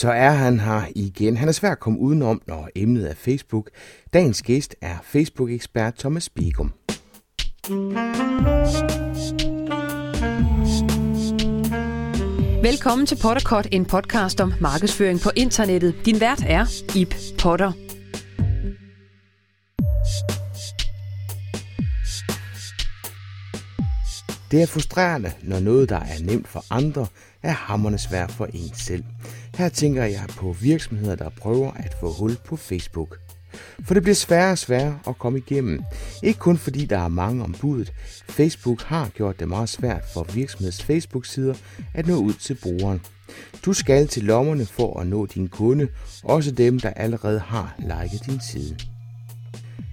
så 0.00 0.10
er 0.10 0.30
han 0.30 0.60
her 0.60 0.82
igen. 0.94 1.36
Han 1.36 1.48
er 1.48 1.52
svært 1.52 1.72
at 1.72 1.80
komme 1.80 1.98
udenom, 1.98 2.42
når 2.46 2.68
emnet 2.74 3.10
er 3.10 3.14
Facebook. 3.14 3.70
Dagens 4.14 4.42
gæst 4.42 4.74
er 4.80 4.96
Facebook-ekspert 5.02 5.94
Thomas 5.94 6.28
Bigum. 6.28 6.72
Velkommen 12.62 13.06
til 13.06 13.18
Potterkort, 13.22 13.68
en 13.72 13.84
podcast 13.84 14.40
om 14.40 14.52
markedsføring 14.60 15.20
på 15.20 15.30
internettet. 15.36 15.94
Din 16.06 16.20
vært 16.20 16.44
er 16.46 16.66
Ip 16.96 17.14
Potter. 17.42 17.72
Det 24.50 24.62
er 24.62 24.66
frustrerende, 24.66 25.32
når 25.42 25.60
noget, 25.60 25.88
der 25.88 25.96
er 26.00 26.24
nemt 26.24 26.48
for 26.48 26.64
andre, 26.70 27.06
er 27.42 27.52
hammerne 27.52 27.98
svært 27.98 28.30
for 28.30 28.44
en 28.44 28.74
selv. 28.74 29.04
Her 29.60 29.68
tænker 29.68 30.04
jeg 30.04 30.24
på 30.28 30.52
virksomheder, 30.60 31.14
der 31.14 31.28
prøver 31.28 31.72
at 31.72 31.96
få 32.00 32.12
hul 32.12 32.36
på 32.44 32.56
Facebook. 32.56 33.18
For 33.84 33.94
det 33.94 34.02
bliver 34.02 34.14
sværere 34.14 34.52
og 34.52 34.58
sværere 34.58 34.98
at 35.08 35.18
komme 35.18 35.38
igennem. 35.38 35.82
Ikke 36.22 36.38
kun 36.38 36.56
fordi 36.56 36.86
der 36.86 36.98
er 36.98 37.08
mange 37.08 37.44
om 37.44 37.54
budet. 37.60 37.92
Facebook 38.28 38.82
har 38.82 39.08
gjort 39.08 39.40
det 39.40 39.48
meget 39.48 39.68
svært 39.68 40.04
for 40.14 40.26
virksomheds 40.34 40.82
Facebook-sider 40.82 41.54
at 41.94 42.06
nå 42.06 42.14
ud 42.14 42.32
til 42.32 42.58
brugeren. 42.62 43.00
Du 43.64 43.72
skal 43.72 44.08
til 44.08 44.22
lommerne 44.22 44.66
for 44.66 45.00
at 45.00 45.06
nå 45.06 45.26
din 45.26 45.48
kunde, 45.48 45.88
også 46.24 46.50
dem, 46.50 46.80
der 46.80 46.90
allerede 46.90 47.40
har 47.40 47.74
liket 47.78 48.26
din 48.26 48.40
side. 48.50 48.76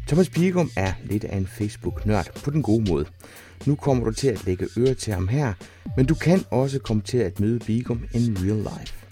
Thomas 0.08 0.30
Bigum 0.30 0.72
er 0.76 0.94
lidt 1.04 1.24
af 1.24 1.38
en 1.38 1.48
Facebook-nørd 1.48 2.42
på 2.44 2.52
den 2.52 2.64
gode 2.64 2.90
måde. 2.90 3.06
Nu 3.66 3.76
kommer 3.76 4.06
du 4.06 4.12
til 4.12 4.28
at 4.28 4.46
lægge 4.46 4.68
øre 4.78 4.94
til 4.94 5.14
ham 5.14 5.28
her, 5.28 5.54
men 5.98 6.06
du 6.06 6.16
kan 6.16 6.44
også 6.52 6.80
komme 6.80 7.02
til 7.02 7.18
at 7.18 7.40
møde 7.40 7.60
Bigum 7.60 8.04
in 8.14 8.38
real 8.42 8.58
life. 8.58 9.07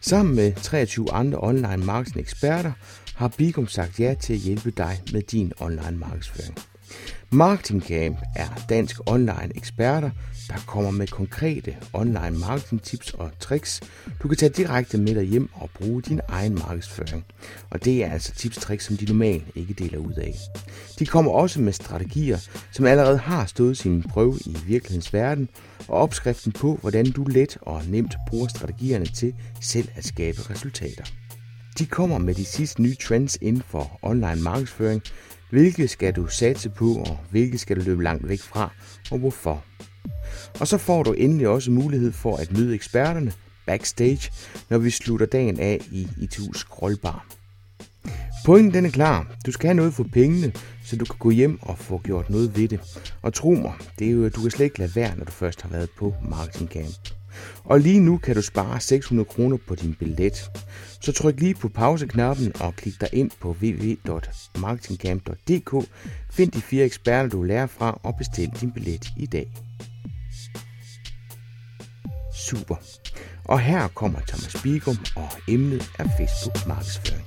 Sammen 0.00 0.36
med 0.36 0.52
23 0.52 1.12
andre 1.12 1.38
online 1.42 1.84
marketing 1.84 2.20
eksperter 2.20 2.72
har 3.14 3.28
Bigum 3.28 3.66
sagt 3.66 4.00
ja 4.00 4.14
til 4.20 4.32
at 4.32 4.38
hjælpe 4.38 4.70
dig 4.70 5.02
med 5.12 5.22
din 5.22 5.52
online 5.60 5.98
markedsføring. 5.98 6.58
Marketing 7.30 7.82
Camp 7.82 8.18
er 8.36 8.48
dansk 8.68 9.00
online 9.06 9.50
eksperter, 9.54 10.10
der 10.48 10.56
kommer 10.66 10.90
med 10.90 11.06
konkrete 11.06 11.76
online 11.92 12.38
marketing 12.38 12.82
tips 12.82 13.14
og 13.14 13.30
tricks. 13.40 13.80
Du 14.22 14.28
kan 14.28 14.36
tage 14.36 14.52
direkte 14.52 14.98
med 14.98 15.14
dig 15.14 15.24
hjem 15.24 15.48
og 15.54 15.70
bruge 15.74 16.02
din 16.02 16.20
egen 16.28 16.54
markedsføring. 16.54 17.24
Og 17.70 17.84
det 17.84 18.04
er 18.04 18.12
altså 18.12 18.32
tips 18.34 18.56
og 18.56 18.62
tricks, 18.62 18.84
som 18.84 18.96
de 18.96 19.04
normalt 19.04 19.44
ikke 19.54 19.74
deler 19.74 19.98
ud 19.98 20.12
af. 20.12 20.34
De 20.98 21.06
kommer 21.06 21.32
også 21.32 21.60
med 21.60 21.72
strategier, 21.72 22.38
som 22.72 22.86
allerede 22.86 23.18
har 23.18 23.46
stået 23.46 23.78
sin 23.78 24.02
prøve 24.02 24.38
i 24.46 24.56
virkelighedens 24.66 25.12
verden, 25.14 25.48
og 25.88 25.98
opskriften 25.98 26.52
på, 26.52 26.78
hvordan 26.80 27.10
du 27.10 27.24
let 27.24 27.58
og 27.60 27.82
nemt 27.88 28.16
bruger 28.28 28.48
strategierne 28.48 29.06
til 29.06 29.34
selv 29.60 29.88
at 29.94 30.04
skabe 30.04 30.50
resultater. 30.50 31.04
De 31.78 31.86
kommer 31.86 32.18
med 32.18 32.34
de 32.34 32.44
sidste 32.44 32.82
nye 32.82 32.94
trends 32.94 33.38
inden 33.40 33.62
for 33.62 33.98
online 34.02 34.42
markedsføring, 34.42 35.02
hvilke 35.50 35.88
skal 35.88 36.12
du 36.12 36.26
satse 36.26 36.70
på, 36.70 36.94
og 36.94 37.18
hvilke 37.30 37.58
skal 37.58 37.76
du 37.76 37.82
løbe 37.82 38.02
langt 38.02 38.28
væk 38.28 38.40
fra, 38.40 38.70
og 39.10 39.18
hvorfor. 39.18 39.64
Og 40.60 40.68
så 40.68 40.78
får 40.78 41.02
du 41.02 41.12
endelig 41.12 41.48
også 41.48 41.70
mulighed 41.70 42.12
for 42.12 42.36
at 42.36 42.52
møde 42.52 42.74
eksperterne 42.74 43.32
backstage, 43.66 44.30
når 44.70 44.78
vi 44.78 44.90
slutter 44.90 45.26
dagen 45.26 45.60
af 45.60 45.80
i 45.90 46.04
ITU's 46.04 46.58
Scrollbar. 46.58 47.26
Pointen 48.46 48.74
den 48.74 48.86
er 48.86 48.90
klar. 48.90 49.36
Du 49.46 49.52
skal 49.52 49.66
have 49.66 49.74
noget 49.74 49.94
for 49.94 50.06
pengene, 50.12 50.52
så 50.84 50.96
du 50.96 51.04
kan 51.04 51.16
gå 51.18 51.30
hjem 51.30 51.58
og 51.62 51.78
få 51.78 52.00
gjort 52.04 52.30
noget 52.30 52.56
ved 52.56 52.68
det. 52.68 52.80
Og 53.22 53.34
tro 53.34 53.50
mig, 53.50 53.72
det 53.98 54.06
er 54.06 54.10
jo, 54.10 54.28
du 54.28 54.42
kan 54.42 54.50
slet 54.50 54.64
ikke 54.64 54.78
lade 54.78 54.96
være, 54.96 55.16
når 55.16 55.24
du 55.24 55.32
først 55.32 55.62
har 55.62 55.68
været 55.68 55.88
på 55.98 56.14
Marketing 56.30 56.70
Camp. 56.70 57.08
Og 57.64 57.80
lige 57.80 58.00
nu 58.00 58.18
kan 58.18 58.34
du 58.34 58.42
spare 58.42 58.80
600 58.80 59.24
kroner 59.24 59.56
på 59.66 59.74
din 59.74 59.94
billet. 59.94 60.50
Så 61.00 61.12
tryk 61.12 61.40
lige 61.40 61.54
på 61.54 61.68
pauseknappen 61.68 62.52
og 62.60 62.76
klik 62.76 63.00
dig 63.00 63.08
ind 63.12 63.30
på 63.40 63.56
www.marketingcamp.dk. 63.62 65.88
Find 66.30 66.50
de 66.50 66.60
fire 66.60 66.84
eksperter, 66.84 67.28
du 67.28 67.42
lærer 67.42 67.66
fra 67.66 68.00
og 68.02 68.16
bestil 68.16 68.50
din 68.60 68.72
billet 68.72 69.08
i 69.16 69.26
dag. 69.26 69.67
Super. 72.48 72.76
Og 73.44 73.60
her 73.60 73.88
kommer 73.88 74.18
Thomas 74.28 74.56
Bigum, 74.62 74.96
og 75.16 75.28
emnet 75.48 75.90
er 75.98 76.04
Facebook 76.18 76.66
markedsføring. 76.66 77.24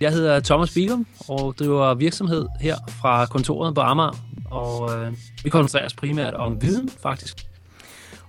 Jeg 0.00 0.12
hedder 0.12 0.40
Thomas 0.40 0.74
Bigum 0.74 1.06
og 1.28 1.54
driver 1.58 1.94
virksomhed 1.94 2.46
her 2.60 2.76
fra 2.88 3.26
kontoret 3.26 3.74
på 3.74 3.80
Amager. 3.80 4.16
Og 4.50 4.96
øh, 4.96 5.12
vi 5.44 5.50
koncentrerer 5.50 5.86
os 5.86 5.94
primært 5.94 6.34
om 6.34 6.62
viden, 6.62 6.88
faktisk. 6.88 7.46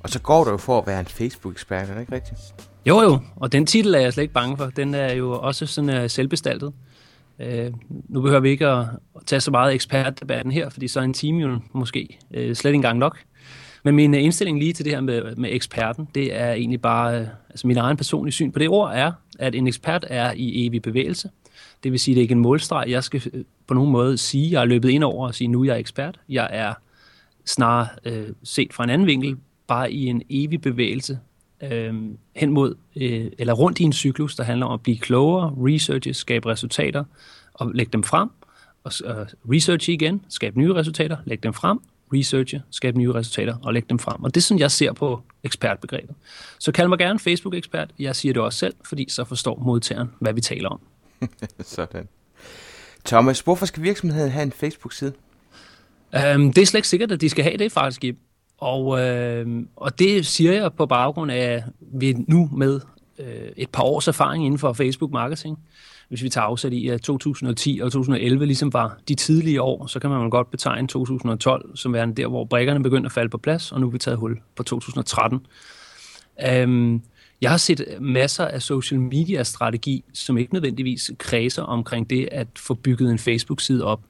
Og 0.03 0.09
så 0.09 0.19
går 0.19 0.43
du 0.43 0.49
jo 0.51 0.57
for 0.57 0.77
at 0.81 0.87
være 0.87 0.99
en 0.99 1.05
Facebook-ekspert, 1.05 1.89
er 1.89 1.93
det 1.93 2.01
ikke 2.01 2.15
rigtigt? 2.15 2.39
Jo, 2.85 3.01
jo. 3.01 3.19
Og 3.35 3.51
den 3.51 3.65
titel 3.65 3.95
er 3.95 3.99
jeg 3.99 4.13
slet 4.13 4.21
ikke 4.21 4.33
bange 4.33 4.57
for. 4.57 4.65
Den 4.65 4.93
er 4.93 5.13
jo 5.13 5.39
også 5.39 5.65
sådan 5.65 6.03
uh, 6.03 6.09
selvbestaltet. 6.09 6.73
Øh, 7.39 7.71
nu 8.09 8.21
behøver 8.21 8.41
vi 8.41 8.49
ikke 8.49 8.67
at, 8.67 8.85
tage 9.25 9.39
så 9.39 9.51
meget 9.51 9.73
ekspertdebatten 9.73 10.51
her, 10.51 10.69
fordi 10.69 10.87
så 10.87 10.99
er 10.99 11.03
en 11.03 11.13
time 11.13 11.41
jo 11.41 11.59
måske 11.73 12.19
øh, 12.31 12.55
slet 12.55 12.69
ikke 12.69 12.75
engang 12.75 12.99
nok. 12.99 13.19
Men 13.83 13.95
min 13.95 14.13
øh, 14.13 14.23
indstilling 14.23 14.59
lige 14.59 14.73
til 14.73 14.85
det 14.85 14.93
her 14.93 15.01
med, 15.01 15.35
med 15.35 15.49
eksperten, 15.53 16.07
det 16.15 16.35
er 16.35 16.51
egentlig 16.51 16.81
bare, 16.81 17.19
øh, 17.19 17.27
altså 17.49 17.67
min 17.67 17.77
egen 17.77 17.97
personlige 17.97 18.33
syn 18.33 18.51
på 18.51 18.59
det 18.59 18.69
ord 18.69 18.91
er, 18.93 19.11
at 19.39 19.55
en 19.55 19.67
ekspert 19.67 20.05
er 20.09 20.33
i 20.35 20.67
evig 20.67 20.81
bevægelse. 20.81 21.29
Det 21.83 21.91
vil 21.91 21.99
sige, 21.99 22.13
at 22.13 22.15
det 22.15 22.21
er 22.21 22.23
ikke 22.23 22.31
en 22.31 22.39
målstreg, 22.39 22.85
jeg 22.89 23.03
skal 23.03 23.21
øh, 23.33 23.43
på 23.67 23.73
nogen 23.73 23.91
måde 23.91 24.17
sige, 24.17 24.51
jeg 24.51 24.61
er 24.61 24.65
løbet 24.65 24.89
ind 24.89 25.03
over 25.03 25.27
og 25.27 25.35
sige, 25.35 25.47
nu 25.47 25.61
er 25.61 25.65
jeg 25.65 25.79
ekspert. 25.79 26.19
Jeg 26.29 26.49
er 26.51 26.73
snarere 27.45 27.87
øh, 28.05 28.27
set 28.43 28.73
fra 28.73 28.83
en 28.83 28.89
anden 28.89 29.07
vinkel, 29.07 29.37
bare 29.67 29.91
i 29.91 30.05
en 30.05 30.21
evig 30.29 30.61
bevægelse 30.61 31.19
øh, 31.63 32.03
hen 32.35 32.51
mod, 32.51 32.75
øh, 32.95 33.31
eller 33.37 33.53
rundt 33.53 33.79
i 33.79 33.83
en 33.83 33.93
cyklus, 33.93 34.35
der 34.35 34.43
handler 34.43 34.65
om 34.65 34.73
at 34.73 34.81
blive 34.81 34.97
klogere, 34.97 35.55
researche, 35.57 36.13
skabe 36.13 36.49
resultater 36.49 37.03
og 37.53 37.71
lægge 37.73 37.91
dem 37.91 38.03
frem, 38.03 38.29
og 38.83 38.91
øh, 39.05 39.25
researche 39.51 39.93
igen, 39.93 40.25
skabe 40.29 40.59
nye 40.59 40.73
resultater, 40.73 41.17
lægge 41.25 41.43
dem 41.43 41.53
frem, 41.53 41.79
researche, 42.13 42.61
skabe 42.69 42.97
nye 42.97 43.11
resultater 43.13 43.55
og 43.63 43.73
lægge 43.73 43.87
dem 43.89 43.99
frem. 43.99 44.23
Og 44.23 44.35
det 44.35 44.41
er 44.41 44.43
sådan, 44.43 44.59
jeg 44.59 44.71
ser 44.71 44.93
på 44.93 45.21
ekspertbegrebet. 45.43 46.15
Så 46.59 46.71
kald 46.71 46.87
mig 46.87 46.97
gerne 46.97 47.19
Facebook-ekspert. 47.19 47.89
Jeg 47.99 48.15
siger 48.15 48.33
det 48.33 48.41
også 48.41 48.59
selv, 48.59 48.73
fordi 48.85 49.05
så 49.09 49.23
forstår 49.23 49.59
modtageren, 49.65 50.09
hvad 50.19 50.33
vi 50.33 50.41
taler 50.41 50.69
om. 50.69 50.79
Sådan. 51.59 52.07
Thomas, 53.05 53.39
hvorfor 53.39 53.65
skal 53.65 53.83
virksomheden 53.83 54.31
have 54.31 54.43
en 54.43 54.51
Facebook-side? 54.51 55.13
Um, 56.35 56.53
det 56.53 56.61
er 56.61 56.65
slet 56.65 56.77
ikke 56.77 56.87
sikkert, 56.87 57.11
at 57.11 57.21
de 57.21 57.29
skal 57.29 57.43
have 57.43 57.57
det 57.57 57.71
faktisk. 57.71 58.03
Og, 58.61 58.99
øh, 58.99 59.47
og 59.75 59.99
det 59.99 60.25
siger 60.25 60.53
jeg 60.53 60.73
på 60.73 60.85
baggrund 60.85 61.31
af, 61.31 61.37
at 61.37 61.63
vi 61.79 62.15
nu 62.27 62.49
med 62.57 62.79
øh, 63.19 63.49
et 63.57 63.69
par 63.69 63.83
års 63.83 64.07
erfaring 64.07 64.45
inden 64.45 64.59
for 64.59 64.73
Facebook 64.73 65.11
marketing, 65.11 65.59
hvis 66.09 66.23
vi 66.23 66.29
tager 66.29 66.45
afsæt 66.45 66.73
i, 66.73 66.87
at 66.87 67.01
2010 67.01 67.79
og 67.83 67.91
2011 67.91 68.45
ligesom 68.45 68.73
var 68.73 68.97
de 69.07 69.15
tidlige 69.15 69.61
år, 69.61 69.87
så 69.87 69.99
kan 69.99 70.09
man 70.09 70.29
godt 70.29 70.51
betegne 70.51 70.87
2012 70.87 71.77
som 71.77 71.93
værende 71.93 72.21
der, 72.21 72.27
hvor 72.27 72.45
brækkerne 72.45 72.83
begyndte 72.83 73.07
at 73.07 73.11
falde 73.11 73.29
på 73.29 73.37
plads, 73.37 73.71
og 73.71 73.81
nu 73.81 73.87
er 73.87 73.91
vi 73.91 73.97
taget 73.97 74.17
hul 74.17 74.39
på 74.55 74.63
2013. 74.63 75.35
Um, 75.35 75.45
øhm, 76.49 77.01
jeg 77.41 77.49
har 77.49 77.57
set 77.57 77.97
masser 77.99 78.45
af 78.45 78.61
social 78.61 78.99
media 78.99 79.43
strategi, 79.43 80.03
som 80.13 80.37
ikke 80.37 80.53
nødvendigvis 80.53 81.11
kredser 81.17 81.63
omkring 81.63 82.09
det 82.09 82.29
at 82.31 82.47
få 82.57 82.73
bygget 82.73 83.11
en 83.11 83.19
Facebook-side 83.19 83.85
op. 83.85 84.01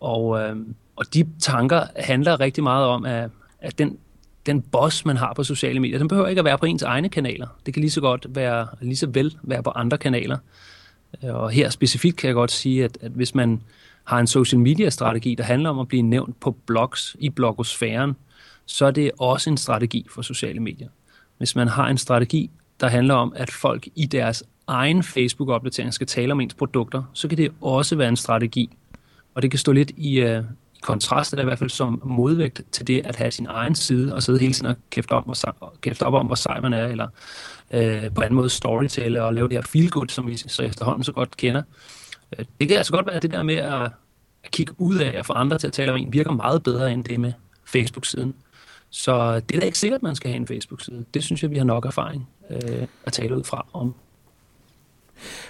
Og, 0.00 0.40
øh, 0.40 0.56
og 0.96 1.14
de 1.14 1.26
tanker 1.40 1.82
handler 1.96 2.40
rigtig 2.40 2.62
meget 2.62 2.86
om, 2.86 3.04
at, 3.06 3.30
at 3.60 3.78
den, 3.78 3.98
den 4.46 4.62
boss, 4.62 5.04
man 5.04 5.16
har 5.16 5.32
på 5.34 5.44
sociale 5.44 5.80
medier, 5.80 5.98
den 5.98 6.08
behøver 6.08 6.28
ikke 6.28 6.38
at 6.38 6.44
være 6.44 6.58
på 6.58 6.66
ens 6.66 6.82
egne 6.82 7.08
kanaler. 7.08 7.46
Det 7.66 7.74
kan 7.74 7.80
lige 7.80 7.90
så 7.90 8.00
godt 8.00 8.26
være, 8.28 8.66
lige 8.80 8.96
så 8.96 9.06
vel 9.06 9.36
være 9.42 9.62
på 9.62 9.70
andre 9.70 9.98
kanaler. 9.98 10.38
Øh, 11.24 11.34
og 11.34 11.50
her 11.50 11.70
specifikt 11.70 12.16
kan 12.16 12.28
jeg 12.28 12.34
godt 12.34 12.50
sige, 12.50 12.84
at, 12.84 12.98
at 13.00 13.10
hvis 13.10 13.34
man 13.34 13.62
har 14.04 14.18
en 14.18 14.26
social 14.26 14.60
media 14.60 14.90
strategi, 14.90 15.34
der 15.34 15.44
handler 15.44 15.70
om 15.70 15.78
at 15.78 15.88
blive 15.88 16.02
nævnt 16.02 16.40
på 16.40 16.50
blogs 16.66 17.16
i 17.18 17.30
blogosfæren, 17.30 18.16
så 18.66 18.86
er 18.86 18.90
det 18.90 19.10
også 19.18 19.50
en 19.50 19.56
strategi 19.56 20.06
for 20.10 20.22
sociale 20.22 20.60
medier 20.60 20.88
hvis 21.38 21.56
man 21.56 21.68
har 21.68 21.88
en 21.88 21.98
strategi, 21.98 22.50
der 22.80 22.88
handler 22.88 23.14
om, 23.14 23.32
at 23.36 23.50
folk 23.50 23.88
i 23.94 24.06
deres 24.06 24.44
egen 24.66 25.02
Facebook-opdatering 25.02 25.94
skal 25.94 26.06
tale 26.06 26.32
om 26.32 26.40
ens 26.40 26.54
produkter, 26.54 27.02
så 27.12 27.28
kan 27.28 27.38
det 27.38 27.52
også 27.60 27.96
være 27.96 28.08
en 28.08 28.16
strategi. 28.16 28.70
Og 29.34 29.42
det 29.42 29.50
kan 29.50 29.58
stå 29.58 29.72
lidt 29.72 29.92
i, 29.96 30.20
øh, 30.20 30.44
kontrasten 30.82 31.08
kontrast, 31.10 31.32
eller 31.32 31.42
i 31.42 31.44
hvert 31.44 31.58
fald 31.58 31.70
som 31.70 32.02
modvægt 32.04 32.62
til 32.72 32.86
det 32.86 33.02
at 33.04 33.16
have 33.16 33.30
sin 33.30 33.46
egen 33.46 33.74
side, 33.74 34.14
og 34.14 34.22
sidde 34.22 34.38
hele 34.38 34.52
tiden 34.52 34.66
og 34.66 34.76
kæfte 34.90 35.12
op, 35.12 35.28
og 35.60 35.74
kæfte 35.80 36.02
op 36.02 36.14
om, 36.14 36.26
hvor 36.26 36.34
sej 36.34 36.60
man 36.60 36.72
er, 36.72 36.86
eller 36.86 37.08
øh, 37.70 38.14
på 38.14 38.20
anden 38.20 38.34
måde 38.34 38.50
storytale 38.50 39.24
og 39.24 39.34
lave 39.34 39.48
det 39.48 39.56
her 39.56 39.62
feel-good, 39.62 40.08
som 40.08 40.26
vi 40.26 40.36
så 40.36 40.62
efterhånden 40.62 41.04
så 41.04 41.12
godt 41.12 41.36
kender. 41.36 41.62
Øh, 42.38 42.44
det 42.60 42.68
kan 42.68 42.76
altså 42.76 42.92
godt 42.92 43.06
være, 43.06 43.16
at 43.16 43.22
det 43.22 43.30
der 43.30 43.42
med 43.42 43.54
at, 43.54 43.82
at 44.44 44.50
kigge 44.50 44.74
ud 44.78 44.96
af 44.96 45.18
og 45.18 45.26
få 45.26 45.32
andre 45.32 45.58
til 45.58 45.66
at 45.66 45.72
tale 45.72 45.92
om 45.92 45.98
en, 45.98 46.12
virker 46.12 46.32
meget 46.32 46.62
bedre 46.62 46.92
end 46.92 47.04
det 47.04 47.20
med 47.20 47.32
Facebook-siden. 47.64 48.34
Så 48.90 49.40
det 49.40 49.56
er 49.56 49.60
da 49.60 49.66
ikke 49.66 49.78
sikkert, 49.78 49.98
at 49.98 50.02
man 50.02 50.16
skal 50.16 50.30
have 50.30 50.40
en 50.40 50.46
Facebook-side. 50.46 51.04
Det 51.14 51.24
synes 51.24 51.42
jeg, 51.42 51.50
vi 51.50 51.56
har 51.56 51.64
nok 51.64 51.86
erfaring 51.86 52.28
øh, 52.50 52.86
at 53.04 53.12
tale 53.12 53.36
ud 53.36 53.44
fra 53.44 53.66
om. 53.72 53.94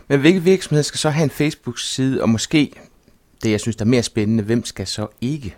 Men 0.08 0.20
hvilke 0.20 0.42
virksomheder 0.42 0.82
skal 0.82 0.98
så 0.98 1.10
have 1.10 1.24
en 1.24 1.30
Facebook-side, 1.30 2.22
og 2.22 2.28
måske 2.28 2.72
det, 3.42 3.50
jeg 3.50 3.60
synes, 3.60 3.76
der 3.76 3.84
er 3.84 3.88
mere 3.88 4.02
spændende, 4.02 4.42
hvem 4.44 4.64
skal 4.64 4.86
så 4.86 5.06
ikke 5.20 5.56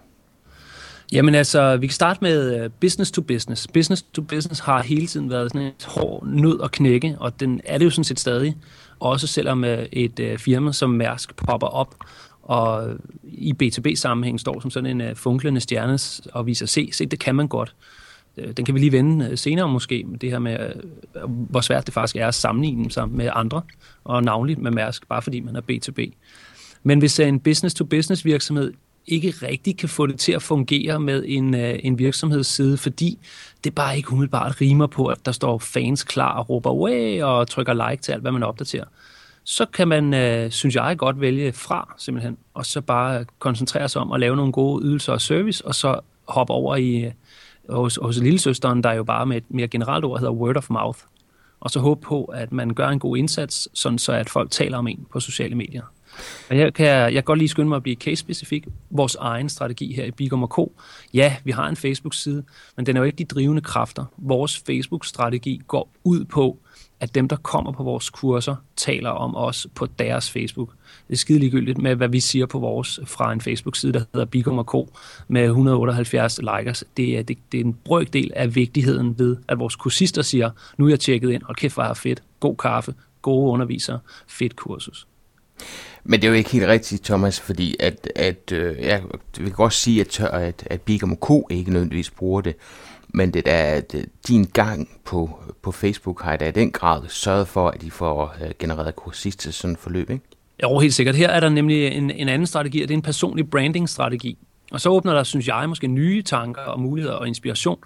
Jamen 1.12 1.34
altså, 1.34 1.76
vi 1.76 1.86
kan 1.86 1.94
starte 1.94 2.18
med 2.22 2.60
øh, 2.60 2.70
business 2.80 3.10
to 3.10 3.22
business. 3.22 3.68
Business 3.68 4.02
to 4.02 4.22
business 4.22 4.60
har 4.60 4.82
hele 4.82 5.06
tiden 5.06 5.30
været 5.30 5.52
sådan 5.52 5.66
et 5.66 5.84
hård 5.84 6.26
nød 6.26 6.60
at 6.62 6.70
knække, 6.70 7.16
og 7.20 7.40
den 7.40 7.60
er 7.64 7.78
det 7.78 7.84
jo 7.84 7.90
sådan 7.90 8.04
set 8.04 8.20
stadig. 8.20 8.56
Også 9.00 9.26
selvom 9.26 9.64
øh, 9.64 9.86
et 9.92 10.20
øh, 10.20 10.38
firma 10.38 10.72
som 10.72 10.90
Mærsk 10.90 11.36
popper 11.36 11.66
op 11.66 11.94
og 12.42 12.88
i 13.24 13.54
B2B-sammenhæng 13.62 14.40
står 14.40 14.60
som 14.60 14.70
sådan 14.70 15.00
en 15.00 15.16
funklende 15.16 15.60
stjerne 15.60 15.98
og 16.32 16.46
viser, 16.46 16.66
se, 16.66 16.90
se, 16.92 17.06
det 17.06 17.18
kan 17.18 17.34
man 17.34 17.48
godt. 17.48 17.74
Den 18.56 18.64
kan 18.64 18.74
vi 18.74 18.80
lige 18.80 18.92
vende 18.92 19.36
senere 19.36 19.68
måske, 19.68 20.06
det 20.20 20.30
her 20.30 20.38
med, 20.38 20.58
hvor 21.26 21.60
svært 21.60 21.86
det 21.86 21.94
faktisk 21.94 22.16
er 22.16 22.28
at 22.28 22.34
sammenligne 22.34 22.90
sig 22.90 23.08
med 23.08 23.30
andre, 23.32 23.62
og 24.04 24.22
navnligt 24.22 24.58
med 24.58 24.70
Mærsk, 24.70 25.08
bare 25.08 25.22
fordi 25.22 25.40
man 25.40 25.56
er 25.56 25.60
B2B. 25.60 26.12
Men 26.82 26.98
hvis 26.98 27.20
øh, 27.20 27.28
en 27.28 27.40
business-to-business 27.40 28.24
virksomhed 28.24 28.72
ikke 29.06 29.30
rigtig 29.42 29.76
kan 29.76 29.88
få 29.88 30.06
det 30.06 30.18
til 30.18 30.32
at 30.32 30.42
fungere 30.42 31.00
med 31.00 31.24
en, 31.26 31.54
øh, 31.54 31.78
en 31.82 31.98
virksomhedsside, 31.98 32.76
fordi 32.76 33.18
det 33.64 33.74
bare 33.74 33.96
ikke 33.96 34.12
umiddelbart 34.12 34.60
rimer 34.60 34.86
på, 34.86 35.06
at 35.06 35.26
der 35.26 35.32
står 35.32 35.58
fans 35.58 36.04
klar 36.04 36.38
og 36.38 36.50
råber 36.50 36.74
way 36.74 37.22
og 37.22 37.48
trykker 37.48 37.90
like 37.90 38.02
til 38.02 38.12
alt, 38.12 38.22
hvad 38.22 38.32
man 38.32 38.42
opdaterer. 38.42 38.84
Så 39.44 39.66
kan 39.66 39.88
man, 39.88 40.14
øh, 40.14 40.50
synes 40.50 40.74
jeg, 40.74 40.98
godt 40.98 41.20
vælge 41.20 41.52
fra 41.52 41.94
simpelthen, 41.98 42.36
og 42.54 42.66
så 42.66 42.80
bare 42.80 43.24
koncentrere 43.38 43.88
sig 43.88 44.02
om 44.02 44.12
at 44.12 44.20
lave 44.20 44.36
nogle 44.36 44.52
gode 44.52 44.84
ydelser 44.84 45.12
og 45.12 45.20
service, 45.20 45.66
og 45.66 45.74
så 45.74 46.00
hoppe 46.28 46.52
over 46.52 46.76
i 46.76 47.04
øh, 47.04 47.12
hos, 47.68 47.98
hos 48.02 48.18
lillesøsteren, 48.18 48.82
der 48.82 48.92
jo 48.92 49.04
bare 49.04 49.26
med 49.26 49.36
et 49.36 49.44
mere 49.48 49.68
generelt 49.68 50.04
ord 50.04 50.18
hedder 50.18 50.32
word 50.32 50.56
of 50.56 50.70
mouth. 50.70 50.98
Og 51.60 51.70
så 51.70 51.80
håbe 51.80 52.00
på, 52.00 52.24
at 52.24 52.52
man 52.52 52.74
gør 52.74 52.88
en 52.88 52.98
god 52.98 53.16
indsats, 53.16 53.68
sådan 53.74 53.98
så 53.98 54.12
at 54.12 54.30
folk 54.30 54.50
taler 54.50 54.78
om 54.78 54.86
en 54.86 55.06
på 55.12 55.20
sociale 55.20 55.54
medier. 55.54 55.82
Og 56.50 56.58
jeg 56.58 56.74
kan, 56.74 56.86
jeg 56.86 57.12
kan 57.12 57.22
godt 57.22 57.38
lige 57.38 57.48
skynde 57.48 57.68
mig 57.68 57.76
at 57.76 57.82
blive 57.82 57.96
case-specifik. 57.96 58.66
Vores 58.90 59.14
egen 59.14 59.48
strategi 59.48 59.94
her 59.94 60.04
i 60.04 60.10
Bigum 60.10 60.46
Co. 60.46 60.72
Ja, 61.14 61.36
vi 61.44 61.50
har 61.50 61.68
en 61.68 61.76
Facebook-side, 61.76 62.44
men 62.76 62.86
den 62.86 62.96
er 62.96 63.00
jo 63.00 63.04
ikke 63.04 63.16
de 63.16 63.24
drivende 63.24 63.62
kræfter. 63.62 64.04
Vores 64.16 64.62
Facebook-strategi 64.66 65.60
går 65.68 65.88
ud 66.04 66.24
på, 66.24 66.58
at 67.00 67.14
dem, 67.14 67.28
der 67.28 67.36
kommer 67.36 67.72
på 67.72 67.82
vores 67.82 68.10
kurser, 68.10 68.56
taler 68.76 69.10
om 69.10 69.36
os 69.36 69.66
på 69.74 69.86
deres 69.98 70.30
Facebook. 70.30 70.68
Det 71.08 71.14
er 71.14 71.18
skide 71.18 71.38
ligegyldigt 71.38 71.78
med, 71.78 71.94
hvad 71.94 72.08
vi 72.08 72.20
siger 72.20 72.46
på 72.46 72.58
vores 72.58 73.00
fra 73.04 73.32
en 73.32 73.40
Facebook-side, 73.40 73.92
der 73.92 74.04
hedder 74.12 74.26
Bigum 74.26 74.64
Co. 74.64 74.88
med 75.28 75.44
178 75.44 76.38
likers. 76.38 76.84
Det 76.96 77.18
er, 77.18 77.22
det, 77.22 77.38
det 77.52 77.60
er 77.60 77.64
en 77.64 77.76
brøkdel 77.84 78.30
af 78.36 78.54
vigtigheden 78.54 79.18
ved, 79.18 79.36
at 79.48 79.58
vores 79.58 79.76
kursister 79.76 80.22
siger, 80.22 80.50
nu 80.76 80.86
er 80.86 80.88
jeg 80.88 81.00
tjekket 81.00 81.30
ind, 81.30 81.42
og 81.42 81.56
kæft, 81.56 81.74
hvor 81.74 81.82
er 81.82 81.94
fedt, 81.94 82.22
god 82.40 82.56
kaffe, 82.56 82.94
gode 83.22 83.52
undervisere, 83.52 83.98
fedt 84.26 84.56
kursus. 84.56 85.06
Men 86.04 86.20
det 86.20 86.26
er 86.26 86.30
jo 86.30 86.34
ikke 86.34 86.50
helt 86.50 86.66
rigtigt, 86.66 87.04
Thomas, 87.04 87.40
fordi 87.40 87.76
at, 87.80 88.08
at 88.16 88.52
øh, 88.52 88.76
jeg 88.80 89.02
vil 89.38 89.52
godt 89.52 89.72
sige, 89.72 90.00
at, 90.00 90.20
at, 90.20 90.66
at 90.66 90.80
Bigum 90.80 91.16
Co. 91.16 91.46
ikke 91.50 91.72
nødvendigvis 91.72 92.10
bruger 92.10 92.40
det, 92.40 92.56
men 93.08 93.30
det 93.30 93.42
er 93.46 93.64
at 93.64 93.94
øh, 93.94 94.04
din 94.28 94.44
gang 94.44 94.88
på, 95.04 95.30
på 95.62 95.72
Facebook 95.72 96.22
har 96.22 96.36
da 96.36 96.48
i 96.48 96.50
den 96.50 96.70
grad 96.70 97.02
sørget 97.08 97.48
for, 97.48 97.68
at 97.68 97.82
de 97.82 97.90
får 97.90 98.34
øh, 98.44 98.50
genereret 98.58 98.96
kursister 98.96 99.42
til 99.42 99.52
sådan 99.52 99.72
et 99.72 99.78
forløb, 99.78 100.10
ikke? 100.10 100.24
Jo, 100.62 100.78
helt 100.78 100.94
sikkert. 100.94 101.14
Her 101.14 101.28
er 101.28 101.40
der 101.40 101.48
nemlig 101.48 101.86
en, 101.86 102.10
en 102.10 102.28
anden 102.28 102.46
strategi, 102.46 102.82
og 102.82 102.88
det 102.88 102.94
er 102.94 102.98
en 102.98 103.02
personlig 103.02 103.50
branding-strategi. 103.50 104.38
Og 104.72 104.80
så 104.80 104.88
åbner 104.88 105.14
der, 105.14 105.22
synes 105.22 105.48
jeg, 105.48 105.68
måske 105.68 105.86
nye 105.86 106.22
tanker 106.22 106.62
og 106.62 106.80
muligheder 106.80 107.14
og 107.14 107.28
inspiration. 107.28 107.78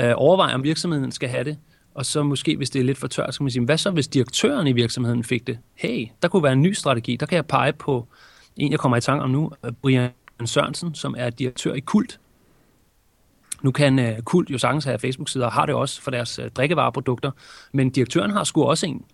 Øh, 0.00 0.12
overvej, 0.16 0.54
om 0.54 0.62
virksomheden 0.62 1.12
skal 1.12 1.28
have 1.28 1.44
det. 1.44 1.58
Og 1.94 2.06
så 2.06 2.22
måske, 2.22 2.56
hvis 2.56 2.70
det 2.70 2.80
er 2.80 2.84
lidt 2.84 2.98
for 2.98 3.06
tørt, 3.06 3.34
så 3.34 3.38
kan 3.38 3.44
man 3.44 3.50
sige, 3.50 3.64
hvad 3.64 3.78
så 3.78 3.90
hvis 3.90 4.08
direktøren 4.08 4.66
i 4.66 4.72
virksomheden 4.72 5.24
fik 5.24 5.46
det? 5.46 5.58
Hey, 5.74 6.06
der 6.22 6.28
kunne 6.28 6.42
være 6.42 6.52
en 6.52 6.62
ny 6.62 6.72
strategi. 6.72 7.16
Der 7.16 7.26
kan 7.26 7.36
jeg 7.36 7.46
pege 7.46 7.72
på 7.72 8.08
en, 8.56 8.70
jeg 8.72 8.78
kommer 8.78 8.96
i 8.96 9.00
tanke 9.00 9.24
om 9.24 9.30
nu, 9.30 9.50
øh, 9.64 9.72
Brian 9.72 10.10
Sørensen, 10.44 10.94
som 10.94 11.14
er 11.18 11.30
direktør 11.30 11.72
i 11.72 11.80
Kult. 11.80 12.20
Nu 13.62 13.70
kan 13.70 13.98
uh, 13.98 14.22
Kult 14.24 14.50
jo 14.50 14.58
sagtens 14.58 14.84
have 14.84 14.98
Facebook-sider, 14.98 15.46
og 15.46 15.52
har 15.52 15.66
det 15.66 15.74
også 15.74 16.02
for 16.02 16.10
deres 16.10 16.38
uh, 16.38 16.46
drikkevareprodukter, 16.46 17.30
men 17.72 17.90
direktøren 17.90 18.30
har 18.30 18.44
sgu 18.44 18.64
også 18.64 18.86
en. 18.86 19.04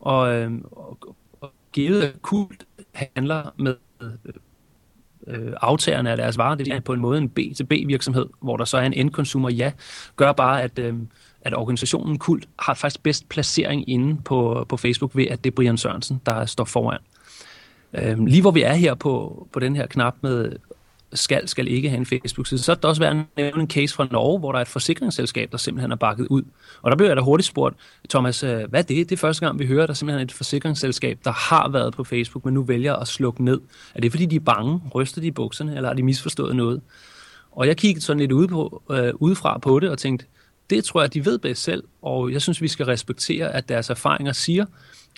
Og, 0.00 0.46
uh, 0.46 0.52
og, 0.72 0.98
og 1.40 1.52
givet 1.72 2.16
Kult 2.22 2.66
handler 2.94 3.50
med 3.58 3.74
øh, 5.26 5.52
aftagerne 5.60 6.10
af 6.10 6.16
deres 6.16 6.38
varer, 6.38 6.54
det 6.54 6.68
er 6.68 6.80
på 6.80 6.92
en 6.92 7.00
måde 7.00 7.18
en 7.18 7.28
B-til-B-virksomhed, 7.28 8.26
hvor 8.42 8.56
der 8.56 8.64
så 8.64 8.76
er 8.76 8.82
en 8.82 8.92
endkonsumer, 8.92 9.50
ja, 9.50 9.72
gør 10.16 10.32
bare, 10.32 10.62
at 10.62 10.78
øh, 10.78 10.94
at 11.46 11.54
organisationen 11.54 12.18
Kult 12.18 12.48
har 12.58 12.74
faktisk 12.74 13.02
bedst 13.02 13.28
placering 13.28 13.88
inde 13.88 14.22
på, 14.24 14.66
på 14.68 14.76
Facebook 14.76 15.16
ved, 15.16 15.26
at 15.26 15.44
det 15.44 15.50
er 15.50 15.54
Brian 15.54 15.78
Sørensen, 15.78 16.20
der 16.26 16.46
står 16.46 16.64
foran. 16.64 16.98
Øhm, 17.94 18.26
lige 18.26 18.40
hvor 18.40 18.50
vi 18.50 18.62
er 18.62 18.74
her 18.74 18.94
på, 18.94 19.46
på 19.52 19.60
den 19.60 19.76
her 19.76 19.86
knap 19.86 20.14
med 20.20 20.52
skal, 21.12 21.48
skal 21.48 21.68
ikke 21.68 21.88
have 21.88 21.98
en 21.98 22.06
Facebook-side, 22.06 22.60
så 22.60 22.72
er 22.72 22.76
der 22.76 22.88
også 22.88 23.02
været 23.02 23.24
nævnt 23.36 23.56
en 23.56 23.70
case 23.70 23.94
fra 23.94 24.06
Norge, 24.10 24.38
hvor 24.38 24.52
der 24.52 24.58
er 24.58 24.62
et 24.62 24.68
forsikringsselskab, 24.68 25.52
der 25.52 25.58
simpelthen 25.58 25.92
er 25.92 25.96
bakket 25.96 26.26
ud. 26.26 26.42
Og 26.82 26.90
der 26.90 26.96
blev 26.96 27.06
jeg 27.06 27.16
da 27.16 27.22
hurtigt 27.22 27.46
spurgt, 27.46 27.76
Thomas, 28.08 28.42
øh, 28.42 28.70
hvad 28.70 28.80
er 28.80 28.84
det? 28.84 29.10
Det 29.10 29.12
er 29.12 29.16
første 29.16 29.46
gang, 29.46 29.58
vi 29.58 29.66
hører, 29.66 29.82
at 29.82 29.88
der 29.88 29.94
simpelthen 29.94 30.20
er 30.20 30.24
et 30.24 30.32
forsikringsselskab, 30.32 31.18
der 31.24 31.32
har 31.32 31.68
været 31.68 31.94
på 31.94 32.04
Facebook, 32.04 32.44
men 32.44 32.54
nu 32.54 32.62
vælger 32.62 32.94
at 32.94 33.08
slukke 33.08 33.44
ned. 33.44 33.60
Er 33.94 34.00
det, 34.00 34.10
fordi 34.10 34.26
de 34.26 34.36
er 34.36 34.40
bange? 34.40 34.80
Ryster 34.94 35.20
de 35.20 35.26
i 35.26 35.30
bukserne, 35.30 35.76
eller 35.76 35.88
har 35.88 35.94
de 35.94 36.02
misforstået 36.02 36.56
noget? 36.56 36.80
Og 37.52 37.66
jeg 37.66 37.76
kiggede 37.76 38.04
sådan 38.04 38.20
lidt 38.20 38.32
ude 38.32 38.48
på, 38.48 38.82
øh, 38.90 39.12
udefra 39.14 39.58
på 39.58 39.80
det 39.80 39.90
og 39.90 39.98
tænkte, 39.98 40.26
det 40.70 40.84
tror 40.84 41.00
jeg, 41.00 41.14
de 41.14 41.24
ved 41.24 41.38
bedst 41.38 41.62
selv, 41.62 41.84
og 42.02 42.32
jeg 42.32 42.42
synes, 42.42 42.62
vi 42.62 42.68
skal 42.68 42.86
respektere, 42.86 43.54
at 43.54 43.68
deres 43.68 43.90
erfaringer 43.90 44.32
siger, 44.32 44.66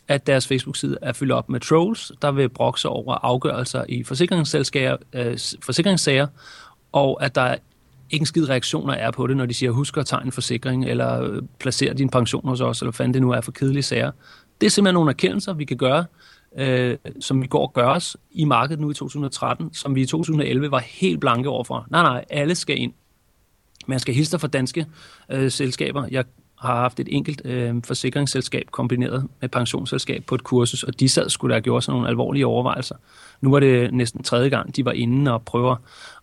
at 0.08 0.26
deres 0.26 0.46
Facebook-side 0.46 0.98
er 1.02 1.12
fyldt 1.12 1.32
op 1.32 1.48
med 1.48 1.60
trolls, 1.60 2.12
der 2.22 2.32
vil 2.32 2.48
brokse 2.48 2.88
over 2.88 3.14
afgørelser 3.14 3.84
i 3.88 4.02
forsikringsselskaber, 4.02 4.96
øh, 5.12 5.38
forsikringssager, 5.62 6.26
og 6.92 7.24
at 7.24 7.34
der 7.34 7.56
ikke 8.10 8.22
en 8.22 8.26
skid 8.26 8.48
reaktioner 8.48 8.94
er 8.94 9.10
på 9.10 9.26
det, 9.26 9.36
når 9.36 9.46
de 9.46 9.54
siger, 9.54 9.70
husk 9.70 9.96
at 9.96 10.06
tegne 10.06 10.26
en 10.26 10.32
forsikring, 10.32 10.84
eller 10.84 11.22
øh, 11.22 11.42
placer 11.60 11.92
din 11.92 12.08
pension 12.08 12.48
hos 12.48 12.60
os, 12.60 12.82
eller 12.82 12.92
hvad 12.96 13.08
det 13.08 13.22
nu 13.22 13.30
er 13.30 13.40
for 13.40 13.52
kedelige 13.52 13.82
sager. 13.82 14.10
Det 14.60 14.66
er 14.66 14.70
simpelthen 14.70 14.94
nogle 14.94 15.10
erkendelser, 15.10 15.52
vi 15.52 15.64
kan 15.64 15.76
gøre, 15.76 16.04
øh, 16.58 16.96
som 17.20 17.42
vi 17.42 17.46
går 17.46 17.66
og 17.66 17.72
gør 17.72 17.86
os 17.86 18.16
i 18.30 18.44
markedet 18.44 18.80
nu 18.80 18.90
i 18.90 18.94
2013, 18.94 19.74
som 19.74 19.94
vi 19.94 20.02
i 20.02 20.06
2011 20.06 20.70
var 20.70 20.78
helt 20.78 21.20
blanke 21.20 21.48
overfor. 21.48 21.86
Nej, 21.90 22.02
nej, 22.02 22.24
alle 22.30 22.54
skal 22.54 22.78
ind. 22.78 22.92
Man 23.88 23.98
skal 23.98 24.14
hilse 24.14 24.38
fra 24.38 24.48
danske 24.48 24.86
øh, 25.30 25.50
selskaber. 25.50 26.06
Jeg 26.10 26.24
har 26.58 26.76
haft 26.76 27.00
et 27.00 27.08
enkelt 27.10 27.42
øh, 27.44 27.74
forsikringsselskab 27.84 28.66
kombineret 28.70 29.26
med 29.40 29.48
pensionsselskab 29.48 30.24
på 30.26 30.34
et 30.34 30.44
kursus, 30.44 30.82
og 30.82 31.00
de 31.00 31.08
sad 31.08 31.28
skulle 31.28 31.50
der 31.50 31.56
have 31.56 31.62
gjort 31.62 31.84
sådan 31.84 31.94
nogle 31.94 32.08
alvorlige 32.08 32.46
overvejelser. 32.46 32.96
Nu 33.40 33.50
var 33.50 33.60
det 33.60 33.94
næsten 33.94 34.22
tredje 34.22 34.48
gang, 34.48 34.76
de 34.76 34.84
var 34.84 34.92
inde 34.92 35.32
og 35.32 35.42
prøver 35.42 35.76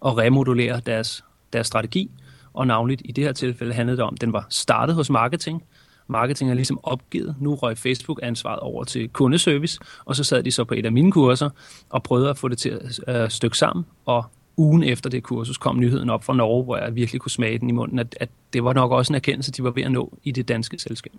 at 0.05 0.17
remodulere 0.17 0.81
deres, 0.85 1.23
deres 1.53 1.67
strategi, 1.67 2.11
og 2.53 2.67
navnligt 2.67 3.01
i 3.05 3.11
det 3.11 3.23
her 3.23 3.31
tilfælde 3.31 3.73
handlede 3.73 3.97
det 3.97 4.05
om, 4.05 4.13
at 4.13 4.21
den 4.21 4.33
var 4.33 4.47
startet 4.49 4.95
hos 4.95 5.09
marketing. 5.09 5.63
Marketing 6.07 6.49
er 6.49 6.53
ligesom 6.53 6.79
opgivet. 6.83 7.35
Nu 7.39 7.55
røg 7.55 7.77
Facebook 7.77 8.19
ansvaret 8.23 8.59
over 8.59 8.83
til 8.83 9.09
kundeservice, 9.09 9.79
og 10.05 10.15
så 10.15 10.23
sad 10.23 10.43
de 10.43 10.51
så 10.51 10.63
på 10.63 10.73
et 10.73 10.85
af 10.85 10.91
mine 10.91 11.11
kurser 11.11 11.49
og 11.89 12.03
prøvede 12.03 12.29
at 12.29 12.37
få 12.37 12.47
det 12.47 12.57
til 12.57 12.69
at 13.07 13.15
øh, 13.23 13.29
stykke 13.29 13.57
sammen 13.57 13.85
og 14.05 14.25
ugen 14.57 14.83
efter 14.83 15.09
det 15.09 15.23
kursus 15.23 15.57
kom 15.57 15.79
nyheden 15.79 16.09
op 16.09 16.23
fra 16.23 16.33
Norge, 16.33 16.63
hvor 16.63 16.77
jeg 16.77 16.95
virkelig 16.95 17.21
kunne 17.21 17.31
smage 17.31 17.59
den 17.59 17.69
i 17.69 17.71
munden, 17.71 17.99
at, 17.99 18.17
at 18.19 18.29
det 18.53 18.63
var 18.63 18.73
nok 18.73 18.91
også 18.91 19.13
en 19.13 19.15
erkendelse, 19.15 19.51
de 19.51 19.63
var 19.63 19.71
ved 19.71 19.83
at 19.83 19.91
nå 19.91 20.17
i 20.23 20.31
det 20.31 20.47
danske 20.47 20.79
selskab. 20.79 21.13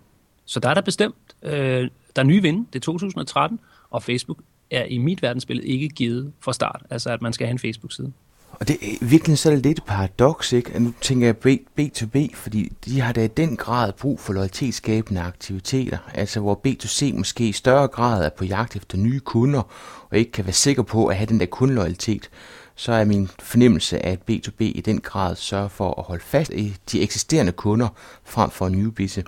Så 0.45 0.59
der 0.59 0.69
er 0.69 0.73
der 0.73 0.81
bestemt, 0.81 1.15
øh, 1.43 1.89
der 2.15 2.21
er 2.21 2.23
nye 2.23 2.41
vinde, 2.41 2.65
det 2.73 2.79
er 2.79 2.83
2013, 2.83 3.59
og 3.89 4.03
Facebook 4.03 4.37
er 4.71 4.83
i 4.83 4.97
mit 4.97 5.21
verdensbillede 5.21 5.67
ikke 5.67 5.89
givet 5.89 6.33
fra 6.39 6.53
start, 6.53 6.83
altså 6.89 7.09
at 7.09 7.21
man 7.21 7.33
skal 7.33 7.47
have 7.47 7.51
en 7.51 7.59
Facebook-side. 7.59 8.11
Og 8.51 8.67
det 8.67 8.77
er 8.81 9.05
virkelig 9.05 9.37
så 9.37 9.55
lidt 9.55 9.85
paradoks, 9.85 10.53
ikke? 10.53 10.71
At 10.73 10.81
Nu 10.81 10.93
tænker 11.01 11.27
jeg 11.27 11.59
B2B, 11.79 12.35
fordi 12.35 12.73
de 12.85 13.01
har 13.01 13.13
da 13.13 13.23
i 13.23 13.27
den 13.27 13.57
grad 13.57 13.93
brug 13.93 14.19
for 14.19 14.33
loyalitetsskabende 14.33 15.21
aktiviteter, 15.21 15.97
altså 16.13 16.39
hvor 16.39 16.61
B2C 16.67 17.17
måske 17.17 17.47
i 17.47 17.51
større 17.51 17.87
grad 17.87 18.25
er 18.25 18.29
på 18.29 18.45
jagt 18.45 18.75
efter 18.75 18.97
nye 18.97 19.19
kunder, 19.19 19.61
og 20.09 20.17
ikke 20.17 20.31
kan 20.31 20.45
være 20.45 20.53
sikker 20.53 20.83
på 20.83 21.07
at 21.07 21.15
have 21.15 21.27
den 21.27 21.39
der 21.39 21.45
kundeloyalitet 21.45 22.29
så 22.77 22.91
er 22.91 23.05
min 23.05 23.27
fornemmelse, 23.39 24.05
at 24.05 24.19
B2B 24.31 24.59
i 24.59 24.81
den 24.85 25.01
grad 25.01 25.35
sørger 25.35 25.67
for 25.67 25.99
at 25.99 26.03
holde 26.03 26.23
fast 26.23 26.51
i 26.53 26.75
de 26.91 27.01
eksisterende 27.01 27.51
kunder 27.51 27.87
frem 28.25 28.49
for 28.49 28.69
newbisse. 28.69 29.23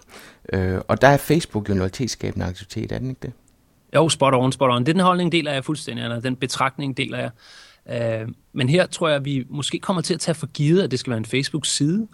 Øh, 0.54 0.82
og 0.88 1.02
der 1.02 1.08
er 1.08 1.18
Facebook 1.18 1.70
jo 1.70 1.74
en 1.74 1.78
loyalitetsskabende 1.78 2.46
aktivitet, 2.46 2.92
er 2.92 3.00
den 3.00 3.10
ikke 3.10 3.20
det? 3.22 3.32
Jo, 3.96 4.10
spot 4.10 4.34
on, 4.34 4.52
spot 4.52 4.72
on. 4.72 4.86
Den 4.86 5.00
holdning 5.00 5.32
deler 5.32 5.54
jeg 5.54 5.66
fuldstændig, 5.66 6.04
eller 6.04 6.20
den 6.20 6.36
betragtning 6.36 6.98
deler 6.98 7.18
jeg. 7.18 8.22
Øh, 8.22 8.28
men 8.54 8.70
her 8.70 8.86
tror 8.86 9.08
jeg, 9.08 9.18
at 9.18 9.26
vi 9.26 9.46
måske 9.50 9.80
kommer 9.80 10.02
til 10.02 10.14
at 10.14 10.20
tage 10.20 10.36
for 10.36 10.48
givet, 10.48 10.82
at 10.82 10.92
det 10.92 11.00
skal 11.00 11.12
være 11.12 11.18
en 11.18 11.26
Facebook-side, 11.26 12.08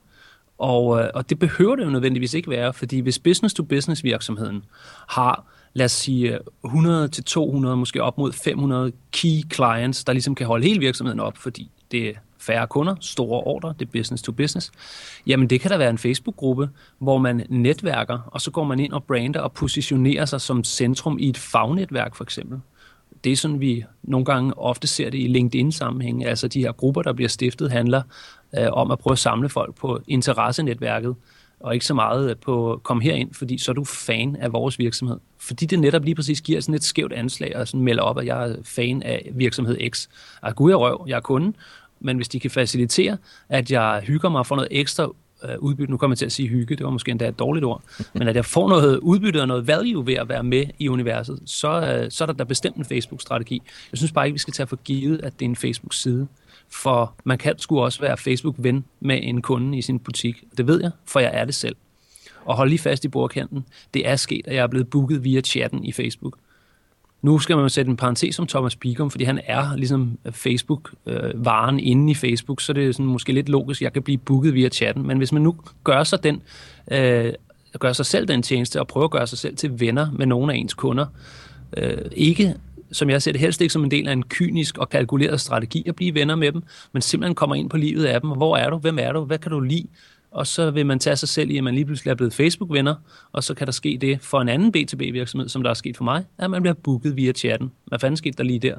og, 0.58 1.00
øh, 1.00 1.10
og 1.14 1.30
det 1.30 1.40
behøver 1.40 1.76
det 1.76 1.86
jo 1.86 1.90
nødvendigvis 1.90 2.34
ikke 2.34 2.50
være, 2.50 2.74
fordi 2.74 3.00
hvis 3.00 3.20
business-to-business 3.20 4.04
virksomheden 4.04 4.64
har 5.08 5.46
lad 5.76 5.86
os 5.86 5.92
sige 5.92 6.40
100 6.64 7.08
til 7.08 7.24
200, 7.24 7.78
måske 7.78 8.04
op 8.04 8.18
mod 8.18 8.34
500 8.34 8.92
key 9.12 9.54
clients, 9.54 10.04
der 10.04 10.14
ligesom 10.14 10.36
kan 10.36 10.48
holde 10.48 10.68
hele 10.68 10.80
virksomheden 10.80 11.20
op, 11.20 11.38
fordi 11.38 11.72
det 11.92 12.10
er 12.10 12.14
færre 12.40 12.68
kunder, 12.68 12.96
store 13.00 13.44
ordre, 13.44 13.74
det 13.80 13.86
er 13.86 13.92
business 13.92 14.24
to 14.24 14.32
business, 14.32 14.72
jamen 15.28 15.50
det 15.50 15.62
kan 15.62 15.72
da 15.72 15.78
være 15.78 15.90
en 15.90 15.98
Facebook-gruppe, 15.98 16.70
hvor 17.00 17.18
man 17.18 17.46
netværker, 17.50 18.20
og 18.32 18.42
så 18.42 18.52
går 18.52 18.64
man 18.64 18.80
ind 18.80 18.94
og 18.94 19.04
brander 19.04 19.40
og 19.40 19.52
positionerer 19.52 20.26
sig 20.26 20.42
som 20.42 20.64
centrum 20.64 21.20
i 21.20 21.30
et 21.30 21.38
fagnetværk 21.38 22.16
for 22.16 22.24
eksempel. 22.24 22.60
det 23.24 23.32
er 23.32 23.36
sådan, 23.36 23.60
vi 23.60 23.86
nogle 24.04 24.26
gange 24.26 24.58
ofte 24.58 24.88
ser 24.88 25.10
det 25.10 25.18
i 25.18 25.28
LinkedIn-sammenhæng. 25.28 26.26
Altså 26.26 26.48
de 26.48 26.60
her 26.60 26.72
grupper, 26.72 27.02
der 27.02 27.14
bliver 27.14 27.30
stiftet, 27.30 27.72
handler 27.72 28.02
øh, 28.58 28.68
om 28.72 28.92
at 28.92 29.00
prøve 29.00 29.12
at 29.12 29.20
samle 29.20 29.50
folk 29.50 29.76
på 29.76 30.00
interessenetværket, 30.08 31.16
og 31.66 31.74
ikke 31.74 31.86
så 31.86 31.94
meget 31.94 32.40
på 32.40 32.82
kom 32.84 33.02
herind, 33.02 33.34
fordi 33.34 33.58
så 33.58 33.72
er 33.72 33.74
du 33.74 33.84
fan 33.84 34.36
af 34.36 34.54
vores 34.54 34.80
virksomhed. 34.80 35.18
Fordi 35.38 35.66
det 35.66 35.80
netop 35.80 36.04
lige 36.04 36.16
præcis 36.16 36.42
giver 36.42 36.62
sådan 36.62 36.76
et 36.76 36.84
skævt 36.84 37.14
anslag 37.14 37.56
og 37.56 37.68
sådan 37.68 37.82
melder 37.82 38.04
op, 38.04 38.18
at 38.18 38.26
jeg 38.26 38.50
er 38.50 38.56
fan 38.64 39.04
af 39.04 39.30
virksomhed 39.34 39.78
X. 39.92 40.08
Og 40.42 40.56
gud 40.56 40.72
er 40.72 40.76
røv, 40.76 41.06
jeg 41.08 41.16
er 41.16 41.22
kunden, 41.22 41.56
men 42.00 42.16
hvis 42.16 42.28
de 42.28 42.40
kan 42.40 42.52
facilitere, 42.52 43.18
at 43.50 43.72
jeg 43.72 44.02
hygger 44.08 44.30
mig 44.30 44.46
for 44.46 44.56
noget 44.56 44.68
ekstra 44.72 45.10
øh, 45.44 45.60
udbytte, 45.60 45.92
nu 45.92 45.98
kommer 45.98 46.14
jeg 46.14 46.18
til 46.18 46.26
at 46.26 46.32
sige 46.32 46.48
hygge, 46.48 46.76
det 46.76 46.84
var 46.84 46.92
måske 46.92 47.12
endda 47.12 47.28
et 47.28 47.40
dårligt 47.40 47.66
ord, 47.66 47.82
men 48.14 48.28
at 48.28 48.36
jeg 48.36 48.46
får 48.46 48.70
noget 48.70 48.98
udbytte 48.98 49.42
og 49.42 49.48
noget 49.48 49.68
value 49.68 50.08
ved 50.08 50.14
at 50.14 50.30
være 50.30 50.44
med 50.44 50.66
i 50.80 50.90
universet, 50.90 51.40
så, 51.46 51.82
øh, 51.82 52.12
så 52.12 52.24
er 52.24 52.26
der 52.26 52.34
da 52.34 52.44
bestemt 52.44 52.76
en 52.76 52.86
Facebook-strategi. 52.86 53.62
Jeg 53.92 53.98
synes 53.98 54.12
bare 54.12 54.26
ikke, 54.26 54.34
vi 54.34 54.40
skal 54.40 54.54
tage 54.54 54.68
for 54.68 54.76
givet, 54.76 55.22
at 55.24 55.34
det 55.40 55.46
er 55.46 55.50
en 55.50 55.56
Facebook-side. 55.56 56.28
For 56.70 57.14
man 57.24 57.38
kan 57.38 57.60
sgu 57.60 57.82
også 57.82 58.00
være 58.02 58.18
Facebook-ven 58.18 58.86
med 59.00 59.20
en 59.24 59.42
kunde 59.42 59.78
i 59.78 59.82
sin 59.82 60.00
butik. 60.00 60.44
Det 60.58 60.68
ved 60.68 60.82
jeg, 60.82 60.92
for 61.06 61.20
jeg 61.20 61.32
er 61.34 61.46
det 61.46 61.56
selv. 61.56 61.76
Og 62.46 62.56
hold 62.56 62.70
lige 62.70 62.80
fast 62.80 63.06
i 63.06 63.08
bordkanten. 63.08 63.66
Det 63.94 64.08
er 64.08 64.16
sket, 64.16 64.48
at 64.48 64.56
jeg 64.56 64.64
er 64.64 64.68
blevet 64.68 64.90
booket 64.90 65.24
via 65.24 65.42
chatten 65.42 65.86
i 65.86 65.92
Facebook. 65.92 66.38
Nu 67.22 67.40
skal 67.40 67.56
man 67.56 67.64
jo 67.64 67.70
sætte 67.70 67.90
en 67.90 67.98
parentes 67.98 68.40
om 68.40 68.48
Thomas 68.48 68.76
Bigum, 68.76 69.12
fordi 69.12 69.24
han 69.24 69.40
er 69.46 69.76
ligesom 69.76 70.18
øh, 70.26 70.32
Facebook-varen 70.32 71.76
øh, 71.76 71.88
inde 71.88 72.12
i 72.12 72.16
Facebook, 72.16 72.62
så 72.62 72.74
det 72.74 72.88
er 72.88 72.92
sådan 72.92 73.06
måske 73.06 73.34
lidt 73.34 73.50
logisk, 73.50 73.82
at 73.82 73.84
jeg 73.84 73.94
kan 73.94 74.04
blive 74.04 74.18
booket 74.18 74.54
via 74.54 74.70
chatten. 74.70 75.08
Men 75.08 75.18
hvis 75.18 75.32
man 75.32 75.42
nu 75.42 75.56
gør 75.84 76.04
sig 76.04 76.24
den, 76.24 76.42
øh, 76.92 77.34
gør 77.80 77.94
sig 77.94 78.06
selv 78.06 78.28
den 78.28 78.42
tjeneste 78.42 78.80
og 78.80 78.88
prøver 78.88 79.06
at 79.06 79.12
gøre 79.12 79.28
sig 79.28 79.38
selv 79.38 79.56
til 79.56 79.80
venner 79.80 80.12
med 80.12 80.26
nogle 80.26 80.54
af 80.54 80.58
ens 80.58 80.74
kunder, 80.74 81.06
øh, 81.78 81.98
ikke 82.12 82.56
som 82.92 83.10
jeg 83.10 83.22
ser 83.22 83.32
det 83.32 83.42
helst 83.42 83.62
ikke 83.62 83.74
som 83.74 83.84
en 83.84 83.92
del 83.92 84.08
af 84.08 84.14
en 84.14 84.24
kynisk 84.24 84.78
og 84.78 84.90
kalkuleret 84.90 85.42
strategi 85.42 85.84
at 85.88 85.96
blive 85.96 86.14
venner 86.14 86.36
med 86.36 86.52
dem, 86.52 86.64
men 86.94 87.02
simpelthen 87.02 87.36
kommer 87.36 87.56
ind 87.56 87.70
på 87.70 87.78
livet 87.78 88.06
af 88.06 88.22
dem. 88.22 88.30
Hvor 88.30 88.58
er 88.58 88.70
du? 88.70 88.78
Hvem 88.78 89.00
er 89.00 89.12
du? 89.12 89.24
Hvad 89.26 89.38
kan 89.38 89.52
du 89.52 89.60
lide? 89.60 89.88
Og 90.32 90.48
så 90.48 90.72
vil 90.72 90.86
man 90.86 91.00
tage 91.00 91.16
sig 91.16 91.30
selv 91.30 91.50
i, 91.50 91.58
at 91.58 91.64
man 91.64 91.74
lige 91.76 91.86
pludselig 91.86 92.12
er 92.12 92.16
blevet 92.16 92.34
Facebook-venner, 92.34 92.96
og 93.32 93.44
så 93.44 93.54
kan 93.54 93.68
der 93.68 93.74
ske 93.74 93.98
det 94.02 94.22
for 94.22 94.42
en 94.42 94.50
anden 94.50 94.74
B2B-virksomhed, 94.78 95.50
som 95.50 95.64
der 95.64 95.70
er 95.70 95.74
sket 95.74 95.98
for 95.98 96.04
mig, 96.04 96.26
at 96.38 96.52
man 96.52 96.62
bliver 96.62 96.74
booket 96.74 97.16
via 97.16 97.32
chatten. 97.32 97.72
Hvad 97.86 98.00
fanden 98.00 98.18
skete 98.18 98.38
der 98.38 98.44
lige 98.44 98.60
der? 98.60 98.76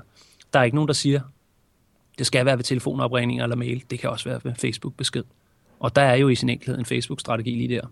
Der 0.53 0.59
er 0.59 0.65
ikke 0.65 0.75
nogen, 0.75 0.89
der 0.89 0.95
siger, 0.95 1.21
det 2.19 2.27
skal 2.27 2.47
være 2.47 2.57
ved 2.57 2.65
telefonopringninger 2.65 3.45
eller 3.45 3.57
mail. 3.57 3.85
Det 3.91 3.99
kan 3.99 4.11
også 4.11 4.29
være 4.29 4.41
ved 4.45 4.55
Facebook-besked. 4.55 5.23
Og 5.81 5.97
der 5.97 6.03
er 6.03 6.15
jo 6.15 6.29
i 6.29 6.35
sin 6.35 6.49
enkelhed 6.49 6.79
en 6.79 6.85
Facebook-strategi 6.85 7.51
lige 7.51 7.75
der. 7.75 7.87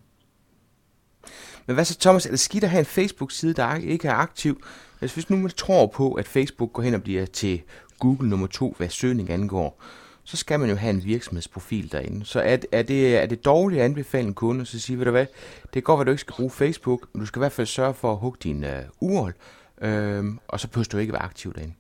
Men 1.67 1.75
hvad 1.75 1.85
så, 1.85 1.99
Thomas? 1.99 2.27
Er 2.27 2.31
det 2.31 2.41
skidt 2.41 2.65
at 2.65 2.71
have 2.71 2.79
en 2.79 2.87
Facebook-side, 2.87 3.55
der 3.55 3.75
ikke 3.75 4.09
er 4.09 4.15
aktiv? 4.15 4.63
Altså, 5.01 5.17
hvis 5.17 5.31
nu 5.31 5.37
man 5.37 5.51
tror 5.51 5.87
på, 5.87 6.13
at 6.13 6.29
Facebook 6.29 6.73
går 6.73 6.83
hen 6.83 6.95
og 6.95 7.03
bliver 7.03 7.27
til 7.27 7.63
Google 7.99 8.29
nummer 8.29 8.47
to, 8.47 8.75
hvad 8.79 8.89
søgning 8.89 9.31
angår, 9.31 9.83
så 10.25 10.37
skal 10.37 10.61
man 10.61 10.71
jo 10.71 10.77
have 10.77 10.91
en 10.91 11.05
virksomhedsprofil 11.05 11.93
derinde. 11.93 12.25
Så 12.25 12.41
er, 12.41 12.57
er, 12.73 12.83
det, 12.83 13.17
er 13.17 13.27
det 13.27 13.45
dårligt 13.45 13.81
at 13.81 13.85
anbefale 13.85 14.27
en 14.27 14.35
kunde, 14.35 14.67
så 14.67 14.81
siger, 14.81 14.97
ved 14.97 15.05
du 15.05 15.11
hvad, 15.11 15.27
det 15.75 15.85
går, 15.85 15.97
godt 15.97 16.01
at 16.01 16.07
du 16.07 16.13
ikke 16.13 16.21
skal 16.21 16.35
bruge 16.35 16.51
Facebook, 16.51 17.09
men 17.13 17.21
du 17.21 17.27
skal 17.27 17.39
i 17.39 17.43
hvert 17.43 17.53
fald 17.53 17.67
sørge 17.67 17.95
for 17.95 18.13
at 18.13 18.19
hugge 18.19 18.39
din 18.43 18.65
uh, 18.65 18.71
url, 19.01 19.35
øh, 19.81 20.17
øhm, 20.17 20.39
og 20.49 20.61
så 20.61 20.69
behøver 20.69 20.89
du 20.93 20.99
ikke 20.99 21.13
være 21.13 21.23
aktiv 21.23 21.55
derinde. 21.55 21.75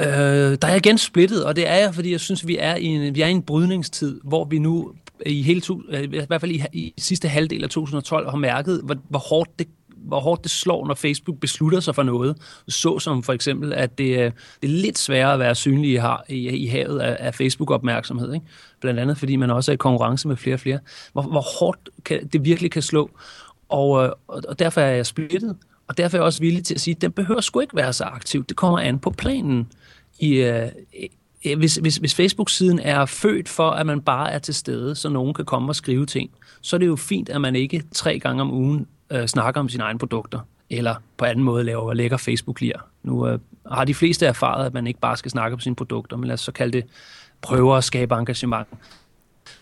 Øh, 0.00 0.06
der 0.62 0.68
er 0.68 0.74
igen 0.74 0.98
splittet, 0.98 1.44
og 1.44 1.56
det 1.56 1.68
er 1.68 1.76
jeg, 1.76 1.94
fordi 1.94 2.12
jeg 2.12 2.20
synes, 2.20 2.46
vi 2.46 2.56
er 2.60 2.76
i 2.76 2.84
en, 2.84 3.14
vi 3.14 3.20
er 3.20 3.26
i 3.26 3.30
en 3.30 3.42
brydningstid, 3.42 4.20
hvor 4.24 4.44
vi 4.44 4.58
nu 4.58 4.92
i 5.26 5.42
hele 5.42 5.60
to, 5.60 5.82
øh, 5.88 6.02
i 6.02 6.26
hvert 6.26 6.40
fald 6.40 6.52
i, 6.52 6.62
i 6.72 6.94
sidste 6.98 7.28
halvdel 7.28 7.64
af 7.64 7.70
2012 7.70 8.30
har 8.30 8.36
mærket, 8.36 8.80
hvor, 8.84 8.96
hvor 9.08 9.18
hårdt 9.18 9.58
det 9.58 9.66
hvor 10.06 10.20
hårdt 10.20 10.42
det 10.42 10.50
slår, 10.50 10.86
når 10.86 10.94
Facebook 10.94 11.38
beslutter 11.38 11.80
sig 11.80 11.94
for 11.94 12.02
noget. 12.02 12.36
Så 12.68 12.98
som 12.98 13.22
for 13.22 13.32
eksempel, 13.32 13.72
at 13.72 13.98
det, 13.98 14.18
øh, 14.18 14.32
det 14.62 14.70
er 14.70 14.74
lidt 14.82 14.98
sværere 14.98 15.32
at 15.32 15.38
være 15.38 15.54
synlig 15.54 15.90
i, 16.28 16.34
i, 16.34 16.48
i 16.48 16.66
havet 16.66 16.98
af, 17.00 17.16
af 17.20 17.34
Facebook-opmærksomhed. 17.34 18.34
Ikke? 18.34 18.46
Blandt 18.80 19.00
andet, 19.00 19.18
fordi 19.18 19.36
man 19.36 19.50
også 19.50 19.72
er 19.72 19.74
i 19.74 19.76
konkurrence 19.76 20.28
med 20.28 20.36
flere 20.36 20.56
og 20.56 20.60
flere. 20.60 20.78
Hvor, 21.12 21.22
hvor 21.22 21.58
hårdt 21.58 21.88
kan, 22.04 22.26
det 22.26 22.44
virkelig 22.44 22.70
kan 22.70 22.82
slå. 22.82 23.10
Og, 23.68 24.04
øh, 24.04 24.10
og, 24.28 24.42
og 24.48 24.58
derfor 24.58 24.80
er 24.80 24.90
jeg 24.90 25.06
splittet. 25.06 25.56
Og 25.88 25.96
derfor 25.96 26.16
er 26.16 26.20
jeg 26.20 26.26
også 26.26 26.40
villig 26.40 26.64
til 26.64 26.74
at 26.74 26.80
sige, 26.80 26.94
at 26.94 27.02
den 27.02 27.12
behøver 27.12 27.40
sgu 27.40 27.60
ikke 27.60 27.76
være 27.76 27.92
så 27.92 28.04
aktiv. 28.04 28.44
Det 28.44 28.56
kommer 28.56 28.78
an 28.78 28.98
på 28.98 29.10
planen. 29.10 29.68
I, 30.22 30.34
øh, 30.34 30.68
hvis, 31.56 31.76
hvis, 31.76 31.96
hvis 31.96 32.14
Facebook-siden 32.14 32.78
er 32.78 33.06
født 33.06 33.48
for, 33.48 33.70
at 33.70 33.86
man 33.86 34.00
bare 34.00 34.32
er 34.32 34.38
til 34.38 34.54
stede, 34.54 34.94
så 34.94 35.08
nogen 35.08 35.34
kan 35.34 35.44
komme 35.44 35.70
og 35.70 35.76
skrive 35.76 36.06
ting, 36.06 36.30
så 36.60 36.76
er 36.76 36.78
det 36.78 36.86
jo 36.86 36.96
fint, 36.96 37.28
at 37.28 37.40
man 37.40 37.56
ikke 37.56 37.82
tre 37.92 38.18
gange 38.18 38.42
om 38.42 38.52
ugen 38.52 38.86
øh, 39.10 39.26
snakker 39.26 39.60
om 39.60 39.68
sine 39.68 39.82
egne 39.82 39.98
produkter, 39.98 40.40
eller 40.70 40.94
på 41.16 41.24
anden 41.24 41.44
måde 41.44 41.64
laver 41.64 41.94
lækker 41.94 42.16
Facebook-lir. 42.16 42.80
Nu 43.02 43.28
øh, 43.28 43.38
har 43.72 43.84
de 43.84 43.94
fleste 43.94 44.26
erfaret, 44.26 44.66
at 44.66 44.74
man 44.74 44.86
ikke 44.86 45.00
bare 45.00 45.16
skal 45.16 45.30
snakke 45.30 45.54
om 45.54 45.60
sine 45.60 45.76
produkter, 45.76 46.16
men 46.16 46.26
lad 46.26 46.34
os 46.34 46.40
så 46.40 46.52
kalde 46.52 46.72
det 46.72 46.84
prøver 47.42 47.76
at 47.76 47.84
skabe 47.84 48.14
engagement. 48.14 48.68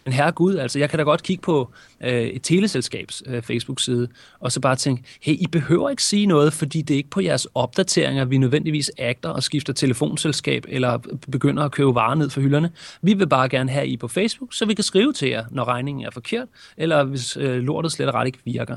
Men 0.04 0.12
herre 0.12 0.32
Gud, 0.32 0.56
altså 0.56 0.78
jeg 0.78 0.90
kan 0.90 0.98
da 0.98 1.02
godt 1.02 1.22
kigge 1.22 1.42
på 1.42 1.70
øh, 2.00 2.22
et 2.22 2.42
teleselskabs 2.42 3.22
øh, 3.26 3.42
Facebook-side, 3.42 4.08
og 4.40 4.52
så 4.52 4.60
bare 4.60 4.76
tænke, 4.76 5.02
hey, 5.20 5.32
I 5.32 5.46
behøver 5.46 5.90
ikke 5.90 6.02
sige 6.02 6.26
noget, 6.26 6.52
fordi 6.52 6.82
det 6.82 6.94
er 6.94 6.98
ikke 6.98 7.10
på 7.10 7.20
jeres 7.20 7.46
opdateringer, 7.54 8.24
vi 8.24 8.38
nødvendigvis 8.38 8.90
agter 8.98 9.28
og 9.28 9.42
skifter 9.42 9.72
telefonselskab, 9.72 10.64
eller 10.68 10.98
begynder 11.32 11.62
at 11.62 11.72
købe 11.72 11.94
varer 11.94 12.14
ned 12.14 12.30
for 12.30 12.40
hylderne. 12.40 12.70
Vi 13.02 13.14
vil 13.14 13.28
bare 13.28 13.48
gerne 13.48 13.70
have 13.70 13.86
I 13.86 13.96
på 13.96 14.08
Facebook, 14.08 14.54
så 14.54 14.64
vi 14.66 14.74
kan 14.74 14.84
skrive 14.84 15.12
til 15.12 15.28
jer, 15.28 15.44
når 15.50 15.64
regningen 15.64 16.04
er 16.06 16.10
forkert, 16.10 16.48
eller 16.76 17.04
hvis 17.04 17.36
øh, 17.36 17.62
lortet 17.62 17.92
slet 17.92 18.08
og 18.08 18.14
ret 18.14 18.26
ikke 18.26 18.38
virker. 18.44 18.76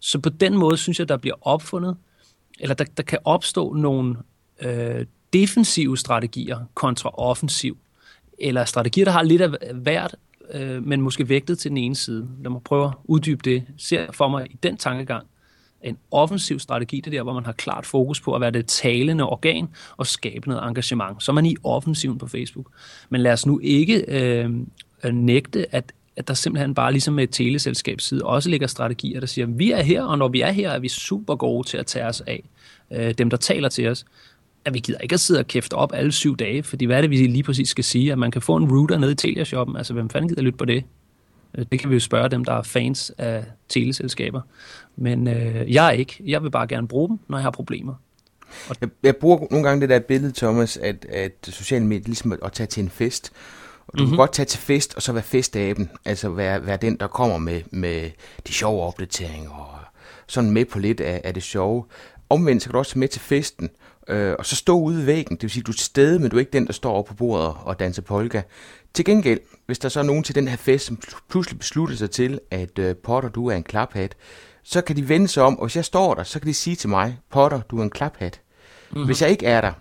Så 0.00 0.18
på 0.18 0.28
den 0.28 0.56
måde 0.56 0.76
synes 0.76 0.98
jeg, 0.98 1.08
der 1.08 1.16
bliver 1.16 1.36
opfundet, 1.42 1.96
eller 2.60 2.74
der, 2.74 2.84
der 2.96 3.02
kan 3.02 3.18
opstå 3.24 3.72
nogle 3.72 4.16
øh, 4.62 5.06
defensive 5.32 5.98
strategier 5.98 6.58
kontra 6.74 7.10
offensiv, 7.18 7.78
eller 8.38 8.64
strategier, 8.64 9.04
der 9.04 9.12
har 9.12 9.22
lidt 9.22 9.42
af 9.42 9.74
hvert, 9.74 10.14
øh, 10.52 10.86
men 10.86 11.00
måske 11.00 11.28
vægtet 11.28 11.58
til 11.58 11.70
den 11.70 11.78
ene 11.78 11.94
side. 11.94 12.28
Lad 12.42 12.50
mig 12.50 12.62
prøve 12.62 12.84
at 12.86 12.92
uddybe 13.04 13.40
det. 13.44 13.64
Ser 13.78 14.12
for 14.12 14.28
mig 14.28 14.46
i 14.50 14.56
den 14.62 14.76
tankegang, 14.76 15.26
en 15.82 15.98
offensiv 16.10 16.58
strategi, 16.58 17.00
det 17.00 17.12
der, 17.12 17.22
hvor 17.22 17.32
man 17.32 17.44
har 17.44 17.52
klart 17.52 17.86
fokus 17.86 18.20
på 18.20 18.34
at 18.34 18.40
være 18.40 18.50
det 18.50 18.66
talende 18.66 19.24
organ 19.24 19.68
og 19.96 20.06
skabe 20.06 20.48
noget 20.48 20.68
engagement. 20.68 21.22
Så 21.22 21.32
er 21.32 21.34
man 21.34 21.46
i 21.46 21.56
offensiven 21.64 22.18
på 22.18 22.26
Facebook. 22.26 22.66
Men 23.08 23.20
lad 23.20 23.32
os 23.32 23.46
nu 23.46 23.60
ikke 23.62 24.04
øh, 24.08 24.50
nægte, 25.12 25.74
at 25.74 25.92
at 26.16 26.28
der 26.28 26.34
simpelthen 26.34 26.74
bare 26.74 26.92
ligesom 26.92 27.14
med 27.14 27.24
et 27.24 27.30
teleselskabs 27.30 28.04
side 28.04 28.22
også 28.24 28.50
ligger 28.50 28.66
strategier, 28.66 29.20
der 29.20 29.26
siger, 29.26 29.46
vi 29.46 29.70
er 29.70 29.82
her, 29.82 30.02
og 30.02 30.18
når 30.18 30.28
vi 30.28 30.40
er 30.40 30.50
her, 30.50 30.70
er 30.70 30.78
vi 30.78 30.88
super 30.88 31.36
gode 31.36 31.68
til 31.68 31.76
at 31.76 31.86
tage 31.86 32.06
os 32.06 32.20
af 32.20 32.44
øh, 32.90 33.14
dem, 33.18 33.30
der 33.30 33.36
taler 33.36 33.68
til 33.68 33.88
os. 33.88 34.04
At 34.64 34.74
vi 34.74 34.78
gider 34.78 34.98
ikke 34.98 35.14
at 35.14 35.20
sidde 35.20 35.40
og 35.40 35.46
kæfte 35.46 35.74
op 35.74 35.92
alle 35.94 36.12
syv 36.12 36.36
dage, 36.36 36.62
fordi 36.62 36.84
hvad 36.84 36.96
er 36.96 37.00
det, 37.00 37.10
vi 37.10 37.16
lige 37.16 37.42
præcis 37.42 37.68
skal 37.68 37.84
sige? 37.84 38.12
At 38.12 38.18
man 38.18 38.30
kan 38.30 38.42
få 38.42 38.56
en 38.56 38.72
router 38.72 38.98
nede 38.98 39.12
i 39.12 39.14
Telia-shoppen, 39.14 39.76
altså 39.76 39.92
hvem 39.92 40.10
fanden 40.10 40.28
gider 40.28 40.42
lytte 40.42 40.58
på 40.58 40.64
det? 40.64 40.84
Øh, 41.58 41.66
det 41.72 41.80
kan 41.80 41.90
vi 41.90 41.94
jo 41.94 42.00
spørge 42.00 42.28
dem, 42.28 42.44
der 42.44 42.52
er 42.52 42.62
fans 42.62 43.12
af 43.18 43.44
teleselskaber. 43.68 44.40
Men 44.96 45.28
øh, 45.28 45.72
jeg 45.74 45.86
er 45.86 45.90
ikke. 45.90 46.16
Jeg 46.26 46.42
vil 46.42 46.50
bare 46.50 46.66
gerne 46.66 46.88
bruge 46.88 47.08
dem, 47.08 47.18
når 47.28 47.38
jeg 47.38 47.42
har 47.42 47.50
problemer. 47.50 47.94
Og 48.68 48.76
jeg, 48.80 48.88
jeg 49.02 49.16
bruger 49.16 49.46
nogle 49.50 49.68
gange 49.68 49.80
det 49.80 49.88
der 49.88 49.98
billede, 49.98 50.32
Thomas, 50.32 50.76
at, 50.76 51.04
at 51.04 51.32
sociale 51.42 51.86
medier 51.86 52.04
ligesom 52.06 52.32
at, 52.32 52.38
at 52.42 52.52
tage 52.52 52.66
til 52.66 52.82
en 52.82 52.90
fest. 52.90 53.32
Og 53.86 53.98
du 53.98 54.02
mm-hmm. 54.02 54.12
kan 54.12 54.16
godt 54.16 54.32
tage 54.32 54.46
til 54.46 54.60
fest, 54.60 54.94
og 54.94 55.02
så 55.02 55.12
være 55.12 55.22
festaben. 55.22 55.90
Altså 56.04 56.28
være, 56.28 56.66
være 56.66 56.76
den, 56.76 56.96
der 56.96 57.06
kommer 57.06 57.38
med, 57.38 57.62
med 57.70 58.10
de 58.46 58.52
sjove 58.52 58.82
opdateringer, 58.82 59.50
og 59.50 59.78
sådan 60.26 60.50
med 60.50 60.64
på 60.64 60.78
lidt 60.78 61.00
af, 61.00 61.20
af 61.24 61.34
det 61.34 61.42
sjove. 61.42 61.84
Omvendt 62.28 62.62
så 62.62 62.68
kan 62.68 62.72
du 62.72 62.78
også 62.78 62.98
med 62.98 63.08
til 63.08 63.20
festen, 63.20 63.70
øh, 64.08 64.34
og 64.38 64.46
så 64.46 64.56
stå 64.56 64.78
ude 64.78 64.96
ved 64.96 65.04
væggen. 65.04 65.36
Det 65.36 65.42
vil 65.42 65.50
sige, 65.50 65.62
at 65.62 65.66
du 65.66 65.72
er 65.72 65.76
stede, 65.78 66.18
men 66.18 66.30
du 66.30 66.36
er 66.36 66.40
ikke 66.40 66.52
den, 66.52 66.66
der 66.66 66.72
står 66.72 66.94
oppe 66.94 67.08
på 67.08 67.14
bordet 67.14 67.54
og 67.62 67.78
danser 67.78 68.02
polka. 68.02 68.42
Til 68.94 69.04
gengæld, 69.04 69.40
hvis 69.66 69.78
der 69.78 69.88
så 69.88 70.00
er 70.00 70.04
nogen 70.04 70.22
til 70.22 70.34
den 70.34 70.48
her 70.48 70.56
fest, 70.56 70.86
som 70.86 70.98
pludselig 71.28 71.58
beslutter 71.58 71.96
sig 71.96 72.10
til, 72.10 72.40
at 72.50 72.78
øh, 72.78 72.96
Potter, 72.96 73.28
du 73.28 73.46
er 73.46 73.56
en 73.56 73.62
klaphat, 73.62 74.16
så 74.62 74.80
kan 74.80 74.96
de 74.96 75.08
vende 75.08 75.28
sig 75.28 75.42
om, 75.42 75.58
og 75.58 75.66
hvis 75.66 75.76
jeg 75.76 75.84
står 75.84 76.14
der, 76.14 76.22
så 76.22 76.40
kan 76.40 76.48
de 76.48 76.54
sige 76.54 76.76
til 76.76 76.88
mig, 76.88 77.18
Potter, 77.30 77.60
du 77.60 77.78
er 77.78 77.82
en 77.82 77.90
klaphat. 77.90 78.40
Mm-hmm. 78.90 79.06
Hvis 79.06 79.22
jeg 79.22 79.30
ikke 79.30 79.46
er 79.46 79.60
der, 79.60 79.72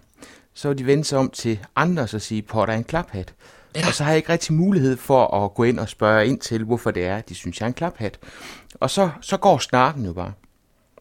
så 0.54 0.68
vil 0.68 0.78
de 0.78 0.86
vende 0.86 1.04
sig 1.04 1.20
om 1.20 1.30
til 1.30 1.60
andre 1.76 2.04
og 2.04 2.22
sige, 2.22 2.42
Potter 2.42 2.74
er 2.74 2.78
en 2.78 2.84
klaphat. 2.84 3.34
Ja. 3.76 3.88
Og 3.88 3.94
så 3.94 4.04
har 4.04 4.12
jeg 4.12 4.18
ikke 4.18 4.32
rigtig 4.32 4.54
mulighed 4.54 4.98
for 4.98 5.46
at 5.46 5.54
gå 5.54 5.64
ind 5.64 5.80
og 5.80 5.90
spørge 5.90 6.28
ind 6.28 6.40
til, 6.40 6.64
hvorfor 6.64 6.92
det 6.92 7.06
er, 7.06 7.22
de 7.22 7.36
synes, 7.36 7.60
jeg 7.60 7.66
er 7.66 7.68
en 7.68 7.74
klaphat. 7.74 8.20
Og 8.80 8.90
så, 8.90 9.10
så 9.22 9.38
går 9.38 9.58
snakken 9.58 10.06
jo 10.06 10.14
bare. 10.14 10.32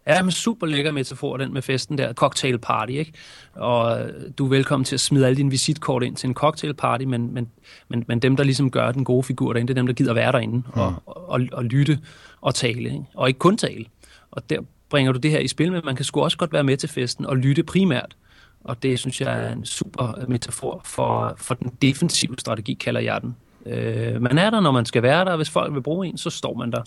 Ja, 0.07 0.23
men 0.23 0.31
super 0.31 0.67
lækker 0.67 0.93
metafor, 0.93 1.37
den 1.37 1.53
med 1.55 1.63
festen 1.63 1.99
der. 1.99 2.13
Cocktail 2.13 2.59
party, 2.59 2.93
ikke? 2.93 3.13
Og 3.55 4.01
du 4.39 4.45
er 4.45 4.49
velkommen 4.49 4.85
til 4.85 4.97
at 4.97 5.01
smide 5.01 5.27
alle 5.27 5.37
dine 5.37 5.51
visitkort 5.51 6.03
ind 6.03 6.17
til 6.17 6.29
en 6.29 6.35
cocktail 6.35 6.75
party, 6.75 7.05
men, 7.05 7.35
men, 7.35 7.51
men, 7.89 8.05
men 8.09 8.19
dem, 8.19 8.37
der 8.37 8.45
ligesom 8.45 8.71
gør 8.71 8.93
den 8.93 9.05
gode 9.05 9.23
figur 9.23 9.53
derinde, 9.53 9.69
det 9.69 9.79
er 9.79 9.81
dem, 9.81 9.87
der 9.87 9.95
gider 9.95 10.15
være 10.15 10.33
derinde 10.33 10.57
mm. 10.57 10.81
og, 10.81 10.95
og, 11.07 11.41
og 11.53 11.65
lytte 11.65 11.99
og 12.41 12.55
tale, 12.55 12.85
ikke? 12.85 13.05
Og 13.15 13.29
ikke 13.29 13.39
kun 13.39 13.57
tale. 13.57 13.85
Og 14.31 14.51
der 14.51 14.61
bringer 14.91 15.13
du 15.13 15.19
det 15.19 15.31
her 15.31 15.39
i 15.39 15.49
spil 15.49 15.73
med, 15.73 15.83
man 15.85 15.97
kan 15.97 16.05
sgu 16.05 16.21
også 16.21 16.37
godt 16.37 16.53
være 16.53 16.65
med 16.65 16.77
til 16.77 16.89
festen 16.89 17.27
og 17.27 17.37
lytte 17.37 17.63
primært. 17.63 18.17
Og 18.65 18.83
det 18.83 18.99
synes 18.99 19.21
jeg 19.21 19.45
er 19.45 19.53
en 19.53 19.65
super 19.65 20.27
metafor 20.29 20.81
for, 20.85 21.35
for 21.37 21.55
den 21.55 21.73
defensive 21.83 22.35
strategi, 22.39 22.75
kalder 22.75 23.01
jeg 23.01 23.21
den. 23.21 23.37
Øh, 23.67 24.23
man 24.23 24.39
er 24.39 24.51
der, 24.51 24.61
når 24.61 24.71
man 24.71 24.87
skal 24.87 25.03
være 25.03 25.25
der, 25.25 25.31
og 25.31 25.37
hvis 25.37 25.51
folk 25.51 25.75
vil 25.75 25.83
bruge 25.83 26.07
en, 26.07 26.19
så 26.19 26.31
står 26.31 26.55
man 26.55 26.73
der. 26.73 26.83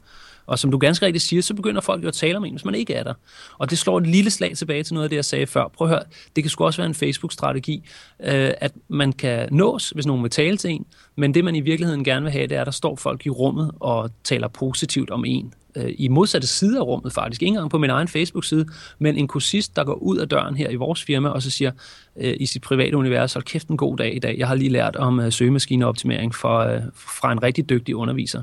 Og 0.46 0.60
som 0.60 0.72
du 0.72 0.78
ganske 0.78 1.06
rigtigt 1.06 1.24
siger, 1.24 1.42
så 1.42 1.54
begynder 1.54 1.82
folk 1.82 2.04
jo 2.04 2.08
at 2.08 2.14
tale 2.14 2.38
om 2.38 2.46
en, 2.46 2.54
hvis 2.54 2.66
man 2.66 2.75
ikke 2.75 2.94
er 2.94 3.04
der. 3.04 3.14
Og 3.58 3.70
det 3.70 3.78
slår 3.78 3.98
et 3.98 4.08
lille 4.08 4.32
slag 4.32 4.58
tilbage 4.58 4.84
til 4.84 4.94
noget 4.94 5.04
af 5.04 5.10
det, 5.10 5.16
jeg 5.16 5.25
sagde 5.25 5.48
før. 5.48 5.68
Prøv 5.68 5.88
at 5.88 5.94
høre, 5.94 6.04
det 6.36 6.44
kan 6.44 6.50
sgu 6.50 6.66
også 6.66 6.82
være 6.82 6.88
en 6.88 6.96
Facebook-strategi, 6.96 7.84
øh, 8.24 8.52
at 8.58 8.74
man 8.88 9.14
kan 9.14 9.50
nås, 9.52 9.90
hvis 9.90 10.06
nogen 10.06 10.24
vil 10.24 10.32
tale 10.32 10.58
til 10.58 10.72
en, 10.72 10.86
men 11.16 11.34
det 11.34 11.44
man 11.44 11.56
i 11.56 11.62
virkeligheden 11.62 12.04
gerne 12.04 12.24
vil 12.24 12.32
have, 12.32 12.48
det 12.48 12.58
er, 12.58 12.62
at 12.62 12.66
der 12.66 12.72
står 12.72 12.96
folk 12.96 13.25
i 13.25 13.30
rummet 13.30 13.72
og 13.80 14.12
taler 14.24 14.48
positivt 14.48 15.10
om 15.10 15.25
en 15.25 15.54
øh, 15.75 15.94
i 15.98 16.08
modsatte 16.08 16.48
side 16.48 16.78
af 16.78 16.84
rummet 16.84 17.14
faktisk. 17.14 17.42
Ikke 17.42 17.50
engang 17.50 17.70
på 17.70 17.78
min 17.78 17.90
egen 17.90 18.08
Facebook-side, 18.08 18.66
men 19.00 19.18
en 19.18 19.28
kursist, 19.28 19.75
der 19.75 19.84
går 19.84 19.94
ud 19.94 20.18
af 20.18 20.30
døren 20.30 20.56
her 20.56 20.70
i 20.70 20.75
vores 20.75 21.04
firma 21.04 21.30
og 21.30 21.42
så 21.42 21.50
siger 21.50 21.72
øh, 22.18 22.34
i 22.40 22.46
sit 22.46 22.62
private 22.62 22.98
univers, 22.98 23.34
hold 23.34 23.44
kæft 23.44 23.68
en 23.68 23.78
god 23.78 23.98
dag 23.98 24.16
i 24.16 24.20
dag. 24.20 24.36
Jeg 24.38 24.48
har 24.48 24.56
lige 24.56 24.70
lært 24.70 24.96
om 24.96 25.20
øh, 25.20 25.32
søgemaskineoptimering 25.32 26.36
fra, 26.36 26.74
øh, 26.74 26.82
fra 26.96 27.32
en 27.32 27.44
rigtig 27.44 27.70
dygtig 27.70 27.96
underviser. 27.96 28.42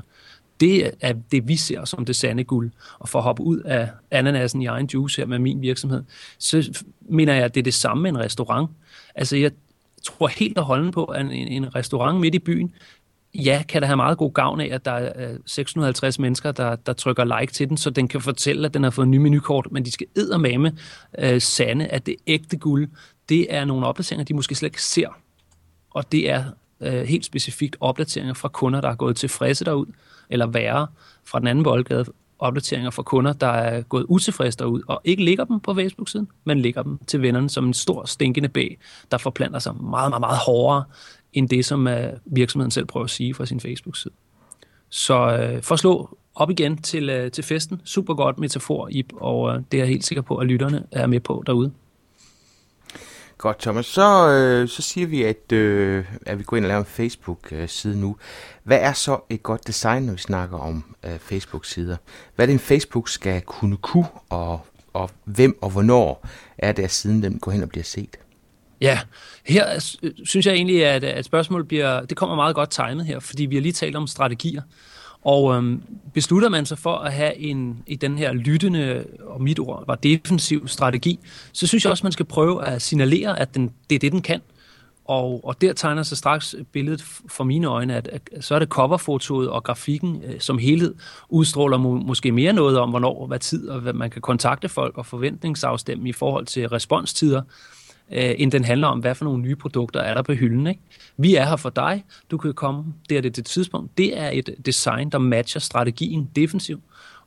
Det 0.63 0.91
er 1.01 1.13
det, 1.31 1.47
vi 1.47 1.55
ser 1.55 1.85
som 1.85 2.05
det 2.05 2.15
sande 2.15 2.43
guld. 2.43 2.71
Og 2.99 3.09
for 3.09 3.19
at 3.19 3.23
hoppe 3.23 3.43
ud 3.43 3.59
af 3.59 3.89
ananasen 4.11 4.61
i 4.61 4.65
egen 4.65 4.89
juice 4.93 5.21
her 5.21 5.25
med 5.25 5.39
min 5.39 5.61
virksomhed, 5.61 6.03
så 6.37 6.83
mener 7.01 7.33
jeg, 7.33 7.43
at 7.43 7.55
det 7.55 7.61
er 7.61 7.63
det 7.63 7.73
samme 7.73 8.03
med 8.03 8.09
en 8.09 8.19
restaurant. 8.19 8.69
Altså, 9.15 9.37
jeg 9.37 9.51
tror 10.03 10.27
helt 10.27 10.57
og 10.57 10.63
holden 10.65 10.91
på, 10.91 11.05
at 11.05 11.21
en, 11.21 11.31
en 11.31 11.75
restaurant 11.75 12.19
midt 12.19 12.35
i 12.35 12.39
byen, 12.39 12.73
ja, 13.35 13.63
kan 13.69 13.81
der 13.81 13.87
have 13.87 13.97
meget 13.97 14.17
god 14.17 14.33
gavn 14.33 14.61
af, 14.61 14.69
at 14.71 14.85
der 14.85 14.91
er 14.91 15.31
øh, 15.31 15.37
650 15.45 16.19
mennesker, 16.19 16.51
der, 16.51 16.75
der 16.75 16.93
trykker 16.93 17.39
like 17.39 17.53
til 17.53 17.69
den, 17.69 17.77
så 17.77 17.89
den 17.89 18.07
kan 18.07 18.21
fortælle, 18.21 18.65
at 18.65 18.73
den 18.73 18.83
har 18.83 18.89
fået 18.89 19.05
en 19.05 19.11
ny 19.11 19.17
menukort, 19.17 19.67
men 19.71 19.85
de 19.85 19.91
skal 19.91 20.07
eddermame 20.15 20.77
øh, 21.19 21.41
sande, 21.41 21.87
at 21.87 22.05
det 22.05 22.15
ægte 22.27 22.57
guld, 22.57 22.89
det 23.29 23.53
er 23.53 23.65
nogle 23.65 23.85
opdateringer, 23.85 24.25
de 24.25 24.33
måske 24.33 24.55
slet 24.55 24.67
ikke 24.67 24.83
ser. 24.83 25.07
Og 25.89 26.11
det 26.11 26.29
er 26.29 26.43
øh, 26.81 27.01
helt 27.01 27.25
specifikt 27.25 27.75
opdateringer 27.79 28.33
fra 28.33 28.47
kunder, 28.47 28.81
der 28.81 28.89
er 28.89 28.95
gået 28.95 29.15
tilfredse 29.15 29.65
derud, 29.65 29.85
eller 30.33 30.47
værre 30.47 30.87
fra 31.25 31.39
den 31.39 31.47
anden 31.47 31.63
boldgade, 31.63 32.05
opdateringer 32.39 32.91
fra 32.91 33.03
kunder, 33.03 33.33
der 33.33 33.47
er 33.47 33.81
gået 33.81 34.05
utilfredse 34.09 34.59
derud, 34.59 34.81
og 34.87 35.01
ikke 35.03 35.23
ligger 35.23 35.43
dem 35.43 35.59
på 35.59 35.73
Facebook-siden, 35.73 36.27
men 36.43 36.59
ligger 36.59 36.83
dem 36.83 36.97
til 37.07 37.21
vennerne 37.21 37.49
som 37.49 37.67
en 37.67 37.73
stor 37.73 38.05
stinkende 38.05 38.49
bag, 38.49 38.77
der 39.11 39.17
forplanter 39.17 39.59
sig 39.59 39.75
meget, 39.75 40.09
meget, 40.09 40.19
meget 40.19 40.37
hårdere 40.37 40.83
end 41.33 41.49
det, 41.49 41.65
som 41.65 41.87
øh, 41.87 42.13
virksomheden 42.25 42.71
selv 42.71 42.85
prøver 42.85 43.03
at 43.03 43.09
sige 43.09 43.33
fra 43.33 43.45
sin 43.45 43.59
Facebook-side. 43.59 44.13
Så 44.89 45.37
øh, 45.37 45.61
for 45.61 45.73
at 45.73 45.79
slå 45.79 46.17
op 46.35 46.49
igen 46.49 46.77
til, 46.77 47.09
øh, 47.09 47.31
til 47.31 47.43
festen, 47.43 47.81
super 47.83 48.13
godt 48.13 48.39
metafor, 48.39 48.87
Ip, 48.91 49.13
og 49.15 49.55
øh, 49.55 49.61
det 49.71 49.77
er 49.77 49.81
jeg 49.81 49.87
helt 49.87 50.05
sikker 50.05 50.21
på, 50.21 50.37
at 50.37 50.47
lytterne 50.47 50.83
er 50.91 51.07
med 51.07 51.19
på 51.19 51.43
derude. 51.45 51.71
Godt, 53.43 53.59
Thomas. 53.59 53.85
Så, 53.85 54.29
øh, 54.29 54.69
så 54.69 54.81
siger 54.81 55.07
vi, 55.07 55.23
at, 55.23 55.51
øh, 55.51 56.05
at 56.25 56.39
vi 56.39 56.43
går 56.43 56.57
ind 56.57 56.65
og 56.65 56.69
laver 56.69 56.79
en 56.79 56.85
Facebook-side 56.85 57.93
øh, 57.93 57.99
nu. 57.99 58.15
Hvad 58.63 58.79
er 58.81 58.93
så 58.93 59.19
et 59.29 59.43
godt 59.43 59.67
design, 59.67 60.03
når 60.03 60.13
vi 60.13 60.19
snakker 60.19 60.57
om 60.57 60.95
øh, 61.05 61.19
Facebook-sider? 61.19 61.97
Hvad 62.35 62.45
er 62.45 62.47
det, 62.47 62.53
en 62.53 62.59
Facebook 62.59 63.09
skal 63.09 63.41
kunne 63.41 63.77
kunne, 63.77 64.07
og, 64.29 64.59
og 64.93 65.09
hvem 65.23 65.57
og 65.61 65.69
hvornår 65.69 66.27
er 66.57 66.71
det, 66.71 66.83
at 66.83 66.91
siden 66.91 67.23
den 67.23 67.39
går 67.39 67.51
hen 67.51 67.63
og 67.63 67.69
bliver 67.69 67.83
set? 67.83 68.17
Ja, 68.81 68.99
her 69.45 69.81
øh, 70.03 70.11
synes 70.25 70.45
jeg 70.45 70.53
egentlig, 70.53 70.85
at, 70.85 71.03
at 71.03 71.25
spørgsmålet 71.25 71.67
bliver, 71.67 72.05
det 72.05 72.17
kommer 72.17 72.35
meget 72.35 72.55
godt 72.55 72.69
timet 72.69 73.05
her, 73.05 73.19
fordi 73.19 73.45
vi 73.45 73.55
har 73.55 73.61
lige 73.61 73.73
talt 73.73 73.95
om 73.95 74.07
strategier. 74.07 74.61
Og 75.23 75.55
øhm, 75.55 75.81
beslutter 76.13 76.49
man 76.49 76.65
sig 76.65 76.77
for 76.77 76.95
at 76.95 77.13
have 77.13 77.37
en, 77.37 77.83
i 77.87 77.95
den 77.95 78.17
her 78.17 78.33
lyttende, 78.33 79.05
og 79.19 79.41
mit 79.41 79.59
ord 79.59 79.83
var 79.87 79.95
defensiv 79.95 80.67
strategi, 80.67 81.19
så 81.53 81.67
synes 81.67 81.83
jeg 81.83 81.91
også, 81.91 82.03
man 82.03 82.11
skal 82.11 82.25
prøve 82.25 82.65
at 82.65 82.81
signalere, 82.81 83.39
at 83.39 83.55
den, 83.55 83.71
det 83.89 83.95
er 83.95 83.99
det, 83.99 84.11
den 84.11 84.21
kan. 84.21 84.41
Og, 85.05 85.45
og 85.45 85.61
der 85.61 85.73
tegner 85.73 86.03
sig 86.03 86.17
straks 86.17 86.55
billedet 86.71 87.01
for 87.27 87.43
mine 87.43 87.67
øjne, 87.67 87.95
at, 87.95 88.07
at 88.07 88.45
så 88.45 88.55
er 88.55 88.59
det 88.59 88.69
coverfotoet 88.69 89.49
og 89.49 89.63
grafikken 89.63 90.21
øh, 90.25 90.39
som 90.39 90.57
helhed 90.57 90.95
udstråler 91.29 91.77
må, 91.77 91.95
måske 91.95 92.31
mere 92.31 92.53
noget 92.53 92.79
om, 92.79 92.89
hvornår, 92.89 93.27
hvad 93.27 93.39
tid, 93.39 93.69
og 93.69 93.79
hvad 93.79 93.93
man 93.93 94.09
kan 94.09 94.21
kontakte 94.21 94.69
folk 94.69 94.97
og 94.97 95.05
forventningsafstemme 95.05 96.09
i 96.09 96.11
forhold 96.11 96.45
til 96.45 96.69
responstider 96.69 97.41
øh, 98.11 98.35
end 98.37 98.51
den 98.51 98.63
handler 98.63 98.87
om, 98.87 98.99
hvad 98.99 99.15
for 99.15 99.25
nogle 99.25 99.41
nye 99.41 99.55
produkter 99.55 99.99
er 99.99 100.13
der 100.13 100.21
på 100.21 100.33
hylden. 100.33 100.67
Ikke? 100.67 100.81
Vi 101.17 101.35
er 101.35 101.45
her 101.45 101.55
for 101.55 101.69
dig. 101.69 102.03
Du 102.31 102.37
kan 102.37 102.53
komme 102.53 102.93
der 103.09 103.21
det, 103.21 103.35
det 103.35 103.45
tidspunkt. 103.45 103.97
Det 103.97 104.19
er 104.19 104.29
et 104.33 104.55
design, 104.65 105.09
der 105.09 105.17
matcher 105.17 105.59
strategien 105.59 106.29
defensiv 106.35 106.81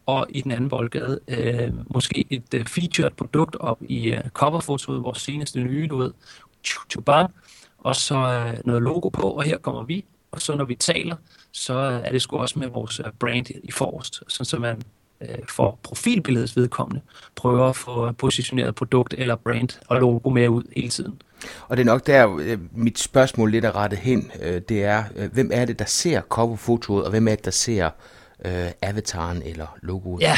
og 0.07 0.27
i 0.29 0.41
den 0.41 0.51
anden 0.51 0.69
boldgade 0.69 1.21
øh, 1.29 1.73
måske 1.95 2.25
et 2.31 2.55
øh, 2.55 2.67
featured 2.67 3.11
produkt 3.11 3.57
op 3.57 3.79
i 3.89 4.13
øh, 4.13 4.21
coverfotoet, 4.29 5.03
vores 5.03 5.19
seneste 5.19 5.61
nye, 5.61 5.87
du 5.87 5.97
ved, 5.97 6.13
og 7.79 7.97
så 7.97 8.15
øh, 8.17 8.59
noget 8.65 8.83
logo 8.83 9.09
på, 9.09 9.31
og 9.31 9.43
her 9.43 9.59
kommer 9.59 9.83
vi, 9.83 10.05
og 10.33 10.41
så 10.41 10.57
når 10.57 10.65
vi 10.65 10.75
taler, 10.75 11.17
så 11.53 11.75
øh, 11.75 12.01
er 12.05 12.13
det 12.13 12.23
sgu 12.23 12.37
også 12.37 12.59
med 12.59 12.69
vores 12.69 13.01
øh, 13.01 13.07
brand 13.19 13.47
i 13.63 13.71
forrest, 13.71 14.23
sådan 14.29 14.45
så 14.45 14.59
man 14.59 14.83
for 15.49 15.79
profilbilledets 15.83 16.57
vedkommende 16.57 17.01
prøver 17.35 17.65
at 17.69 17.77
få 17.77 18.13
positioneret 18.13 18.75
produkt 18.75 19.15
eller 19.19 19.37
brand 19.37 19.81
og 19.89 20.01
logo 20.01 20.31
med 20.31 20.49
ud 20.49 20.63
hele 20.77 20.89
tiden. 20.89 21.23
Og 21.69 21.77
det 21.77 21.83
er 21.83 21.87
nok 21.87 22.07
der, 22.07 22.37
øh, 22.37 22.59
mit 22.75 22.99
spørgsmål 22.99 23.51
lidt 23.51 23.65
er 23.65 23.77
rettet 23.77 23.99
hen. 23.99 24.31
Øh, 24.43 24.61
det 24.69 24.85
er, 24.85 25.05
øh, 25.17 25.33
hvem 25.33 25.51
er 25.53 25.65
det, 25.65 25.79
der 25.79 25.85
ser 25.85 26.21
coverfotoet, 26.21 27.05
og 27.05 27.11
hvem 27.11 27.29
er 27.29 27.35
det, 27.35 27.45
der 27.45 27.51
ser 27.51 27.91
øh, 28.45 28.67
avataren 28.83 29.43
eller 29.45 29.77
logoet? 29.83 30.23
Ja, 30.23 30.37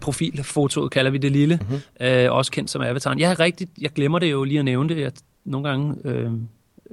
profilfotoet 0.00 0.92
kalder 0.92 1.10
vi 1.10 1.18
det 1.18 1.32
lille, 1.32 1.58
mm-hmm. 1.62 2.06
øh, 2.06 2.32
også 2.32 2.52
kendt 2.52 2.70
som 2.70 2.82
avataren. 2.82 3.18
Jeg 3.18 3.30
er 3.30 3.40
rigtigt, 3.40 3.70
jeg 3.80 3.90
glemmer 3.90 4.18
det 4.18 4.30
jo 4.30 4.44
lige 4.44 4.58
at 4.58 4.64
nævne 4.64 4.88
det. 4.88 5.00
Jeg, 5.00 5.12
nogle 5.44 5.68
gange 5.68 5.96
øh, 6.04 6.32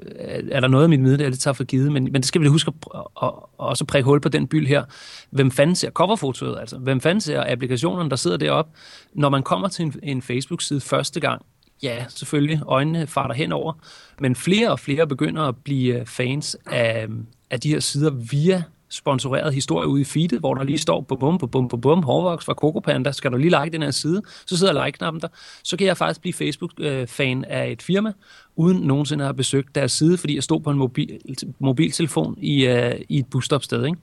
Øh, 0.01 0.43
er 0.51 0.59
der 0.59 0.67
noget 0.67 0.83
af 0.83 0.89
mit 0.89 0.99
middag, 0.99 1.23
jeg 1.23 1.29
lidt 1.29 1.41
tager 1.41 1.53
for 1.53 1.63
givet, 1.63 1.91
men, 1.91 2.03
men 2.03 2.13
det 2.13 2.25
skal 2.25 2.41
vi 2.41 2.47
huske 2.47 2.71
at, 2.93 3.01
at, 3.23 3.27
at 3.27 3.33
også 3.57 3.85
prikke 3.85 4.05
hul 4.05 4.21
på 4.21 4.29
den 4.29 4.47
byld 4.47 4.67
her. 4.67 4.83
Hvem 5.29 5.51
fanden 5.51 5.75
ser 5.75 5.89
coverfotoet? 5.89 6.59
Altså, 6.59 6.77
hvem 6.77 7.01
fanden 7.01 7.21
ser 7.21 7.43
applikationerne, 7.47 8.09
der 8.09 8.15
sidder 8.15 8.37
deroppe? 8.37 8.71
Når 9.13 9.29
man 9.29 9.43
kommer 9.43 9.67
til 9.67 9.85
en, 9.85 9.93
en 10.03 10.21
Facebook-side 10.21 10.81
første 10.81 11.19
gang, 11.19 11.45
ja, 11.83 12.05
selvfølgelig, 12.09 12.61
øjnene 12.65 13.07
farter 13.07 13.35
henover, 13.35 13.73
men 14.19 14.35
flere 14.35 14.71
og 14.71 14.79
flere 14.79 15.07
begynder 15.07 15.43
at 15.43 15.55
blive 15.55 16.05
fans 16.05 16.57
af, 16.65 17.07
af 17.49 17.59
de 17.59 17.69
her 17.69 17.79
sider 17.79 18.09
via 18.09 18.63
sponsoreret 18.89 19.53
historie 19.53 19.87
ude 19.87 20.01
i 20.01 20.05
feedet, 20.05 20.39
hvor 20.39 20.53
der 20.53 20.63
lige 20.63 20.77
står 20.77 21.01
bum, 21.01 21.19
bum, 21.19 21.37
bum, 21.37 21.67
bum, 21.69 21.81
bum, 21.81 22.03
Hårvoks 22.03 22.45
fra 22.45 22.53
Coco 22.53 22.79
Panda, 22.79 23.11
skal 23.11 23.31
du 23.31 23.37
lige 23.37 23.63
like 23.63 23.73
den 23.73 23.81
her 23.81 23.91
side, 23.91 24.21
så 24.45 24.57
sidder 24.57 24.85
like-knappen 24.85 25.21
der, 25.21 25.27
så 25.63 25.77
kan 25.77 25.87
jeg 25.87 25.97
faktisk 25.97 26.21
blive 26.21 26.33
Facebook-fan 26.33 27.45
af 27.45 27.71
et 27.71 27.81
firma, 27.81 28.11
uden 28.55 28.77
nogensinde 28.77 29.23
at 29.23 29.27
have 29.27 29.35
besøgt 29.35 29.75
deres 29.75 29.91
side, 29.91 30.17
fordi 30.17 30.35
jeg 30.35 30.43
stod 30.43 30.59
på 30.59 30.71
en 30.71 30.77
mobil, 30.77 31.19
mobiltelefon 31.59 32.37
i, 32.37 32.67
uh, 32.67 32.91
i 33.09 33.19
et 33.19 33.25
busstopsted. 33.27 33.85
Ikke? 33.85 33.97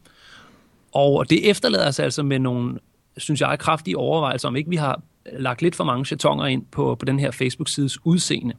Og 0.92 1.31
det 1.31 1.51
efterlader 1.51 1.90
sig 1.90 2.05
altså 2.05 2.23
med 2.23 2.38
nogle, 2.38 2.79
synes 3.16 3.40
jeg, 3.40 3.59
kraftige 3.59 3.99
overvejelser, 3.99 4.49
om 4.49 4.57
ikke 4.57 4.70
vi 4.70 4.77
har 4.77 5.03
lagt 5.33 5.62
lidt 5.62 5.75
for 5.75 5.85
mange 5.85 6.05
chatonger 6.05 6.47
ind 6.47 6.64
på, 6.73 6.94
på 6.94 7.05
den 7.05 7.18
her 7.18 7.31
Facebook-sides 7.31 7.99
udseende. 8.05 8.55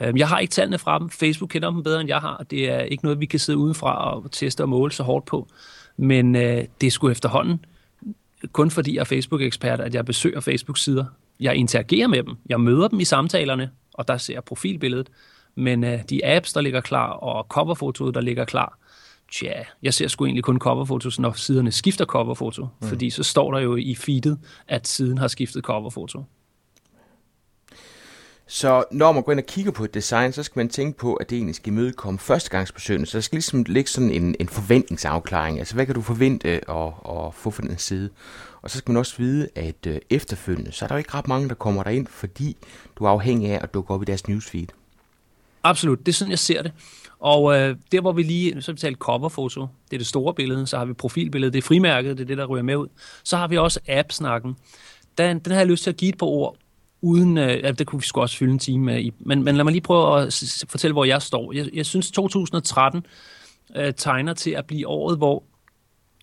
Øhm, 0.00 0.16
jeg 0.16 0.28
har 0.28 0.38
ikke 0.38 0.52
tallene 0.52 0.78
fra 0.78 0.98
dem. 0.98 1.10
Facebook 1.10 1.48
kender 1.48 1.70
dem 1.70 1.82
bedre, 1.82 2.00
end 2.00 2.08
jeg 2.08 2.18
har. 2.18 2.44
Det 2.50 2.70
er 2.70 2.80
ikke 2.80 3.04
noget, 3.04 3.20
vi 3.20 3.26
kan 3.26 3.38
sidde 3.38 3.58
udenfra 3.58 4.14
og 4.14 4.32
teste 4.32 4.62
og 4.62 4.68
måle 4.68 4.92
så 4.92 5.02
hårdt 5.02 5.26
på. 5.26 5.48
Men 5.96 6.36
øh, 6.36 6.64
det 6.80 6.86
er 6.86 6.90
sgu 6.90 7.08
efterhånden, 7.08 7.64
kun 8.52 8.70
fordi 8.70 8.94
jeg 8.94 9.00
er 9.00 9.04
Facebook-ekspert, 9.04 9.80
at 9.80 9.94
jeg 9.94 10.04
besøger 10.04 10.40
Facebook-sider. 10.40 11.04
Jeg 11.40 11.54
interagerer 11.54 12.06
med 12.06 12.22
dem. 12.22 12.36
Jeg 12.48 12.60
møder 12.60 12.88
dem 12.88 13.00
i 13.00 13.04
samtalerne, 13.04 13.70
og 13.94 14.08
der 14.08 14.16
ser 14.16 14.34
jeg 14.34 14.44
profilbilledet. 14.44 15.08
Men 15.54 15.84
øh, 15.84 16.00
de 16.10 16.26
apps, 16.26 16.52
der 16.52 16.60
ligger 16.60 16.80
klar, 16.80 17.08
og 17.10 17.46
coverfotoet, 17.48 18.14
der 18.14 18.20
ligger 18.20 18.44
klar, 18.44 18.78
tja, 19.32 19.52
jeg 19.82 19.94
ser 19.94 20.08
sgu 20.08 20.24
egentlig 20.24 20.44
kun 20.44 20.58
coverfotos, 20.58 21.18
når 21.18 21.32
siderne 21.32 21.72
skifter 21.72 22.04
coverfoto. 22.04 22.62
Mm. 22.62 22.88
Fordi 22.88 23.10
så 23.10 23.22
står 23.22 23.52
der 23.52 23.58
jo 23.60 23.76
i 23.76 23.94
feedet, 23.94 24.38
at 24.68 24.88
siden 24.88 25.18
har 25.18 25.28
skiftet 25.28 25.64
coverfoto. 25.64 26.24
Så 28.48 28.84
når 28.90 29.12
man 29.12 29.22
går 29.22 29.32
ind 29.32 29.40
og 29.40 29.46
kigger 29.46 29.72
på 29.72 29.84
et 29.84 29.94
design, 29.94 30.32
så 30.32 30.42
skal 30.42 30.58
man 30.58 30.68
tænke 30.68 30.98
på, 30.98 31.14
at 31.14 31.30
det 31.30 31.36
egentlig 31.36 31.54
skal 31.54 31.72
imødekomme 31.72 32.18
førstegangsbesøgende. 32.18 33.06
Så 33.06 33.18
der 33.18 33.22
skal 33.22 33.36
ligesom 33.36 33.64
ligge 33.68 33.90
sådan 33.90 34.10
en, 34.10 34.36
en 34.40 34.48
forventningsafklaring. 34.48 35.58
Altså, 35.58 35.74
hvad 35.74 35.86
kan 35.86 35.94
du 35.94 36.02
forvente 36.02 36.48
at, 36.48 36.86
at 37.08 37.34
få 37.34 37.50
fra 37.50 37.62
den 37.62 37.78
side? 37.78 38.10
Og 38.62 38.70
så 38.70 38.78
skal 38.78 38.92
man 38.92 38.98
også 38.98 39.14
vide, 39.18 39.48
at 39.54 39.86
øh, 39.86 39.98
efterfølgende, 40.10 40.72
så 40.72 40.84
er 40.84 40.86
der 40.86 40.94
jo 40.94 40.98
ikke 40.98 41.14
ret 41.14 41.28
mange, 41.28 41.48
der 41.48 41.54
kommer 41.54 41.82
derind, 41.82 42.06
fordi 42.06 42.56
du 42.98 43.04
er 43.04 43.08
afhængig 43.08 43.50
af 43.50 43.60
at 43.62 43.74
dukke 43.74 43.94
op 43.94 44.02
i 44.02 44.04
deres 44.04 44.28
newsfeed. 44.28 44.66
Absolut, 45.64 45.98
det 45.98 46.08
er 46.08 46.12
sådan, 46.12 46.30
jeg 46.30 46.38
ser 46.38 46.62
det. 46.62 46.72
Og 47.20 47.58
øh, 47.58 47.76
der, 47.92 48.00
hvor 48.00 48.12
vi 48.12 48.22
lige, 48.22 48.62
så 48.62 48.72
vi 48.72 48.78
talte 48.78 48.98
coverfoto, 48.98 49.60
det 49.60 49.96
er 49.96 49.98
det 49.98 50.06
store 50.06 50.34
billede, 50.34 50.66
så 50.66 50.78
har 50.78 50.84
vi 50.84 50.92
profilbilledet, 50.92 51.52
det 51.52 51.58
er 51.58 51.66
frimærket, 51.66 52.18
det 52.18 52.24
er 52.24 52.26
det, 52.26 52.38
der 52.38 52.46
ryger 52.46 52.62
med 52.62 52.76
ud. 52.76 52.88
Så 53.24 53.36
har 53.36 53.48
vi 53.48 53.56
også 53.58 53.80
app-snakken. 53.88 54.56
Den, 55.18 55.38
den 55.38 55.52
har 55.52 55.58
jeg 55.58 55.66
lyst 55.66 55.82
til 55.82 55.90
at 55.90 55.96
give 55.96 56.08
et 56.08 56.18
par 56.18 56.26
ord 56.26 56.56
uden, 57.02 57.38
øh, 57.38 57.62
ja, 57.62 57.70
det 57.72 57.86
kunne 57.86 58.00
vi 58.00 58.06
sgu 58.06 58.20
også 58.20 58.36
fylde 58.36 58.52
en 58.52 58.58
time 58.58 58.84
med 58.84 59.00
i. 59.00 59.12
Men, 59.18 59.44
men 59.44 59.56
lad 59.56 59.64
mig 59.64 59.72
lige 59.72 59.82
prøve 59.82 60.22
at 60.22 60.42
fortælle, 60.68 60.92
hvor 60.92 61.04
jeg 61.04 61.22
står. 61.22 61.52
Jeg, 61.52 61.68
jeg 61.74 61.86
synes, 61.86 62.10
2013 62.10 63.06
øh, 63.76 63.94
tegner 63.96 64.34
til 64.34 64.50
at 64.50 64.66
blive 64.66 64.88
året, 64.88 65.18
hvor 65.18 65.42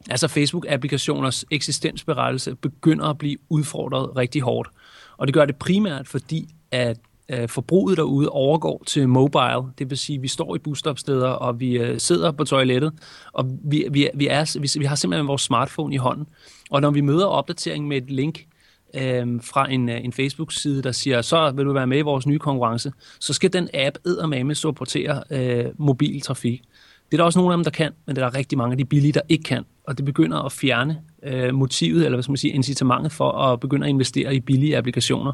altså 0.10 0.28
Facebook-applikationers 0.28 1.44
eksistensberettelse 1.52 2.56
begynder 2.56 3.06
at 3.06 3.18
blive 3.18 3.38
udfordret 3.50 4.18
rigtig 4.18 4.42
hårdt. 4.42 4.70
Og 5.18 5.28
det 5.28 5.34
gør 5.34 5.46
det 5.46 5.56
primært, 5.56 6.08
fordi 6.08 6.50
at 6.72 6.98
øh, 7.30 7.50
forbruget 7.50 7.98
derude 7.98 8.30
overgår 8.30 8.84
til 8.88 9.10
mobile. 9.10 9.64
Det 9.78 9.90
vil 9.90 9.98
sige, 9.98 10.16
at 10.16 10.22
vi 10.22 10.28
står 10.28 10.56
i 10.56 10.60
busstopsteder, 10.60 11.28
og 11.28 11.60
vi 11.60 11.78
øh, 11.78 12.00
sidder 12.00 12.32
på 12.32 12.44
toilettet, 12.44 12.94
og 13.34 13.52
vi, 13.64 13.86
vi, 13.92 14.10
vi, 14.14 14.28
er, 14.28 14.60
vi, 14.60 14.80
vi 14.80 14.86
har 14.86 14.96
simpelthen 14.96 15.28
vores 15.28 15.42
smartphone 15.42 15.94
i 15.94 15.98
hånden. 15.98 16.28
Og 16.72 16.82
når 16.82 16.92
vi 16.92 17.02
møder 17.02 17.26
opdatering 17.26 17.88
med 17.88 17.98
et 17.98 18.12
link 18.12 18.46
øh, 18.94 19.42
fra 19.42 19.72
en, 19.72 19.90
øh, 19.90 20.04
en 20.04 20.14
Facebook-side, 20.14 20.84
der 20.84 20.92
siger, 20.92 21.22
så 21.22 21.52
vil 21.52 21.66
du 21.66 21.74
være 21.74 21.88
med 21.88 21.98
i 21.98 22.02
vores 22.02 22.28
nye 22.28 22.40
konkurrence, 22.40 22.92
så 23.20 23.34
skal 23.34 23.54
den 23.54 23.70
app 23.74 23.98
eddermame 24.06 24.56
supportere 24.56 25.24
øh, 25.32 25.66
mobiltrafik. 25.78 26.62
Det 27.06 27.14
er 27.14 27.18
der 27.18 27.26
også 27.26 27.40
nogle 27.40 27.54
af 27.54 27.58
dem, 27.58 27.64
der 27.64 27.72
kan, 27.72 27.92
men 28.06 28.16
der 28.16 28.26
er 28.26 28.36
rigtig 28.36 28.58
mange 28.58 28.72
af 28.72 28.78
de 28.78 28.86
billige, 28.86 29.12
der 29.12 29.22
ikke 29.30 29.44
kan. 29.44 29.64
Og 29.88 29.98
det 29.98 30.06
begynder 30.06 30.40
at 30.40 30.52
fjerne 30.52 31.02
øh, 31.24 31.54
motivet, 31.54 32.06
eller 32.06 32.16
hvad 32.16 32.24
skal 32.24 32.32
man 32.32 32.38
sige, 32.38 32.54
incitamentet 32.54 33.12
for 33.12 33.32
at 33.32 33.60
begynde 33.60 33.86
at 33.86 33.90
investere 33.90 34.36
i 34.36 34.40
billige 34.40 34.78
applikationer 34.78 35.32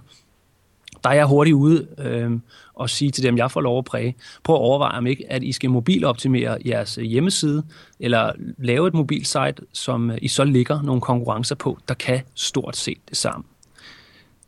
der 1.04 1.10
er 1.10 1.14
jeg 1.14 1.26
hurtigt 1.26 1.54
ude 1.54 1.88
øh, 1.98 2.32
og 2.74 2.90
sige 2.90 3.12
til 3.12 3.24
dem, 3.24 3.38
jeg 3.38 3.52
får 3.52 3.62
lov 3.62 3.78
at 3.78 3.86
præge. 3.86 4.16
Prøv 4.44 4.56
at 4.56 4.60
overveje, 4.60 4.98
om 4.98 5.08
ikke, 5.08 5.32
at 5.32 5.44
I 5.44 5.52
skal 5.52 5.70
mobiloptimere 5.70 6.58
jeres 6.66 6.98
øh, 6.98 7.04
hjemmeside, 7.04 7.64
eller 8.00 8.32
lave 8.58 8.88
et 8.88 8.94
mobilsite, 8.94 9.56
som 9.74 10.12
øh, 10.12 10.18
I 10.22 10.28
så 10.28 10.44
ligger 10.44 10.82
nogle 10.82 11.02
konkurrencer 11.02 11.56
på, 11.56 11.78
der 11.88 11.94
kan 11.94 12.22
stort 12.36 12.78
set 12.78 12.98
det 13.10 13.18
samme. 13.18 13.44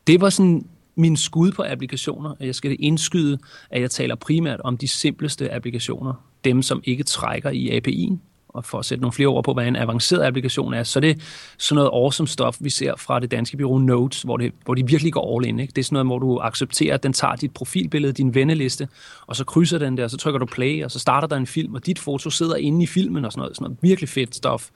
Det 0.06 0.20
var 0.20 0.30
sådan 0.30 0.66
min 0.94 1.16
skud 1.16 1.52
på 1.52 1.64
applikationer. 1.66 2.34
Jeg 2.40 2.54
skal 2.54 2.76
indskyde, 2.78 3.38
at 3.70 3.80
jeg 3.80 3.90
taler 3.90 4.14
primært 4.14 4.60
om 4.60 4.76
de 4.76 4.88
simpleste 4.88 5.52
applikationer. 5.52 6.14
Dem, 6.44 6.62
som 6.62 6.80
ikke 6.84 7.04
trækker 7.04 7.50
i 7.50 7.78
API'en, 7.78 8.16
og 8.52 8.64
for 8.64 8.78
at 8.78 8.84
sætte 8.84 9.02
nogle 9.02 9.12
flere 9.12 9.28
ord 9.28 9.44
på, 9.44 9.52
hvad 9.52 9.66
en 9.66 9.76
avanceret 9.76 10.22
applikation 10.22 10.74
er, 10.74 10.82
så 10.82 10.98
er 10.98 11.00
det 11.00 11.20
sådan 11.58 11.74
noget 11.74 11.90
awesome 11.92 12.28
stuff, 12.28 12.56
vi 12.60 12.70
ser 12.70 12.96
fra 12.96 13.20
det 13.20 13.30
danske 13.30 13.56
bureau 13.56 13.78
Notes, 13.78 14.22
hvor, 14.22 14.36
det, 14.36 14.52
hvor 14.64 14.74
de 14.74 14.86
virkelig 14.86 15.12
går 15.12 15.36
all 15.36 15.48
in. 15.48 15.60
Ikke? 15.60 15.70
Det 15.70 15.82
er 15.82 15.84
sådan 15.84 15.94
noget, 15.94 16.06
hvor 16.06 16.18
du 16.18 16.38
accepterer, 16.38 16.94
at 16.94 17.02
den 17.02 17.12
tager 17.12 17.36
dit 17.36 17.54
profilbillede, 17.54 18.12
din 18.12 18.34
venneliste, 18.34 18.88
og 19.26 19.36
så 19.36 19.44
krydser 19.44 19.78
den 19.78 19.96
der, 19.96 20.04
og 20.04 20.10
så 20.10 20.16
trykker 20.16 20.38
du 20.38 20.46
play, 20.46 20.84
og 20.84 20.90
så 20.90 20.98
starter 20.98 21.28
der 21.28 21.36
en 21.36 21.46
film, 21.46 21.74
og 21.74 21.86
dit 21.86 21.98
foto 21.98 22.30
sidder 22.30 22.56
inde 22.56 22.82
i 22.82 22.86
filmen 22.86 23.24
og 23.24 23.32
sådan 23.32 23.40
noget. 23.40 23.56
Sådan 23.56 23.64
noget 23.64 23.78
virkelig 23.82 24.08
fedt 24.08 24.34
stuff. 24.34 24.68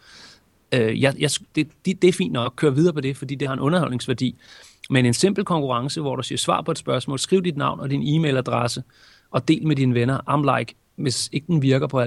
Øh, 0.72 1.02
jeg, 1.02 1.14
jeg, 1.18 1.30
det, 1.54 1.68
det, 1.84 2.02
det 2.02 2.08
er 2.08 2.12
fint 2.12 2.32
nok 2.32 2.52
at 2.52 2.56
køre 2.56 2.74
videre 2.74 2.92
på 2.92 3.00
det, 3.00 3.16
fordi 3.16 3.34
det 3.34 3.48
har 3.48 3.54
en 3.54 3.60
underholdningsværdi. 3.60 4.34
Men 4.90 5.06
en 5.06 5.14
simpel 5.14 5.44
konkurrence, 5.44 6.00
hvor 6.00 6.16
du 6.16 6.22
siger 6.22 6.38
svar 6.38 6.62
på 6.62 6.70
et 6.70 6.78
spørgsmål, 6.78 7.18
skriv 7.18 7.42
dit 7.42 7.56
navn 7.56 7.80
og 7.80 7.90
din 7.90 8.02
e-mailadresse, 8.02 8.82
og 9.30 9.48
del 9.48 9.66
med 9.66 9.76
dine 9.76 9.94
venner. 9.94 10.18
I'm 10.28 10.58
like, 10.58 10.74
hvis 10.96 11.28
ikke 11.32 11.46
den 11.46 11.62
virker 11.62 11.86
på 11.86 12.02
50% 12.02 12.06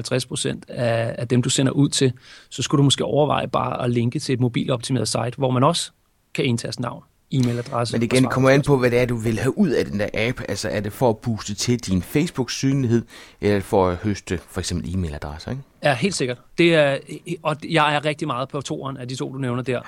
af, 0.67 1.15
af 1.17 1.27
dem, 1.27 1.41
du 1.41 1.49
sender 1.49 1.71
ud 1.71 1.89
til, 1.89 2.13
så 2.49 2.61
skulle 2.61 2.79
du 2.79 2.83
måske 2.83 3.05
overveje 3.05 3.47
bare 3.47 3.83
at 3.83 3.91
linke 3.91 4.19
til 4.19 4.33
et 4.33 4.39
mobiloptimeret 4.39 5.07
site, 5.07 5.33
hvor 5.37 5.51
man 5.51 5.63
også 5.63 5.91
kan 6.33 6.45
indtaste 6.45 6.81
navn 6.81 7.03
e-mailadresse. 7.33 7.93
Men 7.93 8.03
igen, 8.03 8.23
det 8.23 8.31
kommer 8.31 8.49
an 8.49 8.61
på, 8.61 8.77
hvad 8.77 8.91
det 8.91 8.99
er, 8.99 9.05
du 9.05 9.15
vil 9.15 9.39
have 9.39 9.57
ud 9.57 9.69
af 9.69 9.85
den 9.85 9.99
der 9.99 10.07
app. 10.13 10.41
Altså, 10.49 10.69
er 10.69 10.79
det 10.79 10.93
for 10.93 11.09
at 11.09 11.17
booste 11.17 11.55
til 11.55 11.79
din 11.79 12.01
Facebook-synlighed, 12.01 13.05
eller 13.41 13.61
for 13.61 13.89
at 13.89 13.97
høste 13.97 14.39
for 14.49 14.59
eksempel 14.59 14.95
e-mailadresser, 14.95 15.51
ikke? 15.51 15.63
Ja, 15.83 15.93
helt 15.93 16.15
sikkert. 16.15 16.37
Det 16.57 16.75
er, 16.75 16.97
og 17.43 17.55
jeg 17.69 17.95
er 17.95 18.05
rigtig 18.05 18.27
meget 18.27 18.49
på 18.49 18.61
toeren 18.61 18.97
af 18.97 19.07
de 19.07 19.15
to, 19.15 19.33
du 19.33 19.37
nævner 19.37 19.63
der. 19.63 19.81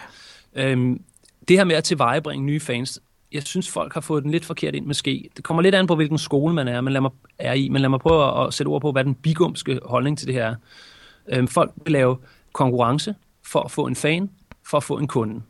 Øhm, 0.56 1.02
det 1.48 1.58
her 1.58 1.64
med 1.64 1.76
at 1.76 1.84
tilvejebringe 1.84 2.46
nye 2.46 2.60
fans, 2.60 3.00
jeg 3.34 3.44
synes, 3.44 3.70
folk 3.70 3.94
har 3.94 4.02
fået 4.02 4.24
den 4.24 4.32
lidt 4.32 4.46
forkert 4.46 4.76
ind 4.76 4.86
måske. 4.86 5.30
Det 5.36 5.44
kommer 5.44 5.64
lidt 5.64 5.76
an 5.76 5.88
på, 5.88 5.96
hvilken 5.96 6.18
skole 6.18 6.54
man 6.54 6.68
er, 6.68 6.82
men 6.82 6.94
lad 6.94 7.02
mig, 7.02 7.12
er 7.40 7.54
i, 7.54 7.70
men 7.70 7.82
lad 7.82 7.90
mig 7.90 8.00
prøve 8.00 8.48
at 8.48 8.54
sætte 8.54 8.68
ord 8.68 8.82
på, 8.82 8.92
hvad 8.92 9.04
den 9.04 9.16
bigumske 9.16 9.80
holdning 9.86 10.18
til 10.18 10.28
det 10.28 10.36
her 10.36 10.46
er. 10.46 10.56
Øhm, 11.30 11.48
folk 11.48 11.72
vil 11.84 11.92
lave 11.92 12.18
konkurrence 12.54 13.16
for 13.46 13.60
at 13.60 13.72
få 13.72 13.88
en 13.88 13.96
fan, 13.96 14.30
for 14.70 14.78
at 14.78 14.84
få 14.84 14.98
en 14.98 15.08
kunde. 15.08 15.42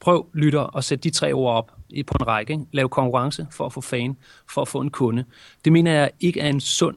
Prøv, 0.00 0.26
lytter, 0.34 0.76
at 0.76 0.84
sætte 0.84 1.02
de 1.02 1.10
tre 1.10 1.32
ord 1.32 1.56
op 1.56 1.72
på 2.06 2.16
en 2.20 2.26
række. 2.26 2.52
Ikke? 2.52 2.64
Lav 2.72 2.88
konkurrence 2.88 3.46
for 3.50 3.66
at 3.66 3.72
få 3.72 3.80
fan, 3.80 4.16
for 4.50 4.62
at 4.62 4.68
få 4.68 4.80
en 4.80 4.90
kunde. 4.90 5.24
Det 5.64 5.72
mener 5.72 5.92
jeg 5.92 6.10
ikke 6.20 6.40
er 6.40 6.48
en 6.48 6.60
sund 6.60 6.96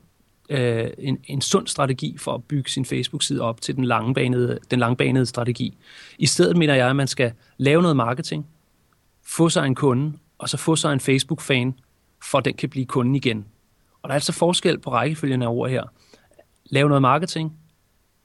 øh, 0.49 0.88
en, 0.97 1.17
en 1.25 1.41
sund 1.41 1.67
strategi 1.67 2.17
for 2.17 2.33
at 2.33 2.43
bygge 2.43 2.71
sin 2.71 2.86
Facebook-side 2.86 3.41
op 3.41 3.62
til 3.62 3.75
den 3.75 3.86
langbanede, 3.86 4.59
den 4.71 4.79
langbanede 4.79 5.25
strategi. 5.25 5.77
I 6.17 6.25
stedet 6.25 6.57
mener 6.57 6.75
jeg, 6.75 6.89
at 6.89 6.95
man 6.95 7.07
skal 7.07 7.31
lave 7.57 7.81
noget 7.81 7.97
marketing, 7.97 8.45
få 9.25 9.49
sig 9.49 9.65
en 9.65 9.75
kunde, 9.75 10.13
og 10.38 10.49
så 10.49 10.57
få 10.57 10.75
sig 10.75 10.93
en 10.93 10.99
Facebook-fan, 10.99 11.73
for 12.23 12.38
at 12.38 12.45
den 12.45 12.53
kan 12.53 12.69
blive 12.69 12.86
kunden 12.86 13.15
igen. 13.15 13.45
Og 14.01 14.09
der 14.09 14.13
er 14.13 14.13
altså 14.15 14.31
forskel 14.31 14.79
på 14.79 14.91
rækkefølgen 14.91 15.41
af 15.41 15.47
ord 15.47 15.69
her. 15.69 15.83
Lav 16.65 16.88
noget 16.88 17.01
marketing, 17.01 17.53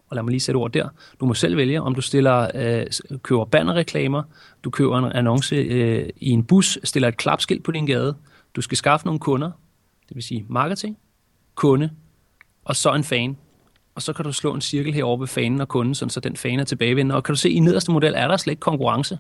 og 0.09 0.15
lad 0.15 0.23
mig 0.23 0.31
lige 0.31 0.41
sætte 0.41 0.57
ord 0.57 0.73
der. 0.73 0.89
Du 1.21 1.27
må 1.27 1.35
selv 1.35 1.57
vælge, 1.57 1.83
om 1.83 1.95
du 1.95 2.01
stiller, 2.01 2.51
øh, 2.55 2.87
køber 3.23 3.45
bannerreklamer, 3.45 4.23
du 4.65 4.71
køber 4.71 4.99
en 4.99 5.13
annonce 5.13 5.57
øh, 5.57 6.09
i 6.17 6.31
en 6.31 6.45
bus, 6.45 6.79
stiller 6.85 7.09
et 7.09 7.17
klapskilt 7.17 7.65
på 7.65 7.73
din 7.73 7.87
gade, 7.87 8.17
du 8.57 8.61
skal 8.61 8.77
skaffe 8.77 9.07
nogle 9.07 9.21
kunder, 9.21 9.51
det 10.09 10.15
vil 10.15 10.23
sige 10.23 10.47
marketing, 10.49 10.99
kunde, 11.55 11.91
og 12.65 12.77
så 12.77 12.95
en 12.95 13.05
fan. 13.05 13.37
Og 13.95 14.03
så 14.03 14.13
kan 14.13 14.25
du 14.25 14.33
slå 14.33 14.55
en 14.55 14.61
cirkel 14.61 14.95
herover 14.95 15.17
ved 15.17 15.27
fanen 15.27 15.61
og 15.61 15.69
kunden, 15.69 15.95
sådan 15.95 16.11
så 16.11 16.21
den 16.21 16.37
fan 16.37 16.61
er 16.61 16.65
tilbagevendende. 16.65 17.15
Og 17.15 17.25
kan 17.25 17.33
du 17.33 17.39
se, 17.39 17.51
i 17.51 17.59
nederste 17.59 17.93
model 17.93 18.15
er 18.17 18.29
der 18.29 18.37
slet 18.37 18.53
ikke 18.53 18.61
konkurrence 18.61 19.19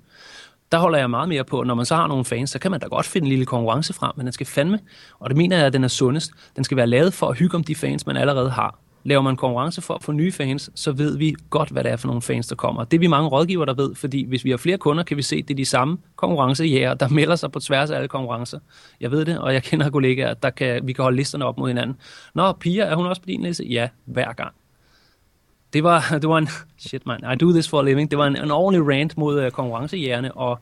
der 0.72 0.78
holder 0.78 0.98
jeg 0.98 1.10
meget 1.10 1.28
mere 1.28 1.44
på, 1.44 1.62
når 1.62 1.74
man 1.74 1.86
så 1.86 1.94
har 1.94 2.06
nogle 2.06 2.24
fans, 2.24 2.50
så 2.50 2.58
kan 2.58 2.70
man 2.70 2.80
da 2.80 2.86
godt 2.86 3.06
finde 3.06 3.24
en 3.24 3.28
lille 3.28 3.46
konkurrence 3.46 3.92
frem, 3.92 4.12
men 4.16 4.26
den 4.26 4.32
skal 4.32 4.46
fandme, 4.46 4.78
og 5.18 5.30
det 5.30 5.36
mener 5.36 5.56
jeg, 5.56 5.66
at 5.66 5.72
den 5.72 5.84
er 5.84 5.88
sundest, 5.88 6.32
den 6.56 6.64
skal 6.64 6.76
være 6.76 6.86
lavet 6.86 7.14
for 7.14 7.26
at 7.26 7.38
hygge 7.38 7.54
om 7.56 7.64
de 7.64 7.74
fans, 7.74 8.06
man 8.06 8.16
allerede 8.16 8.50
har. 8.50 8.78
Laver 9.04 9.22
man 9.22 9.36
konkurrence 9.36 9.82
for 9.82 9.94
at 9.94 10.02
få 10.02 10.12
nye 10.12 10.32
fans, 10.32 10.70
så 10.74 10.92
ved 10.92 11.18
vi 11.18 11.34
godt, 11.50 11.70
hvad 11.70 11.84
det 11.84 11.92
er 11.92 11.96
for 11.96 12.06
nogle 12.06 12.22
fans, 12.22 12.46
der 12.46 12.54
kommer. 12.54 12.84
Det 12.84 12.96
er 12.96 13.00
vi 13.00 13.06
mange 13.06 13.28
rådgiver, 13.28 13.64
der 13.64 13.74
ved, 13.74 13.94
fordi 13.94 14.24
hvis 14.24 14.44
vi 14.44 14.50
har 14.50 14.56
flere 14.56 14.78
kunder, 14.78 15.02
kan 15.02 15.16
vi 15.16 15.22
se, 15.22 15.36
at 15.36 15.48
det 15.48 15.54
er 15.54 15.56
de 15.56 15.64
samme 15.64 15.98
konkurrencejæger, 16.16 16.94
der 16.94 17.08
melder 17.18 17.36
sig 17.36 17.52
på 17.52 17.60
tværs 17.60 17.90
af 17.90 17.96
alle 17.96 18.08
konkurrencer. 18.08 18.58
Jeg 19.00 19.10
ved 19.10 19.24
det, 19.24 19.38
og 19.38 19.54
jeg 19.54 19.62
kender 19.62 19.90
kollegaer, 19.90 20.34
der 20.34 20.50
kan, 20.50 20.86
vi 20.86 20.92
kan 20.92 21.02
holde 21.02 21.16
listerne 21.16 21.44
op 21.44 21.58
mod 21.58 21.68
hinanden. 21.68 21.96
Nå, 22.34 22.52
Pia, 22.52 22.84
er 22.84 22.94
hun 22.94 23.06
også 23.06 23.22
på 23.22 23.26
din 23.26 23.42
liste? 23.42 23.64
Ja, 23.64 23.88
hver 24.04 24.32
gang 24.32 24.54
det 25.72 25.84
var, 25.84 26.08
det 26.22 26.28
var 26.28 26.38
en, 26.38 26.48
shit 26.78 27.06
man, 27.06 27.20
I 27.32 27.36
do 27.36 27.52
this 27.52 27.68
for 27.68 27.80
a 27.80 27.84
living, 27.84 28.10
det 28.10 28.18
var 28.18 28.26
en, 28.26 28.36
en 28.36 28.50
ordentlig 28.50 28.88
rant 28.88 29.18
mod 29.18 29.44
uh, 29.44 29.50
konkurrencejerne 29.50 30.34
og, 30.34 30.58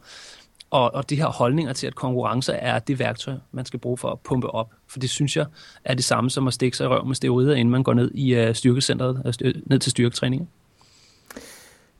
og, 0.70 0.94
og 0.94 1.10
de 1.10 1.16
her 1.16 1.26
holdninger 1.26 1.72
til, 1.72 1.86
at 1.86 1.94
konkurrence 1.94 2.52
er 2.52 2.78
det 2.78 2.98
værktøj, 2.98 3.34
man 3.52 3.64
skal 3.64 3.80
bruge 3.80 3.98
for 3.98 4.10
at 4.10 4.20
pumpe 4.20 4.50
op. 4.50 4.70
For 4.88 4.98
det 4.98 5.10
synes 5.10 5.36
jeg 5.36 5.46
er 5.84 5.94
det 5.94 6.04
samme 6.04 6.30
som 6.30 6.46
at 6.46 6.54
stikke 6.54 6.76
sig 6.76 6.84
i 6.84 6.88
røv 6.88 7.06
med 7.06 7.14
steroider, 7.14 7.54
inden 7.54 7.72
man 7.72 7.82
går 7.82 7.94
ned 7.94 8.10
i 8.14 8.48
uh, 8.48 8.54
styrkecentret, 8.54 9.22
uh, 9.24 9.32
styr, 9.32 9.52
ned 9.66 9.78
til 9.78 9.90
styrketræning. 9.90 10.50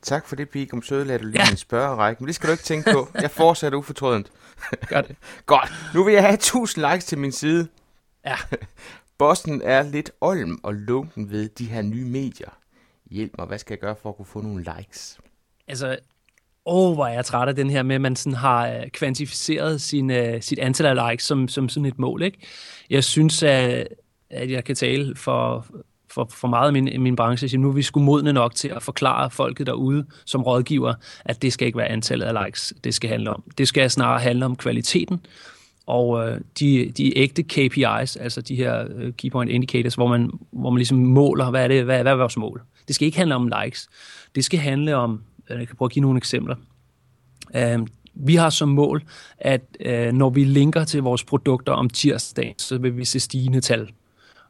Tak 0.01 0.27
for 0.27 0.35
det, 0.35 0.49
Pig. 0.49 0.73
Om 0.73 0.81
søde 0.81 1.05
lader 1.05 1.19
du 1.19 1.25
lige 1.25 1.41
ja. 1.41 1.51
en 1.51 1.57
spørgerække, 1.57 2.23
men 2.23 2.27
det 2.27 2.35
skal 2.35 2.47
du 2.47 2.51
ikke 2.51 2.63
tænke 2.63 2.91
på. 2.91 3.09
Jeg 3.21 3.31
fortsætter 3.31 3.77
ufortrødent. 3.77 4.31
Gør 4.89 5.01
det. 5.01 5.15
Godt. 5.45 5.73
Nu 5.93 6.03
vil 6.03 6.13
jeg 6.13 6.23
have 6.23 6.33
1000 6.33 6.85
likes 6.91 7.05
til 7.05 7.17
min 7.17 7.31
side. 7.31 7.67
Ja. 8.25 8.35
Bossen 9.17 9.61
er 9.63 9.83
lidt 9.83 10.11
olm 10.21 10.59
og 10.63 10.73
lunken 10.73 11.31
ved 11.31 11.49
de 11.49 11.65
her 11.65 11.81
nye 11.81 12.05
medier 12.05 12.49
hjælp 13.11 13.31
mig, 13.37 13.47
hvad 13.47 13.57
skal 13.57 13.73
jeg 13.73 13.79
gøre 13.79 13.95
for 14.01 14.09
at 14.09 14.15
kunne 14.15 14.25
få 14.25 14.41
nogle 14.41 14.65
likes? 14.77 15.17
Altså, 15.67 15.97
åh, 16.65 16.93
hvor 16.93 17.05
er 17.07 17.13
jeg 17.13 17.25
træt 17.25 17.47
af 17.47 17.55
den 17.55 17.69
her 17.69 17.83
med, 17.83 17.95
at 17.95 18.01
man 18.01 18.15
sådan 18.15 18.33
har 18.33 18.69
øh, 18.69 18.89
kvantificeret 18.89 19.81
sin, 19.81 20.09
uh, 20.09 20.41
sit 20.41 20.59
antal 20.59 20.85
af 20.85 21.11
likes 21.11 21.25
som, 21.25 21.47
som 21.47 21.69
sådan 21.69 21.85
et 21.85 21.99
mål. 21.99 22.23
Ikke? 22.23 22.37
Jeg 22.89 23.03
synes, 23.03 23.43
at, 23.43 23.87
at 24.29 24.51
jeg 24.51 24.63
kan 24.63 24.75
tale 24.75 25.15
for, 25.15 25.65
for, 26.09 26.29
for 26.31 26.47
meget 26.47 26.67
af 26.67 26.73
min, 26.73 27.01
min 27.01 27.15
branche, 27.15 27.49
så 27.49 27.57
nu 27.57 27.69
er 27.69 27.73
vi 27.73 27.81
sgu 27.81 27.99
modne 27.99 28.33
nok 28.33 28.55
til 28.55 28.67
at 28.67 28.83
forklare 28.83 29.29
folket 29.29 29.67
derude 29.67 30.05
som 30.25 30.41
rådgiver, 30.43 30.93
at 31.25 31.41
det 31.41 31.53
skal 31.53 31.65
ikke 31.65 31.77
være 31.77 31.87
antallet 31.87 32.25
af 32.25 32.45
likes, 32.45 32.73
det 32.83 32.93
skal 32.93 33.09
handle 33.09 33.29
om. 33.29 33.43
Det 33.57 33.67
skal 33.67 33.91
snarere 33.91 34.19
handle 34.19 34.45
om 34.45 34.55
kvaliteten, 34.55 35.25
og 35.87 36.27
øh, 36.27 36.41
de, 36.59 36.91
de 36.97 37.17
ægte 37.17 37.43
KPIs, 37.43 38.15
altså 38.15 38.41
de 38.41 38.55
her 38.55 38.85
øh, 38.95 39.13
Key 39.13 39.31
Point 39.31 39.51
Indicators, 39.51 39.95
hvor 39.95 40.07
man, 40.07 40.31
hvor 40.51 40.69
man 40.69 40.77
ligesom 40.77 40.97
måler, 40.97 41.49
hvad 41.49 41.63
er, 41.63 41.67
det, 41.67 41.83
hvad, 41.83 42.01
hvad 42.01 42.11
er 42.11 42.15
vores 42.15 42.37
mål? 42.37 42.61
Det 42.87 42.95
skal 42.95 43.05
ikke 43.05 43.17
handle 43.17 43.35
om 43.35 43.51
likes. 43.63 43.89
Det 44.35 44.45
skal 44.45 44.59
handle 44.59 44.95
om, 44.95 45.21
øh, 45.49 45.59
jeg 45.59 45.67
kan 45.67 45.75
prøve 45.75 45.87
at 45.87 45.91
give 45.91 46.01
nogle 46.01 46.17
eksempler. 46.17 46.55
Øh, 47.55 47.79
vi 48.13 48.35
har 48.35 48.49
som 48.49 48.69
mål, 48.69 49.03
at 49.37 49.61
øh, 49.79 50.13
når 50.13 50.29
vi 50.29 50.43
linker 50.43 50.83
til 50.83 51.03
vores 51.03 51.23
produkter 51.23 51.73
om 51.73 51.89
tirsdagen, 51.89 52.59
så 52.59 52.77
vil 52.77 52.97
vi 52.97 53.05
se 53.05 53.19
stigende 53.19 53.61
tal. 53.61 53.89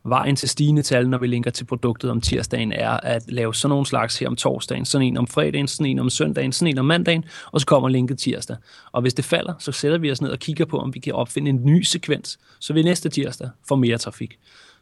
Vejen 0.08 0.36
til 0.36 0.50
stigende 0.50 0.82
tal, 0.82 1.10
når 1.10 1.18
vi 1.18 1.28
linker 1.28 1.52
til 1.52 1.66
produktet 1.66 2.12
om 2.12 2.22
tirsdagen, 2.22 2.72
er 2.72 2.90
at 2.90 3.24
lave 3.28 3.56
sådan 3.56 3.70
nogle 3.70 3.86
slags 3.86 4.20
her 4.20 4.28
om 4.28 4.36
torsdagen, 4.36 4.86
sådan 4.86 5.08
en 5.08 5.18
om 5.18 5.28
fredagen, 5.28 5.68
sådan 5.68 5.92
en 5.92 6.00
om 6.00 6.10
søndagen, 6.10 6.52
sådan 6.52 6.74
en 6.74 6.78
om 6.78 6.86
mandagen, 6.86 7.26
og 7.52 7.60
så 7.60 7.66
kommer 7.66 7.90
linket 7.90 8.20
tirsdag. 8.20 8.58
Og 8.92 9.02
hvis 9.02 9.14
det 9.14 9.26
falder, 9.26 9.54
så 9.60 9.72
sætter 9.72 9.98
vi 9.98 10.12
os 10.12 10.22
ned 10.22 10.30
og 10.30 10.40
kigger 10.40 10.66
på, 10.66 10.78
om 10.78 10.94
vi 10.94 11.00
kan 11.00 11.14
opfinde 11.14 11.50
en 11.50 11.66
ny 11.66 11.82
sekvens, 11.82 12.40
så 12.60 12.74
vi 12.74 12.84
næste 12.84 13.10
tirsdag 13.10 13.50
får 13.68 13.76
mere 13.76 13.98
trafik. 13.98 14.38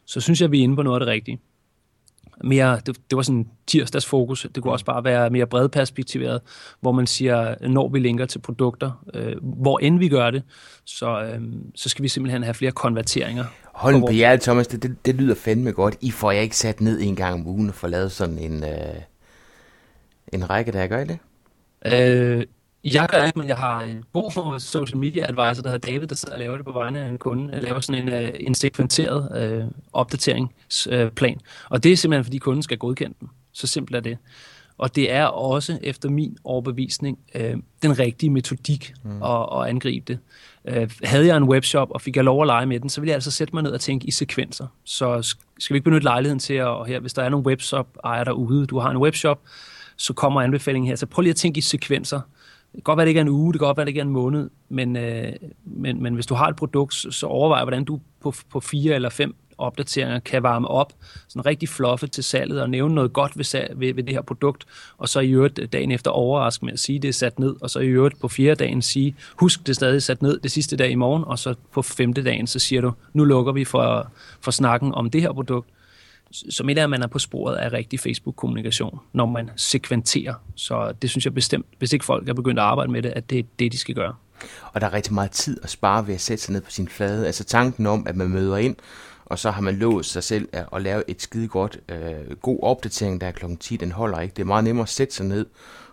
Så 0.06 0.20
synes 0.20 0.40
jeg, 0.40 0.52
vi 0.52 0.58
er 0.58 0.62
inde 0.62 0.76
på 0.76 0.82
noget 0.82 1.00
af 1.00 1.06
det 1.06 1.12
rigtige 1.12 1.40
mere, 2.44 2.80
det, 2.86 2.96
det 3.10 3.16
var 3.16 3.22
sådan 3.22 3.48
tirsdags 3.66 4.06
fokus. 4.06 4.46
Det 4.54 4.62
kunne 4.62 4.72
også 4.72 4.84
bare 4.84 5.04
være 5.04 5.30
mere 5.30 5.46
bredperspektiveret, 5.46 6.40
hvor 6.80 6.92
man 6.92 7.06
siger, 7.06 7.68
når 7.68 7.88
vi 7.88 7.98
linker 7.98 8.26
til 8.26 8.38
produkter, 8.38 9.04
øh, 9.14 9.32
hvor 9.42 9.78
end 9.78 9.98
vi 9.98 10.08
gør 10.08 10.30
det, 10.30 10.42
så, 10.84 11.22
øh, 11.22 11.40
så 11.74 11.88
skal 11.88 12.02
vi 12.02 12.08
simpelthen 12.08 12.42
have 12.42 12.54
flere 12.54 12.72
konverteringer. 12.72 13.44
Hold 13.76 14.00
på 14.00 14.12
hjertet, 14.12 14.42
Thomas. 14.42 14.66
Det, 14.66 14.82
det, 14.82 15.06
det 15.06 15.14
lyder 15.14 15.34
fandme 15.34 15.72
godt. 15.72 15.96
I 16.00 16.10
får 16.10 16.30
jeg 16.30 16.42
ikke 16.42 16.56
sat 16.56 16.80
ned 16.80 17.00
en 17.00 17.16
gang 17.16 17.34
om 17.34 17.46
ugen 17.46 17.68
og 17.68 17.74
få 17.74 17.86
lavet 17.86 18.12
sådan 18.12 18.38
en, 18.38 18.64
øh, 18.64 19.00
en 20.32 20.50
række, 20.50 20.72
der 20.72 20.86
gør 20.86 21.00
I 21.00 21.04
det? 21.04 21.18
Øh, 21.86 22.46
Jeg 22.84 23.08
gør 23.08 23.24
ikke, 23.24 23.38
men 23.38 23.48
jeg 23.48 23.56
har 23.56 23.80
en 23.82 24.04
god 24.12 24.60
social 24.60 24.98
media 24.98 25.22
advisor, 25.28 25.62
der 25.62 25.70
hedder 25.70 25.90
David, 25.92 26.06
der 26.06 26.14
sidder 26.14 26.34
og 26.34 26.40
laver 26.40 26.56
det 26.56 26.64
på 26.64 26.72
vegne 26.72 27.00
af 27.00 27.08
en 27.08 27.18
kunde. 27.18 27.54
Jeg 27.54 27.62
laver 27.62 27.80
sådan 27.80 28.08
en, 28.08 28.34
en 28.40 28.54
sekventeret 28.54 29.42
øh, 29.42 29.64
opdateringsplan. 29.92 31.38
Og 31.70 31.82
det 31.82 31.92
er 31.92 31.96
simpelthen, 31.96 32.24
fordi 32.24 32.38
kunden 32.38 32.62
skal 32.62 32.78
godkende 32.78 33.14
den. 33.20 33.28
Så 33.52 33.66
simpelt 33.66 33.96
er 33.96 34.00
det. 34.00 34.18
Og 34.78 34.96
det 34.96 35.12
er 35.12 35.24
også, 35.24 35.78
efter 35.82 36.08
min 36.08 36.36
overbevisning, 36.44 37.18
øh, 37.34 37.56
den 37.82 37.98
rigtige 37.98 38.30
metodik 38.30 38.94
mm. 39.04 39.22
at, 39.22 39.46
at 39.52 39.68
angribe 39.68 40.04
det. 40.12 40.18
Øh, 40.66 40.90
havde 41.04 41.26
jeg 41.26 41.36
en 41.36 41.44
webshop, 41.44 41.90
og 41.90 42.00
fik 42.00 42.16
jeg 42.16 42.24
lov 42.24 42.42
at 42.42 42.46
lege 42.46 42.66
med 42.66 42.80
den, 42.80 42.88
så 42.88 43.00
ville 43.00 43.08
jeg 43.08 43.14
altså 43.14 43.30
sætte 43.30 43.54
mig 43.54 43.62
ned 43.62 43.70
og 43.72 43.80
tænke 43.80 44.06
i 44.06 44.10
sekvenser. 44.10 44.66
Så 44.84 45.34
skal 45.58 45.74
vi 45.74 45.76
ikke 45.76 45.84
benytte 45.84 46.04
lejligheden 46.04 46.38
til 46.38 46.54
at, 46.54 46.86
her, 46.86 47.00
hvis 47.00 47.12
der 47.12 47.22
er 47.22 47.28
nogle 47.28 47.46
webshop-ejer 47.46 48.24
derude, 48.24 48.66
du 48.66 48.78
har 48.78 48.90
en 48.90 48.96
webshop, 48.96 49.40
så 49.96 50.12
kommer 50.12 50.40
anbefalingen 50.40 50.88
her. 50.88 50.96
Så 50.96 51.06
prøv 51.06 51.22
lige 51.22 51.30
at 51.30 51.36
tænke 51.36 51.58
i 51.58 51.60
sekvenser. 51.60 52.16
Det 52.16 52.72
kan 52.74 52.82
godt 52.82 52.96
være, 52.96 53.04
det 53.04 53.10
ikke 53.10 53.18
er 53.18 53.24
en 53.24 53.28
uge, 53.28 53.52
det 53.52 53.60
kan 53.60 53.66
godt 53.66 53.76
være, 53.76 53.84
det 53.84 53.90
ikke 53.90 54.00
er 54.00 54.04
en 54.04 54.10
måned, 54.10 54.50
men, 54.68 54.96
øh, 54.96 55.32
men, 55.64 56.02
men 56.02 56.14
hvis 56.14 56.26
du 56.26 56.34
har 56.34 56.48
et 56.48 56.56
produkt, 56.56 56.94
så 56.94 57.26
overvej, 57.26 57.62
hvordan 57.62 57.84
du 57.84 58.00
på, 58.20 58.34
på 58.50 58.60
fire 58.60 58.94
eller 58.94 59.08
fem 59.08 59.34
opdateringer 59.58 60.18
kan 60.18 60.42
varme 60.42 60.68
op, 60.68 60.92
sådan 61.28 61.46
rigtig 61.46 61.68
fluffe 61.68 62.06
til 62.06 62.24
salget 62.24 62.62
og 62.62 62.70
nævne 62.70 62.94
noget 62.94 63.12
godt 63.12 63.36
ved, 63.36 63.44
salg, 63.44 63.80
ved, 63.80 63.94
ved 63.94 64.02
det 64.02 64.14
her 64.14 64.22
produkt, 64.22 64.64
og 64.98 65.08
så 65.08 65.20
i 65.20 65.30
øvrigt 65.30 65.72
dagen 65.72 65.90
efter 65.90 66.10
overraske 66.10 66.64
med 66.64 66.72
at 66.72 66.78
sige, 66.78 66.96
at 66.96 67.02
det 67.02 67.08
er 67.08 67.12
sat 67.12 67.38
ned, 67.38 67.56
og 67.60 67.70
så 67.70 67.78
i 67.78 67.86
øvrigt 67.86 68.20
på 68.20 68.28
fjerde 68.28 68.54
dagen 68.54 68.82
sige, 68.82 69.16
husk 69.36 69.60
det 69.60 69.68
er 69.68 69.74
stadig 69.74 70.02
sat 70.02 70.22
ned 70.22 70.40
det 70.40 70.50
sidste 70.50 70.76
dag 70.76 70.90
i 70.90 70.94
morgen, 70.94 71.24
og 71.24 71.38
så 71.38 71.54
på 71.72 71.82
femte 71.82 72.24
dagen, 72.24 72.46
så 72.46 72.58
siger 72.58 72.82
du, 72.82 72.92
nu 73.12 73.24
lukker 73.24 73.52
vi 73.52 73.64
for, 73.64 74.10
for 74.40 74.50
snakken 74.50 74.94
om 74.94 75.10
det 75.10 75.22
her 75.22 75.32
produkt. 75.32 75.68
Så 76.30 76.64
mener 76.64 76.82
af, 76.82 76.84
at 76.84 76.90
man 76.90 77.02
er 77.02 77.06
på 77.06 77.18
sporet 77.18 77.56
af 77.56 77.72
rigtig 77.72 78.00
Facebook-kommunikation, 78.00 79.00
når 79.12 79.26
man 79.26 79.50
sekventerer. 79.56 80.34
Så 80.54 80.92
det 81.02 81.10
synes 81.10 81.24
jeg 81.24 81.34
bestemt, 81.34 81.66
hvis 81.78 81.92
ikke 81.92 82.04
folk 82.04 82.28
er 82.28 82.34
begyndt 82.34 82.58
at 82.58 82.64
arbejde 82.64 82.92
med 82.92 83.02
det, 83.02 83.12
at 83.16 83.30
det 83.30 83.38
er 83.38 83.42
det, 83.58 83.72
de 83.72 83.78
skal 83.78 83.94
gøre. 83.94 84.14
Og 84.72 84.80
der 84.80 84.86
er 84.86 84.92
rigtig 84.92 85.14
meget 85.14 85.30
tid 85.30 85.60
at 85.62 85.70
spare 85.70 86.06
ved 86.06 86.14
at 86.14 86.20
sætte 86.20 86.44
sig 86.44 86.52
ned 86.52 86.60
på 86.60 86.70
sin 86.70 86.88
flade. 86.88 87.26
Altså 87.26 87.44
tanken 87.44 87.86
om, 87.86 88.06
at 88.06 88.16
man 88.16 88.28
møder 88.28 88.56
ind, 88.56 88.76
og 89.26 89.38
så 89.38 89.50
har 89.50 89.60
man 89.60 89.74
låst 89.74 90.10
sig 90.10 90.24
selv 90.24 90.48
at, 90.52 90.66
at 90.72 90.82
lave 90.82 91.10
et 91.10 91.22
skide 91.22 91.48
godt, 91.48 91.80
øh, 91.88 92.36
god 92.42 92.58
opdatering, 92.62 93.20
der 93.20 93.26
er 93.26 93.32
klokken 93.32 93.56
10, 93.56 93.76
den 93.76 93.92
holder 93.92 94.20
ikke. 94.20 94.34
Det 94.34 94.42
er 94.42 94.46
meget 94.46 94.64
nemmere 94.64 94.82
at 94.82 94.88
sætte 94.88 95.14
sig 95.14 95.26
ned, 95.26 95.46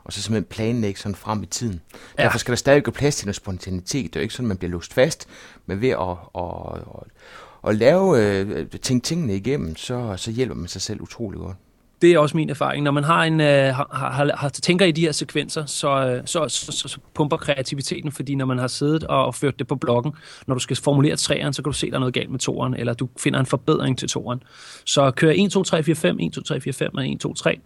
og 0.03 0.13
så 0.13 0.21
simpelthen 0.21 0.49
planlægge 0.49 0.99
sådan 0.99 1.15
frem 1.15 1.43
i 1.43 1.45
tiden. 1.45 1.81
Ja. 2.17 2.23
Derfor 2.23 2.37
skal 2.37 2.51
der 2.51 2.55
stadig 2.55 2.83
gå 2.83 2.91
plads 2.91 3.15
til 3.15 3.27
noget 3.27 3.35
spontanitet. 3.35 4.13
Det 4.13 4.15
er 4.15 4.19
jo 4.19 4.23
ikke 4.23 4.33
sådan, 4.33 4.47
man 4.47 4.57
bliver 4.57 4.71
låst 4.71 4.93
fast, 4.93 5.27
men 5.65 5.81
ved 5.81 5.89
at, 5.89 6.17
at, 6.35 6.77
at, 6.77 7.69
at 7.69 7.75
lave 7.75 8.19
øh, 8.19 8.69
ting, 8.69 9.03
tingene 9.03 9.35
igennem, 9.35 9.75
så, 9.75 10.13
så 10.17 10.31
hjælper 10.31 10.55
man 10.55 10.67
sig 10.67 10.81
selv 10.81 11.01
utrolig 11.01 11.39
godt 11.39 11.55
det 12.03 12.13
er 12.13 12.19
også 12.19 12.37
min 12.37 12.49
erfaring. 12.49 12.83
Når 12.83 12.91
man 12.91 13.03
har 13.03 13.23
en, 13.23 13.41
øh, 13.41 13.47
har, 13.47 13.87
har, 13.91 14.31
har, 14.37 14.49
tænker 14.49 14.85
i 14.85 14.91
de 14.91 15.01
her 15.01 15.11
sekvenser, 15.11 15.65
så, 15.65 16.07
øh, 16.07 16.21
så, 16.25 16.49
så, 16.49 16.71
så, 16.71 16.87
så 16.87 16.97
pumper 17.13 17.37
kreativiteten, 17.37 18.11
fordi 18.11 18.35
når 18.35 18.45
man 18.45 18.57
har 18.57 18.67
siddet 18.67 19.03
og, 19.03 19.25
og 19.25 19.35
ført 19.35 19.59
det 19.59 19.67
på 19.67 19.75
bloggen, 19.75 20.11
når 20.47 20.53
du 20.53 20.59
skal 20.59 20.77
formulere 20.77 21.15
træeren, 21.15 21.53
så 21.53 21.61
kan 21.63 21.71
du 21.71 21.77
se, 21.77 21.87
at 21.87 21.91
der 21.91 21.97
er 21.97 21.99
noget 21.99 22.13
galt 22.13 22.29
med 22.29 22.39
toeren, 22.39 22.73
eller 22.73 22.93
du 22.93 23.09
finder 23.19 23.39
en 23.39 23.45
forbedring 23.45 23.97
til 23.97 24.09
toeren. 24.09 24.43
Så 24.85 25.11
kør 25.11 25.31
1, 25.35 25.51
2, 25.51 25.63
3, 25.63 25.83
4, 25.83 25.95
5, 25.95 26.17
1, 26.19 26.33
2, 26.33 26.41
3, 26.41 26.61
4, 26.61 26.73
5 26.73 26.95
og 26.95 27.07
1, 27.09 27.19
2, 27.19 27.33
3 27.33 27.59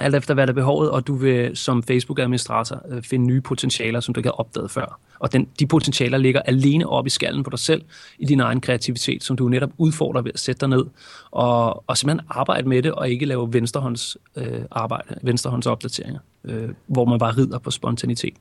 alt 0.00 0.14
efter 0.14 0.34
hvad 0.34 0.46
der 0.46 0.52
er 0.52 0.54
behovet, 0.54 0.90
og 0.90 1.06
du 1.06 1.14
vil 1.14 1.56
som 1.56 1.82
Facebook-administrator 1.82 2.82
øh, 2.88 3.02
finde 3.02 3.26
nye 3.26 3.40
potentialer, 3.40 4.00
som 4.00 4.14
du 4.14 4.20
ikke 4.20 4.28
har 4.28 4.40
opdaget 4.40 4.70
før. 4.70 4.98
Og 5.18 5.32
den, 5.32 5.48
de 5.58 5.66
potentialer 5.66 6.18
ligger 6.18 6.42
alene 6.42 6.88
op 6.88 7.06
i 7.06 7.10
skallen 7.10 7.44
på 7.44 7.50
dig 7.50 7.58
selv, 7.58 7.82
i 8.18 8.24
din 8.24 8.40
egen 8.40 8.60
kreativitet, 8.60 9.24
som 9.24 9.36
du 9.36 9.48
netop 9.48 9.70
udfordrer 9.78 10.22
ved 10.22 10.30
at 10.34 10.40
sætte 10.40 10.60
dig 10.60 10.68
ned, 10.68 10.84
og, 11.30 11.84
og 11.86 11.98
simpelthen 11.98 12.26
arbejde 12.30 12.68
med 12.68 12.82
det, 12.82 12.92
og 12.92 13.10
ikke 13.10 13.26
lave 13.26 13.52
venstrehånds 13.52 14.16
øh, 14.36 14.60
arbejde, 14.70 15.18
venstrehånds 15.22 15.66
opdateringer, 15.66 16.20
øh, 16.44 16.68
hvor 16.86 17.04
man 17.04 17.18
bare 17.18 17.36
rider 17.36 17.58
på 17.58 17.70
spontanitet. 17.70 18.34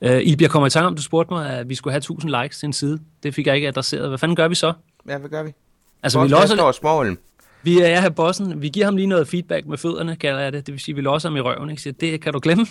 Øh, 0.00 0.20
I 0.20 0.36
bliver 0.36 0.48
kommet 0.48 0.70
i 0.70 0.72
tanke 0.72 0.86
om, 0.86 0.96
du 0.96 1.02
spurgte 1.02 1.34
mig, 1.34 1.50
at 1.50 1.68
vi 1.68 1.74
skulle 1.74 1.92
have 1.92 1.98
1000 1.98 2.42
likes 2.42 2.58
til 2.58 2.66
en 2.66 2.72
side. 2.72 2.98
Det 3.22 3.34
fik 3.34 3.46
jeg 3.46 3.54
ikke 3.54 3.68
adresseret. 3.68 4.08
Hvad 4.08 4.18
fanden 4.18 4.36
gør 4.36 4.48
vi 4.48 4.54
så? 4.54 4.72
Ja, 5.08 5.18
hvad 5.18 5.30
gør 5.30 5.42
vi? 5.42 5.52
Altså, 6.02 6.22
vi 6.22 6.28
losser... 6.28 6.56
Vi 7.66 7.78
er 7.78 8.00
her 8.00 8.10
bossen. 8.10 8.62
Vi 8.62 8.68
giver 8.68 8.86
ham 8.86 8.96
lige 8.96 9.06
noget 9.06 9.28
feedback 9.28 9.66
med 9.66 9.78
fødderne, 9.78 10.16
kalder 10.16 10.40
jeg 10.40 10.52
det. 10.52 10.66
Det 10.66 10.72
vil 10.72 10.80
sige, 10.80 10.94
vi 10.94 11.00
låser 11.00 11.28
ham 11.28 11.36
i 11.36 11.40
røven. 11.40 11.70
Ikke? 11.70 11.82
Så 11.82 11.90
det 11.90 12.20
kan 12.20 12.32
du 12.32 12.38
glemme. 12.42 12.66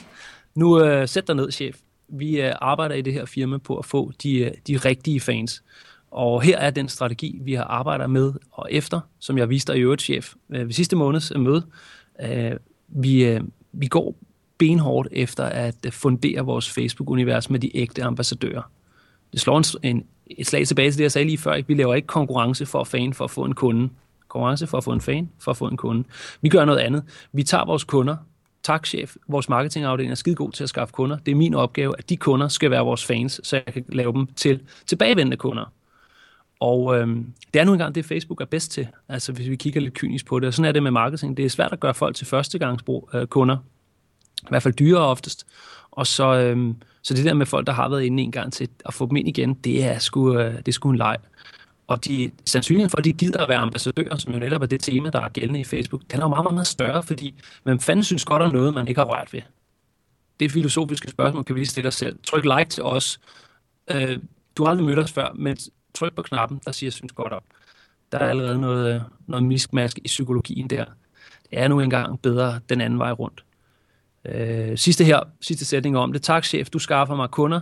Nu 0.56 0.84
øh, 0.84 1.08
sæt 1.08 1.28
dig 1.28 1.36
ned, 1.36 1.52
chef. 1.52 1.76
Vi 2.08 2.42
øh, 2.42 2.54
arbejder 2.62 2.96
i 2.96 3.02
det 3.02 3.14
her 3.14 3.26
firma 3.26 3.58
på 3.58 3.78
at 3.78 3.86
få 3.86 4.12
de, 4.24 4.38
øh, 4.38 4.52
de 4.68 4.78
rigtige 4.78 5.20
fans. 5.20 5.64
Og 6.12 6.42
her 6.42 6.58
er 6.58 6.70
den 6.70 6.90
strategi, 6.90 7.40
vi 7.42 7.54
har 7.54 7.64
arbejdet 7.64 8.10
med 8.10 8.34
og 8.52 8.68
efter, 8.72 9.00
som 9.20 9.38
jeg 9.38 9.50
viste 9.50 9.72
dig 9.72 9.80
i 9.80 9.82
øvrigt, 9.82 10.02
chef, 10.02 10.34
øh, 10.50 10.66
ved 10.66 10.74
sidste 10.74 10.96
måneds 10.96 11.32
øh, 11.32 11.42
møde. 11.42 11.66
Øh, 12.22 12.52
vi, 12.88 13.26
øh, 13.26 13.42
vi 13.72 13.88
går 13.88 14.16
benhårdt 14.58 15.08
efter 15.12 15.44
at 15.44 15.76
øh, 15.86 15.92
fundere 15.92 16.46
vores 16.46 16.70
Facebook-univers 16.70 17.50
med 17.50 17.60
de 17.60 17.78
ægte 17.78 18.04
ambassadører. 18.04 18.72
Det 19.32 19.42
slår 19.42 19.58
en, 19.58 19.66
en, 19.84 20.06
et 20.28 20.48
slag 20.48 20.68
tilbage 20.68 20.92
til 20.92 20.98
det, 20.98 21.04
jeg 21.04 21.12
sagde 21.12 21.28
lige 21.28 21.38
før. 21.38 21.54
Ikke? 21.54 21.68
Vi 21.68 21.74
laver 21.74 21.96
ikke 21.96 22.08
konkurrence 22.08 22.66
for 22.66 22.82
at 22.82 22.88
fan 22.88 23.14
for 23.14 23.24
at 23.24 23.32
få 23.32 23.44
en 23.44 23.56
kunde 23.56 23.90
konkurrence 24.36 24.68
for 24.68 24.78
at 24.78 24.84
få 24.84 24.92
en 24.92 25.02
fan, 25.02 25.30
for 25.40 25.52
at 25.52 25.58
få 25.58 25.68
en 25.68 25.78
kunde. 25.78 26.04
Vi 26.42 26.50
gør 26.50 26.66
noget 26.66 26.80
andet. 26.80 27.04
Vi 27.34 27.44
tager 27.44 27.66
vores 27.66 27.84
kunder, 27.84 28.16
tak 28.64 28.86
chef, 28.86 29.16
vores 29.28 29.50
marketingafdeling 29.50 30.12
er 30.12 30.16
skide 30.16 30.36
god 30.36 30.52
til 30.52 30.64
at 30.64 30.70
skaffe 30.70 30.92
kunder. 30.92 31.18
Det 31.18 31.32
er 31.32 31.36
min 31.36 31.54
opgave, 31.54 31.94
at 31.98 32.10
de 32.10 32.18
kunder 32.18 32.48
skal 32.48 32.72
være 32.72 32.82
vores 32.82 33.06
fans, 33.06 33.42
så 33.44 33.56
jeg 33.56 33.74
kan 33.74 33.86
lave 33.90 34.14
dem 34.14 34.28
til 34.28 34.60
tilbagevendende 34.86 35.38
kunder. 35.38 35.72
Og 36.60 36.98
øhm, 36.98 37.34
det 37.54 37.60
er 37.60 37.66
nu 37.66 37.72
engang 37.72 37.96
det, 37.96 38.06
Facebook 38.06 38.42
er 38.42 38.46
bedst 38.46 38.72
til, 38.72 38.88
altså 39.10 39.32
hvis 39.32 39.50
vi 39.50 39.56
kigger 39.56 39.82
lidt 39.82 39.94
kynisk 39.94 40.26
på 40.26 40.40
det. 40.40 40.48
Og 40.48 40.54
sådan 40.54 40.70
er 40.70 40.72
det 40.72 40.84
med 40.84 40.92
marketing. 40.92 41.38
Det 41.38 41.46
er 41.46 41.50
svært 41.50 41.72
at 41.72 41.80
gøre 41.80 41.94
folk 41.94 42.16
til 42.16 42.28
førstegangskunder, 42.28 43.56
øh, 43.56 43.64
i 44.44 44.48
hvert 44.50 44.64
fald 44.64 44.74
dyre 44.74 45.00
oftest. 45.00 45.48
Og 45.92 46.08
så, 46.08 46.36
øhm, 46.36 46.76
så 47.02 47.14
det 47.14 47.26
der 47.26 47.34
med 47.34 47.46
folk, 47.46 47.68
der 47.68 47.74
har 47.74 47.90
været 47.90 48.04
inde 48.04 48.24
en 48.24 48.32
gang 48.32 48.54
til 48.54 48.70
at 48.86 48.94
få 48.94 49.06
dem 49.06 49.16
ind 49.16 49.28
igen, 49.28 49.54
det 49.54 49.84
er 49.84 50.00
sgu, 50.00 50.38
øh, 50.38 50.58
det 50.58 50.68
er 50.68 50.72
sgu 50.72 50.90
en 50.90 50.98
leg. 50.98 51.18
Og 51.88 52.06
de, 52.06 52.32
sandsynligheden 52.46 52.90
for, 52.90 52.98
at 52.98 53.04
de 53.04 53.14
gider 53.14 53.44
at 53.44 53.50
være 53.50 53.58
ambassadører, 53.58 54.18
som 54.18 54.34
jo 54.34 54.40
netop 54.40 54.62
er 54.62 54.66
det 54.66 54.82
tema, 54.82 55.10
der 55.10 55.22
er 55.22 55.30
gældende 55.30 55.60
i 55.60 55.64
Facebook, 55.64 56.02
den 56.12 56.20
er 56.20 56.24
jo 56.24 56.28
meget, 56.28 56.54
meget 56.54 56.68
større, 56.68 57.04
fordi 57.04 57.36
man 57.64 57.80
fanden 57.80 58.04
synes 58.04 58.26
godt 58.26 58.42
om 58.42 58.54
noget, 58.54 58.74
man 58.74 58.88
ikke 58.88 59.02
har 59.02 59.06
rørt 59.06 59.34
ved. 59.34 59.42
Det 60.40 60.52
filosofiske 60.52 61.12
spørgsmål, 61.12 61.44
kan 61.44 61.56
vi 61.56 61.60
lige 61.60 61.70
stille 61.70 61.88
os 61.88 61.96
selv. 61.96 62.20
Tryk 62.24 62.44
like 62.44 62.70
til 62.70 62.84
os. 62.84 63.20
Øh, 63.92 64.20
du 64.58 64.64
har 64.64 64.72
aldrig 64.72 64.86
mødt 64.86 65.00
os 65.00 65.12
før, 65.12 65.34
men 65.36 65.58
tryk 65.94 66.16
på 66.16 66.22
knappen, 66.22 66.62
der 66.66 66.72
siger, 66.72 66.92
synes 66.92 67.12
godt 67.12 67.34
om. 67.34 67.42
Der 68.12 68.18
er 68.18 68.30
allerede 68.30 68.62
noget, 68.62 68.96
øh, 68.96 69.02
noget 69.28 69.46
miskmask 69.46 69.98
i 69.98 70.08
psykologien 70.08 70.70
der. 70.70 70.86
Det 71.50 71.60
er 71.60 71.68
nu 71.68 71.80
engang 71.80 72.22
bedre 72.22 72.60
den 72.70 72.82
anden 72.82 73.00
vej 73.00 73.12
rundt. 73.12 73.46
Øh, 74.30 74.78
sidste 74.78 75.04
her, 75.04 75.20
sidste 75.42 75.66
sætning 75.66 75.98
om 75.98 76.14
det. 76.14 76.22
Tak, 76.22 76.46
chef, 76.46 76.70
du 76.70 76.80
skaffer 76.80 77.16
mig 77.16 77.30
kunder. 77.30 77.60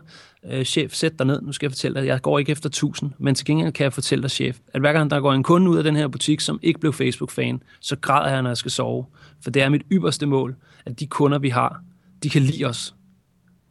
Øh, 0.51 0.65
chef, 0.65 0.93
sæt 0.93 1.19
dig 1.19 1.27
ned. 1.27 1.41
Nu 1.41 1.51
skal 1.51 1.65
jeg 1.65 1.71
fortælle 1.71 2.01
dig, 2.01 2.07
jeg 2.07 2.21
går 2.21 2.39
ikke 2.39 2.51
efter 2.51 2.69
1000, 2.69 3.11
men 3.19 3.35
til 3.35 3.45
gengæld 3.45 3.71
kan 3.71 3.83
jeg 3.83 3.93
fortælle 3.93 4.21
dig, 4.21 4.31
chef, 4.31 4.59
at 4.73 4.81
hver 4.81 4.93
gang 4.93 5.11
der 5.11 5.19
går 5.19 5.33
en 5.33 5.43
kunde 5.43 5.69
ud 5.69 5.77
af 5.77 5.83
den 5.83 5.95
her 5.95 6.07
butik, 6.07 6.39
som 6.39 6.59
ikke 6.61 6.79
blev 6.79 6.93
Facebook-fan, 6.93 7.63
så 7.79 7.95
græder 7.95 8.33
jeg, 8.33 8.41
når 8.41 8.49
jeg 8.49 8.57
skal 8.57 8.71
sove. 8.71 9.05
For 9.43 9.51
det 9.51 9.61
er 9.61 9.69
mit 9.69 9.81
ypperste 9.91 10.25
mål, 10.25 10.55
at 10.85 10.99
de 10.99 11.07
kunder, 11.07 11.39
vi 11.39 11.49
har, 11.49 11.83
de 12.23 12.29
kan 12.29 12.41
lide 12.41 12.65
os. 12.65 12.95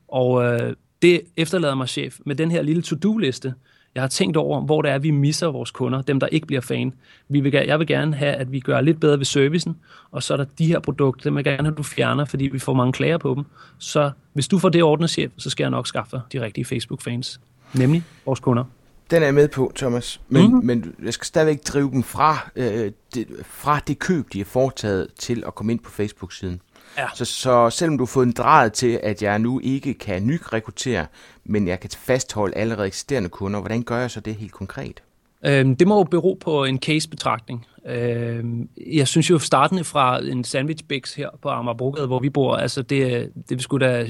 Og 0.09 0.45
øh, 0.45 0.77
det 1.03 1.21
efterlader 1.37 1.75
mig, 1.75 1.89
chef, 1.89 2.19
med 2.27 2.37
den 2.37 2.51
her 2.51 2.63
lille 2.63 2.83
to-do-liste, 2.83 3.55
jeg 3.95 4.03
har 4.03 4.09
tænkt 4.09 4.37
over, 4.37 4.61
hvor 4.61 4.83
det 4.83 4.91
er, 4.91 4.99
vi 4.99 5.11
misser 5.11 5.47
vores 5.47 5.71
kunder, 5.71 6.03
dem 6.03 6.21
der 6.21 6.27
ikke 6.27 6.47
bliver 6.47 6.61
fan. 6.61 6.93
Vi 7.29 7.41
vil, 7.41 7.53
jeg 7.53 7.79
vil 7.79 7.87
gerne 7.87 8.17
have, 8.17 8.33
at 8.33 8.53
vi 8.53 8.61
gør 8.61 8.81
lidt 8.81 9.01
bedre 9.01 9.19
ved 9.19 9.25
servicen, 9.25 9.77
og 10.11 10.23
så 10.23 10.33
er 10.33 10.37
der 10.37 10.45
de 10.59 10.67
her 10.67 10.79
produkter, 10.79 11.25
dem 11.25 11.37
jeg 11.37 11.45
gerne 11.45 11.63
have, 11.63 11.73
at 11.73 11.79
du 11.79 11.83
fjerner, 11.83 12.25
fordi 12.25 12.45
vi 12.45 12.59
får 12.59 12.75
mange 12.75 12.93
klager 12.93 13.19
på 13.19 13.35
dem. 13.35 13.45
Så 13.79 14.11
hvis 14.33 14.49
du 14.49 14.59
får 14.59 14.69
det 14.69 14.83
ordnet, 14.83 15.11
chef, 15.11 15.33
så 15.37 15.51
skal 15.51 15.65
jeg 15.65 15.71
nok 15.71 15.87
skaffe 15.87 16.23
de 16.33 16.41
rigtige 16.41 16.65
Facebook-fans, 16.65 17.41
nemlig 17.75 18.03
vores 18.27 18.41
kunder. 18.41 18.65
Den 19.11 19.23
er 19.23 19.27
jeg 19.27 19.35
med 19.35 19.49
på, 19.49 19.73
Thomas. 19.77 20.21
Men, 20.29 20.43
mm-hmm. 20.43 20.67
men 20.67 20.95
jeg 21.05 21.15
skal 21.15 21.27
stadigvæk 21.27 21.65
drive 21.67 21.91
dem 21.91 22.03
fra, 22.03 22.51
øh, 22.57 22.93
det, 23.15 23.27
fra 23.45 23.81
det 23.87 23.99
køb, 23.99 24.33
de 24.33 24.39
har 24.39 24.45
foretaget, 24.45 25.09
til 25.19 25.43
at 25.47 25.55
komme 25.55 25.73
ind 25.73 25.81
på 25.81 25.91
Facebook-siden. 25.91 26.61
Ja. 26.99 27.07
Så, 27.15 27.25
så 27.25 27.71
selvom 27.71 27.99
du 27.99 28.05
har 28.05 28.07
fået 28.07 28.27
en 28.27 28.33
drejed 28.33 28.71
til, 28.71 29.01
at 29.03 29.23
jeg 29.23 29.39
nu 29.39 29.61
ikke 29.65 29.95
kan 29.95 30.27
nyrekruttere, 30.27 31.07
men 31.45 31.69
jeg 31.69 31.81
kan 31.81 31.91
fastholde 31.99 32.57
allerede 32.57 32.87
eksisterende 32.87 33.29
kunder, 33.29 33.61
hvordan 33.61 33.83
gør 33.83 33.99
jeg 33.99 34.11
så 34.11 34.21
det 34.21 34.35
helt 34.35 34.53
konkret? 34.53 35.03
Øhm, 35.45 35.77
det 35.77 35.89
må 35.89 35.99
jo 35.99 36.05
bero 36.05 36.39
på 36.41 36.65
en 36.65 36.79
case-betragtning. 36.79 37.67
Øhm, 37.87 38.69
jeg 38.87 39.09
synes 39.09 39.31
jo 39.31 39.39
startende 39.39 39.85
fra 39.85 40.25
en 40.25 40.45
sandwich 40.45 40.85
Bix 40.85 41.15
her 41.15 41.29
på 41.43 41.49
Amagerbrogade, 41.49 42.07
hvor 42.07 42.19
vi 42.19 42.31
bor, 42.31 42.57
altså 42.57 42.83
det, 42.83 43.33
det 43.49 43.63
skulle 43.63 43.87
da 43.87 44.07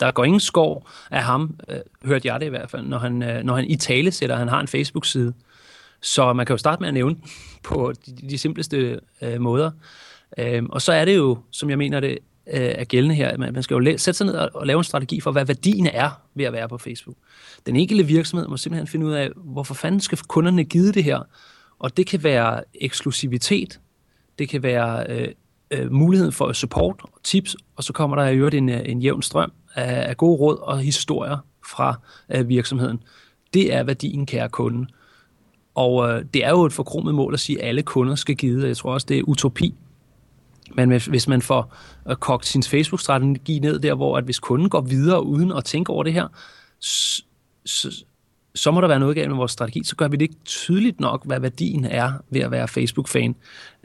der 0.00 0.10
går 0.10 0.24
ingen 0.24 0.40
skov 0.40 0.88
af 1.10 1.22
ham, 1.22 1.56
øh, 1.68 1.78
hørte 2.04 2.28
jeg 2.28 2.40
det 2.40 2.46
i 2.46 2.48
hvert 2.48 2.70
fald, 2.70 2.86
når 2.86 2.98
han, 2.98 3.22
øh, 3.22 3.42
når 3.44 3.54
han 3.54 3.64
i 3.64 3.76
tale 3.76 4.10
sætter, 4.10 4.36
han 4.36 4.48
har 4.48 4.60
en 4.60 4.68
Facebook-side. 4.68 5.34
Så 6.00 6.32
man 6.32 6.46
kan 6.46 6.54
jo 6.54 6.58
starte 6.58 6.80
med 6.80 6.88
at 6.88 6.94
nævne 6.94 7.16
på 7.68 7.92
de, 8.06 8.28
de 8.28 8.38
simpleste 8.38 9.00
øh, 9.22 9.40
måder. 9.40 9.70
Øhm, 10.38 10.66
og 10.70 10.82
så 10.82 10.92
er 10.92 11.04
det 11.04 11.16
jo, 11.16 11.38
som 11.50 11.70
jeg 11.70 11.78
mener 11.78 12.00
det 12.00 12.18
øh, 12.52 12.60
er 12.60 12.84
gældende 12.84 13.14
her, 13.14 13.28
at 13.28 13.38
man 13.38 13.62
skal 13.62 13.74
jo 13.74 13.98
sætte 13.98 14.18
sig 14.18 14.26
ned 14.26 14.34
og, 14.34 14.50
og 14.54 14.66
lave 14.66 14.78
en 14.78 14.84
strategi 14.84 15.20
for, 15.20 15.32
hvad 15.32 15.44
værdien 15.44 15.86
er 15.86 16.10
ved 16.34 16.44
at 16.44 16.52
være 16.52 16.68
på 16.68 16.78
Facebook. 16.78 17.16
Den 17.66 17.76
enkelte 17.76 18.06
virksomhed 18.06 18.48
må 18.48 18.56
simpelthen 18.56 18.86
finde 18.86 19.06
ud 19.06 19.12
af, 19.12 19.30
hvorfor 19.36 19.74
fanden 19.74 20.00
skal 20.00 20.18
kunderne 20.18 20.64
give 20.64 20.92
det 20.92 21.04
her? 21.04 21.20
Og 21.78 21.96
det 21.96 22.06
kan 22.06 22.24
være 22.24 22.62
eksklusivitet, 22.74 23.80
det 24.38 24.48
kan 24.48 24.62
være 24.62 25.06
øh, 25.08 25.28
øh, 25.70 25.92
muligheden 25.92 26.32
for 26.32 26.52
support 26.52 27.00
og 27.02 27.20
tips, 27.24 27.56
og 27.76 27.84
så 27.84 27.92
kommer 27.92 28.16
der 28.16 28.28
i 28.28 28.36
øvrigt 28.36 28.54
en, 28.54 28.68
en 28.68 29.02
jævn 29.02 29.22
strøm 29.22 29.52
af, 29.74 30.08
af 30.08 30.16
gode 30.16 30.38
råd 30.38 30.58
og 30.58 30.78
historier 30.78 31.38
fra 31.66 32.00
øh, 32.34 32.48
virksomheden. 32.48 33.02
Det 33.54 33.74
er 33.74 33.82
værdien, 33.82 34.26
kære 34.26 34.48
kunde. 34.48 34.86
Og 35.74 36.10
øh, 36.10 36.24
det 36.34 36.44
er 36.44 36.50
jo 36.50 36.64
et 36.64 36.72
forkromet 36.72 37.14
mål 37.14 37.34
at 37.34 37.40
sige, 37.40 37.62
at 37.62 37.68
alle 37.68 37.82
kunder 37.82 38.14
skal 38.14 38.36
give. 38.36 38.66
Jeg 38.66 38.76
tror 38.76 38.92
også, 38.92 39.06
det 39.08 39.18
er 39.18 39.22
utopi. 39.22 39.74
Men 40.74 40.90
hvis, 40.90 41.28
man 41.28 41.42
får 41.42 41.76
øh, 42.08 42.16
kogt 42.16 42.46
sin 42.46 42.62
Facebook-strategi 42.62 43.58
ned 43.58 43.78
der, 43.78 43.94
hvor 43.94 44.16
at 44.16 44.24
hvis 44.24 44.38
kunden 44.38 44.68
går 44.68 44.80
videre 44.80 45.26
uden 45.26 45.52
at 45.52 45.64
tænke 45.64 45.92
over 45.92 46.02
det 46.02 46.12
her, 46.12 46.28
så, 46.80 47.22
så, 47.64 48.04
så 48.54 48.70
må 48.70 48.80
der 48.80 48.88
være 48.88 49.00
noget 49.00 49.16
galt 49.16 49.28
med 49.28 49.36
vores 49.36 49.52
strategi. 49.52 49.84
Så 49.84 49.96
gør 49.96 50.08
vi 50.08 50.16
det 50.16 50.22
ikke 50.22 50.44
tydeligt 50.44 51.00
nok, 51.00 51.26
hvad 51.26 51.40
værdien 51.40 51.84
er 51.84 52.12
ved 52.30 52.40
at 52.40 52.50
være 52.50 52.68
Facebook-fan. 52.68 53.34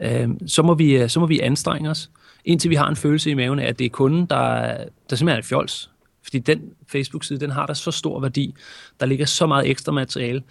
Øhm, 0.00 0.48
så, 0.48 0.62
må 0.62 0.74
vi, 0.74 0.96
øh, 0.96 1.08
så 1.08 1.20
må 1.20 1.26
vi 1.26 1.40
anstrenge 1.40 1.90
os, 1.90 2.10
indtil 2.44 2.70
vi 2.70 2.74
har 2.74 2.88
en 2.88 2.96
følelse 2.96 3.30
i 3.30 3.34
maven 3.34 3.58
af, 3.58 3.68
at 3.68 3.78
det 3.78 3.84
er 3.84 3.90
kunden, 3.90 4.26
der, 4.26 4.76
der 5.10 5.16
simpelthen 5.16 5.38
er 5.38 5.42
fjols. 5.42 5.90
Fordi 6.22 6.38
den 6.38 6.62
Facebook-side, 6.88 7.40
den 7.40 7.50
har 7.50 7.66
der 7.66 7.74
så 7.74 7.90
stor 7.90 8.20
værdi. 8.20 8.54
Der 9.00 9.06
ligger 9.06 9.26
så 9.26 9.46
meget 9.46 9.70
ekstra 9.70 9.92
materiale. 9.92 10.42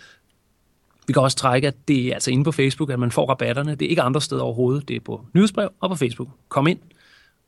Vi 1.08 1.14
kan 1.14 1.22
også 1.22 1.38
trække, 1.38 1.68
at 1.68 1.88
det 1.88 2.08
er 2.08 2.14
altså 2.14 2.32
inde 2.32 2.44
på 2.44 2.52
Facebook, 2.52 2.90
at 2.90 3.00
man 3.00 3.12
får 3.12 3.30
rabatterne. 3.30 3.76
Det 3.76 3.86
er 3.86 3.90
ikke 3.90 4.02
andre 4.02 4.22
steder 4.22 4.42
overhovedet. 4.42 4.88
Det 4.88 4.96
er 4.96 5.00
på 5.00 5.26
nyhedsbrev 5.34 5.70
og 5.80 5.90
på 5.90 5.96
Facebook. 5.96 6.28
Kom 6.50 6.68
ind. 6.68 6.80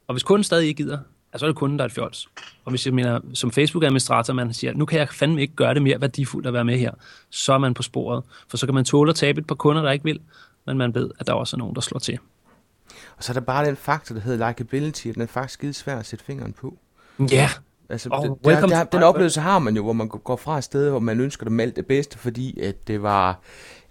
Og 0.08 0.14
hvis 0.14 0.24
kunden 0.24 0.44
stadig 0.44 0.68
ikke 0.68 0.84
gider, 0.84 0.98
så 1.36 1.46
er 1.46 1.50
det 1.50 1.56
kunden, 1.56 1.80
der 1.80 1.84
er 1.84 1.88
et 1.88 1.92
fjols. 1.92 2.28
Og 2.66 2.70
hvis 2.70 2.86
jeg 2.86 2.94
mener, 2.94 3.20
som 3.34 3.52
Facebook-administrator, 3.52 4.34
man 4.34 4.54
siger, 4.54 4.74
nu 4.74 4.86
kan 4.86 5.00
jeg 5.00 5.10
fandme 5.10 5.42
ikke 5.42 5.56
gøre 5.56 5.74
det 5.74 5.82
mere 5.82 6.02
værdifuldt 6.02 6.48
at 6.48 6.54
være 6.54 6.66
med 6.66 6.78
her, 6.78 6.92
så 7.30 7.54
er 7.54 7.58
man 7.58 7.74
på 7.74 7.84
sporet. 7.84 8.24
For 8.50 8.58
så 8.58 8.66
kan 8.68 8.76
man 8.76 8.86
tåle 8.86 9.10
at 9.10 9.16
tabe 9.16 9.40
et 9.40 9.48
par 9.48 9.56
kunder, 9.56 9.82
der 9.82 9.92
ikke 9.92 10.06
vil, 10.06 10.20
men 10.66 10.78
man 10.78 10.96
ved, 10.96 11.12
at 11.20 11.28
der 11.28 11.34
også 11.34 11.56
er 11.56 11.58
nogen, 11.58 11.76
der 11.76 11.82
slår 11.82 12.00
til. 12.00 12.20
Og 13.18 13.24
så 13.24 13.32
er 13.32 13.34
der 13.34 13.42
bare 13.42 13.66
den 13.66 13.76
faktor, 13.76 14.16
der 14.16 14.22
hedder 14.22 14.48
likability, 14.48 15.08
og 15.08 15.14
den 15.14 15.22
er 15.22 15.28
faktisk 15.28 15.54
skide 15.54 15.74
svær 15.74 16.00
at 16.00 16.06
sætte 16.06 16.26
fingeren 16.26 16.54
på. 16.54 16.78
Ja, 17.32 17.50
Altså, 17.90 18.10
oh, 18.12 18.26
det, 18.26 18.38
der, 18.44 18.68
der, 18.68 18.84
den 18.84 19.04
oplevelse 19.04 19.42
har 19.42 19.60
man 19.60 19.76
jo, 19.76 19.84
hvor 19.84 19.94
man 19.94 20.08
går 20.08 20.36
fra 20.36 20.58
et 20.58 20.64
sted, 20.64 20.90
hvor 20.90 21.00
man 21.00 21.20
ønsker 21.20 21.46
dem 21.46 21.60
alt 21.60 21.76
det 21.76 21.86
bedste, 21.86 22.18
fordi 22.18 22.60
at 22.60 22.88
det 22.88 23.04
var 23.04 23.40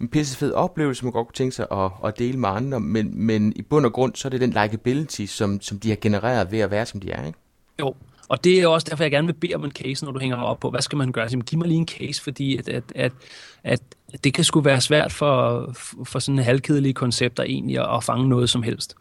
en 0.00 0.08
pissefed 0.08 0.52
oplevelse, 0.52 1.04
man 1.04 1.12
godt 1.12 1.26
kunne 1.26 1.34
tænke 1.34 1.54
sig 1.54 1.66
at, 1.72 1.90
at 2.04 2.18
dele 2.18 2.38
med 2.38 2.48
andre, 2.48 2.80
men, 2.80 3.26
men 3.26 3.52
i 3.56 3.62
bund 3.62 3.86
og 3.86 3.92
grund, 3.92 4.14
så 4.14 4.28
er 4.28 4.30
det 4.30 4.40
den 4.40 4.50
likability, 4.50 5.24
som, 5.24 5.60
som 5.60 5.78
de 5.78 5.88
har 5.88 5.96
genereret 6.00 6.52
ved 6.52 6.58
at 6.58 6.70
være, 6.70 6.86
som 6.86 7.00
de 7.00 7.10
er, 7.10 7.26
ikke? 7.26 7.38
Jo, 7.80 7.94
og 8.28 8.44
det 8.44 8.60
er 8.60 8.66
også 8.66 8.86
derfor, 8.90 9.04
jeg 9.04 9.10
gerne 9.10 9.26
vil 9.26 9.34
bede 9.34 9.54
om 9.54 9.64
en 9.64 9.70
case, 9.70 10.04
når 10.04 10.12
du 10.12 10.18
hænger 10.18 10.36
op 10.36 10.60
på, 10.60 10.70
hvad 10.70 10.80
skal 10.80 10.98
man 10.98 11.12
gøre? 11.12 11.28
Så, 11.28 11.38
giv 11.38 11.58
mig 11.58 11.68
lige 11.68 11.78
en 11.78 11.88
case, 11.88 12.22
fordi 12.22 12.56
at, 12.56 12.68
at, 12.68 12.84
at, 12.94 13.12
at 13.64 13.80
det 14.24 14.34
kan 14.34 14.44
sgu 14.44 14.60
være 14.60 14.80
svært 14.80 15.12
for, 15.12 15.70
for 16.04 16.18
sådan 16.18 16.38
halvkedelige 16.38 16.94
koncepter 16.94 17.42
egentlig 17.42 17.94
at 17.96 18.04
fange 18.04 18.28
noget 18.28 18.50
som 18.50 18.62
helst. 18.62 18.94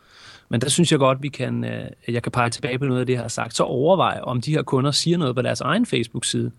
Men 0.54 0.62
der 0.62 0.70
synes 0.70 0.92
jeg 0.92 1.00
godt, 1.00 1.24
vi 1.24 1.28
kan, 1.28 1.64
øh, 1.64 1.90
jeg 2.08 2.24
kan 2.24 2.32
pege 2.32 2.50
tilbage 2.50 2.80
på 2.80 2.86
noget 2.86 3.00
af 3.00 3.06
det, 3.06 3.14
jeg 3.14 3.22
har 3.22 3.28
sagt. 3.28 3.56
Så 3.56 3.64
overvej, 3.64 4.20
om 4.24 4.42
de 4.42 4.52
her 4.52 4.62
kunder 4.62 4.92
siger 4.92 5.18
noget 5.18 5.36
på 5.36 5.42
deres 5.42 5.62
egen 5.62 5.86
Facebook-side. 5.86 6.52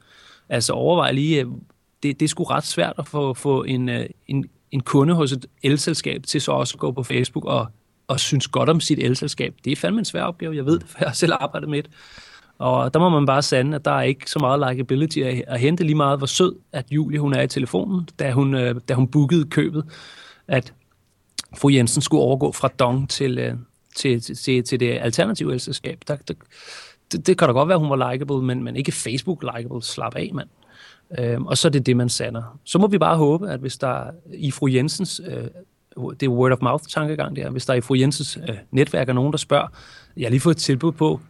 Altså 0.49 0.73
overvej 0.73 1.13
lige, 1.13 1.41
øh, 1.41 1.47
det, 2.03 2.21
det 2.21 2.27
er 2.27 2.29
sgu 2.29 2.45
ret 2.45 2.65
svært 2.65 2.93
at 2.99 3.07
få, 3.07 3.35
få 3.35 3.63
en, 3.63 3.89
øh, 3.89 4.07
en, 4.27 4.45
en 4.71 4.81
kunde 4.81 5.15
hos 5.15 5.33
et 5.33 5.47
elselskab 5.63 6.23
til 6.27 6.41
så 6.41 6.53
også 6.53 6.75
at 6.75 6.79
gå 6.79 6.93
på 6.93 7.03
Facebook 7.03 7.45
og, 7.45 7.67
og 8.09 8.21
synes 8.21 8.49
godt 8.49 8.69
om 8.69 8.81
sit 8.81 8.99
elselskab. 8.99 9.55
Det 9.65 9.73
er 9.73 9.77
fandme 9.77 9.99
en 9.99 10.05
svær 10.05 10.23
opgave, 10.23 10.57
jeg 10.57 10.67
ved 10.67 10.79
det, 10.79 10.89
for 10.89 10.99
jeg 11.01 11.09
har 11.09 11.15
selv 11.15 11.33
arbejdet 11.41 11.69
med 11.69 11.83
det. 11.83 11.91
Og 12.59 12.95
der 12.95 13.01
må 13.01 13.09
man 13.09 13.27
bare 13.27 13.43
sande, 13.43 13.75
at 13.75 13.85
der 13.85 13.91
er 13.91 14.03
ikke 14.03 14.31
så 14.31 14.39
meget 14.39 14.71
likability 14.71 15.19
at, 15.19 15.45
at 15.47 15.61
hente 15.61 15.85
lige 15.85 15.97
meget, 15.97 16.19
hvor 16.19 16.27
sød, 16.27 16.57
at 16.73 16.87
Julie 16.91 17.19
hun 17.19 17.33
er 17.33 17.43
i 17.43 17.49
telefonen, 17.49 18.09
da 18.19 18.33
hun, 18.33 18.55
øh, 18.55 18.75
da 18.89 18.95
hun 18.95 19.09
bookede 19.09 19.45
købet, 19.45 19.85
at 20.49 20.73
fru 21.57 21.69
Jensen 21.69 22.03
skulle 22.03 22.23
overgå 22.23 22.53
fra 22.53 22.69
Dong 22.69 23.11
til, 23.11 23.39
øh, 23.39 23.55
til, 23.95 24.21
til, 24.21 24.65
til 24.65 24.81
det 24.81 24.99
alternative 25.01 25.53
elselskab. 25.53 25.99
Der, 26.09 26.17
der, 26.17 26.35
det, 27.13 27.27
det 27.27 27.39
kan 27.39 27.49
da 27.49 27.53
godt 27.53 27.69
være, 27.69 27.79
hun 27.79 27.91
var 27.91 28.13
likable, 28.13 28.43
men, 28.43 28.63
men 28.63 28.77
ikke 28.77 28.93
Facebook-likable. 28.93 29.83
Slap 29.83 30.17
af, 30.17 30.31
mand. 30.35 30.49
Øhm, 31.19 31.47
og 31.47 31.59
så 31.59 31.69
er 31.69 31.73
det 31.73 31.87
det, 31.87 31.97
man 31.97 32.09
sander. 32.09 32.59
Så 32.65 32.79
må 32.79 32.87
vi 32.87 32.99
bare 32.99 33.17
håbe, 33.17 33.51
at 33.51 33.61
hvis 33.61 33.79
der 33.79 34.11
i 34.35 34.51
fru 34.51 34.67
Jensens, 34.67 35.21
øh, 35.27 35.45
det 36.21 36.27
er 36.27 36.31
word 36.31 36.53
of 36.53 36.59
mouth 36.63 36.85
tankegang 36.85 37.37
der, 37.37 37.51
hvis 37.51 37.67
der 37.67 37.75
i 37.75 37.81
fru 37.81 37.95
Jensens 37.95 38.39
øh, 38.49 38.57
netværk 38.71 39.09
er 39.09 39.13
nogen, 39.13 39.33
der 39.33 39.39
spørger, 39.39 39.69
jeg 40.17 40.27
har 40.27 40.31
lige 40.31 40.41
fået 40.41 40.55
et 40.55 40.61
tilbud 40.61 40.93
på 40.93 41.21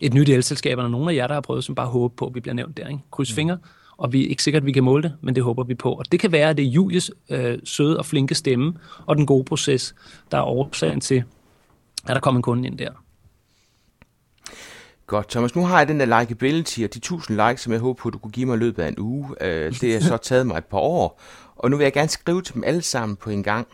et 0.00 0.14
nyt 0.14 0.28
elselskab, 0.28 0.78
og 0.78 0.90
nogen 0.90 1.08
af 1.08 1.14
jer, 1.14 1.26
der 1.26 1.34
har 1.34 1.40
prøvet, 1.40 1.64
som 1.64 1.74
bare 1.74 1.86
håber 1.86 2.14
på, 2.16 2.26
at 2.26 2.34
vi 2.34 2.40
bliver 2.40 2.54
nævnt 2.54 2.76
der. 2.76 2.88
Ikke? 2.88 3.00
Kryds 3.10 3.32
mm. 3.32 3.34
fingre, 3.34 3.58
og 3.96 4.12
vi 4.12 4.24
er 4.24 4.28
ikke 4.28 4.42
sikkert, 4.42 4.62
at 4.62 4.66
vi 4.66 4.72
kan 4.72 4.84
måle 4.84 5.02
det, 5.02 5.12
men 5.20 5.34
det 5.34 5.42
håber 5.42 5.64
vi 5.64 5.74
på. 5.74 5.92
Og 5.92 6.12
det 6.12 6.20
kan 6.20 6.32
være, 6.32 6.50
at 6.50 6.56
det 6.56 6.66
er 6.66 6.70
Julies 6.70 7.10
øh, 7.30 7.58
søde 7.64 7.98
og 7.98 8.06
flinke 8.06 8.34
stemme 8.34 8.74
og 9.06 9.16
den 9.16 9.26
gode 9.26 9.44
proces, 9.44 9.94
der 10.30 10.38
er 10.38 10.42
årsagen 10.42 11.00
til, 11.00 11.24
er 12.08 12.14
der 12.14 12.20
kommet 12.20 12.38
en 12.38 12.42
kunde 12.42 12.66
ind 12.66 12.78
der. 12.78 12.92
Godt, 15.06 15.28
Thomas. 15.28 15.54
Nu 15.54 15.64
har 15.64 15.78
jeg 15.78 15.88
den 15.88 16.00
der 16.00 16.20
likability 16.20 16.80
og 16.80 16.94
de 16.94 16.98
1000 16.98 17.48
likes, 17.48 17.60
som 17.60 17.72
jeg 17.72 17.80
håber 17.80 18.02
på, 18.02 18.10
du 18.10 18.18
kunne 18.18 18.30
give 18.30 18.46
mig 18.46 18.54
i 18.54 18.58
løbet 18.58 18.82
af 18.82 18.88
en 18.88 18.98
uge. 18.98 19.34
Øh, 19.40 19.72
det 19.80 19.92
har 19.92 20.00
så 20.00 20.16
taget 20.16 20.46
mig 20.46 20.58
et 20.58 20.64
par 20.64 20.78
år, 20.78 21.20
og 21.56 21.70
nu 21.70 21.76
vil 21.76 21.84
jeg 21.84 21.92
gerne 21.92 22.08
skrive 22.08 22.42
til 22.42 22.54
dem 22.54 22.64
alle 22.64 22.82
sammen 22.82 23.16
på 23.16 23.30
en 23.30 23.42
gang. 23.42 23.68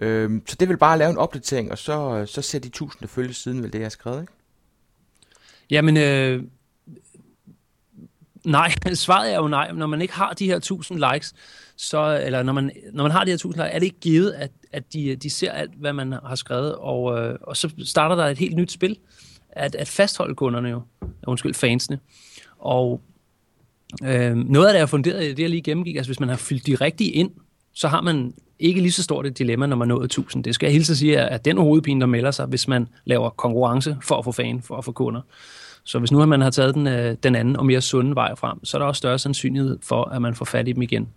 Øh, 0.00 0.40
så 0.46 0.56
det 0.60 0.68
vil 0.68 0.76
bare 0.76 0.98
lave 0.98 1.10
en 1.10 1.18
opdatering, 1.18 1.70
og 1.72 1.78
så, 1.78 2.26
så 2.26 2.42
ser 2.42 2.58
de 2.58 2.68
1000, 2.68 3.00
der 3.00 3.06
følger 3.06 3.32
siden, 3.32 3.62
vel 3.62 3.72
det, 3.72 3.78
jeg 3.78 3.84
har 3.84 3.90
skrevet, 3.90 4.20
ikke? 4.20 4.32
Jamen, 5.70 5.96
øh, 5.96 6.42
nej. 8.44 8.72
Svaret 8.94 9.32
er 9.32 9.36
jo 9.36 9.48
nej. 9.48 9.72
Når 9.72 9.86
man 9.86 10.02
ikke 10.02 10.14
har 10.14 10.32
de 10.32 10.46
her 10.46 10.56
1000 10.56 11.12
likes, 11.12 11.34
så, 11.76 12.22
eller 12.26 12.42
når 12.42 12.52
man, 12.52 12.70
når 12.92 13.04
man 13.04 13.12
har 13.12 13.24
de 13.24 13.30
her 13.30 13.34
1000 13.34 13.62
likes, 13.62 13.74
er 13.74 13.78
det 13.78 13.86
ikke 13.86 14.00
givet, 14.00 14.32
at 14.32 14.50
at 14.72 14.92
de, 14.92 15.16
de 15.16 15.30
ser 15.30 15.52
alt, 15.52 15.70
hvad 15.74 15.92
man 15.92 16.12
har 16.12 16.34
skrevet, 16.34 16.74
og, 16.74 17.18
øh, 17.18 17.38
og 17.42 17.56
så 17.56 17.70
starter 17.84 18.16
der 18.16 18.24
et 18.24 18.38
helt 18.38 18.56
nyt 18.56 18.72
spil, 18.72 18.96
at, 19.50 19.74
at 19.74 19.88
fastholde 19.88 20.34
kunderne 20.34 20.68
jo, 20.68 20.82
undskyld, 21.26 21.54
fansene. 21.54 21.98
Og 22.58 23.00
øh, 24.04 24.36
noget 24.36 24.66
af 24.66 24.72
det 24.72 24.80
er 24.80 24.86
funderet 24.86 25.24
i 25.24 25.28
det, 25.28 25.38
jeg 25.38 25.50
lige 25.50 25.62
gennemgik, 25.62 25.96
altså 25.96 26.08
hvis 26.08 26.20
man 26.20 26.28
har 26.28 26.36
fyldt 26.36 26.66
de 26.66 26.74
rigtige 26.74 27.10
ind, 27.10 27.30
så 27.74 27.88
har 27.88 28.00
man 28.00 28.34
ikke 28.58 28.80
lige 28.80 28.92
så 28.92 29.02
stort 29.02 29.26
et 29.26 29.38
dilemma, 29.38 29.66
når 29.66 29.76
man 29.76 29.88
nåede 29.88 30.04
1000. 30.04 30.44
Det 30.44 30.54
skal 30.54 30.66
jeg 30.66 30.72
hilse 30.72 30.92
at 30.92 30.96
sige, 30.96 31.20
at 31.20 31.44
den 31.44 31.58
hovedpine, 31.58 32.00
der 32.00 32.06
melder 32.06 32.30
sig, 32.30 32.46
hvis 32.46 32.68
man 32.68 32.88
laver 33.04 33.30
konkurrence 33.30 33.96
for 34.02 34.18
at 34.18 34.24
få 34.24 34.32
fan, 34.32 34.62
for 34.62 34.76
at 34.76 34.84
få 34.84 34.92
kunder. 34.92 35.20
Så 35.88 35.98
hvis 35.98 36.12
nu 36.12 36.26
man 36.26 36.40
har 36.40 36.50
taget 36.50 36.74
den, 36.74 36.86
øh, 36.86 37.16
den 37.22 37.34
anden 37.34 37.56
og 37.56 37.66
mere 37.66 37.80
sunde 37.80 38.14
vej 38.14 38.34
frem, 38.34 38.64
så 38.64 38.76
er 38.76 38.78
der 38.78 38.86
også 38.86 38.98
større 38.98 39.18
sandsynlighed 39.18 39.78
for, 39.82 40.04
at 40.04 40.22
man 40.22 40.34
får 40.34 40.44
fat 40.44 40.68
i 40.68 40.72
dem 40.72 40.82
igen. 40.82 41.08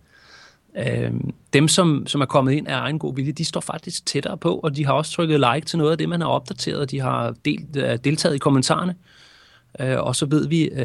Øh, 0.78 1.12
dem, 1.52 1.68
som, 1.68 2.06
som 2.06 2.20
er 2.20 2.24
kommet 2.24 2.52
ind 2.52 2.68
af 2.68 2.76
egen 2.76 2.98
god 2.98 3.14
vilje, 3.14 3.32
de 3.32 3.44
står 3.44 3.60
faktisk 3.60 4.06
tættere 4.06 4.36
på, 4.36 4.54
og 4.54 4.76
de 4.76 4.86
har 4.86 4.92
også 4.92 5.12
trykket 5.12 5.40
like 5.40 5.66
til 5.66 5.78
noget 5.78 5.92
af 5.92 5.98
det, 5.98 6.08
man 6.08 6.20
har 6.20 6.28
opdateret. 6.28 6.90
De 6.90 7.00
har 7.00 7.34
delt, 7.44 7.76
øh, 7.76 7.98
deltaget 8.04 8.34
i 8.34 8.38
kommentarerne. 8.38 8.94
Uh, 9.82 10.06
og 10.06 10.16
så 10.16 10.26
ved 10.26 10.48
vi 10.48 10.70
uh, 10.72 10.78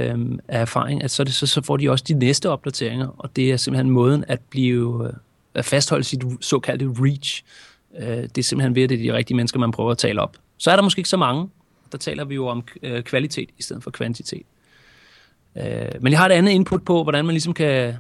af 0.47 0.61
erfaring, 0.61 1.03
at 1.03 1.11
så, 1.11 1.23
det, 1.23 1.33
så, 1.33 1.47
så 1.47 1.61
får 1.61 1.77
de 1.77 1.89
også 1.89 2.05
de 2.07 2.13
næste 2.13 2.49
opdateringer, 2.49 3.07
og 3.17 3.35
det 3.35 3.51
er 3.51 3.57
simpelthen 3.57 3.89
måden 3.89 4.23
at 4.27 4.39
blive 4.49 5.07
øh, 5.07 5.13
at 5.53 5.65
fastholde 5.65 6.03
sit 6.03 6.23
såkaldte 6.41 6.89
reach. 6.99 7.43
Uh, 7.91 8.03
det 8.05 8.37
er 8.37 8.43
simpelthen 8.43 8.75
ved, 8.75 8.83
at 8.83 8.89
det 8.89 8.99
er 8.99 9.11
de 9.11 9.17
rigtige 9.17 9.37
mennesker, 9.37 9.59
man 9.59 9.71
prøver 9.71 9.91
at 9.91 9.97
tale 9.97 10.21
op. 10.21 10.37
Så 10.57 10.71
er 10.71 10.75
der 10.75 10.83
måske 10.83 10.99
ikke 10.99 11.09
så 11.09 11.17
mange. 11.17 11.49
Der 11.91 11.97
taler 11.97 12.25
vi 12.25 12.35
jo 12.35 12.47
om 12.47 12.63
uh, 12.83 13.01
kvalitet 13.01 13.49
i 13.57 13.61
stedet 13.61 13.83
for 13.83 13.91
kvantitet. 13.91 14.43
Uh, 15.55 15.63
men 16.01 16.11
jeg 16.11 16.19
har 16.19 16.25
et 16.25 16.31
andet 16.31 16.51
input 16.51 16.85
på, 16.85 17.03
hvordan 17.03 17.25
man 17.25 17.33
ligesom 17.33 17.53
kan 17.53 17.95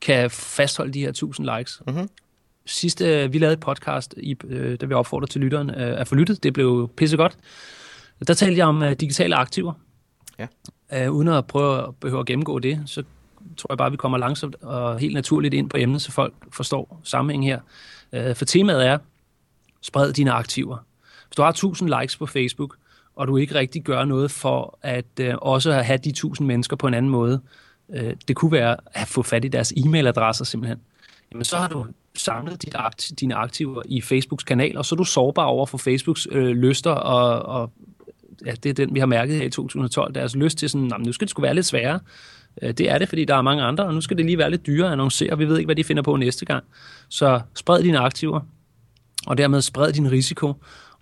kan 0.00 0.30
fastholde 0.30 0.92
de 0.92 1.00
her 1.00 1.08
1000 1.08 1.48
likes. 1.56 1.82
Mm-hmm. 1.86 2.08
Sidste, 2.66 3.22
øh, 3.22 3.32
vi 3.32 3.38
lavede 3.38 3.52
et 3.52 3.60
podcast, 3.60 4.14
i, 4.16 4.36
øh, 4.44 4.80
der 4.80 4.86
vi 4.86 4.94
opfordrer 4.94 5.26
til 5.26 5.40
lytteren 5.40 5.70
øh, 5.70 6.00
at 6.00 6.08
få 6.08 6.14
lyttet. 6.14 6.42
Det 6.42 6.52
blev 6.52 6.90
pissegodt. 6.96 7.36
Der 8.26 8.34
talte 8.34 8.58
jeg 8.58 8.66
om 8.66 8.82
øh, 8.82 8.92
digitale 8.92 9.36
aktiver. 9.36 9.72
Ja. 10.38 10.46
Øh, 10.92 11.12
uden 11.12 11.28
at 11.28 11.46
prøve 11.46 11.88
at 11.88 11.96
behøve 11.96 12.20
at 12.20 12.26
gennemgå 12.26 12.58
det, 12.58 12.82
så 12.86 13.02
tror 13.56 13.72
jeg 13.72 13.78
bare, 13.78 13.90
vi 13.90 13.96
kommer 13.96 14.18
langsomt 14.18 14.56
og 14.62 14.98
helt 14.98 15.14
naturligt 15.14 15.54
ind 15.54 15.70
på 15.70 15.76
emnet, 15.76 16.02
så 16.02 16.12
folk 16.12 16.34
forstår 16.52 17.00
sammenhængen 17.04 17.48
her. 17.48 17.60
Øh, 18.12 18.36
for 18.36 18.44
temaet 18.44 18.86
er, 18.86 18.98
spred 19.80 20.12
dine 20.12 20.32
aktiver. 20.32 20.76
Hvis 21.28 21.36
du 21.36 21.42
har 21.42 21.48
1000 21.48 22.00
likes 22.00 22.16
på 22.16 22.26
Facebook, 22.26 22.76
og 23.16 23.28
du 23.28 23.36
ikke 23.36 23.54
rigtig 23.54 23.82
gør 23.82 24.04
noget 24.04 24.30
for 24.30 24.78
at 24.82 25.20
øh, 25.20 25.34
også 25.42 25.72
have 25.72 25.98
de 25.98 26.08
1000 26.08 26.46
mennesker 26.46 26.76
på 26.76 26.86
en 26.86 26.94
anden 26.94 27.10
måde, 27.10 27.40
øh, 27.94 28.14
det 28.28 28.36
kunne 28.36 28.52
være 28.52 28.76
at 28.92 29.08
få 29.08 29.22
fat 29.22 29.44
i 29.44 29.48
deres 29.48 29.72
e-mailadresser 29.72 30.44
simpelthen, 30.44 30.78
jamen 31.32 31.44
så 31.44 31.56
har 31.56 31.68
du 31.68 31.86
samlet 32.14 32.62
dit 32.62 32.74
akt, 32.78 33.12
dine 33.20 33.34
aktiver 33.34 33.82
i 33.84 34.00
Facebooks 34.00 34.44
kanal, 34.44 34.76
og 34.76 34.84
så 34.84 34.94
er 34.94 34.96
du 34.96 35.04
sårbar 35.04 35.44
over 35.44 35.66
for 35.66 35.78
Facebooks 35.78 36.28
øh, 36.30 36.56
lyster, 36.56 36.90
og, 36.90 37.42
og 37.42 37.72
ja, 38.46 38.52
det 38.52 38.70
er 38.70 38.74
den, 38.74 38.94
vi 38.94 38.98
har 38.98 39.06
mærket 39.06 39.36
her 39.36 39.44
i 39.44 39.50
2012, 39.50 40.14
deres 40.14 40.36
lyst 40.36 40.58
til 40.58 40.70
sådan, 40.70 40.92
nu 40.98 41.12
skal 41.12 41.24
det 41.24 41.30
sgu 41.30 41.42
være 41.42 41.54
lidt 41.54 41.66
sværere. 41.66 42.00
Øh, 42.62 42.72
det 42.72 42.90
er 42.90 42.98
det, 42.98 43.08
fordi 43.08 43.24
der 43.24 43.36
er 43.36 43.42
mange 43.42 43.62
andre, 43.62 43.84
og 43.84 43.94
nu 43.94 44.00
skal 44.00 44.16
det 44.16 44.26
lige 44.26 44.38
være 44.38 44.50
lidt 44.50 44.66
dyrere 44.66 44.86
at 44.86 44.92
annoncere, 44.92 45.32
og 45.32 45.38
vi 45.38 45.48
ved 45.48 45.58
ikke, 45.58 45.66
hvad 45.66 45.76
de 45.76 45.84
finder 45.84 46.02
på 46.02 46.16
næste 46.16 46.44
gang. 46.44 46.64
Så 47.08 47.40
spred 47.54 47.82
dine 47.82 47.98
aktiver, 47.98 48.40
og 49.26 49.38
dermed 49.38 49.60
spred 49.60 49.92
din 49.92 50.12
risiko, 50.12 50.54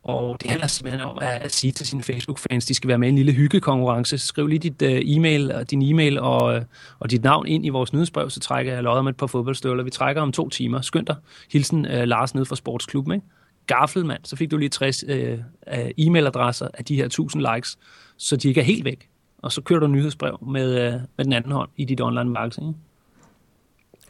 og 0.05 0.43
det 0.43 0.51
handler 0.51 0.67
simpelthen 0.67 1.01
om 1.09 1.19
at, 1.21 1.53
sige 1.53 1.73
til 1.73 1.87
sine 1.87 2.03
Facebook-fans, 2.03 2.67
de 2.67 2.75
skal 2.75 2.89
være 2.89 2.99
med 2.99 3.09
i 3.09 3.11
en 3.11 3.17
lille 3.17 3.33
hyggekonkurrence. 3.33 4.19
Skriv 4.19 4.47
lige 4.47 4.59
dit 4.59 4.83
uh, 4.83 5.17
e-mail, 5.17 5.51
øh, 5.51 5.63
din 5.71 5.83
e-mail 5.83 6.19
og, 6.21 6.57
øh, 6.57 6.63
og 6.99 7.11
dit 7.11 7.23
navn 7.23 7.47
ind 7.47 7.67
i 7.67 7.69
vores 7.69 7.93
nyhedsbrev, 7.93 8.31
så 8.31 8.41
trækker 8.41 8.73
jeg 8.73 8.83
lodder 8.83 9.03
med 9.03 9.11
et 9.11 9.17
par 9.17 9.27
fodboldstøvler. 9.27 9.85
Vi 9.85 9.91
trækker 9.91 10.23
om 10.23 10.33
to 10.33 10.49
timer. 10.49 10.81
Skynd 10.81 11.07
dig. 11.07 11.17
Hilsen 11.53 11.87
uh, 11.87 11.93
Lars 11.93 12.35
ned 12.35 12.45
fra 12.45 12.57
Sportsklubben. 12.57 13.15
Ikke? 13.15 13.27
Gaffelmand, 13.67 14.21
så 14.25 14.37
fik 14.37 14.51
du 14.51 14.57
lige 14.57 14.69
60 14.69 15.05
uh, 15.05 15.11
uh, 15.11 15.89
e-mailadresser 15.99 16.69
af 16.75 16.85
de 16.85 16.97
her 16.97 17.05
1000 17.05 17.47
likes, 17.55 17.79
så 18.17 18.37
de 18.37 18.49
ikke 18.49 18.61
er 18.61 18.65
helt 18.65 18.85
væk. 18.85 19.09
og 19.43 19.53
så 19.53 19.61
kører 19.61 19.81
du 19.81 19.87
nyhedsbrev 19.87 20.39
med, 20.47 20.87
øh, 20.87 20.93
med 21.17 21.25
den 21.25 21.33
anden 21.33 21.53
hånd 21.53 21.69
i 21.77 21.85
dit 21.85 22.01
online 22.01 22.31
marketing. 22.31 22.69
Ikke? 22.69 22.81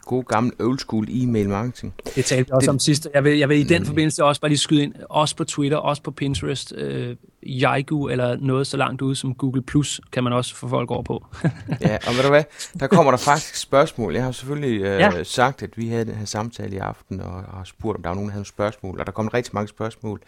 God 0.05 0.23
gammel 0.23 0.53
old 0.59 0.79
school 0.79 1.07
e-mail 1.09 1.49
marketing. 1.49 1.93
Det 2.15 2.25
talte 2.25 2.45
vi 2.47 2.51
også 2.51 2.65
det, 2.65 2.69
om 2.69 2.79
sidst. 2.79 3.09
Jeg 3.13 3.23
vil, 3.23 3.37
jeg 3.37 3.49
vil 3.49 3.59
i 3.59 3.63
den 3.63 3.81
mm. 3.81 3.85
forbindelse 3.85 4.23
også 4.23 4.41
bare 4.41 4.49
lige 4.49 4.59
skyde 4.59 4.83
ind, 4.83 4.93
også 5.09 5.35
på 5.35 5.43
Twitter, 5.43 5.77
også 5.77 6.01
på 6.01 6.11
Pinterest, 6.11 6.73
øh, 6.77 7.15
Yaigu 7.43 8.07
eller 8.07 8.37
noget 8.39 8.67
så 8.67 8.77
langt 8.77 9.01
ude 9.01 9.15
som 9.15 9.35
Google 9.35 9.61
Plus, 9.61 10.01
kan 10.11 10.23
man 10.23 10.33
også 10.33 10.55
få 10.55 10.67
folk 10.67 10.91
over 10.91 11.03
på. 11.03 11.25
ja, 11.81 11.97
og 12.07 12.13
ved 12.15 12.23
du 12.23 12.29
hvad, 12.29 12.43
der 12.79 12.87
kommer 12.87 13.11
der 13.11 13.17
faktisk 13.17 13.55
spørgsmål. 13.55 14.13
Jeg 14.13 14.23
har 14.23 14.31
selvfølgelig 14.31 14.81
øh, 14.81 14.99
ja. 14.99 15.23
sagt, 15.23 15.63
at 15.63 15.77
vi 15.77 15.87
havde 15.87 16.05
den 16.05 16.15
her 16.15 16.25
samtale 16.25 16.75
i 16.75 16.79
aften, 16.79 17.21
og 17.21 17.31
har 17.31 17.63
spurgt, 17.63 17.95
om 17.95 18.03
der 18.03 18.09
var 18.09 18.15
nogen, 18.15 18.27
der 18.27 18.31
havde 18.31 18.39
nogle 18.39 18.45
spørgsmål, 18.45 18.99
og 18.99 19.05
der 19.05 19.11
kom 19.11 19.27
rigtig 19.27 19.55
mange 19.55 19.67
spørgsmål. 19.67 20.21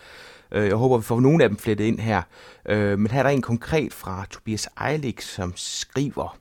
Øh, 0.51 0.67
jeg 0.67 0.75
håber, 0.75 0.97
vi 0.97 1.03
får 1.03 1.19
nogle 1.19 1.43
af 1.43 1.49
dem 1.49 1.57
flettet 1.57 1.86
ind 1.86 1.99
her. 1.99 2.21
Øh, 2.65 2.99
men 2.99 3.11
her 3.11 3.19
er 3.19 3.23
der 3.23 3.30
en 3.30 3.41
konkret 3.41 3.93
fra 3.93 4.25
Tobias 4.30 4.69
Eilik, 4.89 5.21
som 5.21 5.53
skriver... 5.55 6.38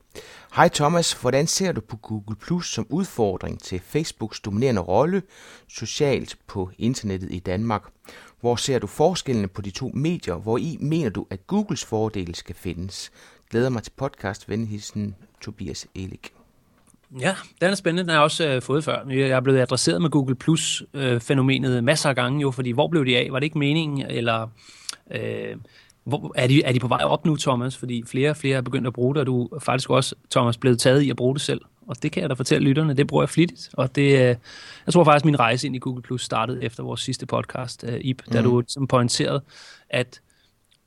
Hej 0.56 0.68
Thomas, 0.68 1.12
hvordan 1.12 1.46
ser 1.46 1.72
du 1.72 1.80
på 1.80 1.96
Google 1.96 2.36
Plus 2.36 2.72
som 2.72 2.86
udfordring 2.90 3.60
til 3.60 3.80
Facebooks 3.80 4.40
dominerende 4.40 4.80
rolle 4.80 5.22
socialt 5.68 6.36
på 6.46 6.70
internettet 6.78 7.32
i 7.32 7.38
Danmark? 7.38 7.82
Hvor 8.40 8.56
ser 8.56 8.78
du 8.78 8.86
forskellene 8.86 9.48
på 9.48 9.62
de 9.62 9.70
to 9.70 9.90
medier? 9.94 10.34
Hvor 10.34 10.58
i 10.58 10.78
mener 10.80 11.10
du, 11.10 11.26
at 11.30 11.46
Googles 11.46 11.84
fordele 11.84 12.34
skal 12.34 12.54
findes? 12.54 13.12
Glæder 13.50 13.68
mig 13.68 13.82
til 13.82 13.92
podcast, 13.96 14.48
venligheden 14.48 15.14
Tobias 15.40 15.86
Elik. 15.94 16.32
Ja, 17.20 17.36
den 17.60 17.70
er 17.70 17.74
spændende. 17.74 18.02
Den 18.02 18.08
har 18.08 18.16
jeg 18.16 18.22
også 18.22 18.48
øh, 18.48 18.62
fået 18.62 18.84
før. 18.84 19.08
Jeg 19.08 19.28
er 19.28 19.40
blevet 19.40 19.60
adresseret 19.60 20.02
med 20.02 20.10
Google 20.10 20.34
Plus-fænomenet 20.34 21.76
øh, 21.76 21.84
masser 21.84 22.08
af 22.08 22.16
gange, 22.16 22.40
jo, 22.40 22.50
fordi 22.50 22.70
hvor 22.70 22.88
blev 22.88 23.06
de 23.06 23.16
af? 23.16 23.28
Var 23.30 23.38
det 23.38 23.46
ikke 23.46 23.58
meningen? 23.58 24.06
Eller 24.10 24.48
øh, 25.10 25.56
hvor, 26.06 26.32
er, 26.34 26.46
de, 26.46 26.62
er 26.62 26.72
de 26.72 26.80
på 26.80 26.88
vej 26.88 27.00
op 27.04 27.24
nu, 27.24 27.36
Thomas? 27.36 27.76
Fordi 27.76 28.02
flere 28.06 28.30
og 28.30 28.36
flere 28.36 28.56
er 28.56 28.60
begyndt 28.60 28.86
at 28.86 28.92
bruge 28.92 29.14
det, 29.14 29.20
og 29.20 29.26
du 29.26 29.44
er 29.44 29.58
faktisk 29.58 29.90
også, 29.90 30.14
Thomas, 30.30 30.58
blevet 30.58 30.78
taget 30.78 31.02
i 31.02 31.10
at 31.10 31.16
bruge 31.16 31.34
det 31.34 31.42
selv. 31.42 31.60
Og 31.86 32.02
det 32.02 32.12
kan 32.12 32.20
jeg 32.20 32.30
da 32.30 32.34
fortælle 32.34 32.68
lytterne, 32.68 32.94
det 32.94 33.06
bruger 33.06 33.22
jeg 33.22 33.28
flittigt. 33.28 33.70
Og 33.72 33.96
det, 33.96 34.02
øh, 34.02 34.36
jeg 34.86 34.92
tror 34.92 35.04
faktisk, 35.04 35.24
min 35.24 35.40
rejse 35.40 35.66
ind 35.66 35.76
i 35.76 35.78
Google 35.78 36.02
Plus 36.02 36.24
startede 36.24 36.64
efter 36.64 36.82
vores 36.82 37.00
sidste 37.00 37.26
podcast, 37.26 37.84
uh, 37.88 37.94
Ip, 38.00 38.22
mm. 38.26 38.32
da 38.32 38.42
du 38.42 38.62
som 38.68 38.86
pointerede, 38.86 39.42
at, 39.90 40.20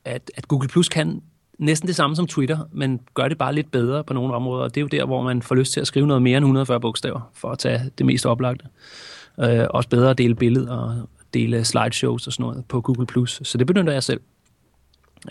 at, 0.05 0.31
at 0.37 0.47
Google 0.47 0.69
Plus 0.69 0.89
kan 0.89 1.21
næsten 1.57 1.87
det 1.87 1.95
samme 1.95 2.15
som 2.15 2.27
Twitter, 2.27 2.57
men 2.71 2.99
gør 3.13 3.27
det 3.27 3.37
bare 3.37 3.55
lidt 3.55 3.71
bedre 3.71 4.03
på 4.03 4.13
nogle 4.13 4.33
områder. 4.33 4.63
Og 4.63 4.75
det 4.75 4.81
er 4.81 4.83
jo 4.83 4.87
der, 4.87 5.05
hvor 5.05 5.21
man 5.21 5.41
får 5.41 5.55
lyst 5.55 5.73
til 5.73 5.79
at 5.81 5.87
skrive 5.87 6.07
noget 6.07 6.21
mere 6.21 6.37
end 6.37 6.45
140 6.45 6.79
bogstaver, 6.79 7.31
for 7.33 7.51
at 7.51 7.59
tage 7.59 7.81
det 7.97 8.05
mest 8.05 8.25
oplagte. 8.25 8.65
Uh, 9.37 9.45
også 9.69 9.89
bedre 9.89 10.09
at 10.09 10.17
dele 10.17 10.35
billeder 10.35 10.77
og 10.77 11.09
dele 11.33 11.65
slideshows 11.65 12.27
og 12.27 12.33
sådan 12.33 12.43
noget 12.43 12.65
på 12.65 12.81
Google+. 12.81 13.05
Plus. 13.05 13.41
Så 13.43 13.57
det 13.57 13.67
benytter 13.67 13.93
jeg 13.93 14.03
selv. 14.03 14.21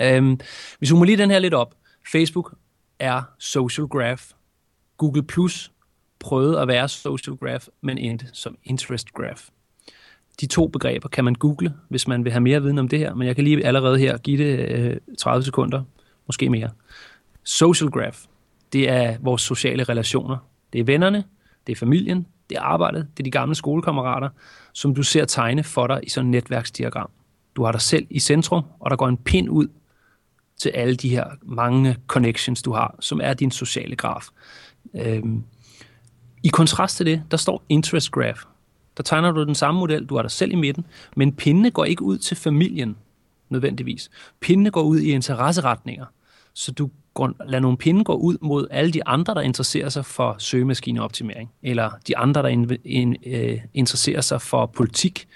Øhm, 0.01 0.41
vi 0.81 0.87
zoomer 0.87 1.05
lige 1.05 1.19
den 1.19 1.31
her 1.31 1.39
lidt 1.39 1.55
op. 1.55 1.75
Facebook 2.13 2.55
er 2.99 3.23
social 3.39 3.87
graph. 3.87 4.23
Google 4.97 5.23
Plus 5.23 5.73
prøvede 6.19 6.61
at 6.61 6.69
være 6.69 6.89
social 6.89 7.37
graph, 7.37 7.65
men 7.81 7.99
endte 7.99 8.27
som 8.33 8.57
interest 8.65 9.13
graph. 9.13 9.43
De 10.41 10.47
to 10.47 10.67
begreber 10.67 11.09
kan 11.09 11.25
man 11.25 11.35
google, 11.35 11.75
hvis 11.89 12.09
man 12.09 12.25
vil 12.25 12.33
have 12.33 12.41
mere 12.41 12.63
viden 12.63 12.79
om 12.79 12.89
det 12.89 12.99
her, 12.99 13.15
men 13.15 13.27
jeg 13.27 13.35
kan 13.35 13.45
lige 13.45 13.67
allerede 13.67 13.99
her 13.99 14.19
give 14.19 14.45
det 14.45 14.71
øh, 14.71 14.97
30 15.19 15.45
sekunder, 15.45 15.83
måske 16.27 16.51
mere. 16.51 16.71
Social 17.45 17.91
graph, 17.91 18.19
det 18.73 18.89
er 18.89 19.17
vores 19.21 19.43
sociale 19.43 19.85
relationer. 19.85 20.37
Det 20.73 20.81
er 20.81 20.85
vennerne, 20.85 21.25
det 21.67 21.73
er 21.73 21.77
familien, 21.77 22.27
det 22.51 22.57
er 22.57 22.63
arbejdet, 22.63 23.09
det 23.17 23.23
er 23.23 23.25
de 23.25 23.31
gamle 23.31 23.55
skolekammerater, 23.55 24.29
som 24.73 24.95
du 24.95 25.03
ser 25.03 25.25
tegne 25.25 25.65
for 25.65 25.87
dig 25.87 26.01
i 26.03 26.09
sådan 26.09 26.29
et 26.29 26.31
netværksdiagram. 26.31 27.11
Du 27.59 27.65
har 27.65 27.73
dig 27.73 27.81
selv 27.81 28.07
i 28.11 28.19
centrum, 28.19 28.65
og 28.81 28.91
der 28.91 28.97
går 28.97 29.09
en 29.09 29.17
pind 29.17 29.49
ud 29.49 29.69
til 30.57 30.69
alle 30.69 30.97
de 30.97 31.09
her 31.09 31.25
mange 31.43 31.97
connections, 32.07 32.63
du 32.63 32.73
har, 32.73 32.97
som 33.01 33.21
er 33.23 33.35
din 33.35 33.51
sociale 33.51 33.97
graf. 33.97 34.27
Øhm, 34.95 35.43
I 36.43 36.49
kontrast 36.49 36.97
til 36.97 37.07
det, 37.07 37.23
der 37.31 37.37
står 37.37 37.65
interest 37.69 38.11
graph. 38.11 38.41
Der 38.97 39.03
tegner 39.03 39.31
du 39.31 39.45
den 39.45 39.55
samme 39.55 39.81
model, 39.81 40.07
du 40.07 40.15
har 40.15 40.23
dig 40.23 40.31
selv 40.31 40.53
i 40.53 40.55
midten, 40.55 40.87
men 41.17 41.33
pindene 41.33 41.71
går 41.71 41.85
ikke 41.85 42.03
ud 42.03 42.19
til 42.19 42.37
familien 42.37 42.97
nødvendigvis. 43.49 44.11
Pindene 44.41 44.71
går 44.71 44.83
ud 44.83 44.99
i 44.99 45.11
interesseretninger, 45.11 46.07
så 46.55 46.73
du 46.73 46.91
går, 47.15 47.33
lader 47.47 47.61
nogle 47.61 47.77
pinde 47.77 48.05
gå 48.05 48.15
ud 48.15 48.37
mod 48.41 48.67
alle 48.71 48.93
de 48.93 49.07
andre, 49.07 49.35
der 49.35 49.41
interesserer 49.41 49.89
sig 49.89 50.05
for 50.05 50.37
søgemaskineoptimering, 50.39 51.51
eller 51.63 51.91
de 52.09 52.17
andre, 52.17 52.43
der 52.43 52.49
in, 52.49 52.77
in, 52.85 53.17
uh, 53.27 53.59
interesserer 53.75 54.21
sig 54.21 54.43
for 54.43 54.67
politik, 54.67 55.29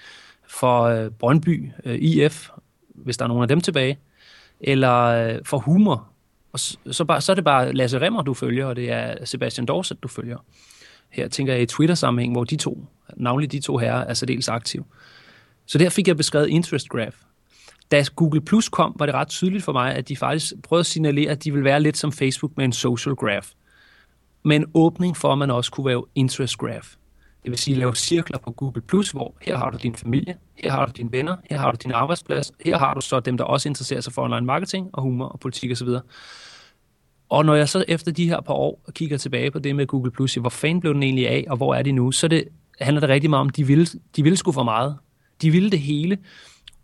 for 0.53 0.83
øh, 0.83 1.11
Brøndby, 1.11 1.71
øh, 1.85 1.95
IF, 1.95 2.49
hvis 2.95 3.17
der 3.17 3.25
er 3.25 3.27
nogen 3.27 3.41
af 3.41 3.47
dem 3.47 3.61
tilbage, 3.61 3.99
eller 4.59 4.93
øh, 4.93 5.39
for 5.45 5.57
humor. 5.57 6.07
Og 6.53 6.59
så, 6.59 6.77
så, 6.91 7.05
bare, 7.05 7.21
så 7.21 7.31
er 7.31 7.35
det 7.35 7.43
bare 7.43 7.73
Lasse 7.73 8.01
Remmer, 8.01 8.21
du 8.21 8.33
følger, 8.33 8.65
og 8.65 8.75
det 8.75 8.91
er 8.91 9.25
Sebastian 9.25 9.65
Dorset, 9.65 10.03
du 10.03 10.07
følger. 10.07 10.37
Her 11.09 11.27
tænker 11.27 11.53
jeg 11.53 11.61
i 11.61 11.65
Twitter-sammenhæng, 11.65 12.33
hvor 12.33 12.43
de 12.43 12.55
to, 12.55 12.85
navnlig 13.17 13.51
de 13.51 13.59
to 13.59 13.77
herrer, 13.77 14.05
er 14.05 14.13
særdeles 14.13 14.49
aktive. 14.49 14.83
Så 15.65 15.77
der 15.77 15.89
fik 15.89 16.07
jeg 16.07 16.17
beskrevet 16.17 16.49
interest 16.49 16.89
graph. 16.89 17.15
Da 17.91 18.03
Google 18.15 18.41
Plus 18.41 18.69
kom, 18.69 18.95
var 18.99 19.05
det 19.05 19.15
ret 19.15 19.27
tydeligt 19.27 19.63
for 19.63 19.71
mig, 19.71 19.95
at 19.95 20.09
de 20.09 20.17
faktisk 20.17 20.53
prøvede 20.63 20.79
at 20.79 20.85
signalere, 20.85 21.31
at 21.31 21.43
de 21.43 21.53
vil 21.53 21.63
være 21.63 21.81
lidt 21.81 21.97
som 21.97 22.11
Facebook 22.11 22.51
med 22.57 22.65
en 22.65 22.73
social 22.73 23.15
graph. 23.15 23.47
Med 24.43 24.55
en 24.55 24.65
åbning 24.73 25.17
for, 25.17 25.31
at 25.31 25.37
man 25.37 25.51
også 25.51 25.71
kunne 25.71 25.85
være 25.85 26.03
interest 26.15 26.57
graph. 26.57 26.87
Det 27.43 27.51
vil 27.51 27.57
sige 27.57 27.77
lave 27.77 27.95
cirkler 27.95 28.37
på 28.37 28.51
Google+, 28.51 28.81
Plus, 28.81 29.11
hvor 29.11 29.35
her 29.41 29.57
har 29.57 29.69
du 29.69 29.77
din 29.83 29.95
familie, 29.95 30.35
her 30.63 30.71
har 30.71 30.85
du 30.85 30.91
dine 30.97 31.11
venner, 31.11 31.35
her 31.49 31.57
har 31.57 31.71
du 31.71 31.77
din 31.83 31.91
arbejdsplads, 31.91 32.51
her 32.65 32.77
har 32.77 32.93
du 32.93 33.01
så 33.01 33.19
dem, 33.19 33.37
der 33.37 33.43
også 33.43 33.69
interesserer 33.69 34.01
sig 34.01 34.13
for 34.13 34.23
online 34.23 34.45
marketing 34.45 34.89
og 34.93 35.01
humor 35.01 35.25
og 35.25 35.39
politik 35.39 35.71
osv. 35.71 35.87
Og 37.29 37.45
når 37.45 37.55
jeg 37.55 37.69
så 37.69 37.85
efter 37.87 38.11
de 38.11 38.27
her 38.27 38.41
par 38.41 38.53
år 38.53 38.81
kigger 38.91 39.17
tilbage 39.17 39.51
på 39.51 39.59
det 39.59 39.75
med 39.75 39.87
Google+, 39.87 40.11
Plus, 40.11 40.35
hvor 40.35 40.49
fanden 40.49 40.79
blev 40.79 40.93
den 40.93 41.03
egentlig 41.03 41.29
af, 41.29 41.45
og 41.49 41.57
hvor 41.57 41.75
er 41.75 41.81
de 41.81 41.91
nu, 41.91 42.11
så 42.11 42.27
det, 42.27 42.47
handler 42.81 42.99
det 42.99 43.09
rigtig 43.09 43.29
meget 43.29 43.41
om, 43.41 43.49
de 43.49 43.67
ville, 43.67 43.87
de 44.15 44.23
ville 44.23 44.37
sgu 44.37 44.51
for 44.51 44.63
meget. 44.63 44.97
De 45.41 45.51
ville 45.51 45.71
det 45.71 45.79
hele, 45.79 46.17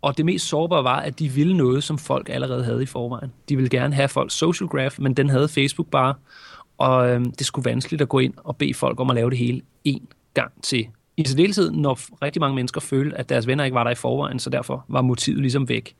og 0.02 0.16
det 0.16 0.24
mest 0.24 0.48
sårbare 0.48 0.84
var, 0.84 1.00
at 1.00 1.18
de 1.18 1.28
ville 1.28 1.56
noget, 1.56 1.84
som 1.84 1.98
folk 1.98 2.28
allerede 2.28 2.64
havde 2.64 2.82
i 2.82 2.86
forvejen. 2.86 3.32
De 3.48 3.56
ville 3.56 3.68
gerne 3.68 3.94
have 3.94 4.08
folks 4.08 4.34
social 4.34 4.68
graph, 4.68 5.00
men 5.00 5.14
den 5.14 5.30
havde 5.30 5.48
Facebook 5.48 5.90
bare, 5.90 6.14
og 6.78 7.10
øhm, 7.10 7.32
det 7.32 7.46
skulle 7.46 7.70
vanskeligt 7.70 8.02
at 8.02 8.08
gå 8.08 8.18
ind 8.18 8.34
og 8.36 8.56
bede 8.56 8.74
folk 8.74 9.00
om 9.00 9.10
at 9.10 9.16
lave 9.16 9.30
det 9.30 9.38
hele 9.38 9.60
en 9.84 10.08
gang 10.34 10.62
til. 10.62 10.86
I 11.16 11.24
særdeleshed, 11.24 11.70
når 11.70 11.98
rigtig 12.22 12.40
mange 12.40 12.54
mennesker 12.54 12.80
følte, 12.80 13.16
at 13.16 13.28
deres 13.28 13.46
venner 13.46 13.64
ikke 13.64 13.74
var 13.74 13.84
der 13.84 13.90
i 13.90 13.94
forvejen, 13.94 14.38
så 14.38 14.50
derfor 14.50 14.84
var 14.88 15.02
motivet 15.02 15.40
ligesom 15.40 15.68
væk. 15.68 15.94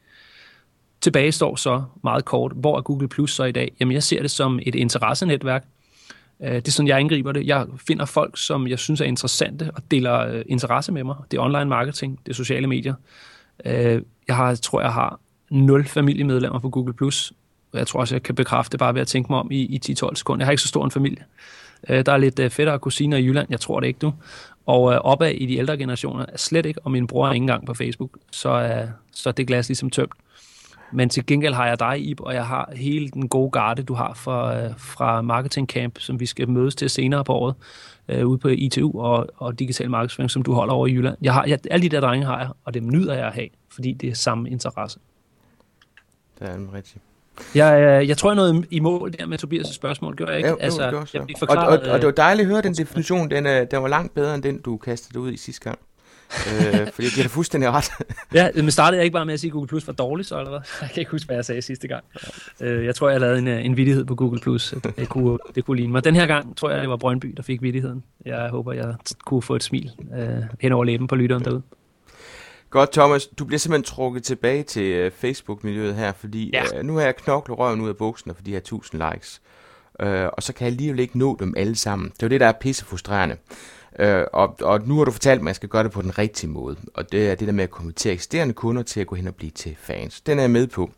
Tilbage 1.01 1.33
står 1.33 1.57
så 1.57 1.83
meget 2.05 2.25
kort, 2.25 2.53
hvor 2.55 2.77
er 2.77 2.83
Google 2.83 3.09
Plus 3.09 3.35
så 3.35 3.45
i 3.45 3.53
dag? 3.53 3.73
Jamen, 3.81 3.93
jeg 3.93 4.03
ser 4.03 4.23
det 4.23 4.31
som 4.31 4.61
et 4.63 4.75
interessenetværk. 4.75 5.65
Øh, 6.43 6.55
det 6.55 6.69
er 6.69 6.73
sådan, 6.73 6.89
jeg 6.89 6.99
angriber 6.99 7.33
det. 7.33 7.47
Jeg 7.47 7.67
finder 7.87 8.05
folk, 8.05 8.39
som 8.39 8.69
jeg 8.69 8.79
synes 8.79 9.01
er 9.01 9.05
interessante 9.05 9.71
og 9.75 9.83
deler 9.91 10.19
øh, 10.19 10.45
interesse 10.47 10.93
med 10.93 11.05
mig. 11.05 11.17
Det 11.31 11.37
er 11.37 11.43
online 11.43 11.65
marketing, 11.65 12.21
det 12.27 12.33
er 12.33 12.35
sociale 12.35 12.67
medier. 12.67 12.95
Øh, 13.65 14.03
jeg 14.29 14.37
har, 14.37 14.55
tror, 14.55 14.81
jeg 14.81 14.93
har 14.93 15.21
nul 15.51 15.85
familiemedlemmer 15.85 16.59
på 16.59 16.71
Google 16.71 16.95
Plus. 16.95 17.33
Jeg 17.73 17.87
tror 17.87 18.01
også, 18.01 18.15
jeg 18.15 18.23
kan 18.23 18.35
bekræfte 18.35 18.73
det 18.73 18.79
bare 18.79 18.95
ved 18.95 19.01
at 19.01 19.09
tænke 19.09 19.33
mig 19.33 19.41
om 19.41 19.51
i, 19.51 19.61
i 19.61 19.81
10-12 20.03 20.15
sekunder. 20.15 20.43
Jeg 20.43 20.47
har 20.47 20.51
ikke 20.51 20.63
så 20.63 20.69
stor 20.69 20.85
en 20.85 20.91
familie. 20.91 21.25
Øh, 21.89 22.07
der 22.07 22.13
er 22.13 22.17
lidt 22.17 22.39
øh, 22.39 22.51
fætter 22.51 22.73
og 22.73 22.81
kusiner 22.81 23.17
i 23.17 23.25
Jylland, 23.25 23.47
jeg 23.51 23.61
tror 23.61 23.81
det 23.81 23.87
ikke 23.87 23.99
du. 23.99 24.13
Og 24.67 24.93
øh, 24.93 24.99
opad 24.99 25.31
i 25.31 25.47
de 25.47 25.57
ældre 25.57 25.77
generationer 25.77 26.27
er 26.29 26.37
slet 26.37 26.67
ikke, 26.67 26.81
og 26.85 26.91
min 26.91 27.07
bror 27.07 27.29
er 27.29 27.33
ikke 27.33 27.43
engang 27.43 27.67
på 27.67 27.75
Facebook, 27.75 28.11
så, 28.33 28.51
øh, 28.51 28.89
så 29.13 29.29
er 29.29 29.33
det 29.33 29.47
glas 29.47 29.69
ligesom 29.69 29.91
tømt. 29.91 30.13
Men 30.93 31.09
til 31.09 31.27
gengæld 31.27 31.55
har 31.55 31.67
jeg 31.67 31.79
dig, 31.79 32.01
Ib, 32.01 32.21
og 32.21 32.35
jeg 32.35 32.47
har 32.47 32.73
hele 32.77 33.09
den 33.09 33.29
gode 33.29 33.51
garde, 33.51 33.83
du 33.83 33.95
har 33.95 34.15
fra, 34.15 34.59
øh, 34.59 34.71
fra 34.79 35.23
Marketing 35.23 35.69
Camp, 35.69 35.99
som 35.99 36.21
vi 36.21 36.27
skal 36.27 36.49
mødes 36.49 36.75
til 36.75 36.91
senere 36.91 37.25
på 37.25 37.35
året, 37.35 37.55
øh, 38.09 38.27
ude 38.27 38.39
på 38.39 38.49
ITU 38.49 39.01
og, 39.01 39.27
og 39.37 39.59
digital 39.59 39.91
markedsføring, 39.91 40.31
som 40.31 40.43
du 40.43 40.53
holder 40.53 40.75
over 40.75 40.87
i 40.87 40.93
Jylland. 40.93 41.17
Jeg 41.23 41.35
har, 41.35 41.45
jeg, 41.45 41.59
alle 41.71 41.83
de 41.83 41.89
der 41.89 42.01
drenge 42.01 42.27
har 42.27 42.39
jeg, 42.39 42.49
og 42.65 42.75
dem 42.75 42.89
nyder 42.91 43.15
jeg 43.15 43.27
at 43.27 43.35
have, 43.35 43.49
fordi 43.69 43.93
det 43.93 44.09
er 44.09 44.15
samme 44.15 44.51
interesse. 44.51 44.99
Det 46.39 46.49
er 46.49 46.75
rigtigt. 46.75 47.05
Jeg, 47.55 47.81
øh, 47.81 48.09
jeg 48.09 48.17
tror, 48.17 48.31
jeg 48.31 48.37
nåede 48.37 48.65
i 48.71 48.81
mål 48.81 49.13
der 49.19 49.27
med 49.27 49.39
Tobias' 49.45 49.75
spørgsmål, 49.75 50.17
gjorde 50.17 50.33
jeg 50.33 50.39
ikke? 50.39 50.49
Ja, 50.49 50.57
altså, 50.61 50.85
jo, 50.85 51.01
det 51.01 51.15
jeg 51.15 51.49
og, 51.49 51.57
og, 51.57 51.73
og 51.73 51.99
det 51.99 52.07
var 52.07 52.13
dejligt 52.13 52.47
at 52.47 52.53
høre 52.53 52.63
den 52.63 52.75
definition, 52.75 53.31
den, 53.31 53.47
øh, 53.47 53.67
den 53.71 53.83
var 53.83 53.89
langt 53.89 54.15
bedre 54.15 54.35
end 54.35 54.43
den, 54.43 54.61
du 54.61 54.77
kastede 54.77 55.21
ud 55.21 55.33
i 55.33 55.37
sidste 55.37 55.65
gang. 55.65 55.79
øh, 56.31 56.87
fordi 56.95 57.03
jeg 57.05 57.13
giver 57.15 57.23
dig 57.23 57.31
fuldstændig 57.31 57.71
ret. 57.71 57.91
ja, 58.35 58.49
men 58.55 58.71
startede 58.71 58.97
jeg 58.97 59.05
ikke 59.05 59.15
bare 59.15 59.27
med 59.27 59.35
at 59.35 59.41
sige, 59.41 59.49
at 59.49 59.53
Google 59.53 59.69
Plus 59.69 59.87
var 59.87 59.93
dårligt, 59.93 60.29
så 60.29 60.39
eller 60.39 60.51
hvad? 60.51 60.61
Jeg 60.83 60.91
kan 60.91 61.01
ikke 61.01 61.11
huske, 61.11 61.27
hvad 61.27 61.37
jeg 61.37 61.45
sagde 61.45 61.63
sidste 61.63 61.89
gang. 61.89 62.05
Øh, 62.61 62.85
jeg 62.85 62.95
tror, 62.95 63.11
jeg 63.11 63.21
lavede 63.21 63.39
en, 63.39 63.49
øh, 63.49 63.65
en 63.65 63.77
vidighed 63.77 64.05
på 64.05 64.15
Google 64.15 64.41
Plus. 64.41 64.75
Det 64.97 65.09
kunne, 65.09 65.39
det 65.55 65.65
kunne 65.65 65.77
ligne 65.77 65.93
mig. 65.93 66.05
Den 66.05 66.17
her 66.17 66.27
gang 66.27 66.57
tror 66.57 66.71
jeg, 66.71 66.81
det 66.81 66.89
var 66.91 66.97
Brøndby, 66.97 67.35
der 67.37 67.43
fik 67.43 67.63
vidigheden. 67.63 68.05
Jeg 68.27 68.49
håber, 68.49 68.73
jeg 68.73 68.95
kunne 69.27 69.43
få 69.43 69.57
et 69.57 69.63
smil 69.63 69.91
øh, 70.19 70.29
hen 70.61 70.73
over 70.73 70.85
læben 70.85 71.07
på 71.07 71.15
lytteren 71.15 71.45
derude. 71.45 71.63
Godt, 72.71 72.93
Thomas. 72.93 73.27
Du 73.27 73.45
bliver 73.45 73.59
simpelthen 73.59 73.95
trukket 73.95 74.23
tilbage 74.23 74.63
til 74.63 75.07
uh, 75.07 75.13
Facebook-miljøet 75.13 75.95
her, 75.95 76.13
fordi 76.13 76.51
ja. 76.53 76.79
uh, 76.79 76.87
nu 76.87 76.95
har 76.95 77.03
jeg 77.03 77.17
knoklet 77.17 77.59
røven 77.59 77.81
ud 77.81 77.89
af 77.89 77.97
bukserne 77.97 78.35
for 78.35 78.43
de 78.43 78.51
her 78.51 78.59
1000 78.59 79.03
likes. 79.13 79.41
Uh, 80.03 80.09
og 80.09 80.43
så 80.43 80.53
kan 80.53 80.65
jeg 80.65 80.73
alligevel 80.73 81.01
ikke 81.01 81.19
nå 81.19 81.37
dem 81.41 81.55
alle 81.57 81.77
sammen. 81.77 82.09
Det 82.09 82.23
er 82.23 82.27
jo 82.27 82.31
det, 82.31 82.41
der 82.41 82.47
er 82.47 82.53
pisse 82.53 82.85
frustrerende. 82.85 83.37
Uh, 84.03 84.07
og, 84.33 84.57
og 84.61 84.89
nu 84.89 84.99
har 84.99 85.05
du 85.05 85.11
fortalt 85.11 85.43
mig, 85.43 85.49
at 85.49 85.51
jeg 85.51 85.57
skal 85.57 85.69
gøre 85.69 85.85
det 85.85 85.93
på 85.93 86.03
den 86.03 86.19
rigtige 86.19 86.51
måde. 86.51 86.77
Og 86.95 87.13
det 87.13 87.31
er 87.31 87.35
det 87.35 87.47
der 87.47 87.53
med 87.53 87.65
at 87.65 87.71
konvertere 87.71 88.13
eksisterende 88.13 88.55
kunder 88.55 88.83
til 88.83 89.01
at 89.01 89.07
gå 89.07 89.15
hen 89.15 89.27
og 89.27 89.35
blive 89.35 89.51
til 89.51 89.77
fans. 89.81 90.21
Den 90.21 90.39
er 90.39 90.43
jeg 90.43 90.51
med 90.51 90.67
på. 90.67 90.91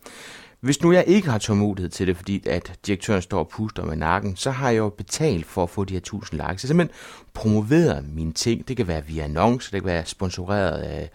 Hvis 0.61 0.83
nu 0.83 0.93
jeg 0.93 1.05
ikke 1.07 1.31
har 1.31 1.39
tålmodighed 1.39 1.91
til 1.91 2.07
det, 2.07 2.17
fordi 2.17 2.49
at 2.49 2.73
direktøren 2.87 3.23
står 3.23 3.39
og 3.39 3.49
puster 3.49 3.85
med 3.85 3.97
nakken, 3.97 4.37
så 4.37 4.51
har 4.51 4.71
jeg 4.71 4.79
jo 4.79 4.89
betalt 4.89 5.47
for 5.47 5.63
at 5.63 5.71
få 5.71 5.85
de 5.85 5.95
her 5.95 5.99
1000 5.99 6.41
likes. 6.41 6.61
Så 6.61 6.67
simpelthen 6.67 6.97
promoveret 7.35 8.05
mine 8.15 8.33
ting. 8.33 8.69
Det 8.69 8.77
kan 8.77 8.89
være 8.89 9.07
via 9.07 9.25
annoncer, 9.25 9.71
det 9.71 9.83
kan 9.83 9.93
være 9.93 10.07
sponsoreret 10.07 10.83
af 10.83 11.11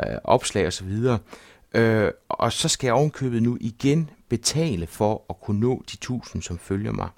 øh, 0.00 0.16
opslag 0.24 0.66
osv. 0.66 0.92
Øh, 1.74 2.10
og 2.28 2.52
så 2.52 2.68
skal 2.68 2.86
jeg 2.86 2.94
ovenkøbet 2.94 3.42
nu 3.42 3.58
igen 3.60 4.10
betale 4.28 4.86
for 4.86 5.24
at 5.30 5.40
kunne 5.40 5.60
nå 5.60 5.84
de 5.92 5.94
1000, 5.94 6.42
som 6.42 6.58
følger 6.58 6.92
mig 6.92 7.08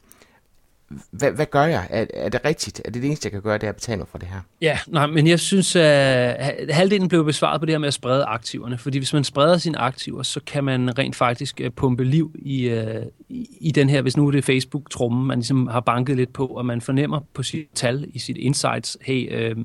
hvad, 1.11 1.31
hvad 1.31 1.47
gør 1.47 1.63
jeg? 1.63 1.87
Er, 1.91 2.07
er 2.15 2.29
det 2.29 2.41
rigtigt? 2.45 2.83
Er 2.85 2.91
det 2.91 3.03
det 3.03 3.07
eneste, 3.09 3.27
jeg 3.27 3.33
kan 3.33 3.43
gøre, 3.43 3.55
det 3.55 3.65
er 3.65 3.69
at 3.69 3.75
betale 3.75 3.99
mig 3.99 4.09
for 4.09 4.19
det 4.19 4.29
her? 4.29 4.41
Ja, 4.61 4.79
nej, 4.87 5.07
men 5.07 5.27
jeg 5.27 5.41
synes, 5.41 5.77
at 5.77 6.75
halvdelen 6.75 7.09
blev 7.09 7.25
besvaret 7.25 7.61
på 7.61 7.67
det 7.67 7.73
her 7.73 7.79
med 7.79 7.89
at 7.89 7.95
sprede 7.95 8.25
aktiverne. 8.25 8.79
Fordi 8.79 8.99
hvis 8.99 9.13
man 9.13 9.25
spreder 9.25 9.57
sine 9.59 9.79
aktiver, 9.79 10.23
så 10.23 10.41
kan 10.47 10.65
man 10.65 10.99
rent 10.99 11.17
faktisk 11.17 11.61
øh, 11.61 11.71
pumpe 11.71 12.05
liv 12.05 12.35
i, 12.39 12.69
øh, 12.69 13.03
i, 13.29 13.49
i 13.61 13.71
den 13.71 13.89
her, 13.89 14.03
hvis 14.03 14.17
nu 14.17 14.27
er 14.27 14.31
det 14.31 14.45
Facebook-trummen, 14.45 15.27
man 15.27 15.39
ligesom 15.39 15.67
har 15.67 15.81
banket 15.81 16.17
lidt 16.17 16.33
på, 16.33 16.47
og 16.47 16.67
man 16.67 16.81
fornemmer 16.81 17.21
på 17.35 17.43
sit 17.43 17.67
tal, 17.75 18.07
i 18.15 18.19
sit 18.19 18.37
insights, 18.37 18.99
hey, 19.01 19.29
øh, 19.31 19.57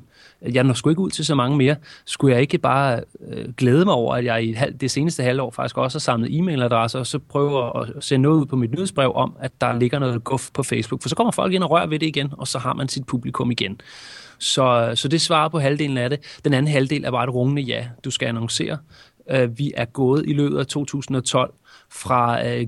jeg 0.54 0.64
når 0.64 0.74
sgu 0.74 0.90
ikke 0.90 1.02
ud 1.02 1.10
til 1.10 1.26
så 1.26 1.34
mange 1.34 1.56
mere. 1.56 1.76
Skulle 2.04 2.34
jeg 2.34 2.42
ikke 2.42 2.58
bare 2.58 3.00
øh, 3.28 3.52
glæde 3.56 3.84
mig 3.84 3.94
over, 3.94 4.14
at 4.14 4.24
jeg 4.24 4.44
i 4.44 4.56
det 4.80 4.90
seneste 4.90 5.22
halvår 5.22 5.50
faktisk 5.50 5.78
også 5.78 5.98
har 5.98 6.00
samlet 6.00 6.30
e-mailadresser, 6.30 6.98
og 6.98 7.06
så 7.06 7.18
prøver 7.18 7.80
at 7.80 8.04
sende 8.04 8.22
noget 8.22 8.40
ud 8.40 8.46
på 8.46 8.56
mit 8.56 8.70
nyhedsbrev 8.70 9.12
om, 9.14 9.36
at 9.40 9.52
der 9.60 9.78
ligger 9.78 9.98
noget 9.98 10.24
guf 10.24 10.50
på 10.54 10.62
Facebook. 10.62 11.02
For 11.02 11.11
så 11.12 11.16
kommer 11.16 11.32
folk 11.32 11.52
ind 11.52 11.62
og 11.62 11.70
rører 11.70 11.86
ved 11.86 11.98
det 11.98 12.06
igen, 12.06 12.32
og 12.38 12.48
så 12.48 12.58
har 12.58 12.74
man 12.74 12.88
sit 12.88 13.06
publikum 13.06 13.50
igen. 13.50 13.80
Så, 14.38 14.92
så 14.94 15.08
det 15.08 15.20
svarer 15.20 15.48
på 15.48 15.58
halvdelen 15.58 15.98
af 15.98 16.10
det. 16.10 16.38
Den 16.44 16.54
anden 16.54 16.72
halvdel 16.72 17.04
er 17.04 17.10
bare 17.10 17.24
et 17.24 17.34
rungende 17.34 17.62
ja, 17.62 17.86
du 18.04 18.10
skal 18.10 18.26
annoncere. 18.26 18.78
Uh, 19.34 19.58
vi 19.58 19.72
er 19.76 19.84
gået 19.84 20.24
i 20.26 20.32
løbet 20.32 20.58
af 20.58 20.66
2012 20.66 21.54
fra 21.90 22.40
uh, 22.40 22.62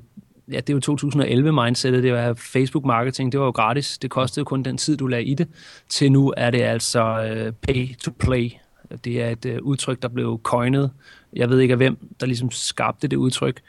ja, 0.53 0.61
det 0.61 0.71
er 0.71 0.75
jo 0.75 0.97
2011-mindsetet, 0.97 2.03
det 2.03 2.13
var 2.13 2.35
Facebook-marketing, 2.35 3.33
det 3.33 3.41
var 3.41 3.47
jo 3.47 3.53
gratis, 3.53 3.99
det 3.99 4.11
kostede 4.11 4.45
kun 4.45 4.63
den 4.63 4.77
tid, 4.77 4.97
du 4.97 5.07
lagde 5.07 5.25
i 5.25 5.35
det, 5.35 5.49
til 5.89 6.13
nu 6.13 6.35
er 6.37 6.51
det 6.51 6.63
altså 6.63 7.33
uh, 7.47 7.55
pay 7.63 7.97
to 7.97 8.11
play. 8.19 8.51
Det 9.05 9.23
er 9.23 9.31
et 9.31 9.45
uh, 9.45 9.67
udtryk, 9.67 10.03
der 10.03 10.09
blev 10.09 10.41
coined. 10.43 10.89
Jeg 11.33 11.51
ved 11.51 11.61
ikke 11.61 11.73
af 11.73 11.79
hvem, 11.79 11.97
der 12.21 12.27
ligesom 12.27 12.51
skabte 12.51 13.09
det 13.09 13.17
udtryk, 13.17 13.61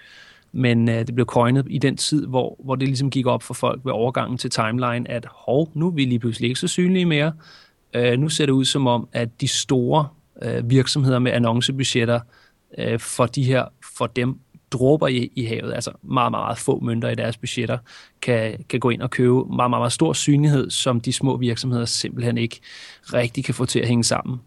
men 0.56 0.89
øh, 0.89 1.08
det 1.08 1.16
blev 1.16 1.26
coinet 1.26 1.68
i 1.70 1.78
den 1.78 1.97
tid, 1.97 2.28
hvor, 2.28 2.56
hvor 2.64 2.76
det 2.76 2.88
ligesom 2.88 3.10
gik 3.10 3.26
op 3.26 3.43
for 3.43 3.53
folk 3.53 3.82
ved 3.84 3.91
overgangen 3.91 4.38
til 4.38 4.49
timeline, 4.49 5.12
at 5.12 5.26
hov, 5.30 5.72
nu 5.74 5.88
er 5.88 5.91
vi 5.91 6.06
lige 6.06 6.20
pludselig 6.20 6.47
ikke 6.47 6.60
så 6.60 6.68
synlige 6.68 7.06
mere. 7.06 7.34
Øh, 7.93 8.20
nu 8.20 8.30
ser 8.30 8.45
det 8.45 8.53
ud 8.53 8.66
som 8.66 8.88
om, 8.88 9.08
at 9.12 9.41
de 9.41 9.47
store 9.47 10.08
øh, 10.41 10.70
virksomheder 10.70 11.20
med 11.20 11.32
annoncebudgetter 11.32 12.20
øh, 12.78 12.99
for 12.99 13.26
de 13.26 13.43
her, 13.43 13.66
for 13.97 14.08
dem 14.08 14.39
dråber 14.72 15.08
i, 15.08 15.32
i 15.36 15.45
havet, 15.45 15.74
altså 15.74 15.91
meget, 16.01 16.32
meget, 16.32 16.43
meget 16.43 16.58
få 16.58 16.80
mønter 16.80 17.10
i 17.10 17.16
deres 17.16 17.38
budgetter, 17.38 17.78
kan, 18.22 18.66
kan 18.70 18.80
gå 18.80 18.89
ind 18.89 19.01
og 19.01 19.10
købe 19.10 19.34
meget, 19.34 19.70
meget, 19.70 19.82
meget 19.82 19.93
stor 19.93 20.14
synlighed, 20.14 20.70
som 20.70 21.01
de 21.01 21.14
små 21.14 21.38
virksomheder 21.38 21.86
simpelthen 21.86 22.38
ikke 22.38 22.60
rigtig 23.14 23.45
kan 23.45 23.53
få 23.53 23.66
til 23.66 23.80
at 23.80 23.88
hænge 23.88 24.03
sammen 24.03 24.39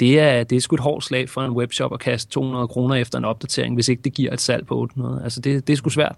det 0.00 0.18
er, 0.18 0.44
det 0.44 0.56
er 0.56 0.60
sgu 0.60 0.74
et 0.74 0.80
hårdt 0.80 1.04
slag 1.04 1.28
for 1.28 1.42
en 1.42 1.52
webshop 1.52 1.92
at 1.94 2.00
kaste 2.00 2.30
200 2.30 2.68
kroner 2.68 2.94
efter 2.94 3.18
en 3.18 3.24
opdatering, 3.24 3.74
hvis 3.74 3.88
ikke 3.88 4.02
det 4.02 4.12
giver 4.12 4.32
et 4.32 4.40
salg 4.40 4.66
på 4.66 4.78
800. 4.78 5.20
Altså 5.24 5.40
det, 5.40 5.66
det 5.66 5.72
er 5.72 5.76
sgu 5.76 5.90
svært. 5.90 6.16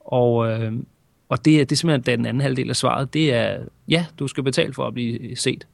Og, 0.00 0.50
øh, 0.50 0.72
og 1.28 1.44
det, 1.44 1.70
det 1.70 1.72
er 1.72 1.76
simpelthen 1.76 2.18
den 2.18 2.26
anden 2.26 2.40
halvdel 2.40 2.70
af 2.70 2.76
svaret. 2.76 3.14
Det 3.14 3.34
er, 3.34 3.58
ja, 3.88 4.06
du 4.18 4.28
skal 4.28 4.42
betale 4.42 4.72
for 4.72 4.86
at 4.86 4.94
blive 4.94 5.36
set. 5.36 5.66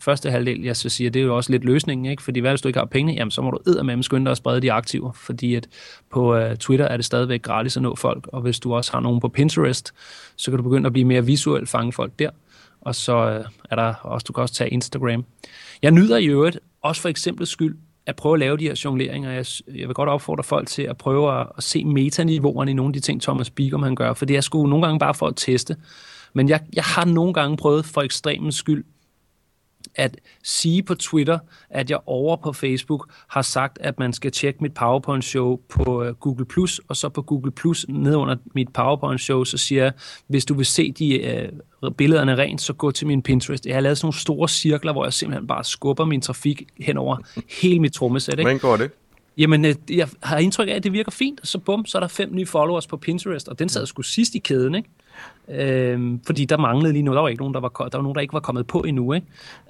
Første 0.00 0.30
halvdel, 0.30 0.62
jeg 0.62 0.76
så 0.76 0.88
siger, 0.88 1.10
det 1.10 1.20
er 1.20 1.24
jo 1.24 1.36
også 1.36 1.50
lidt 1.50 1.64
løsningen, 1.64 2.06
ikke? 2.06 2.22
fordi 2.22 2.40
hvad 2.40 2.50
hvis 2.50 2.60
du 2.60 2.68
ikke 2.68 2.78
har 2.78 2.86
penge, 2.86 3.14
jamen 3.14 3.30
så 3.30 3.42
må 3.42 3.50
du 3.50 3.82
med 3.82 4.02
skynde 4.02 4.24
dig 4.24 4.30
at 4.30 4.36
sprede 4.36 4.60
de 4.60 4.72
aktiver, 4.72 5.12
fordi 5.12 5.54
at 5.54 5.68
på 6.10 6.36
øh, 6.36 6.56
Twitter 6.56 6.84
er 6.86 6.96
det 6.96 7.06
stadigvæk 7.06 7.42
gratis 7.42 7.76
at 7.76 7.82
nå 7.82 7.96
folk, 7.96 8.28
og 8.32 8.40
hvis 8.40 8.60
du 8.60 8.74
også 8.74 8.92
har 8.92 9.00
nogen 9.00 9.20
på 9.20 9.28
Pinterest, 9.28 9.92
så 10.36 10.50
kan 10.50 10.56
du 10.58 10.62
begynde 10.62 10.86
at 10.86 10.92
blive 10.92 11.04
mere 11.04 11.26
visuelt 11.26 11.68
fange 11.68 11.92
folk 11.92 12.12
der, 12.18 12.30
og 12.80 12.94
så 12.94 13.30
øh, 13.30 13.44
er 13.70 13.76
der 13.76 13.94
også, 13.94 14.24
du 14.24 14.32
kan 14.32 14.42
også 14.42 14.54
tage 14.54 14.70
Instagram. 14.70 15.24
Jeg 15.82 15.90
nyder 15.90 16.16
i 16.16 16.26
øvrigt 16.26 16.58
også 16.82 17.02
for 17.02 17.08
eksempel 17.08 17.46
skyld, 17.46 17.76
at 18.06 18.16
prøve 18.16 18.34
at 18.34 18.40
lave 18.40 18.56
de 18.56 18.64
her 18.64 18.80
jongleringer. 18.84 19.30
Jeg, 19.30 19.46
jeg 19.66 19.88
vil 19.88 19.94
godt 19.94 20.08
opfordre 20.08 20.44
folk 20.44 20.68
til 20.68 20.82
at 20.82 20.96
prøve 20.96 21.40
at, 21.40 21.46
at 21.56 21.62
se 21.62 21.84
metaniveauerne 21.84 22.70
i 22.70 22.74
nogle 22.74 22.90
af 22.90 22.92
de 22.92 23.00
ting, 23.00 23.22
Thomas 23.22 23.50
Bigum 23.50 23.82
han 23.82 23.94
gør, 23.94 24.12
for 24.12 24.24
det 24.24 24.36
er 24.36 24.40
sgu 24.40 24.66
nogle 24.66 24.86
gange 24.86 24.98
bare 24.98 25.14
for 25.14 25.26
at 25.26 25.36
teste. 25.36 25.76
Men 26.32 26.48
jeg, 26.48 26.60
jeg 26.72 26.84
har 26.84 27.04
nogle 27.04 27.34
gange 27.34 27.56
prøvet 27.56 27.84
for 27.84 28.02
ekstremens 28.02 28.54
skyld 28.54 28.84
at 29.94 30.16
sige 30.42 30.82
på 30.82 30.94
Twitter, 30.94 31.38
at 31.70 31.90
jeg 31.90 31.98
over 32.06 32.36
på 32.36 32.52
Facebook 32.52 33.10
har 33.28 33.42
sagt, 33.42 33.78
at 33.80 33.98
man 33.98 34.12
skal 34.12 34.32
tjekke 34.32 34.58
mit 34.62 34.74
PowerPoint-show 34.74 35.60
på 35.68 36.02
øh, 36.02 36.14
Google+, 36.14 36.46
og 36.88 36.96
så 36.96 37.08
på 37.08 37.22
Google+, 37.22 37.52
ned 37.88 38.16
under 38.16 38.36
mit 38.54 38.68
PowerPoint-show, 38.68 39.44
så 39.44 39.56
siger 39.58 39.82
jeg, 39.82 39.92
hvis 40.26 40.44
du 40.44 40.54
vil 40.54 40.66
se 40.66 40.92
de 40.92 41.50
uh, 41.82 41.92
billederne 41.92 42.36
rent, 42.36 42.60
så 42.60 42.72
gå 42.72 42.90
til 42.90 43.06
min 43.06 43.22
Pinterest. 43.22 43.66
Jeg 43.66 43.76
har 43.76 43.80
lavet 43.80 43.98
sådan 43.98 44.06
nogle 44.06 44.18
store 44.18 44.48
cirkler, 44.48 44.92
hvor 44.92 45.04
jeg 45.04 45.12
simpelthen 45.12 45.46
bare 45.46 45.64
skubber 45.64 46.04
min 46.04 46.20
trafik 46.20 46.62
hen 46.80 46.96
over 46.96 47.16
hele 47.60 47.80
mit 47.80 47.92
trommesæt. 47.92 48.34
Hvordan 48.34 48.58
går 48.58 48.76
det? 48.76 48.90
Jamen, 49.38 49.64
øh, 49.64 49.74
jeg 49.90 50.08
har 50.22 50.38
indtryk 50.38 50.68
af, 50.68 50.72
at 50.72 50.84
det 50.84 50.92
virker 50.92 51.10
fint, 51.10 51.40
så 51.48 51.58
bum, 51.58 51.86
så 51.86 51.98
er 51.98 52.00
der 52.00 52.08
fem 52.08 52.28
nye 52.32 52.46
followers 52.46 52.86
på 52.86 52.96
Pinterest, 52.96 53.48
og 53.48 53.58
den 53.58 53.68
sad 53.68 53.86
sgu 53.86 54.02
sidst 54.02 54.34
i 54.34 54.38
kæden, 54.38 54.74
ikke? 54.74 54.88
Øh, 55.48 56.18
fordi 56.26 56.44
der 56.44 56.56
manglede 56.56 56.92
lige 56.92 57.02
nu, 57.02 57.14
der 57.14 57.20
var 57.20 57.28
ikke 57.28 57.42
nogen, 57.42 57.54
der 57.54 57.60
var, 57.60 57.68
der 57.68 57.98
var 57.98 58.02
nogen, 58.02 58.14
der 58.14 58.20
ikke 58.20 58.32
var 58.32 58.40
kommet 58.40 58.66
på 58.66 58.80
endnu. 58.80 59.12
Ikke? 59.12 59.26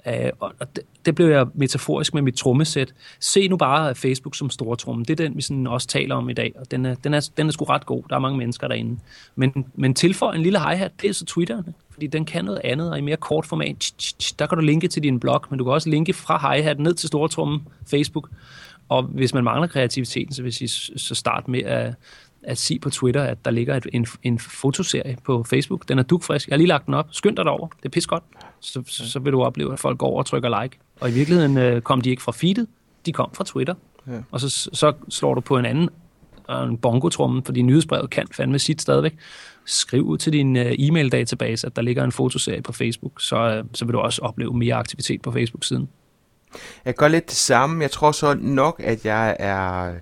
Øh, 0.07 0.31
og 0.39 0.53
det, 0.75 0.83
det 1.05 1.15
blev 1.15 1.27
jeg 1.27 1.47
metaforisk 1.53 2.13
med 2.13 2.21
mit 2.21 2.35
trommesæt. 2.35 2.93
Se 3.19 3.47
nu 3.47 3.57
bare 3.57 3.95
Facebook 3.95 4.35
som 4.35 4.49
store 4.49 4.75
tromme. 4.75 5.05
Det 5.05 5.19
er 5.19 5.23
den, 5.25 5.37
vi 5.37 5.41
sådan 5.41 5.67
også 5.67 5.87
taler 5.87 6.15
om 6.15 6.29
i 6.29 6.33
dag, 6.33 6.53
og 6.55 6.71
den 6.71 6.85
er, 6.85 6.95
den 6.95 7.13
er, 7.13 7.29
den 7.37 7.47
er 7.47 7.51
sgu 7.51 7.65
ret 7.65 7.85
god. 7.85 8.03
Der 8.09 8.15
er 8.15 8.19
mange 8.19 8.37
mennesker 8.37 8.67
derinde. 8.67 8.99
Men, 9.35 9.65
men 9.75 9.93
tilføj 9.93 10.35
en 10.35 10.41
lille 10.41 10.59
hi-hat, 10.59 10.91
det 11.01 11.09
er 11.09 11.13
så 11.13 11.25
Twitteren, 11.25 11.75
fordi 11.91 12.07
den 12.07 12.25
kan 12.25 12.45
noget 12.45 12.61
andet, 12.63 12.91
og 12.91 12.97
i 12.97 13.01
mere 13.01 13.17
kort 13.17 13.45
format. 13.45 13.93
Der 14.39 14.45
kan 14.45 14.57
du 14.57 14.63
linke 14.63 14.87
til 14.87 15.03
din 15.03 15.19
blog, 15.19 15.41
men 15.49 15.59
du 15.59 15.63
kan 15.63 15.73
også 15.73 15.89
linke 15.89 16.13
fra 16.13 16.53
hi-hat 16.53 16.79
ned 16.79 16.93
til 16.93 17.07
store 17.07 17.29
tromme 17.29 17.59
Facebook. 17.89 18.29
Og 18.89 19.03
hvis 19.03 19.33
man 19.33 19.43
mangler 19.43 19.67
kreativiteten, 19.67 20.33
så 20.33 20.41
vil 20.41 20.47
jeg 20.59 20.69
sige, 20.69 20.99
så 20.99 21.15
start 21.15 21.47
med 21.47 21.63
at 21.63 21.93
at 22.43 22.57
sige 22.57 22.79
på 22.79 22.89
Twitter, 22.89 23.23
at 23.23 23.45
der 23.45 23.51
ligger 23.51 23.75
et, 23.75 23.87
en, 23.93 24.07
en 24.23 24.39
fotoserie 24.39 25.17
på 25.23 25.43
Facebook. 25.43 25.89
Den 25.89 25.99
er 25.99 26.03
dukfrisk. 26.03 26.47
Jeg 26.47 26.53
har 26.53 26.57
lige 26.57 26.67
lagt 26.67 26.85
den 26.85 26.93
op. 26.93 27.07
Skynd 27.11 27.35
dig 27.35 27.45
derover. 27.45 27.67
Det 27.67 27.85
er 27.85 27.89
pis 27.89 28.07
godt. 28.07 28.23
Så, 28.59 28.83
så, 28.87 29.11
så 29.11 29.19
vil 29.19 29.33
du 29.33 29.43
opleve, 29.43 29.73
at 29.73 29.79
folk 29.79 29.97
går 29.97 30.07
over 30.07 30.19
og 30.19 30.25
trykker 30.25 30.61
like. 30.61 30.77
Og 30.99 31.09
i 31.09 31.13
virkeligheden 31.13 31.57
øh, 31.57 31.81
kom 31.81 32.01
de 32.01 32.09
ikke 32.09 32.21
fra 32.21 32.31
feedet. 32.31 32.67
De 33.05 33.11
kom 33.11 33.29
fra 33.33 33.43
Twitter. 33.43 33.73
Ja. 34.07 34.19
Og 34.31 34.39
så, 34.39 34.69
så 34.73 34.93
slår 35.09 35.33
du 35.33 35.41
på 35.41 35.57
en 35.57 35.65
anden 35.65 35.89
en 36.49 36.77
bongotrummen, 36.77 37.43
fordi 37.43 37.61
nyhedsbrevet 37.61 38.09
kan 38.09 38.27
fandme 38.31 38.59
sit 38.59 38.81
stadigvæk. 38.81 39.15
Skriv 39.65 40.03
ud 40.03 40.17
til 40.17 40.33
din 40.33 40.55
uh, 40.55 40.61
e-mail-database, 40.61 41.67
at 41.67 41.75
der 41.75 41.81
ligger 41.81 42.03
en 42.03 42.11
fotoserie 42.11 42.61
på 42.61 42.73
Facebook, 42.73 43.21
så, 43.21 43.59
uh, 43.59 43.69
så 43.73 43.85
vil 43.85 43.93
du 43.93 43.99
også 43.99 44.21
opleve 44.21 44.53
mere 44.53 44.75
aktivitet 44.75 45.21
på 45.21 45.31
Facebook-siden. 45.31 45.89
Jeg 46.85 46.93
gør 46.93 47.07
lidt 47.07 47.29
det 47.29 47.37
samme. 47.37 47.81
Jeg 47.81 47.91
tror 47.91 48.11
så 48.11 48.33
nok, 48.33 48.81
at 48.83 49.05
jeg 49.05 49.35
er, 49.39 49.93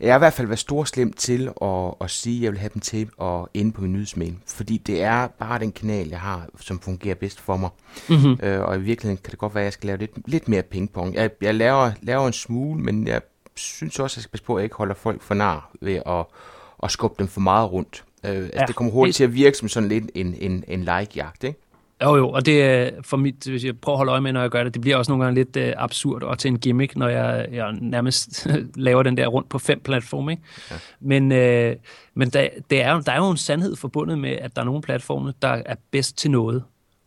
jeg 0.00 0.10
er 0.10 0.14
i 0.14 0.18
hvert 0.18 0.32
fald 0.32 0.46
været 0.46 0.58
storslem 0.58 1.12
til 1.12 1.50
at, 1.62 1.94
at 2.00 2.10
sige, 2.10 2.36
at 2.38 2.42
jeg 2.42 2.52
vil 2.52 2.60
have 2.60 2.70
dem 2.74 2.80
til 2.80 3.08
at 3.22 3.46
ende 3.54 3.72
på 3.72 3.80
min 3.80 3.92
nyhedsmail. 3.92 4.36
Fordi 4.46 4.78
det 4.78 5.02
er 5.02 5.26
bare 5.26 5.58
den 5.58 5.72
kanal, 5.72 6.08
jeg 6.08 6.20
har, 6.20 6.46
som 6.60 6.80
fungerer 6.80 7.14
bedst 7.14 7.40
for 7.40 7.56
mig. 7.56 7.70
Mm-hmm. 8.08 8.38
Øh, 8.42 8.60
og 8.60 8.76
i 8.76 8.80
virkeligheden 8.80 9.22
kan 9.24 9.30
det 9.30 9.38
godt 9.38 9.54
være, 9.54 9.62
at 9.62 9.66
jeg 9.66 9.72
skal 9.72 9.86
lave 9.86 9.98
lidt, 9.98 10.10
lidt 10.26 10.48
mere 10.48 10.62
pingpong. 10.62 11.14
Jeg, 11.14 11.30
jeg 11.40 11.54
laver, 11.54 11.90
laver 12.02 12.26
en 12.26 12.32
smule, 12.32 12.80
men 12.80 13.06
jeg 13.06 13.20
synes 13.54 13.98
også, 13.98 14.14
at 14.14 14.16
jeg 14.16 14.22
skal 14.22 14.30
passe 14.30 14.44
på, 14.44 14.54
at 14.54 14.60
jeg 14.60 14.64
ikke 14.64 14.76
holder 14.76 14.94
folk 14.94 15.22
for 15.22 15.34
nar 15.34 15.70
ved 15.80 16.02
at, 16.06 16.24
at 16.82 16.90
skubbe 16.90 17.14
dem 17.18 17.28
for 17.28 17.40
meget 17.40 17.72
rundt. 17.72 18.04
Øh, 18.24 18.30
altså, 18.30 18.50
ja, 18.54 18.66
det 18.66 18.74
kommer 18.74 18.92
hurtigt 18.92 19.16
til 19.16 19.24
at 19.24 19.34
virke 19.34 19.56
som 19.56 19.68
sådan 19.68 19.88
lidt 19.88 20.04
en, 20.14 20.34
en, 20.38 20.64
en 20.68 20.80
like-jagt, 20.80 21.44
ikke? 21.44 21.60
Jo, 22.02 22.16
jo, 22.16 22.30
og 22.30 22.46
det 22.46 22.62
er 22.62 22.90
for 23.02 23.16
mit, 23.16 23.44
hvis 23.44 23.64
jeg 23.64 23.78
prøver 23.78 23.96
at 23.96 23.98
holde 23.98 24.12
øje 24.12 24.20
med, 24.20 24.32
når 24.32 24.40
jeg 24.40 24.50
gør 24.50 24.64
det, 24.64 24.74
det 24.74 24.82
bliver 24.82 24.96
også 24.96 25.12
nogle 25.12 25.24
gange 25.24 25.44
lidt 25.44 25.56
uh, 25.56 25.82
absurd 25.82 26.22
og 26.22 26.38
til 26.38 26.48
en 26.48 26.58
gimmick, 26.58 26.96
når 26.96 27.08
jeg, 27.08 27.48
jeg 27.52 27.72
nærmest 27.80 28.46
laver 28.74 29.02
den 29.02 29.16
der 29.16 29.26
rundt 29.26 29.48
på 29.48 29.58
fem 29.58 29.80
platforme. 29.80 30.32
Ikke? 30.32 30.42
Ja. 30.70 30.76
Men, 31.00 31.32
uh, 31.32 31.76
men 32.14 32.30
der, 32.30 32.48
det 32.70 32.82
er, 32.82 33.00
der 33.00 33.12
er 33.12 33.16
jo 33.16 33.30
en 33.30 33.36
sandhed 33.36 33.76
forbundet 33.76 34.18
med, 34.18 34.30
at 34.30 34.56
der 34.56 34.62
er 34.62 34.66
nogle 34.66 34.82
platforme, 34.82 35.34
der 35.42 35.62
er 35.66 35.74
bedst 35.90 36.18
til 36.18 36.30
noget. 36.30 36.64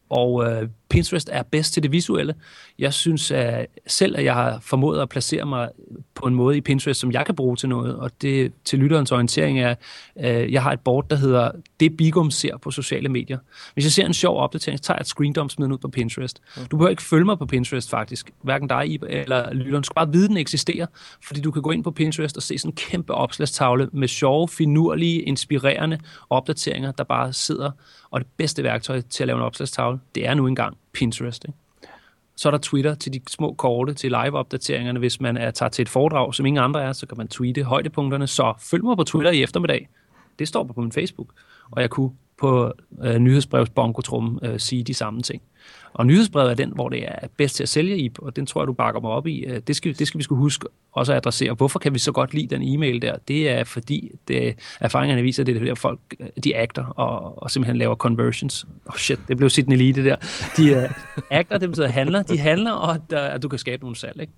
Og 0.10 0.46
øh, 0.46 0.70
Pinterest 0.90 1.30
er 1.32 1.44
bedst 1.44 1.74
til 1.74 1.84
det 1.84 1.92
visuelle. 1.92 2.36
Jeg 2.80 2.94
synes 2.94 3.32
at 3.32 3.66
selv, 3.88 4.18
at 4.18 4.26
jeg 4.26 4.34
har 4.34 4.60
formået 4.62 5.02
at 5.02 5.10
placere 5.10 5.46
mig 5.46 5.70
på 6.16 6.28
en 6.28 6.36
måde 6.36 6.58
i 6.58 6.62
Pinterest, 6.62 7.00
som 7.00 7.12
jeg 7.12 7.26
kan 7.26 7.36
bruge 7.36 7.56
til 7.56 7.70
noget, 7.70 7.96
og 7.96 8.12
det 8.22 8.54
til 8.66 8.80
lytterens 8.80 9.12
orientering 9.12 9.60
er, 9.60 9.76
øh, 10.20 10.54
jeg 10.54 10.64
har 10.64 10.72
et 10.72 10.80
board, 10.80 11.10
der 11.10 11.16
hedder 11.16 11.52
Det 11.80 11.98
Bigum 11.98 12.32
ser 12.32 12.58
på 12.58 12.72
sociale 12.72 13.10
medier. 13.10 13.38
Hvis 13.74 13.86
jeg 13.86 13.92
ser 13.92 14.06
en 14.06 14.14
sjov 14.14 14.38
opdatering, 14.38 14.80
så 14.80 14.84
tager 14.84 14.96
jeg 14.96 15.02
et 15.02 15.08
screendump 15.08 15.52
smid 15.52 15.72
ud 15.72 15.78
på 15.78 15.88
Pinterest. 15.88 16.42
Du 16.72 16.78
behøver 16.78 16.90
ikke 16.90 17.04
følge 17.04 17.26
mig 17.26 17.38
på 17.40 17.46
Pinterest 17.46 17.90
faktisk, 17.90 18.32
hverken 18.44 18.68
dig 18.68 19.00
eller 19.10 19.54
lytteren. 19.54 19.82
Du 19.82 19.86
skal 19.86 19.96
bare 19.96 20.12
vide, 20.12 20.24
at 20.24 20.30
den 20.30 20.38
eksisterer, 20.38 20.86
fordi 21.24 21.42
du 21.42 21.52
kan 21.52 21.62
gå 21.62 21.72
ind 21.72 21.84
på 21.84 21.92
Pinterest 21.92 22.38
og 22.38 22.44
se 22.44 22.58
sådan 22.58 22.72
en 22.72 22.76
kæmpe 22.76 23.14
opslagstavle 23.14 23.90
med 23.94 24.08
sjove, 24.08 24.48
finurlige, 24.48 25.22
inspirerende 25.22 26.00
opdateringer, 26.30 26.92
der 26.92 27.04
bare 27.04 27.34
sidder. 27.34 27.72
Og 28.12 28.20
det 28.20 28.28
bedste 28.38 28.64
værktøj 28.64 29.02
til 29.02 29.24
at 29.24 29.28
lave 29.28 29.38
en 29.38 29.44
opslagstavle, 29.44 30.00
det 30.16 30.28
er 30.28 30.34
nu 30.34 30.48
engang 30.48 30.78
Pinterest. 30.94 31.46
Ikke? 31.46 31.58
Så 32.36 32.50
er 32.50 32.52
der 32.52 32.58
Twitter 32.58 32.96
til 32.96 33.14
de 33.14 33.22
små 33.28 33.54
korte, 33.54 33.94
til 33.94 34.12
live-opdateringerne. 34.12 35.00
Hvis 35.00 35.22
man 35.22 35.38
er 35.38 35.52
tager 35.52 35.70
til 35.70 35.82
et 35.82 35.90
foredrag, 35.90 36.36
som 36.36 36.46
ingen 36.46 36.64
andre 36.64 36.84
er, 36.84 36.94
så 36.94 37.06
kan 37.06 37.18
man 37.18 37.28
tweete 37.28 37.64
højdepunkterne. 37.64 38.28
Så 38.28 38.54
følg 38.60 38.84
mig 38.84 38.98
på 38.98 39.04
Twitter 39.04 39.32
i 39.32 39.44
eftermiddag. 39.44 39.90
Det 40.40 40.48
står 40.48 40.64
på 40.64 40.82
min 40.82 40.92
Facebook. 40.92 41.28
Og 41.72 41.82
jeg 41.82 41.90
kunne 41.90 42.12
på 42.38 42.74
øh, 43.04 43.16
nyhedsbrevsbonkotrum 43.16 44.40
øh, 44.44 44.60
sige 44.60 44.84
de 44.84 44.94
samme 44.94 45.22
ting. 45.22 45.42
Og 45.94 46.06
nyhedsbrevet 46.06 46.52
er 46.52 46.56
den, 46.56 46.72
hvor 46.76 46.90
det 46.90 47.04
er 47.08 47.28
bedst 47.38 47.56
til 47.56 47.64
at 47.64 47.70
sælge 47.70 47.98
i, 47.98 48.12
og 48.20 48.36
den 48.36 48.46
tror 48.46 48.62
jeg, 48.62 48.68
du 48.68 48.74
bakker 48.74 49.02
mig 49.02 49.12
op 49.12 49.28
i. 49.28 49.40
Øh, 49.40 49.62
det 49.68 49.76
skal, 49.76 50.00
det 50.00 50.08
skal 50.08 50.18
vi 50.18 50.24
skulle 50.24 50.40
huske 50.40 50.68
også 50.92 51.12
at 51.12 51.18
adressere. 51.18 51.54
Hvorfor 51.54 51.80
kan 51.80 51.94
vi 51.94 52.00
så 52.00 52.12
godt 52.12 52.34
lide 52.34 52.56
den 52.56 52.64
e-mail 52.64 53.02
der? 53.02 53.16
Det 53.28 53.50
er 53.50 53.64
fordi, 53.64 54.12
det, 54.28 54.56
erfaringerne 54.80 55.22
viser, 55.22 55.44
at 55.44 55.48
det 55.48 55.58
er 55.58 55.66
der 55.66 55.76
folk, 55.76 56.00
øh, 56.20 56.28
de 56.44 56.58
acter 56.58 56.86
og, 56.86 57.44
og 57.44 57.52
simpelthen 57.52 57.78
laver 57.78 57.96
conversions. 57.96 58.68
Oh 58.86 58.96
shit, 58.96 59.20
det 59.28 59.38
blev 59.38 59.50
sit 59.50 59.66
en 59.66 59.72
elite 59.72 60.06
der. 60.06 60.16
De 60.58 60.78
uh, 60.78 60.84
acter, 61.30 61.58
det 61.58 61.70
betyder 61.70 61.88
handler. 61.88 62.24
De 62.24 62.38
handler, 62.38 62.72
og 62.72 63.02
der, 63.10 63.22
at 63.22 63.44
du 63.44 63.48
kan 63.48 63.60
skabe 63.60 63.84
nogle 63.84 63.96
salg. 63.96 64.22
Ikke? 64.22 64.34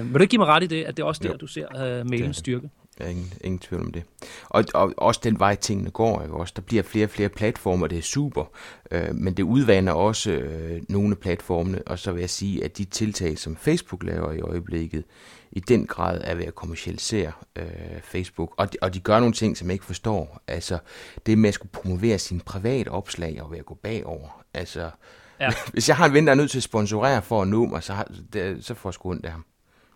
Uh, 0.00 0.06
vil 0.06 0.14
du 0.14 0.18
ikke 0.18 0.30
give 0.30 0.38
mig 0.38 0.48
ret 0.48 0.62
i 0.62 0.66
det, 0.66 0.84
at 0.84 0.96
det 0.96 1.02
er 1.02 1.06
også 1.06 1.22
der, 1.24 1.36
du 1.36 1.46
ser 1.46 2.00
uh, 2.00 2.10
mailens 2.10 2.36
styrke? 2.36 2.70
Er 3.00 3.08
ingen, 3.08 3.32
ingen 3.40 3.58
tvivl 3.58 3.82
om 3.82 3.92
det. 3.92 4.02
Og, 4.48 4.64
og 4.74 4.94
også 4.96 5.20
den 5.24 5.38
vej 5.38 5.54
tingene 5.54 5.90
går, 5.90 6.22
ikke? 6.22 6.34
Også, 6.34 6.52
der 6.56 6.62
bliver 6.62 6.82
flere 6.82 7.06
og 7.06 7.10
flere 7.10 7.28
platformer, 7.28 7.86
det 7.86 7.98
er 7.98 8.02
super, 8.02 8.44
øh, 8.90 9.14
men 9.14 9.34
det 9.34 9.42
udvander 9.42 9.92
også 9.92 10.30
øh, 10.30 10.82
nogle 10.88 11.10
af 11.10 11.18
platformene, 11.18 11.82
og 11.86 11.98
så 11.98 12.12
vil 12.12 12.20
jeg 12.20 12.30
sige, 12.30 12.64
at 12.64 12.78
de 12.78 12.84
tiltag, 12.84 13.38
som 13.38 13.56
Facebook 13.56 14.02
laver 14.02 14.32
i 14.32 14.40
øjeblikket, 14.40 15.04
i 15.52 15.60
den 15.60 15.86
grad 15.86 16.20
er 16.24 16.34
ved 16.34 16.44
at 16.44 16.54
kommercialisere 16.54 17.32
øh, 17.56 17.64
Facebook, 18.02 18.54
og 18.56 18.72
de, 18.72 18.78
og 18.82 18.94
de 18.94 19.00
gør 19.00 19.20
nogle 19.20 19.34
ting, 19.34 19.56
som 19.56 19.68
jeg 19.68 19.72
ikke 19.72 19.84
forstår. 19.84 20.42
Altså, 20.46 20.78
det 21.26 21.38
med 21.38 21.48
at 21.48 21.54
skulle 21.54 21.72
promovere 21.72 22.18
sine 22.18 22.40
private 22.40 22.88
opslag 22.88 23.42
og 23.42 23.50
ved 23.50 23.58
at 23.58 23.66
gå 23.66 23.74
bagover. 23.74 24.44
Altså, 24.54 24.90
ja. 25.40 25.50
hvis 25.72 25.88
jeg 25.88 25.96
har 25.96 26.06
en 26.06 26.12
ven, 26.12 26.26
der 26.26 26.30
er 26.30 26.36
nødt 26.36 26.50
til 26.50 26.58
at 26.58 26.62
sponsorere 26.62 27.22
for 27.22 27.42
at 27.42 27.48
nå 27.48 27.66
mig, 27.66 27.82
så, 27.82 27.92
har, 27.92 28.08
det, 28.32 28.64
så 28.64 28.74
får 28.74 28.88
jeg 28.88 28.94
sgu 28.94 29.10
ondt 29.10 29.26
af 29.26 29.32
ham. 29.32 29.44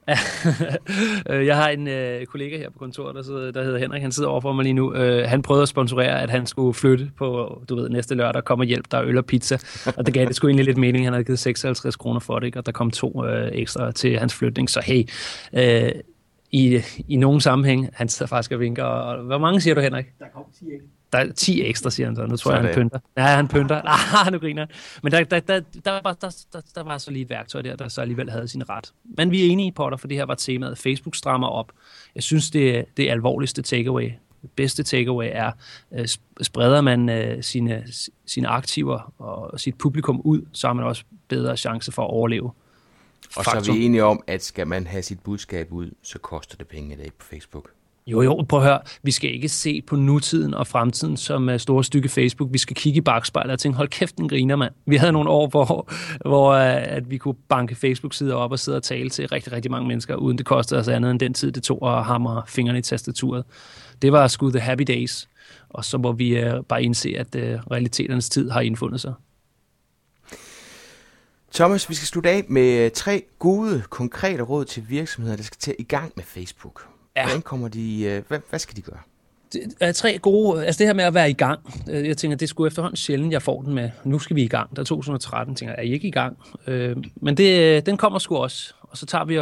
Øh, 1.31 1.47
jeg 1.47 1.57
har 1.57 1.69
en 1.69 1.89
øh, 1.89 2.27
kollega 2.27 2.59
her 2.59 2.71
på 2.71 2.79
kontoret, 2.79 3.15
der, 3.15 3.23
sidder, 3.23 3.51
der 3.53 3.65
hedder 3.65 3.79
Henrik, 3.79 4.03
han 4.03 4.13
sidder 4.13 4.29
overfor 4.29 4.53
mig 4.53 4.63
lige 4.63 4.73
nu. 4.73 4.95
Øh, 4.95 5.29
han 5.29 5.43
prøvede 5.43 5.63
at 5.63 5.69
sponsorere, 5.69 6.23
at 6.23 6.31
han 6.31 6.47
skulle 6.47 6.75
flytte 6.75 7.11
på, 7.19 7.63
du 7.69 7.77
ved, 7.77 7.89
næste 7.89 8.15
lørdag, 8.15 8.45
kommer 8.45 8.65
hjælp, 8.65 8.91
der 8.91 8.99
er 8.99 9.05
øl 9.05 9.19
og 9.19 9.27
pizza. 9.27 9.59
Og 9.97 10.07
det 10.07 10.15
gav 10.15 10.27
det 10.27 10.37
skulle 10.37 10.51
egentlig 10.51 10.65
lidt 10.65 10.77
mening, 10.77 11.07
han 11.07 11.13
havde 11.13 11.25
givet 11.25 11.39
56 11.39 11.97
kroner 11.97 12.21
for 12.21 12.39
det, 12.39 12.47
ikke? 12.47 12.59
og 12.59 12.67
der 12.67 12.73
kom 12.73 12.91
to 12.91 13.25
øh, 13.27 13.51
ekstra 13.53 13.93
til 13.93 14.19
hans 14.19 14.35
flytning. 14.35 14.71
Så 14.71 14.81
hey, 14.85 15.09
øh, 15.53 15.93
i, 16.51 16.81
i 17.09 17.17
nogen 17.17 17.41
sammenhæng, 17.41 17.91
han 17.93 18.09
sidder 18.09 18.29
faktisk 18.29 18.53
og 18.53 18.61
vinker. 18.61 18.85
Og, 18.85 19.25
hvor 19.25 19.39
mange 19.39 19.61
siger 19.61 19.75
du, 19.75 19.81
Henrik? 19.81 20.07
Der 20.19 20.27
kom 20.35 20.45
10 20.59 20.65
ikke? 20.65 20.85
Der 21.13 21.19
er 21.19 21.33
10 21.33 21.63
ekstra, 21.63 21.91
siger 21.91 22.07
han 22.07 22.17
så. 22.17 22.27
Nu 22.27 22.37
tror 22.37 22.53
jeg, 22.53 22.63
han 22.63 22.75
pynter. 22.75 22.99
Ja, 23.17 23.23
han 23.23 23.49
pynter. 23.49 23.83
Ah, 24.25 24.33
nu 24.33 24.39
griner 24.39 24.67
Men 25.03 25.13
der, 25.13 25.25
der, 25.25 25.41
der, 25.41 25.61
der, 25.85 26.01
var, 26.03 26.13
der, 26.13 26.45
der, 26.53 26.61
der 26.75 26.83
var 26.83 26.99
så 26.99 27.11
lige 27.11 27.23
et 27.23 27.31
værktøj 27.31 27.63
der, 27.63 27.77
der 27.77 27.89
så 27.89 28.01
alligevel 28.01 28.31
havde 28.31 28.49
sin 28.49 28.69
ret. 28.69 28.93
Men 29.05 29.31
vi 29.31 29.47
er 29.47 29.51
enige, 29.51 29.73
Potter, 29.73 29.99
for 29.99 30.09
det 30.09 30.17
her 30.17 30.25
var 30.25 30.35
temaet. 30.35 30.79
Facebook 30.79 31.15
strammer 31.15 31.49
op. 31.49 31.73
Jeg 32.15 32.23
synes, 32.23 32.51
det, 32.51 32.85
det 32.97 33.09
er 33.09 33.13
alvorligste 33.13 33.63
takeaway. 33.63 34.11
Det 34.43 34.51
bedste 34.51 34.83
takeaway 34.83 35.29
er, 35.33 35.53
uh, 35.91 36.05
spreder 36.43 36.81
man 36.81 37.09
uh, 37.09 37.43
sine, 37.43 37.85
sine 38.27 38.49
aktiver 38.49 39.13
og 39.19 39.61
sit 39.61 39.79
publikum 39.79 40.21
ud, 40.21 40.43
så 40.53 40.67
har 40.67 40.75
man 40.75 40.85
også 40.85 41.05
bedre 41.29 41.57
chance 41.57 41.93
for 41.93 42.03
at 42.03 42.11
overleve. 42.11 42.53
Og 43.37 43.45
Faktum. 43.45 43.65
så 43.65 43.73
er 43.73 43.77
vi 43.77 43.85
enige 43.85 44.05
om, 44.05 44.23
at 44.27 44.43
skal 44.43 44.67
man 44.67 44.87
have 44.87 45.03
sit 45.03 45.21
budskab 45.21 45.73
ud, 45.73 45.91
så 46.03 46.19
koster 46.19 46.57
det 46.57 46.69
penge 46.69 46.95
i 46.95 46.99
dag 46.99 47.13
på 47.19 47.27
Facebook. 47.27 47.71
Jo, 48.07 48.23
jo, 48.23 48.45
prøv 48.49 48.61
at 48.61 48.67
høre. 48.67 48.81
Vi 49.03 49.11
skal 49.11 49.35
ikke 49.35 49.49
se 49.49 49.83
på 49.83 49.97
nutiden 49.97 50.55
og 50.55 50.67
fremtiden 50.67 51.17
som 51.17 51.49
uh, 51.49 51.57
store 51.57 51.85
stykke 51.85 52.09
Facebook. 52.09 52.53
Vi 52.53 52.59
skal 52.59 52.77
kigge 52.77 52.99
i 52.99 53.01
bagspejlet 53.01 53.53
og 53.53 53.59
tænke, 53.59 53.77
hold 53.77 53.89
kæft, 53.89 54.19
den 54.19 54.29
griner, 54.29 54.57
mand. 54.57 54.73
Vi 54.87 54.97
havde 54.97 55.13
nogle 55.13 55.31
år, 55.31 55.49
hvor, 55.49 55.93
hvor 56.29 56.51
uh, 56.55 56.97
at 56.97 57.11
vi 57.11 57.19
kunne 57.19 57.35
banke 57.49 57.75
Facebook-sider 57.75 58.35
op 58.35 58.53
og 58.53 58.59
sidde 58.59 58.77
og 58.77 58.83
tale 58.83 59.11
til 59.11 59.29
rigtig, 59.29 59.53
rigtig 59.53 59.71
mange 59.71 59.89
mennesker, 59.89 60.15
uden 60.15 60.39
det 60.39 60.47
kostede 60.47 60.81
os 60.81 60.89
andet 60.89 61.11
end 61.11 61.21
den 61.21 61.35
tid, 61.35 61.53
det 61.53 61.63
tog 61.63 61.99
at 61.99 62.05
hamre 62.05 62.43
fingrene 62.47 62.79
i 62.79 62.83
tastaturet. 62.83 63.45
Det 64.03 64.13
var 64.13 64.29
sgu 64.29 64.51
the 64.51 64.61
happy 64.61 64.83
days. 64.83 65.29
Og 65.69 65.85
så 65.85 65.99
må 65.99 66.13
vi 66.13 66.45
uh, 66.45 66.65
bare 66.69 66.83
indse, 66.83 67.15
at 67.19 67.35
uh, 67.35 67.43
realiteternes 67.43 68.29
tid 68.29 68.51
har 68.51 68.61
indfundet 68.61 69.01
sig. 69.01 69.15
Thomas, 71.55 71.89
vi 71.89 71.95
skal 71.95 72.07
slutte 72.07 72.31
af 72.31 72.45
med 72.49 72.91
tre 72.91 73.23
gode, 73.39 73.83
konkrete 73.91 74.43
råd 74.43 74.65
til 74.65 74.85
virksomheder, 74.89 75.37
der 75.37 75.43
skal 75.43 75.59
til 75.59 75.75
i 75.79 75.83
gang 75.83 76.13
med 76.17 76.25
Facebook. 76.25 76.90
Ja. 77.17 77.25
Hvordan 77.25 77.43
kommer 77.43 77.69
de, 77.69 78.03
øh, 78.03 78.23
hvad, 78.29 78.39
hvad 78.51 78.59
skal 78.59 78.77
de 78.77 78.83
gøre? 78.83 78.99
Det 79.53 79.63
er 79.81 79.93
tre 79.93 80.19
gode, 80.19 80.67
altså 80.67 80.79
det 80.79 80.87
her 80.87 80.95
med 80.95 81.05
at 81.05 81.15
være 81.15 81.31
i 81.31 81.33
gang. 81.33 81.61
Øh, 81.91 82.09
jeg 82.09 82.17
tænker, 82.17 82.37
det 82.37 82.49
skulle 82.49 82.67
efterhånden 82.67 82.97
sjældent, 82.97 83.33
jeg 83.33 83.43
får 83.43 83.63
den 83.63 83.75
med, 83.75 83.91
nu 84.05 84.19
skal 84.19 84.37
vi 84.37 84.43
i 84.43 84.49
gang. 84.49 84.77
Der 84.77 84.83
er 84.83 84.85
2013, 84.85 85.55
tænker 85.55 85.75
jeg, 85.75 85.79
er 85.79 85.89
I 85.89 85.93
ikke 85.93 86.09
i 86.09 86.11
gang? 86.11 86.39
Øh, 86.67 86.97
men 87.17 87.37
det, 87.37 87.87
den 87.87 87.97
kommer 87.97 88.19
sgu 88.19 88.37
også, 88.37 88.75
og 88.81 88.97
så 88.97 89.07
tager 89.07 89.25
vi, 89.25 89.35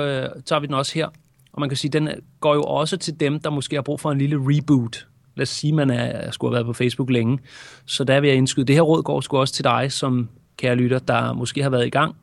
tager 0.46 0.60
vi 0.60 0.66
den 0.66 0.74
også 0.74 0.94
her. 0.94 1.08
Og 1.52 1.60
man 1.60 1.70
kan 1.70 1.76
sige, 1.76 1.90
den 1.90 2.08
går 2.40 2.54
jo 2.54 2.62
også 2.62 2.96
til 2.96 3.20
dem, 3.20 3.40
der 3.40 3.50
måske 3.50 3.76
har 3.76 3.82
brug 3.82 4.00
for 4.00 4.12
en 4.12 4.18
lille 4.18 4.36
reboot. 4.40 5.06
Lad 5.36 5.42
os 5.42 5.48
sige, 5.48 5.72
man 5.72 5.90
er, 5.90 6.30
skulle 6.30 6.50
have 6.50 6.54
været 6.54 6.66
på 6.66 6.72
Facebook 6.72 7.10
længe. 7.10 7.38
Så 7.86 8.04
der 8.04 8.20
vil 8.20 8.28
jeg 8.28 8.36
indskyde, 8.36 8.66
det 8.66 8.74
her 8.74 8.82
råd 8.82 9.02
går 9.02 9.20
sgu 9.20 9.38
også 9.38 9.54
til 9.54 9.64
dig, 9.64 9.92
som 9.92 10.28
kære 10.56 10.74
lytter, 10.74 10.98
der 10.98 11.32
måske 11.32 11.62
har 11.62 11.70
været 11.70 11.86
i 11.86 11.90
gang, 11.90 12.16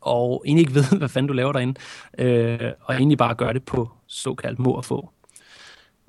og 0.00 0.42
egentlig 0.46 0.60
ikke 0.60 0.74
ved, 0.74 0.84
hvad 0.98 1.08
fanden 1.08 1.28
du 1.28 1.32
laver 1.32 1.52
derinde, 1.52 1.80
øh, 2.18 2.70
og 2.80 2.94
egentlig 2.94 3.18
bare 3.18 3.34
gør 3.34 3.52
det 3.52 3.62
på 3.62 3.90
såkaldt 4.14 4.58
må 4.58 4.78
at 4.78 4.84
få. 4.84 5.10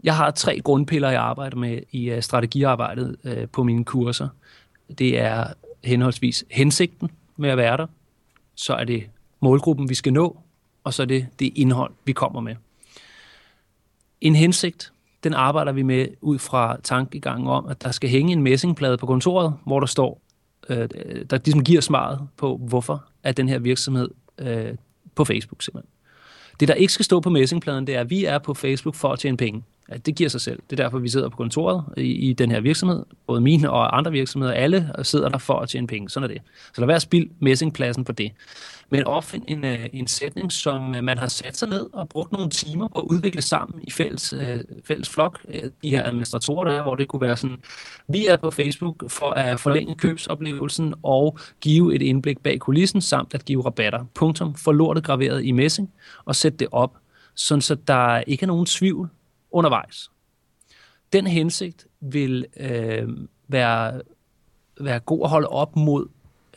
Jeg 0.03 0.15
har 0.15 0.31
tre 0.31 0.59
grundpiller, 0.59 1.09
jeg 1.09 1.21
arbejder 1.21 1.57
med 1.57 1.81
i 1.91 2.09
øh, 2.09 2.21
strategiarbejdet 2.21 3.17
øh, 3.23 3.47
på 3.47 3.63
mine 3.63 3.85
kurser. 3.85 4.27
Det 4.97 5.19
er 5.19 5.47
henholdsvis 5.83 6.45
hensigten 6.51 7.11
med 7.37 7.49
at 7.49 7.57
være 7.57 7.77
der, 7.77 7.87
så 8.55 8.73
er 8.73 8.83
det 8.83 9.03
målgruppen, 9.39 9.89
vi 9.89 9.95
skal 9.95 10.13
nå, 10.13 10.37
og 10.83 10.93
så 10.93 11.01
er 11.01 11.05
det 11.05 11.27
det 11.39 11.51
indhold, 11.55 11.93
vi 12.05 12.13
kommer 12.13 12.41
med. 12.41 12.55
En 14.21 14.35
hensigt, 14.35 14.91
den 15.23 15.33
arbejder 15.33 15.71
vi 15.71 15.81
med 15.81 16.07
ud 16.21 16.39
fra 16.39 16.77
tankegangen 16.83 17.47
om, 17.47 17.65
at 17.67 17.83
der 17.83 17.91
skal 17.91 18.09
hænge 18.09 18.33
en 18.33 18.41
messingplade 18.41 18.97
på 18.97 19.05
kontoret, 19.05 19.53
hvor 19.65 19.79
der 19.79 19.87
står, 19.87 20.21
øh, 20.69 20.89
der 21.29 21.37
ligesom 21.45 21.63
giver 21.63 21.81
svaret 21.81 22.27
på, 22.37 22.57
hvorfor 22.57 23.05
er 23.23 23.31
den 23.31 23.49
her 23.49 23.59
virksomhed 23.59 24.09
øh, 24.37 24.75
på 25.15 25.25
Facebook 25.25 25.61
simpelthen. 25.61 25.94
Det, 26.59 26.67
der 26.67 26.73
ikke 26.73 26.93
skal 26.93 27.05
stå 27.05 27.19
på 27.19 27.29
messingpladen, 27.29 27.87
det 27.87 27.95
er, 27.95 27.99
at 27.99 28.09
vi 28.09 28.25
er 28.25 28.37
på 28.37 28.53
Facebook 28.53 28.95
for 28.95 29.13
at 29.13 29.19
tjene 29.19 29.37
penge. 29.37 29.63
Ja, 29.91 29.97
det 29.97 30.15
giver 30.15 30.29
sig 30.29 30.41
selv. 30.41 30.59
Det 30.69 30.79
er 30.79 30.83
derfor, 30.83 30.99
vi 30.99 31.09
sidder 31.09 31.29
på 31.29 31.37
kontoret 31.37 31.83
i, 31.97 32.01
i 32.01 32.33
den 32.33 32.51
her 32.51 32.59
virksomhed. 32.59 33.03
Både 33.27 33.41
mine 33.41 33.71
og 33.71 33.97
andre 33.97 34.11
virksomheder, 34.11 34.53
alle 34.53 34.91
sidder 35.03 35.29
der 35.29 35.37
for 35.37 35.59
at 35.59 35.69
tjene 35.69 35.87
penge. 35.87 36.09
Sådan 36.09 36.29
er 36.29 36.33
det. 36.33 36.41
Så 36.73 36.81
lad 36.81 36.85
være 36.85 36.95
at 36.95 37.01
spilde 37.01 37.29
messingpladsen 37.39 38.03
på 38.03 38.11
det. 38.11 38.31
Men 38.89 39.03
ofte 39.03 39.41
en, 39.47 39.65
øh, 39.65 39.89
en 39.93 40.07
sætning, 40.07 40.51
som 40.51 40.95
øh, 40.95 41.03
man 41.03 41.17
har 41.17 41.27
sat 41.27 41.57
sig 41.57 41.69
ned 41.69 41.89
og 41.93 42.09
brugt 42.09 42.31
nogle 42.31 42.49
timer 42.49 42.87
på 42.87 42.99
at 42.99 43.03
udvikle 43.03 43.41
sammen 43.41 43.79
i 43.83 43.91
fælles, 43.91 44.33
øh, 44.33 44.59
fælles 44.83 45.09
flok. 45.09 45.39
De 45.83 45.89
her 45.89 46.03
administratorer 46.03 46.63
der, 46.71 46.83
hvor 46.83 46.95
det 46.95 47.07
kunne 47.07 47.21
være 47.21 47.37
sådan, 47.37 47.57
vi 48.07 48.25
er 48.25 48.37
på 48.37 48.51
Facebook 48.51 49.09
for 49.09 49.29
at 49.29 49.59
forlænge 49.59 49.95
købsoplevelsen 49.95 50.93
og 51.03 51.39
give 51.61 51.95
et 51.95 52.01
indblik 52.01 52.39
bag 52.39 52.59
kulissen, 52.59 53.01
samt 53.01 53.33
at 53.33 53.45
give 53.45 53.65
rabatter. 53.65 54.05
Punktum. 54.13 54.55
For 54.55 54.71
lortet 54.71 55.03
graveret 55.03 55.45
i 55.45 55.51
messing 55.51 55.93
og 56.25 56.35
sætte 56.35 56.57
det 56.57 56.67
op, 56.71 56.97
sådan 57.35 57.61
så 57.61 57.75
der 57.75 58.19
ikke 58.19 58.43
er 58.43 58.47
nogen 58.47 58.65
tvivl 58.65 59.09
undervejs. 59.51 60.11
Den 61.13 61.27
hensigt 61.27 61.87
vil 61.99 62.45
øh, 62.57 63.07
være, 63.47 64.01
være 64.81 64.99
god 64.99 65.23
at 65.23 65.29
holde 65.29 65.47
op 65.47 65.75
mod 65.75 66.07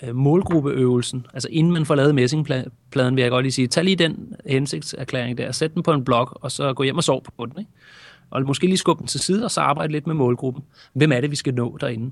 øh, 0.02 0.16
målgruppeøvelsen. 0.16 1.26
Altså 1.34 1.48
inden 1.52 1.72
man 1.72 1.86
får 1.86 1.94
lavet 1.94 2.14
messingpladen, 2.14 3.16
vil 3.16 3.22
jeg 3.22 3.30
godt 3.30 3.44
lige 3.44 3.52
sige, 3.52 3.66
tag 3.66 3.84
lige 3.84 3.96
den 3.96 4.34
hensigtserklæring 4.46 5.38
der, 5.38 5.52
sæt 5.52 5.74
den 5.74 5.82
på 5.82 5.92
en 5.92 6.04
blog, 6.04 6.28
og 6.32 6.52
så 6.52 6.72
gå 6.72 6.82
hjem 6.82 6.96
og 6.96 7.04
sov 7.04 7.24
på 7.38 7.46
den. 7.46 7.54
Ikke? 7.58 7.70
Og 8.30 8.42
måske 8.42 8.66
lige 8.66 8.76
skubbe 8.76 9.00
den 9.00 9.06
til 9.06 9.20
side, 9.20 9.44
og 9.44 9.50
så 9.50 9.60
arbejde 9.60 9.92
lidt 9.92 10.06
med 10.06 10.14
målgruppen. 10.14 10.64
Hvem 10.92 11.12
er 11.12 11.20
det, 11.20 11.30
vi 11.30 11.36
skal 11.36 11.54
nå 11.54 11.78
derinde? 11.80 12.10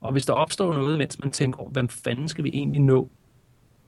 Og 0.00 0.12
hvis 0.12 0.26
der 0.26 0.32
opstår 0.32 0.74
noget, 0.74 0.98
mens 0.98 1.18
man 1.18 1.30
tænker, 1.30 1.68
hvem 1.70 1.88
fanden 1.88 2.28
skal 2.28 2.44
vi 2.44 2.50
egentlig 2.54 2.80
nå? 2.80 3.08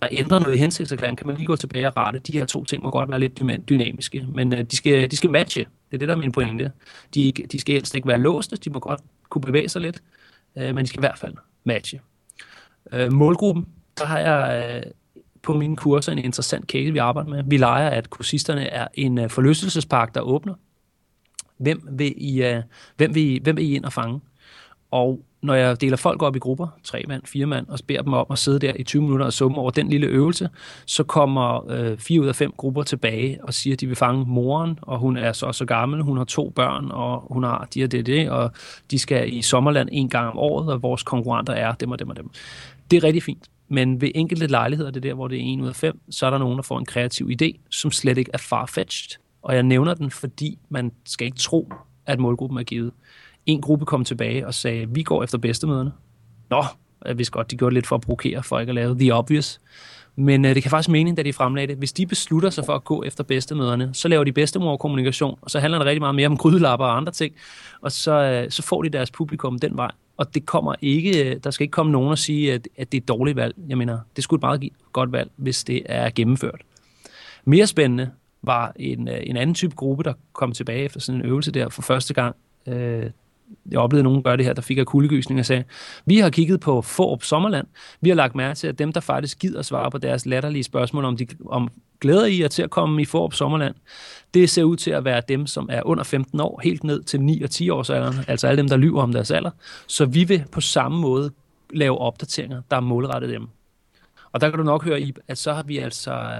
der 0.02 0.08
ændrer 0.10 0.38
noget 0.38 0.54
i 0.54 0.58
hensigtserklæringen, 0.58 1.16
kan 1.16 1.26
man 1.26 1.36
lige 1.36 1.46
gå 1.46 1.56
tilbage 1.56 1.86
og 1.86 1.96
rette. 1.96 2.18
De 2.18 2.32
her 2.32 2.44
to 2.44 2.64
ting 2.64 2.82
må 2.82 2.90
godt 2.90 3.10
være 3.10 3.20
lidt 3.20 3.68
dynamiske, 3.68 4.26
men 4.34 4.52
øh, 4.52 4.64
de, 4.64 4.76
skal, 4.76 5.10
de 5.10 5.16
skal 5.16 5.30
matche. 5.30 5.60
Det 5.60 5.96
er 5.96 5.98
det, 5.98 6.08
der 6.08 6.14
er 6.14 6.18
min 6.18 6.32
pointe. 6.32 6.72
De, 7.14 7.32
de 7.52 7.60
skal 7.60 7.74
helst 7.74 7.94
ikke 7.94 8.08
være 8.08 8.18
låste, 8.18 8.56
de 8.56 8.70
må 8.70 8.78
godt 8.78 9.00
kunne 9.28 9.42
bevæge 9.42 9.68
sig 9.68 9.82
lidt, 9.82 10.02
øh, 10.58 10.74
men 10.74 10.84
de 10.84 10.86
skal 10.86 10.98
i 10.98 11.00
hvert 11.00 11.18
fald 11.18 11.34
matche. 11.64 12.00
Øh, 12.92 13.12
målgruppen, 13.12 13.66
der 13.98 14.06
har 14.06 14.18
jeg 14.18 14.74
øh, 14.76 14.92
på 15.42 15.54
mine 15.54 15.76
kurser 15.76 16.12
en 16.12 16.18
interessant 16.18 16.64
case, 16.64 16.92
vi 16.92 16.98
arbejder 16.98 17.30
med. 17.30 17.42
Vi 17.46 17.56
leger, 17.56 17.90
at 17.90 18.10
kursisterne 18.10 18.66
er 18.66 18.88
en 18.94 19.18
øh, 19.18 19.30
forlystelsespark, 19.30 20.14
der 20.14 20.20
åbner. 20.20 20.54
Hvem 21.58 21.88
vil, 21.90 22.14
I, 22.16 22.42
øh, 22.42 22.62
hvem, 22.96 23.14
vil 23.14 23.22
I, 23.22 23.40
hvem 23.42 23.56
vil 23.56 23.64
I 23.64 23.74
ind 23.74 23.84
og 23.84 23.92
fange? 23.92 24.20
Og 24.90 25.20
når 25.42 25.54
jeg 25.54 25.80
deler 25.80 25.96
folk 25.96 26.22
op 26.22 26.36
i 26.36 26.38
grupper, 26.38 26.66
tre 26.84 27.04
mand, 27.08 27.22
fire 27.24 27.46
mand, 27.46 27.66
og 27.68 27.78
beder 27.86 28.02
dem 28.02 28.12
om 28.12 28.26
at 28.30 28.38
sidde 28.38 28.58
der 28.58 28.72
i 28.76 28.82
20 28.82 29.02
minutter 29.02 29.26
og 29.26 29.32
summe 29.32 29.58
over 29.58 29.70
den 29.70 29.88
lille 29.88 30.06
øvelse, 30.06 30.48
så 30.86 31.04
kommer 31.04 31.70
øh, 31.70 31.98
fire 31.98 32.20
ud 32.20 32.26
af 32.26 32.36
fem 32.36 32.52
grupper 32.56 32.82
tilbage 32.82 33.38
og 33.42 33.54
siger, 33.54 33.74
at 33.74 33.80
de 33.80 33.86
vil 33.86 33.96
fange 33.96 34.24
moren, 34.26 34.78
og 34.82 34.98
hun 34.98 35.16
er 35.16 35.32
så 35.32 35.52
så 35.52 35.64
gammel, 35.64 36.02
hun 36.02 36.16
har 36.16 36.24
to 36.24 36.50
børn, 36.50 36.90
og 36.90 37.26
hun 37.30 37.44
har 37.44 37.68
de 37.74 37.84
og 37.84 37.92
det, 37.92 38.06
det, 38.06 38.30
og 38.30 38.50
de 38.90 38.98
skal 38.98 39.32
i 39.32 39.42
sommerland 39.42 39.88
en 39.92 40.08
gang 40.08 40.30
om 40.30 40.38
året, 40.38 40.72
og 40.72 40.82
vores 40.82 41.02
konkurrenter 41.02 41.52
er 41.52 41.72
dem 41.72 41.90
og 41.90 41.98
dem 41.98 42.10
og 42.10 42.16
dem. 42.16 42.30
Det 42.90 42.96
er 42.96 43.04
rigtig 43.04 43.22
fint. 43.22 43.50
Men 43.68 44.00
ved 44.00 44.10
enkelte 44.14 44.46
lejligheder, 44.46 44.90
det 44.90 44.96
er 45.04 45.08
der, 45.08 45.14
hvor 45.14 45.28
det 45.28 45.38
er 45.38 45.42
en 45.42 45.60
ud 45.60 45.68
af 45.68 45.76
fem, 45.76 46.00
så 46.10 46.26
er 46.26 46.30
der 46.30 46.38
nogen, 46.38 46.56
der 46.56 46.62
får 46.62 46.78
en 46.78 46.86
kreativ 46.86 47.30
idé, 47.42 47.58
som 47.70 47.90
slet 47.90 48.18
ikke 48.18 48.30
er 48.34 48.38
farfetched. 48.38 49.18
Og 49.42 49.54
jeg 49.54 49.62
nævner 49.62 49.94
den, 49.94 50.10
fordi 50.10 50.58
man 50.68 50.92
skal 51.04 51.24
ikke 51.24 51.38
tro, 51.38 51.72
at 52.06 52.18
målgruppen 52.18 52.58
er 52.58 52.62
givet. 52.62 52.92
en 53.46 53.60
gruppe 53.60 53.84
kom 53.84 54.04
tilbage 54.04 54.46
og 54.46 54.54
sagde, 54.54 54.86
vi 54.88 55.02
går 55.02 55.24
efter 55.24 55.38
bedstemøderne. 55.38 55.92
Nå, 56.50 56.64
jeg 57.06 57.18
vidste 57.18 57.32
godt, 57.32 57.50
de 57.50 57.56
gjorde 57.56 57.74
lidt 57.74 57.86
for 57.86 57.96
at 57.96 58.02
provokere, 58.02 58.42
for 58.42 58.58
ikke 58.58 58.70
at 58.70 58.74
lave 58.74 58.98
the 58.98 59.14
obvious. 59.14 59.60
Men 60.16 60.44
øh, 60.44 60.54
det 60.54 60.62
kan 60.62 60.70
faktisk 60.70 60.88
mening, 60.88 61.16
da 61.16 61.22
de 61.22 61.32
fremlagde 61.32 61.68
det. 61.68 61.76
Hvis 61.76 61.92
de 61.92 62.06
beslutter 62.06 62.50
sig 62.50 62.64
for 62.64 62.74
at 62.74 62.84
gå 62.84 63.02
efter 63.02 63.24
bedstemøderne, 63.24 63.90
så 63.92 64.08
laver 64.08 64.24
de 64.24 64.32
bedstemor-kommunikation, 64.32 65.38
og 65.42 65.50
så 65.50 65.60
handler 65.60 65.78
det 65.78 65.86
rigtig 65.86 66.00
meget 66.02 66.14
mere 66.14 66.26
om 66.26 66.36
grydelapper 66.36 66.86
og 66.86 66.96
andre 66.96 67.12
ting, 67.12 67.34
og 67.80 67.92
så, 67.92 68.12
øh, 68.12 68.50
så 68.50 68.62
får 68.62 68.82
de 68.82 68.88
deres 68.88 69.10
publikum 69.10 69.58
den 69.58 69.76
vej. 69.76 69.90
Og 70.16 70.34
det 70.34 70.46
kommer 70.46 70.74
ikke, 70.80 71.30
øh, 71.30 71.36
der 71.44 71.50
skal 71.50 71.64
ikke 71.64 71.72
komme 71.72 71.92
nogen 71.92 72.10
og 72.10 72.18
sige, 72.18 72.52
at, 72.52 72.68
at 72.76 72.92
det 72.92 72.98
er 72.98 73.02
et 73.02 73.08
dårligt 73.08 73.36
valg. 73.36 73.54
Jeg 73.68 73.78
mener, 73.78 73.98
det 74.16 74.24
skulle 74.24 74.38
et 74.38 74.42
meget 74.42 74.72
godt 74.92 75.12
valg, 75.12 75.30
hvis 75.36 75.64
det 75.64 75.82
er 75.86 76.10
gennemført. 76.10 76.62
Mere 77.44 77.66
spændende 77.66 78.10
var 78.42 78.72
en, 78.76 79.08
øh, 79.08 79.18
en 79.22 79.36
anden 79.36 79.54
type 79.54 79.74
gruppe, 79.74 80.04
der 80.04 80.12
kom 80.32 80.52
tilbage 80.52 80.84
efter 80.84 81.00
sådan 81.00 81.20
en 81.20 81.26
øvelse 81.26 81.50
der 81.50 81.68
for 81.68 81.82
første 81.82 82.14
gang. 82.14 82.36
Øh, 82.66 83.10
jeg 83.70 83.78
oplevede 83.78 84.04
nogen 84.04 84.22
gøre 84.22 84.36
det 84.36 84.44
her, 84.44 84.52
der 84.52 84.62
fik 84.62 84.78
af 84.78 84.86
kuldegysning 84.86 85.40
og 85.40 85.46
sagde, 85.46 85.64
vi 86.06 86.18
har 86.18 86.30
kigget 86.30 86.60
på 86.60 86.82
Forop 86.82 87.22
Sommerland. 87.22 87.66
Vi 88.00 88.08
har 88.08 88.16
lagt 88.16 88.34
mærke 88.34 88.56
til, 88.56 88.66
at 88.66 88.78
dem, 88.78 88.92
der 88.92 89.00
faktisk 89.00 89.38
gider 89.38 89.62
svare 89.62 89.90
på 89.90 89.98
deres 89.98 90.26
latterlige 90.26 90.62
spørgsmål, 90.62 91.04
om 91.04 91.16
de 91.16 91.26
om 91.46 91.68
glæder 92.00 92.26
I 92.26 92.40
jer 92.40 92.48
til 92.48 92.62
at 92.62 92.70
komme 92.70 93.02
i 93.02 93.04
Forop 93.04 93.34
Sommerland, 93.34 93.74
det 94.34 94.50
ser 94.50 94.62
ud 94.62 94.76
til 94.76 94.90
at 94.90 95.04
være 95.04 95.22
dem, 95.28 95.46
som 95.46 95.68
er 95.72 95.82
under 95.82 96.04
15 96.04 96.40
år, 96.40 96.60
helt 96.64 96.84
ned 96.84 97.02
til 97.02 97.20
9 97.20 97.42
og 97.42 97.50
10 97.50 97.70
års 97.70 97.90
alderen, 97.90 98.16
altså 98.28 98.46
alle 98.46 98.58
dem, 98.58 98.68
der 98.68 98.76
lyver 98.76 99.02
om 99.02 99.12
deres 99.12 99.30
alder. 99.30 99.50
Så 99.86 100.06
vi 100.06 100.24
vil 100.24 100.44
på 100.52 100.60
samme 100.60 101.00
måde 101.00 101.30
lave 101.70 101.98
opdateringer, 101.98 102.62
der 102.70 102.76
er 102.76 102.80
målrettet 102.80 103.30
dem. 103.30 103.48
Og 104.32 104.40
der 104.40 104.50
kan 104.50 104.58
du 104.58 104.64
nok 104.64 104.84
høre, 104.84 105.00
i, 105.00 105.14
at 105.28 105.38
så 105.38 105.52
har 105.52 105.62
vi 105.62 105.78
altså 105.78 106.30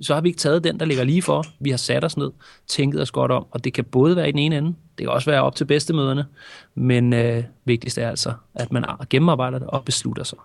så 0.00 0.14
har 0.14 0.20
vi 0.20 0.28
ikke 0.28 0.38
taget 0.38 0.64
den, 0.64 0.80
der 0.80 0.86
ligger 0.86 1.04
lige 1.04 1.22
for. 1.22 1.44
Vi 1.60 1.70
har 1.70 1.76
sat 1.76 2.04
os 2.04 2.16
ned, 2.16 2.30
tænket 2.66 3.02
os 3.02 3.10
godt 3.10 3.30
om, 3.30 3.46
og 3.50 3.64
det 3.64 3.72
kan 3.72 3.84
både 3.84 4.16
være 4.16 4.28
i 4.28 4.32
den 4.32 4.38
ene 4.38 4.58
ende, 4.58 4.74
det 4.98 5.06
kan 5.06 5.08
også 5.08 5.30
være 5.30 5.42
op 5.42 5.54
til 5.54 5.64
bedstemøderne, 5.64 6.26
men 6.74 7.12
øh, 7.12 7.44
vigtigst 7.64 7.98
er 7.98 8.08
altså, 8.08 8.32
at 8.54 8.72
man 8.72 8.84
gennemarbejder 9.10 9.58
det 9.58 9.68
og 9.68 9.84
beslutter 9.84 10.24
sig. 10.24 10.38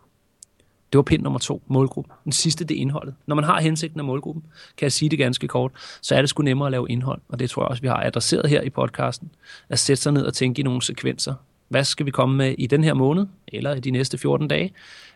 Det 0.92 0.98
var 0.98 1.04
pind 1.04 1.22
nummer 1.22 1.40
to, 1.40 1.62
målgruppen. 1.68 2.14
Den 2.24 2.32
sidste, 2.32 2.66
det 2.66 2.78
er 2.78 2.82
indholdet. 2.82 3.14
Når 3.28 3.36
man 3.36 3.44
har 3.44 3.62
hensigten 3.62 4.00
af 4.00 4.06
målgruppen, 4.06 4.44
kan 4.78 4.86
jeg 4.86 4.92
sige 4.92 5.10
det 5.10 5.20
ganske 5.20 5.48
kort, 5.48 5.72
så 6.02 6.16
er 6.16 6.22
det 6.22 6.30
sgu 6.30 6.44
nemmere 6.44 6.68
at 6.68 6.72
lave 6.72 6.90
indhold, 6.90 7.22
og 7.30 7.40
det 7.40 7.50
tror 7.50 7.64
jeg 7.64 7.70
også, 7.70 7.82
vi 7.82 7.88
har 7.88 8.04
adresseret 8.04 8.50
her 8.50 8.62
i 8.62 8.70
podcasten, 8.70 9.32
at 9.70 9.80
sætte 9.80 10.04
sig 10.04 10.14
ned 10.14 10.26
og 10.26 10.34
tænke 10.34 10.60
i 10.60 10.64
nogle 10.64 10.82
sekvenser. 10.82 11.34
Hvad 11.68 11.84
skal 11.84 12.06
vi 12.06 12.12
komme 12.12 12.38
med 12.38 12.56
i 12.58 12.68
den 12.68 12.84
her 12.84 12.94
måned, 12.94 13.28
eller 13.48 13.76
i 13.76 13.80
de 13.80 13.92
næste 13.92 14.18
14 14.18 14.48
dage? 14.48 14.74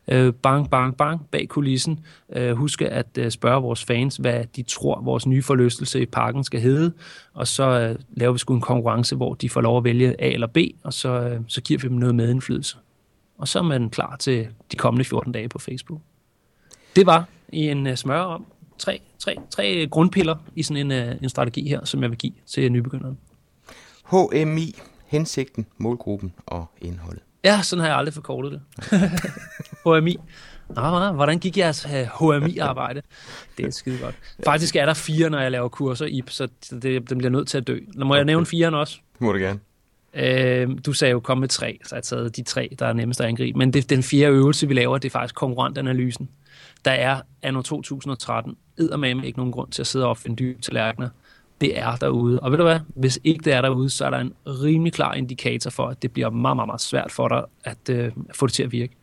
Øh, 0.07 0.33
bang, 0.33 0.69
bang, 0.69 0.97
bang 0.97 1.27
bag 1.31 1.47
kulissen. 1.47 1.99
Øh, 2.35 2.55
huske 2.55 2.89
at 2.89 3.07
øh, 3.17 3.31
spørge 3.31 3.61
vores 3.61 3.85
fans, 3.85 4.15
hvad 4.15 4.43
de 4.55 4.63
tror, 4.63 5.01
vores 5.01 5.27
nye 5.27 5.43
forlystelse 5.43 6.01
i 6.01 6.05
parken 6.05 6.43
skal 6.43 6.61
hedde, 6.61 6.93
og 7.33 7.47
så 7.47 7.63
øh, 7.63 7.95
laver 8.13 8.33
vi 8.33 8.39
sgu 8.39 8.53
en 8.53 8.61
konkurrence, 8.61 9.15
hvor 9.15 9.33
de 9.33 9.49
får 9.49 9.61
lov 9.61 9.77
at 9.77 9.83
vælge 9.83 10.21
A 10.21 10.29
eller 10.29 10.47
B, 10.47 10.57
og 10.83 10.93
så, 10.93 11.09
øh, 11.09 11.39
så 11.47 11.61
giver 11.61 11.79
vi 11.79 11.87
dem 11.87 11.97
noget 11.97 12.15
medindflydelse. 12.15 12.77
Og 13.37 13.47
så 13.47 13.59
er 13.59 13.63
man 13.63 13.89
klar 13.89 14.15
til 14.15 14.47
de 14.71 14.77
kommende 14.77 15.05
14 15.05 15.31
dage 15.31 15.49
på 15.49 15.59
Facebook. 15.59 16.01
Det 16.95 17.05
var 17.05 17.25
i 17.53 17.69
en 17.69 17.87
uh, 17.87 17.95
smør 17.95 18.19
om 18.19 18.45
tre, 18.77 19.01
tre, 19.19 19.35
tre 19.49 19.87
grundpiller 19.91 20.35
i 20.55 20.63
sådan 20.63 20.91
en, 20.91 21.09
uh, 21.09 21.23
en 21.23 21.29
strategi 21.29 21.69
her, 21.69 21.85
som 21.85 22.01
jeg 22.01 22.09
vil 22.09 22.17
give 22.17 22.33
til 22.45 22.71
nybegynderne. 22.71 23.15
HMI, 24.05 24.75
hensigten, 25.05 25.65
målgruppen 25.77 26.33
og 26.45 26.65
indholdet. 26.81 27.23
Ja, 27.43 27.61
sådan 27.61 27.81
har 27.81 27.87
jeg 27.87 27.97
aldrig 27.97 28.13
forkortet 28.13 28.51
det. 28.51 28.61
HMI. 29.85 30.17
Nå, 30.69 31.11
hvordan 31.11 31.39
gik 31.39 31.57
jeres 31.57 31.87
HMI-arbejde? 32.19 33.01
Det 33.57 33.65
er 33.65 33.71
skide 33.71 33.97
godt. 33.97 34.15
Faktisk 34.45 34.75
er 34.75 34.85
der 34.85 34.93
fire, 34.93 35.29
når 35.29 35.39
jeg 35.39 35.51
laver 35.51 35.67
kurser 35.67 36.05
i, 36.05 36.23
så 36.27 36.47
det, 36.69 37.09
den 37.09 37.17
bliver 37.17 37.31
nødt 37.31 37.47
til 37.47 37.57
at 37.57 37.67
dø. 37.67 37.79
Må 37.95 38.05
okay. 38.05 38.17
jeg 38.17 38.25
nævne 38.25 38.45
fire 38.45 38.79
også? 38.79 38.99
Det 39.13 39.21
må 39.21 39.31
du 39.31 39.37
gerne. 39.37 39.59
Øh, 40.13 40.69
du 40.85 40.93
sagde 40.93 41.11
jo, 41.11 41.19
kom 41.19 41.37
med 41.37 41.47
tre, 41.47 41.79
så 41.83 41.95
jeg 41.95 41.97
har 41.97 42.01
taget 42.01 42.35
de 42.35 42.43
tre, 42.43 42.75
der 42.79 42.85
er 42.85 42.93
nemmest 42.93 43.21
at 43.21 43.27
angribe. 43.27 43.57
Men 43.57 43.73
det, 43.73 43.89
den 43.89 44.03
fjerde 44.03 44.33
øvelse, 44.33 44.67
vi 44.67 44.73
laver, 44.73 44.97
det 44.97 45.09
er 45.09 45.11
faktisk 45.11 45.35
konkurrentanalysen. 45.35 46.29
Der 46.85 46.91
er 46.91 47.21
anno 47.41 47.61
2013 47.61 48.55
eddermame 48.77 49.27
ikke 49.27 49.39
nogen 49.39 49.51
grund 49.51 49.71
til 49.71 49.81
at 49.81 49.87
sidde 49.87 50.05
og 50.05 50.09
opfinde 50.09 50.35
dybe 50.35 50.61
tallerkener 50.61 51.09
det 51.61 51.79
er 51.79 51.95
derude. 51.95 52.39
Og 52.39 52.51
ved 52.51 52.57
du 52.57 52.63
hvad? 52.63 52.79
Hvis 52.87 53.19
ikke 53.23 53.43
det 53.43 53.53
er 53.53 53.61
derude, 53.61 53.89
så 53.89 54.05
er 54.05 54.09
der 54.09 54.17
en 54.17 54.33
rimelig 54.45 54.93
klar 54.93 55.13
indikator 55.13 55.69
for, 55.69 55.87
at 55.87 56.01
det 56.01 56.11
bliver 56.11 56.29
meget, 56.29 56.57
meget, 56.57 56.67
meget 56.67 56.81
svært 56.81 57.11
for 57.11 57.27
dig 57.27 57.43
at 57.63 57.89
øh, 57.89 58.11
få 58.33 58.47
det 58.47 58.53
til 58.53 58.63
at 58.63 58.71
virke. 58.71 58.95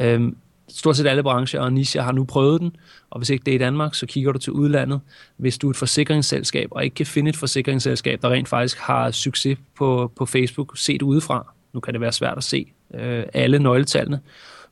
Øhm, 0.00 0.36
stort 0.68 0.96
set 0.96 1.06
alle 1.06 1.22
brancher 1.22 1.60
og 1.60 1.72
nicher 1.72 2.02
har 2.02 2.12
nu 2.12 2.24
prøvet 2.24 2.60
den, 2.60 2.76
og 3.10 3.18
hvis 3.18 3.30
ikke 3.30 3.42
det 3.44 3.50
er 3.50 3.54
i 3.54 3.58
Danmark, 3.58 3.94
så 3.94 4.06
kigger 4.06 4.32
du 4.32 4.38
til 4.38 4.52
udlandet. 4.52 5.00
Hvis 5.36 5.58
du 5.58 5.66
er 5.66 5.70
et 5.70 5.76
forsikringsselskab, 5.76 6.68
og 6.70 6.84
ikke 6.84 6.94
kan 6.94 7.06
finde 7.06 7.28
et 7.28 7.36
forsikringsselskab, 7.36 8.22
der 8.22 8.30
rent 8.30 8.48
faktisk 8.48 8.78
har 8.78 9.10
succes 9.10 9.58
på, 9.76 10.12
på 10.16 10.26
Facebook, 10.26 10.78
set 10.78 11.02
udefra, 11.02 11.52
nu 11.72 11.80
kan 11.80 11.94
det 11.94 12.00
være 12.00 12.12
svært 12.12 12.38
at 12.38 12.44
se 12.44 12.72
øh, 12.94 13.24
alle 13.34 13.58
nøgletallene, 13.58 14.20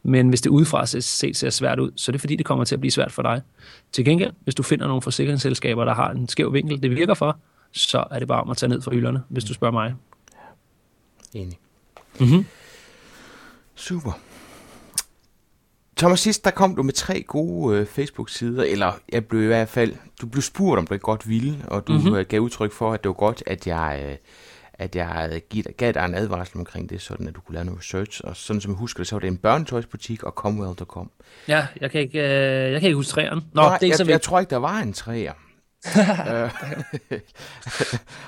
men 0.02 0.28
hvis 0.28 0.40
det 0.40 0.50
udefra 0.50 0.86
set 0.86 1.36
ser 1.36 1.50
svært 1.50 1.78
ud, 1.78 1.90
så 1.96 2.10
er 2.10 2.12
det 2.12 2.20
fordi, 2.20 2.36
det 2.36 2.46
kommer 2.46 2.64
til 2.64 2.74
at 2.74 2.80
blive 2.80 2.90
svært 2.90 3.12
for 3.12 3.22
dig. 3.22 3.42
Til 3.92 4.04
gengæld, 4.04 4.32
hvis 4.44 4.54
du 4.54 4.62
finder 4.62 4.86
nogle 4.86 5.02
forsikringsselskaber, 5.02 5.84
der 5.84 5.94
har 5.94 6.10
en 6.10 6.28
skæv 6.28 6.52
vinkel, 6.52 6.82
det 6.82 6.90
virker 6.90 7.14
for, 7.14 7.38
så 7.72 8.04
er 8.10 8.18
det 8.18 8.28
bare 8.28 8.40
om 8.40 8.50
at 8.50 8.56
tage 8.56 8.70
ned 8.70 8.82
fra 8.82 8.90
hylderne, 8.90 9.22
hvis 9.28 9.44
du 9.44 9.54
spørger 9.54 9.72
mig. 9.72 9.94
Enig. 11.34 11.58
Mm-hmm. 12.20 12.46
Super. 13.74 14.12
Thomas, 15.96 16.20
sidst 16.20 16.44
der 16.44 16.50
kom 16.50 16.76
du 16.76 16.82
med 16.82 16.92
tre 16.92 17.22
gode 17.22 17.78
øh, 17.78 17.86
Facebook-sider, 17.86 18.64
eller 18.64 18.92
jeg 19.12 19.26
blev 19.26 19.42
i 19.42 19.46
hvert 19.46 19.68
fald, 19.68 19.94
du 20.20 20.26
blev 20.26 20.42
spurgt, 20.42 20.78
om 20.78 20.86
du 20.86 20.96
godt 20.96 21.28
ville, 21.28 21.64
og 21.68 21.86
du 21.86 21.92
mm-hmm. 21.92 22.14
øh, 22.14 22.26
gav 22.26 22.40
udtryk 22.40 22.72
for, 22.72 22.92
at 22.92 23.02
det 23.02 23.08
var 23.08 23.14
godt, 23.14 23.42
at 23.46 23.66
jeg 23.66 24.04
øh, 24.08 24.16
at 24.78 24.96
jeg 24.96 25.42
gav 25.76 25.92
dig 25.92 26.04
en 26.04 26.14
advarsel 26.14 26.58
omkring 26.58 26.90
det, 26.90 27.02
sådan 27.02 27.28
at 27.28 27.34
du 27.34 27.40
kunne 27.40 27.54
lave 27.54 27.64
noget 27.64 27.80
research. 27.80 28.20
Og 28.24 28.36
sådan 28.36 28.60
som 28.60 28.72
jeg 28.72 28.78
husker 28.78 29.00
det, 29.00 29.06
så 29.06 29.14
var 29.14 29.20
det 29.20 29.28
en 29.28 29.36
børnetøjsbutik 29.36 30.22
og 30.22 30.32
Comwell.com. 30.32 31.10
Ja, 31.48 31.66
jeg 31.80 31.90
kan 31.90 32.00
ikke, 32.00 32.18
øh, 32.18 32.72
jeg 32.72 32.80
kan 32.80 32.86
ikke 32.86 32.96
huske 32.96 33.10
træerne. 33.10 33.42
Nå, 33.52 33.62
Nej, 33.62 33.78
det 33.78 33.82
er 33.82 33.86
ikke 33.86 33.92
jeg, 33.98 34.06
så 34.06 34.12
jeg 34.12 34.22
tror 34.22 34.40
ikke, 34.40 34.50
der 34.50 34.56
var 34.56 34.78
en 34.78 34.92
træer. 34.92 35.32
Øh, 36.30 36.50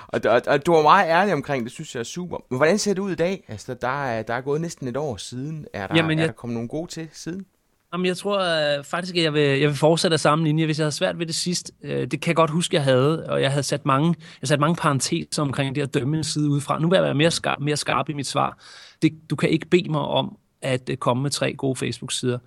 og, 0.08 0.20
og, 0.24 0.42
og 0.46 0.66
du 0.66 0.72
var 0.72 0.82
meget 0.82 1.08
ærlig 1.08 1.34
omkring 1.34 1.64
det, 1.64 1.72
synes 1.72 1.94
jeg 1.94 2.00
er 2.00 2.04
super. 2.04 2.36
Men 2.50 2.56
hvordan 2.56 2.78
ser 2.78 2.94
det 2.94 3.02
ud 3.02 3.12
i 3.12 3.14
dag? 3.14 3.44
Altså, 3.48 3.74
der 3.74 4.04
er, 4.04 4.22
der 4.22 4.34
er 4.34 4.40
gået 4.40 4.60
næsten 4.60 4.88
et 4.88 4.96
år 4.96 5.16
siden. 5.16 5.66
Er 5.72 5.86
der, 5.86 5.96
Jamen, 5.96 6.18
jeg... 6.18 6.22
er 6.24 6.26
der 6.26 6.34
kommet 6.34 6.54
nogle 6.54 6.68
gode 6.68 6.90
til 6.90 7.08
siden? 7.12 7.46
Jamen, 7.92 8.06
jeg 8.06 8.16
tror 8.16 8.38
øh, 8.78 8.84
faktisk, 8.84 9.16
at 9.16 9.22
jeg 9.22 9.34
vil, 9.34 9.42
jeg 9.42 9.68
vil 9.68 9.76
fortsætte 9.76 10.14
af 10.14 10.20
samme 10.20 10.44
linje. 10.44 10.64
Hvis 10.64 10.78
jeg 10.78 10.84
havde 10.84 10.94
svært 10.94 11.18
ved 11.18 11.26
det 11.26 11.34
sidst, 11.34 11.72
øh, 11.82 12.06
det 12.06 12.20
kan 12.20 12.28
jeg 12.28 12.36
godt 12.36 12.50
huske, 12.50 12.76
jeg 12.76 12.84
havde, 12.84 13.26
og 13.28 13.42
jeg 13.42 13.50
havde 13.50 13.62
sat 13.62 13.86
mange, 13.86 14.14
jeg 14.40 14.48
sat 14.48 14.60
mange 14.60 14.76
parenteser 14.76 15.42
omkring 15.42 15.74
det 15.74 15.82
at 15.82 15.94
dømme 15.94 16.16
en 16.16 16.24
side 16.24 16.50
udefra. 16.50 16.78
Nu 16.78 16.88
vil 16.88 16.96
jeg 16.96 17.04
være 17.04 17.14
mere 17.14 17.30
skarp, 17.30 17.60
mere 17.60 17.76
skarp 17.76 18.08
i 18.08 18.12
mit 18.12 18.26
svar. 18.26 18.58
Det, 19.02 19.12
du 19.30 19.36
kan 19.36 19.48
ikke 19.48 19.66
bede 19.66 19.90
mig 19.90 20.00
om 20.00 20.36
at 20.62 20.90
øh, 20.90 20.96
komme 20.96 21.22
med 21.22 21.30
tre 21.30 21.54
gode 21.54 21.76
Facebook-sider. 21.76 22.38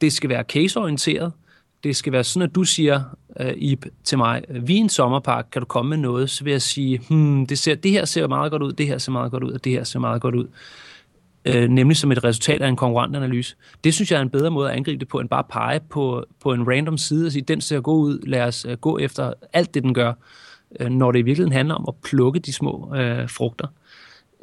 Det 0.00 0.12
skal 0.12 0.30
være 0.30 0.42
caseorienteret. 0.42 1.32
Det 1.84 1.96
skal 1.96 2.12
være 2.12 2.24
sådan, 2.24 2.48
at 2.48 2.54
du 2.54 2.64
siger, 2.64 3.02
øh, 3.40 3.52
Ib, 3.56 3.84
til 4.04 4.18
mig, 4.18 4.42
vi 4.48 4.76
er 4.76 4.80
en 4.80 4.88
sommerpark, 4.88 5.46
kan 5.52 5.62
du 5.62 5.66
komme 5.66 5.88
med 5.88 5.98
noget? 5.98 6.30
Så 6.30 6.44
vil 6.44 6.50
jeg 6.50 6.62
sige, 6.62 7.00
hmm, 7.08 7.46
det, 7.46 7.58
ser, 7.58 7.74
det 7.74 7.90
her 7.90 8.04
ser 8.04 8.26
meget 8.26 8.50
godt 8.50 8.62
ud, 8.62 8.72
det 8.72 8.86
her 8.86 8.98
ser 8.98 9.12
meget 9.12 9.30
godt 9.30 9.44
ud, 9.44 9.52
og 9.52 9.64
det 9.64 9.72
her 9.72 9.84
ser 9.84 9.98
meget 9.98 10.22
godt 10.22 10.34
ud 10.34 10.46
øh, 11.44 11.68
nemlig 11.68 11.96
som 11.96 12.12
et 12.12 12.24
resultat 12.24 12.62
af 12.62 12.68
en 12.68 12.76
konkurrentanalyse. 12.76 13.56
Det 13.84 13.94
synes 13.94 14.12
jeg 14.12 14.18
er 14.18 14.22
en 14.22 14.30
bedre 14.30 14.50
måde 14.50 14.70
at 14.70 14.76
angribe 14.76 15.00
det 15.00 15.08
på, 15.08 15.20
end 15.20 15.28
bare 15.28 15.44
pege 15.44 15.80
på, 15.80 16.24
på 16.42 16.52
en 16.52 16.68
random 16.68 16.98
side 16.98 17.26
og 17.26 17.32
sige, 17.32 17.42
den 17.42 17.60
ser 17.60 17.80
god 17.80 18.00
ud, 18.00 18.18
lad 18.26 18.42
os 18.42 18.64
øh, 18.64 18.76
gå 18.76 18.98
efter 18.98 19.32
alt 19.52 19.74
det, 19.74 19.82
den 19.82 19.94
gør, 19.94 20.12
øh, 20.80 20.88
når 20.88 21.12
det 21.12 21.18
i 21.18 21.22
virkeligheden 21.22 21.52
handler 21.52 21.74
om 21.74 21.84
at 21.88 21.94
plukke 22.04 22.40
de 22.40 22.52
små 22.52 22.94
øh, 22.96 23.28
frugter. 23.28 23.66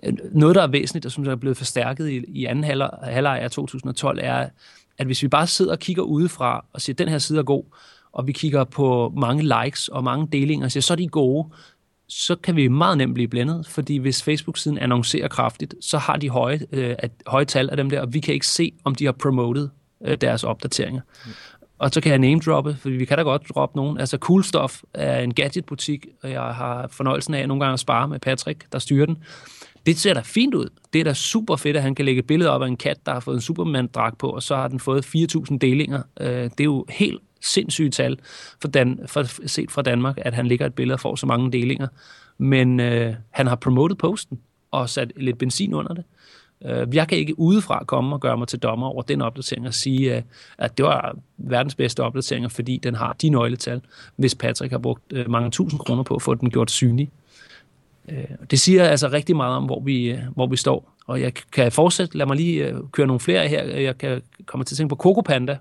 Øh, 0.03 0.13
noget, 0.31 0.55
der 0.55 0.63
er 0.63 0.67
væsentligt, 0.67 1.05
og 1.05 1.11
som 1.11 1.27
er 1.27 1.35
blevet 1.35 1.57
forstærket 1.57 2.09
i, 2.09 2.23
i 2.27 2.45
anden 2.45 2.63
halvleg 3.03 3.39
af 3.41 3.51
2012, 3.51 4.19
er, 4.21 4.49
at 4.97 5.05
hvis 5.05 5.23
vi 5.23 5.27
bare 5.27 5.47
sidder 5.47 5.71
og 5.71 5.79
kigger 5.79 6.03
udefra 6.03 6.65
og 6.73 6.81
siger, 6.81 6.95
den 6.95 7.07
her 7.07 7.17
side 7.17 7.39
er 7.39 7.43
god, 7.43 7.63
og 8.11 8.27
vi 8.27 8.31
kigger 8.31 8.63
på 8.63 9.13
mange 9.17 9.63
likes 9.63 9.87
og 9.87 10.03
mange 10.03 10.27
delinger 10.31 10.65
og 10.65 10.71
siger, 10.71 10.81
så 10.81 10.93
er 10.93 10.95
de 10.95 11.07
gode, 11.07 11.49
så 12.13 12.35
kan 12.35 12.55
vi 12.55 12.67
meget 12.67 12.97
nemt 12.97 13.13
blive 13.13 13.27
blændet, 13.27 13.67
fordi 13.67 13.97
hvis 13.97 14.23
Facebook-siden 14.23 14.77
annoncerer 14.77 15.27
kraftigt, 15.27 15.75
så 15.81 15.97
har 15.97 16.17
de 16.17 16.29
høje, 16.29 16.59
øh, 16.71 16.95
høje 17.27 17.45
tal 17.45 17.69
af 17.69 17.77
dem 17.77 17.89
der, 17.89 18.01
og 18.01 18.13
vi 18.13 18.19
kan 18.19 18.33
ikke 18.33 18.47
se, 18.47 18.71
om 18.83 18.95
de 18.95 19.05
har 19.05 19.11
promotet 19.11 19.71
øh, 20.05 20.17
deres 20.21 20.43
opdateringer. 20.43 21.01
Mm. 21.25 21.31
Og 21.77 21.89
så 21.89 22.01
kan 22.01 22.11
jeg 22.11 22.19
name-droppe, 22.19 22.77
for 22.79 22.89
vi 22.89 23.05
kan 23.05 23.17
da 23.17 23.23
godt 23.23 23.49
droppe 23.55 23.77
nogen. 23.77 23.97
Altså 23.97 24.17
Cool 24.17 24.43
Stuff 24.43 24.81
er 24.93 25.19
en 25.19 25.33
gadget-butik, 25.33 26.05
og 26.23 26.31
jeg 26.31 26.41
har 26.41 26.87
fornøjelsen 26.87 27.33
af 27.33 27.47
nogle 27.47 27.63
gange 27.63 27.73
at 27.73 27.79
spare 27.79 28.07
med 28.07 28.19
Patrick, 28.19 28.65
der 28.71 28.79
styrer 28.79 29.05
den. 29.05 29.17
Det 29.85 29.99
ser 29.99 30.13
da 30.13 30.21
fint 30.23 30.53
ud. 30.53 30.69
Det 30.93 30.99
er 30.99 31.03
da 31.03 31.13
super 31.13 31.55
fedt, 31.55 31.77
at 31.77 31.83
han 31.83 31.95
kan 31.95 32.05
lægge 32.05 32.19
et 32.19 32.27
billede 32.27 32.49
op 32.49 32.61
af 32.61 32.67
en 32.67 32.77
kat, 32.77 33.05
der 33.05 33.13
har 33.13 33.19
fået 33.19 33.35
en 33.35 33.41
Superman-dragt 33.41 34.17
på, 34.17 34.29
og 34.29 34.43
så 34.43 34.55
har 34.55 34.67
den 34.67 34.79
fået 34.79 35.05
4.000 35.05 35.57
delinger. 35.57 36.01
Øh, 36.19 36.27
det 36.27 36.59
er 36.59 36.63
jo 36.63 36.85
helt 36.89 37.21
sindssyge 37.41 37.89
tal 37.89 38.17
for, 38.61 38.67
Dan, 38.67 38.99
for 39.05 39.47
set 39.47 39.71
fra 39.71 39.81
Danmark, 39.81 40.17
at 40.21 40.33
han 40.33 40.47
ligger 40.47 40.65
et 40.65 40.73
billede 40.73 40.95
og 40.95 40.99
får 40.99 41.15
så 41.15 41.25
mange 41.25 41.51
delinger. 41.51 41.87
Men 42.37 42.79
øh, 42.79 43.13
han 43.29 43.47
har 43.47 43.55
promotet 43.55 43.97
posten 43.97 44.39
og 44.71 44.89
sat 44.89 45.11
lidt 45.15 45.37
benzin 45.37 45.73
under 45.73 45.93
det. 45.93 46.03
Øh, 46.65 46.95
jeg 46.95 47.07
kan 47.07 47.17
ikke 47.17 47.39
udefra 47.39 47.83
komme 47.83 48.15
og 48.15 48.21
gøre 48.21 48.37
mig 48.37 48.47
til 48.47 48.59
dommer 48.59 48.87
over 48.87 49.01
den 49.01 49.21
opdatering 49.21 49.67
og 49.67 49.73
sige, 49.73 50.15
øh, 50.15 50.21
at 50.57 50.77
det 50.77 50.85
var 50.85 51.17
verdens 51.37 51.75
bedste 51.75 52.03
opdatering, 52.03 52.51
fordi 52.51 52.77
den 52.83 52.95
har 52.95 53.13
de 53.21 53.29
nøgletal, 53.29 53.81
hvis 54.15 54.35
Patrick 54.35 54.71
har 54.71 54.79
brugt 54.79 55.03
øh, 55.13 55.29
mange 55.29 55.51
tusind 55.51 55.79
kroner 55.79 56.03
på 56.03 56.15
at 56.15 56.21
få 56.21 56.35
den 56.35 56.49
gjort 56.49 56.71
synlig. 56.71 57.11
Øh, 58.09 58.23
det 58.51 58.59
siger 58.59 58.83
altså 58.83 59.07
rigtig 59.07 59.35
meget 59.35 59.55
om, 59.55 59.63
hvor 59.63 59.79
vi, 59.79 60.11
øh, 60.11 60.19
hvor 60.35 60.47
vi 60.47 60.57
står. 60.57 60.93
Og 61.07 61.21
jeg 61.21 61.33
kan 61.33 61.71
fortsætte, 61.71 62.17
lad 62.17 62.25
mig 62.25 62.37
lige 62.37 62.67
øh, 62.67 62.75
køre 62.91 63.07
nogle 63.07 63.19
flere 63.19 63.47
her. 63.47 63.63
Jeg 63.63 63.97
kan 63.97 64.21
komme 64.45 64.63
til 64.63 64.73
at 64.73 64.77
tænke 64.77 64.89
på 64.89 64.95
Coco 64.95 65.21
Panda, 65.21 65.57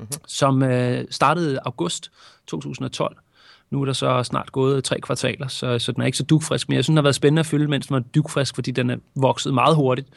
mm-hmm. 0.00 0.24
som 0.26 0.62
øh, 0.62 1.04
startede 1.10 1.58
august 1.64 2.10
2012. 2.46 3.16
Nu 3.70 3.80
er 3.80 3.84
der 3.84 3.92
så 3.92 4.22
snart 4.22 4.52
gået 4.52 4.84
tre 4.84 5.00
kvartaler, 5.00 5.48
så, 5.48 5.78
så 5.78 5.92
den 5.92 6.02
er 6.02 6.06
ikke 6.06 6.18
så 6.18 6.24
dukfrisk, 6.24 6.68
men 6.68 6.76
jeg 6.76 6.84
synes, 6.84 6.92
den 6.92 6.96
har 6.96 7.02
været 7.02 7.14
spændende 7.14 7.40
at 7.40 7.46
følge, 7.46 7.66
mens 7.66 7.86
den 7.86 7.94
var 7.94 8.00
dukfrisk, 8.14 8.54
fordi 8.54 8.70
den 8.70 8.90
er 8.90 8.96
vokset 9.14 9.54
meget 9.54 9.76
hurtigt 9.76 10.08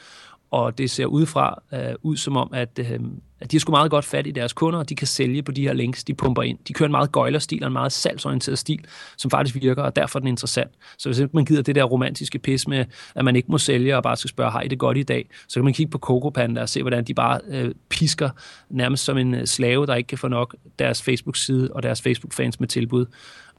og 0.53 0.77
det 0.77 0.91
ser 0.91 1.05
udefra 1.05 1.61
øh, 1.73 1.95
ud 2.01 2.17
som 2.17 2.37
om, 2.37 2.49
at, 2.53 2.79
øh, 2.79 2.99
at 3.39 3.51
de 3.51 3.57
har 3.57 3.59
sgu 3.59 3.71
meget 3.71 3.91
godt 3.91 4.05
fat 4.05 4.27
i 4.27 4.31
deres 4.31 4.53
kunder, 4.53 4.79
og 4.79 4.89
de 4.89 4.95
kan 4.95 5.07
sælge 5.07 5.43
på 5.43 5.51
de 5.51 5.61
her 5.61 5.73
links, 5.73 6.03
de 6.03 6.13
pumper 6.13 6.41
ind. 6.41 6.57
De 6.67 6.73
kører 6.73 6.87
en 6.87 6.91
meget 6.91 7.11
gøjlerstil 7.11 7.63
og 7.63 7.67
en 7.67 7.73
meget 7.73 7.91
salgsorienteret 7.91 8.59
stil, 8.59 8.85
som 9.17 9.31
faktisk 9.31 9.55
virker, 9.55 9.83
og 9.83 9.95
derfor 9.95 10.19
er 10.19 10.21
den 10.21 10.27
interessant. 10.27 10.71
Så 10.97 11.09
hvis 11.09 11.33
man 11.33 11.45
gider 11.45 11.61
det 11.61 11.75
der 11.75 11.83
romantiske 11.83 12.39
pis 12.39 12.67
med, 12.67 12.85
at 13.15 13.25
man 13.25 13.35
ikke 13.35 13.51
må 13.51 13.57
sælge 13.57 13.97
og 13.97 14.03
bare 14.03 14.15
skal 14.15 14.29
spørge, 14.29 14.51
har 14.51 14.61
I 14.61 14.67
det 14.67 14.79
godt 14.79 14.97
i 14.97 15.03
dag, 15.03 15.29
så 15.47 15.53
kan 15.53 15.63
man 15.63 15.73
kigge 15.73 15.91
på 15.91 15.97
Coco 15.97 16.29
Panda 16.29 16.61
og 16.61 16.69
se, 16.69 16.81
hvordan 16.81 17.03
de 17.03 17.13
bare 17.13 17.39
øh, 17.47 17.71
pisker 17.89 18.29
nærmest 18.69 19.03
som 19.03 19.17
en 19.17 19.35
øh, 19.35 19.45
slave, 19.45 19.85
der 19.85 19.95
ikke 19.95 20.07
kan 20.07 20.17
få 20.17 20.27
nok 20.27 20.55
deres 20.79 21.01
Facebook-side 21.03 21.69
og 21.71 21.83
deres 21.83 22.01
Facebook-fans 22.01 22.59
med 22.59 22.67
tilbud. 22.67 23.05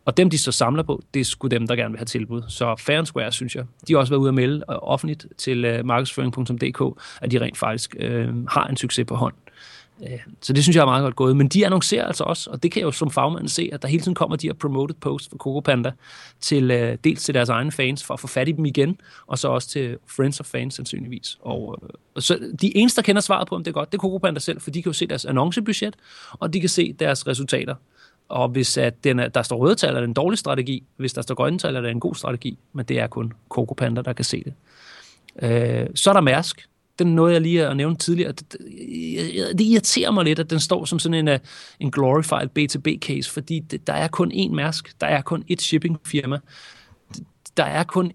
Og 0.05 0.17
dem, 0.17 0.31
de 0.31 0.39
så 0.39 0.53
samler 0.53 0.83
på, 0.83 1.03
det 1.15 1.21
er 1.21 1.25
sgu 1.25 1.49
dem, 1.49 1.67
der 1.67 1.77
gerne 1.77 1.91
vil 1.91 1.99
have 1.99 2.05
tilbud. 2.05 2.43
Så 2.49 2.75
Fair 2.79 3.05
Square, 3.05 3.33
synes 3.33 3.57
jeg, 3.57 3.65
de 3.89 3.93
har 3.93 4.01
også 4.01 4.11
været 4.11 4.21
ude 4.21 4.29
at 4.29 4.35
melde 4.35 4.65
øh, 4.71 4.77
offentligt 4.83 5.27
til 5.39 5.65
øh, 5.65 5.87
markedsføring.dk, 5.87 7.01
at 7.23 7.31
de 7.31 7.41
rent 7.41 7.59
faktisk 7.59 7.97
øh, 7.99 8.47
har 8.47 8.67
en 8.67 8.77
succes 8.77 9.07
på 9.07 9.15
hånd. 9.15 9.35
Øh, 10.03 10.19
så 10.41 10.53
det 10.53 10.63
synes 10.63 10.77
jeg 10.77 10.83
er 10.83 10.87
meget 10.87 11.03
godt 11.03 11.17
gået. 11.17 11.37
Men 11.37 11.49
de 11.49 11.67
annoncerer 11.67 12.07
altså 12.07 12.25
også, 12.25 12.51
og 12.51 12.63
det 12.63 12.73
kan 12.73 12.81
jeg 12.81 12.87
jo 12.87 12.91
som 12.91 13.11
fagmand 13.11 13.49
se, 13.49 13.71
at 13.73 13.83
der 13.83 13.89
hele 13.89 14.03
tiden 14.03 14.15
kommer 14.15 14.37
de 14.37 14.47
her 14.47 14.55
promoted 14.55 14.97
posts 15.01 15.29
for 15.29 15.37
Coco 15.37 15.61
Panda, 15.61 15.93
til, 16.41 16.99
dels 17.05 17.25
til 17.25 17.35
deres 17.35 17.49
egne 17.49 17.73
fans, 17.73 18.05
for 18.05 18.15
at 18.15 18.21
få 18.21 18.27
fat 18.27 18.49
i 18.49 18.53
dem 18.53 18.65
igen, 18.65 19.01
og 19.27 19.39
så 19.39 19.49
også 19.49 19.69
til 19.69 19.97
friends 20.17 20.41
of 20.41 20.47
fans 20.47 20.75
sandsynligvis. 20.75 21.39
Og, 21.41 21.83
og 22.15 22.23
så 22.23 22.39
de 22.61 22.77
eneste, 22.77 22.97
der 22.97 23.05
kender 23.05 23.23
svaret 23.23 23.49
på, 23.49 23.55
om 23.55 23.65
det 23.65 23.71
er 23.71 23.75
godt, 23.75 23.93
det 23.93 23.99
er 23.99 24.01
Coco 24.01 24.19
Panda 24.19 24.41
selv, 24.41 24.61
for 24.61 24.71
de 24.71 24.83
kan 24.83 24.91
jo 24.91 24.95
se 24.95 25.07
deres 25.07 25.25
annoncebudget, 25.25 25.97
og 26.33 26.53
de 26.53 26.61
kan 26.61 26.69
se 26.69 26.93
deres 26.93 27.27
resultater. 27.27 27.75
Og 28.29 28.49
hvis 28.49 28.79
at 28.79 29.05
den 29.05 29.19
er, 29.19 29.29
der 29.29 29.43
står 29.43 29.57
røde 29.57 29.75
tal, 29.75 29.95
er 29.95 30.01
det 30.01 30.09
en 30.09 30.15
dårlig 30.15 30.39
strategi. 30.39 30.85
Hvis 30.97 31.13
der 31.13 31.23
står 31.23 31.35
grønne 31.35 31.59
tal, 31.59 31.77
er 31.77 31.81
det 31.81 31.91
en 31.91 32.01
god 32.01 32.15
strategi. 32.15 32.59
Men 32.73 32.85
det 32.85 32.99
er 32.99 33.07
kun 33.07 33.33
Coco 33.49 33.75
Panda, 33.75 34.03
der 34.03 34.13
kan 34.13 34.25
se 34.25 34.45
det. 34.45 34.55
Øh, 35.43 35.87
så 35.95 36.11
er 36.11 36.15
der 36.15 36.21
Mærsk. 36.21 36.69
Den 36.99 37.15
nåede 37.15 37.33
jeg 37.33 37.41
lige 37.41 37.67
at 37.67 37.77
nævne 37.77 37.97
tidligere. 37.97 38.33
Det, 38.33 38.53
det 39.59 39.61
irriterer 39.61 40.11
mig 40.11 40.25
lidt, 40.25 40.39
at 40.39 40.51
den 40.51 40.61
står 40.61 40.85
som 40.85 40.99
sådan 40.99 41.15
en, 41.15 41.29
øh, 41.29 41.39
en 41.81 41.91
glorified 41.91 42.49
B2B-case, 42.59 43.31
fordi 43.31 43.61
det, 43.61 43.87
der 43.87 43.93
er 43.93 44.09
kun 44.09 44.33
én 44.33 44.55
Mærsk. 44.55 45.01
Der 45.01 45.07
er 45.07 45.23
kun 45.23 45.45
ét 45.51 45.61
shippingfirma. 45.61 46.39
Der 47.57 47.65
er 47.65 47.85
kun 47.85 48.13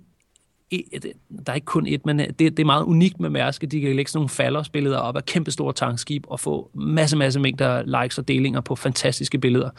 der 0.72 1.52
er 1.52 1.54
ikke 1.54 1.66
kun 1.66 1.88
et, 1.88 2.06
men 2.06 2.20
øh, 2.20 2.28
det, 2.28 2.40
det 2.40 2.60
er 2.60 2.66
meget 2.66 2.84
unikt 2.84 3.20
med 3.20 3.30
Mærsk, 3.30 3.62
de 3.72 3.82
kan 3.82 3.96
lægge 3.96 4.12
sådan 4.12 4.18
nogle 4.18 4.30
faldersbilleder 4.30 4.98
op 4.98 5.16
af 5.16 5.26
kæmpe 5.26 5.52
store 5.52 5.74
tankskib 5.74 6.24
og 6.28 6.40
få 6.40 6.70
masse, 6.74 7.18
masse 7.18 7.40
mængder 7.40 8.02
likes 8.04 8.18
og 8.18 8.28
delinger 8.28 8.62
på 8.62 8.76
fantastiske 8.76 9.38
billeder. 9.38 9.70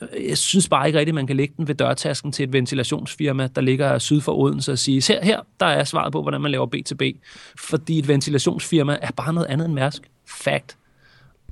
Øh, 0.00 0.28
jeg 0.28 0.38
synes 0.38 0.68
bare 0.68 0.86
ikke 0.86 0.98
rigtigt, 0.98 1.12
at 1.12 1.14
man 1.14 1.26
kan 1.26 1.36
lægge 1.36 1.54
den 1.56 1.68
ved 1.68 1.74
dørtasken 1.74 2.32
til 2.32 2.42
et 2.42 2.52
ventilationsfirma, 2.52 3.48
der 3.54 3.60
ligger 3.60 3.98
syd 3.98 4.20
for 4.20 4.32
Odense 4.32 4.72
og 4.72 4.78
sige, 4.78 5.02
her, 5.08 5.24
her, 5.24 5.40
der 5.60 5.66
er 5.66 5.84
svaret 5.84 6.12
på, 6.12 6.22
hvordan 6.22 6.40
man 6.40 6.50
laver 6.50 6.66
B2B. 6.76 7.18
Fordi 7.58 7.98
et 7.98 8.08
ventilationsfirma 8.08 8.98
er 9.02 9.10
bare 9.16 9.32
noget 9.32 9.46
andet 9.46 9.64
end 9.64 9.74
Mærsk. 9.74 10.02
Fact. 10.26 10.76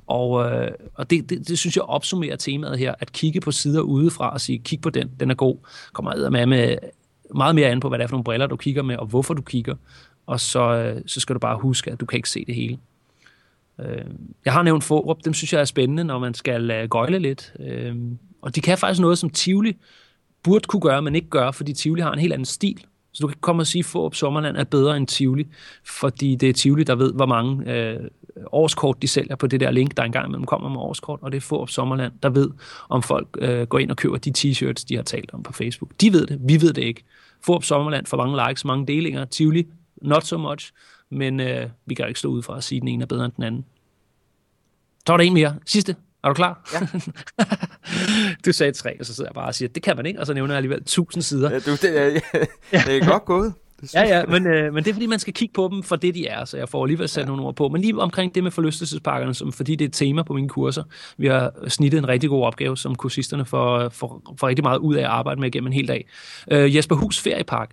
Og, 0.07 0.51
øh, 0.51 0.71
og 0.95 1.09
det, 1.09 1.29
det, 1.29 1.47
det 1.47 1.59
synes 1.59 1.75
jeg 1.75 1.83
opsummerer 1.83 2.35
temaet 2.35 2.79
her, 2.79 2.95
at 2.99 3.11
kigge 3.11 3.41
på 3.41 3.51
sider 3.51 3.81
udefra 3.81 4.33
og 4.33 4.41
sige, 4.41 4.59
kig 4.59 4.81
på 4.81 4.89
den, 4.89 5.11
den 5.19 5.31
er 5.31 5.35
god, 5.35 5.57
kommer 5.93 6.29
med 6.29 6.45
med 6.45 6.77
meget 7.35 7.55
mere 7.55 7.69
an 7.69 7.79
på, 7.79 7.89
hvad 7.89 7.99
det 7.99 8.03
er 8.03 8.07
for 8.07 8.15
nogle 8.15 8.23
briller, 8.23 8.47
du 8.47 8.55
kigger 8.55 8.83
med, 8.83 8.95
og 8.95 9.05
hvorfor 9.05 9.33
du 9.33 9.41
kigger. 9.41 9.75
Og 10.25 10.39
så, 10.39 10.73
øh, 10.73 11.01
så 11.05 11.19
skal 11.19 11.33
du 11.33 11.39
bare 11.39 11.57
huske, 11.57 11.91
at 11.91 11.99
du 11.99 12.05
kan 12.05 12.17
ikke 12.17 12.29
se 12.29 12.45
det 12.45 12.55
hele. 12.55 12.77
Øh, 13.79 14.05
jeg 14.45 14.53
har 14.53 14.63
nævnt 14.63 14.83
Forup, 14.83 15.17
dem 15.25 15.33
synes 15.33 15.53
jeg 15.53 15.61
er 15.61 15.65
spændende, 15.65 16.03
når 16.03 16.19
man 16.19 16.33
skal 16.33 16.71
øh, 16.71 16.89
gøjle 16.89 17.19
lidt. 17.19 17.53
Og 18.41 18.55
de 18.55 18.61
kan 18.61 18.77
faktisk 18.77 19.01
noget, 19.01 19.17
som 19.17 19.29
Tivoli 19.29 19.77
burde 20.43 20.65
kunne 20.67 20.81
gøre, 20.81 21.01
men 21.01 21.15
ikke 21.15 21.29
gøre, 21.29 21.53
fordi 21.53 21.73
Tivoli 21.73 22.01
har 22.01 22.11
en 22.11 22.19
helt 22.19 22.33
anden 22.33 22.45
stil. 22.45 22.85
Så 23.13 23.21
du 23.21 23.27
kan 23.27 23.37
komme 23.41 23.61
og 23.61 23.67
sige, 23.67 23.79
at 23.79 23.85
Forup 23.85 24.15
Sommerland 24.15 24.57
er 24.57 24.63
bedre 24.63 24.97
end 24.97 25.07
Tivoli, 25.07 25.47
fordi 25.85 26.35
det 26.35 26.49
er 26.49 26.53
Tivoli, 26.53 26.83
der 26.83 26.95
ved, 26.95 27.13
hvor 27.13 27.25
mange 27.25 27.73
øh, 27.73 27.99
årskort 28.51 29.01
de 29.01 29.07
sælger 29.07 29.35
på 29.35 29.47
det 29.47 29.59
der 29.59 29.71
link, 29.71 29.97
der 29.97 30.03
engang 30.03 30.27
imellem 30.27 30.45
kommer 30.45 30.69
med 30.69 30.79
årskort, 30.79 31.19
og 31.21 31.31
det 31.31 31.37
er 31.37 31.41
Forup 31.41 31.69
Sommerland, 31.69 32.13
der 32.23 32.29
ved, 32.29 32.49
om 32.89 33.03
folk 33.03 33.27
øh, 33.39 33.67
går 33.67 33.79
ind 33.79 33.91
og 33.91 33.97
køber 33.97 34.17
de 34.17 34.33
t-shirts, 34.37 34.85
de 34.89 34.95
har 34.95 35.03
talt 35.03 35.33
om 35.33 35.43
på 35.43 35.53
Facebook. 35.53 35.91
De 36.01 36.13
ved 36.13 36.27
det, 36.27 36.39
vi 36.43 36.61
ved 36.61 36.73
det 36.73 36.81
ikke. 36.81 37.03
Forup 37.45 37.63
Sommerland 37.63 38.05
for 38.05 38.17
mange 38.17 38.47
likes, 38.47 38.65
mange 38.65 38.87
delinger. 38.87 39.25
Tivoli, 39.25 39.67
not 40.01 40.25
so 40.25 40.37
much, 40.37 40.71
men 41.09 41.39
øh, 41.39 41.69
vi 41.85 41.95
kan 41.95 42.07
ikke 42.07 42.19
stå 42.19 42.29
ud 42.29 42.41
fra 42.41 42.57
at 42.57 42.63
sige, 42.63 42.77
at 42.77 42.81
den 42.81 42.87
ene 42.87 43.01
er 43.01 43.07
bedre 43.07 43.25
end 43.25 43.33
den 43.35 43.43
anden. 43.43 43.65
Så 45.07 45.13
er 45.13 45.17
der 45.17 45.23
en 45.23 45.33
mere. 45.33 45.55
Sidste. 45.65 45.95
Er 46.23 46.27
du 46.27 46.33
klar? 46.33 46.69
Ja. 46.73 46.87
du 48.45 48.51
sagde 48.51 48.71
tre, 48.71 48.99
og 48.99 49.05
så 49.05 49.15
sidder 49.15 49.29
jeg 49.29 49.35
bare 49.35 49.47
og 49.47 49.55
siger, 49.55 49.69
det 49.69 49.83
kan 49.83 49.95
man 49.95 50.05
ikke, 50.05 50.19
og 50.19 50.25
så 50.25 50.33
nævner 50.33 50.53
jeg 50.53 50.57
alligevel 50.57 50.83
tusind 50.83 51.23
sider. 51.23 51.51
Ja, 51.51 51.59
du, 51.59 51.71
det, 51.71 52.01
er, 52.01 52.05
ja, 52.73 52.83
det 52.85 52.97
er 52.97 53.05
godt 53.05 53.25
gået. 53.25 53.53
Ja, 53.93 54.17
ja, 54.17 54.25
men, 54.25 54.47
øh, 54.47 54.73
men 54.73 54.83
det 54.83 54.89
er 54.89 54.93
fordi, 54.93 55.07
man 55.07 55.19
skal 55.19 55.33
kigge 55.33 55.53
på 55.53 55.69
dem 55.71 55.83
for 55.83 55.95
det, 55.95 56.15
de 56.15 56.27
er, 56.27 56.45
så 56.45 56.57
jeg 56.57 56.69
får 56.69 56.83
alligevel 56.83 57.09
sat 57.09 57.21
ja. 57.21 57.27
nogle 57.27 57.41
ord 57.43 57.55
på. 57.55 57.69
Men 57.69 57.81
lige 57.81 57.97
omkring 57.97 58.35
det 58.35 58.43
med 58.43 58.51
forlystelsesparkerne, 58.51 59.33
som, 59.33 59.51
fordi 59.51 59.75
det 59.75 59.85
er 59.85 59.89
et 59.89 59.93
tema 59.93 60.23
på 60.23 60.33
mine 60.33 60.49
kurser, 60.49 60.83
vi 61.17 61.27
har 61.27 61.51
snittet 61.67 61.97
en 61.97 62.07
rigtig 62.07 62.29
god 62.29 62.45
opgave, 62.45 62.77
som 62.77 62.95
kursisterne 62.95 63.45
får, 63.45 63.89
får, 63.89 64.35
får 64.39 64.47
rigtig 64.47 64.63
meget 64.63 64.77
ud 64.77 64.95
af 64.95 65.01
at 65.01 65.05
arbejde 65.05 65.41
med 65.41 65.51
gennem 65.51 65.67
en 65.67 65.73
hel 65.73 65.87
dag. 65.87 66.05
Øh, 66.51 66.75
Jesper 66.75 66.95
Hus 66.95 67.19
Feriepark. 67.19 67.71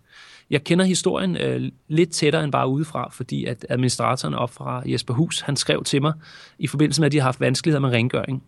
Jeg 0.51 0.65
kender 0.65 0.85
historien 0.85 1.37
øh, 1.37 1.71
lidt 1.89 2.11
tættere 2.11 2.45
end 2.45 2.53
bare 2.53 2.69
udefra, 2.69 3.11
fordi 3.13 3.45
at 3.45 3.67
administratoren 3.69 4.35
op 4.35 4.51
fra 4.51 4.83
Jesper 4.87 5.15
Hus, 5.15 5.41
han 5.41 5.57
skrev 5.57 5.85
til 5.85 6.03
mig 6.03 6.13
i 6.59 6.67
forbindelse 6.67 7.01
med, 7.01 7.07
at 7.07 7.13
de 7.13 7.19
har 7.19 7.25
haft 7.25 7.41
vanskeligheder 7.41 7.81
med 7.81 7.91
rengøring. 7.91 8.43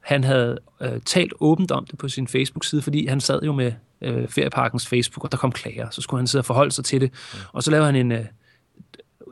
Han 0.00 0.24
havde 0.24 0.58
øh, 0.80 1.00
talt 1.04 1.32
åbent 1.40 1.70
om 1.70 1.86
det 1.86 1.98
på 1.98 2.08
sin 2.08 2.28
Facebook-side, 2.28 2.82
fordi 2.82 3.06
han 3.06 3.20
sad 3.20 3.40
jo 3.42 3.52
med 3.52 3.72
øh, 4.02 4.28
ferieparkens 4.28 4.86
Facebook, 4.86 5.24
og 5.24 5.32
der 5.32 5.38
kom 5.38 5.52
klager. 5.52 5.90
Så 5.90 6.00
skulle 6.00 6.20
han 6.20 6.26
sidde 6.26 6.40
og 6.40 6.46
forholde 6.46 6.70
sig 6.70 6.84
til 6.84 7.00
det. 7.00 7.10
Ja. 7.34 7.38
Og 7.52 7.62
så 7.62 7.70
lavede 7.70 7.86
han 7.86 7.96
en... 7.96 8.12
Øh, 8.12 8.24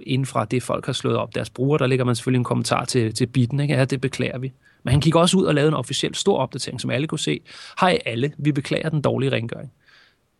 inden 0.02 0.26
fra 0.26 0.44
det, 0.44 0.62
folk 0.62 0.86
har 0.86 0.92
slået 0.92 1.16
op 1.16 1.34
deres 1.34 1.50
brugere, 1.50 1.78
der 1.78 1.86
ligger 1.86 2.04
man 2.04 2.16
selvfølgelig 2.16 2.38
en 2.38 2.44
kommentar 2.44 2.84
til, 2.84 3.14
til 3.14 3.26
bitten. 3.26 3.60
Ikke? 3.60 3.74
Ja, 3.74 3.84
det 3.84 4.00
beklager 4.00 4.38
vi. 4.38 4.52
Men 4.82 4.92
han 4.92 5.00
gik 5.00 5.14
også 5.14 5.36
ud 5.36 5.44
og 5.44 5.54
lavede 5.54 5.68
en 5.68 5.74
officiel 5.74 6.14
stor 6.14 6.38
opdatering, 6.38 6.80
som 6.80 6.90
alle 6.90 7.06
kunne 7.06 7.18
se. 7.18 7.40
Hej 7.80 7.98
alle, 8.06 8.32
vi 8.38 8.52
beklager 8.52 8.88
den 8.88 9.00
dårlige 9.00 9.30
rengøring. 9.30 9.72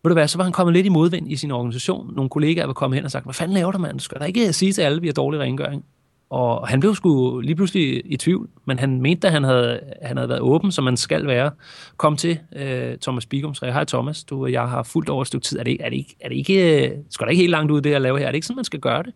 Ved 0.03 0.09
du 0.09 0.13
hvad, 0.13 0.27
så 0.27 0.37
var 0.37 0.43
han 0.43 0.53
kommet 0.53 0.73
lidt 0.73 0.85
i 0.85 0.89
modvind 0.89 1.31
i 1.31 1.35
sin 1.35 1.51
organisation. 1.51 2.15
Nogle 2.15 2.29
kollegaer 2.29 2.65
var 2.65 2.73
kommet 2.73 2.97
hen 2.97 3.05
og 3.05 3.11
sagt, 3.11 3.25
hvad 3.25 3.33
fanden 3.33 3.53
laver 3.53 3.71
du, 3.71 3.77
mand? 3.77 3.97
Du 3.97 4.03
skal 4.03 4.19
da 4.19 4.25
ikke 4.25 4.53
sige 4.53 4.73
til 4.73 4.81
alle, 4.81 5.01
vi 5.01 5.07
har 5.07 5.13
dårlig 5.13 5.39
rengøring. 5.39 5.85
Og 6.29 6.67
han 6.67 6.79
blev 6.79 6.95
sgu 6.95 7.39
lige 7.39 7.55
pludselig 7.55 8.01
i 8.05 8.17
tvivl, 8.17 8.49
men 8.65 8.79
han 8.79 9.01
mente, 9.01 9.27
at 9.27 9.33
han 9.33 9.43
havde, 9.43 9.79
han 10.01 10.17
havde 10.17 10.29
været 10.29 10.41
åben, 10.41 10.71
som 10.71 10.83
man 10.83 10.97
skal 10.97 11.27
være. 11.27 11.51
Kom 11.97 12.17
til 12.17 12.39
øh, 12.55 12.97
Thomas 12.97 13.25
Bigum, 13.25 13.55
så 13.55 13.65
jeg, 13.65 13.73
hej 13.73 13.85
Thomas, 13.85 14.23
du, 14.23 14.45
jeg 14.45 14.69
har 14.69 14.83
fuldt 14.83 15.09
over 15.09 15.21
et 15.21 15.27
stykke 15.27 15.45
tid. 15.45 15.59
Er 15.59 15.63
det, 15.63 15.77
er 15.79 15.89
det 15.89 15.97
ikke, 15.97 16.15
er 16.19 16.29
det 16.29 16.35
ikke, 16.35 16.89
øh, 16.89 16.91
skal 17.09 17.25
der 17.25 17.31
ikke 17.31 17.41
helt 17.41 17.51
langt 17.51 17.71
ud 17.71 17.81
det, 17.81 17.91
jeg 17.91 18.01
laver 18.01 18.17
her? 18.17 18.25
Er 18.25 18.31
det 18.31 18.35
ikke 18.35 18.47
sådan, 18.47 18.55
man 18.55 18.65
skal 18.65 18.79
gøre 18.79 19.03
det? 19.03 19.13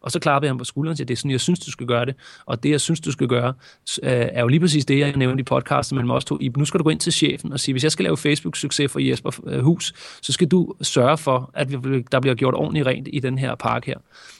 Og 0.00 0.10
så 0.10 0.20
klappede 0.20 0.46
jeg 0.46 0.50
ham 0.50 0.58
på 0.58 0.64
skulderen 0.64 0.92
og 0.92 0.96
sagde, 0.96 1.08
det 1.08 1.14
er 1.14 1.16
sådan, 1.16 1.30
jeg 1.30 1.40
synes, 1.40 1.60
du 1.60 1.70
skal 1.70 1.86
gøre 1.86 2.06
det. 2.06 2.14
Og 2.46 2.62
det, 2.62 2.70
jeg 2.70 2.80
synes, 2.80 3.00
du 3.00 3.12
skal 3.12 3.28
gøre, 3.28 3.54
øh, 4.02 4.10
er 4.10 4.40
jo 4.40 4.48
lige 4.48 4.60
præcis 4.60 4.84
det, 4.84 4.98
jeg 4.98 5.16
nævnte 5.16 5.40
i 5.40 5.44
podcasten 5.44 5.96
mellem 5.96 6.10
os 6.10 6.24
to. 6.24 6.38
Nu 6.56 6.64
skal 6.64 6.78
du 6.78 6.84
gå 6.84 6.90
ind 6.90 7.00
til 7.00 7.12
chefen 7.12 7.52
og 7.52 7.60
sige, 7.60 7.72
hvis 7.72 7.84
jeg 7.84 7.92
skal 7.92 8.02
lave 8.02 8.16
Facebook-succes 8.16 8.86
for 8.86 8.98
Jesper 9.00 9.40
øh, 9.46 9.60
Hus, 9.60 9.92
så 10.22 10.32
skal 10.32 10.48
du 10.48 10.74
sørge 10.82 11.18
for, 11.18 11.50
at 11.54 11.68
der 12.12 12.20
bliver 12.20 12.34
gjort 12.34 12.54
ordentligt 12.54 12.86
rent 12.86 13.08
i 13.12 13.18
den 13.18 13.38
her 13.38 13.54
park 13.54 13.86
her. 13.86 13.98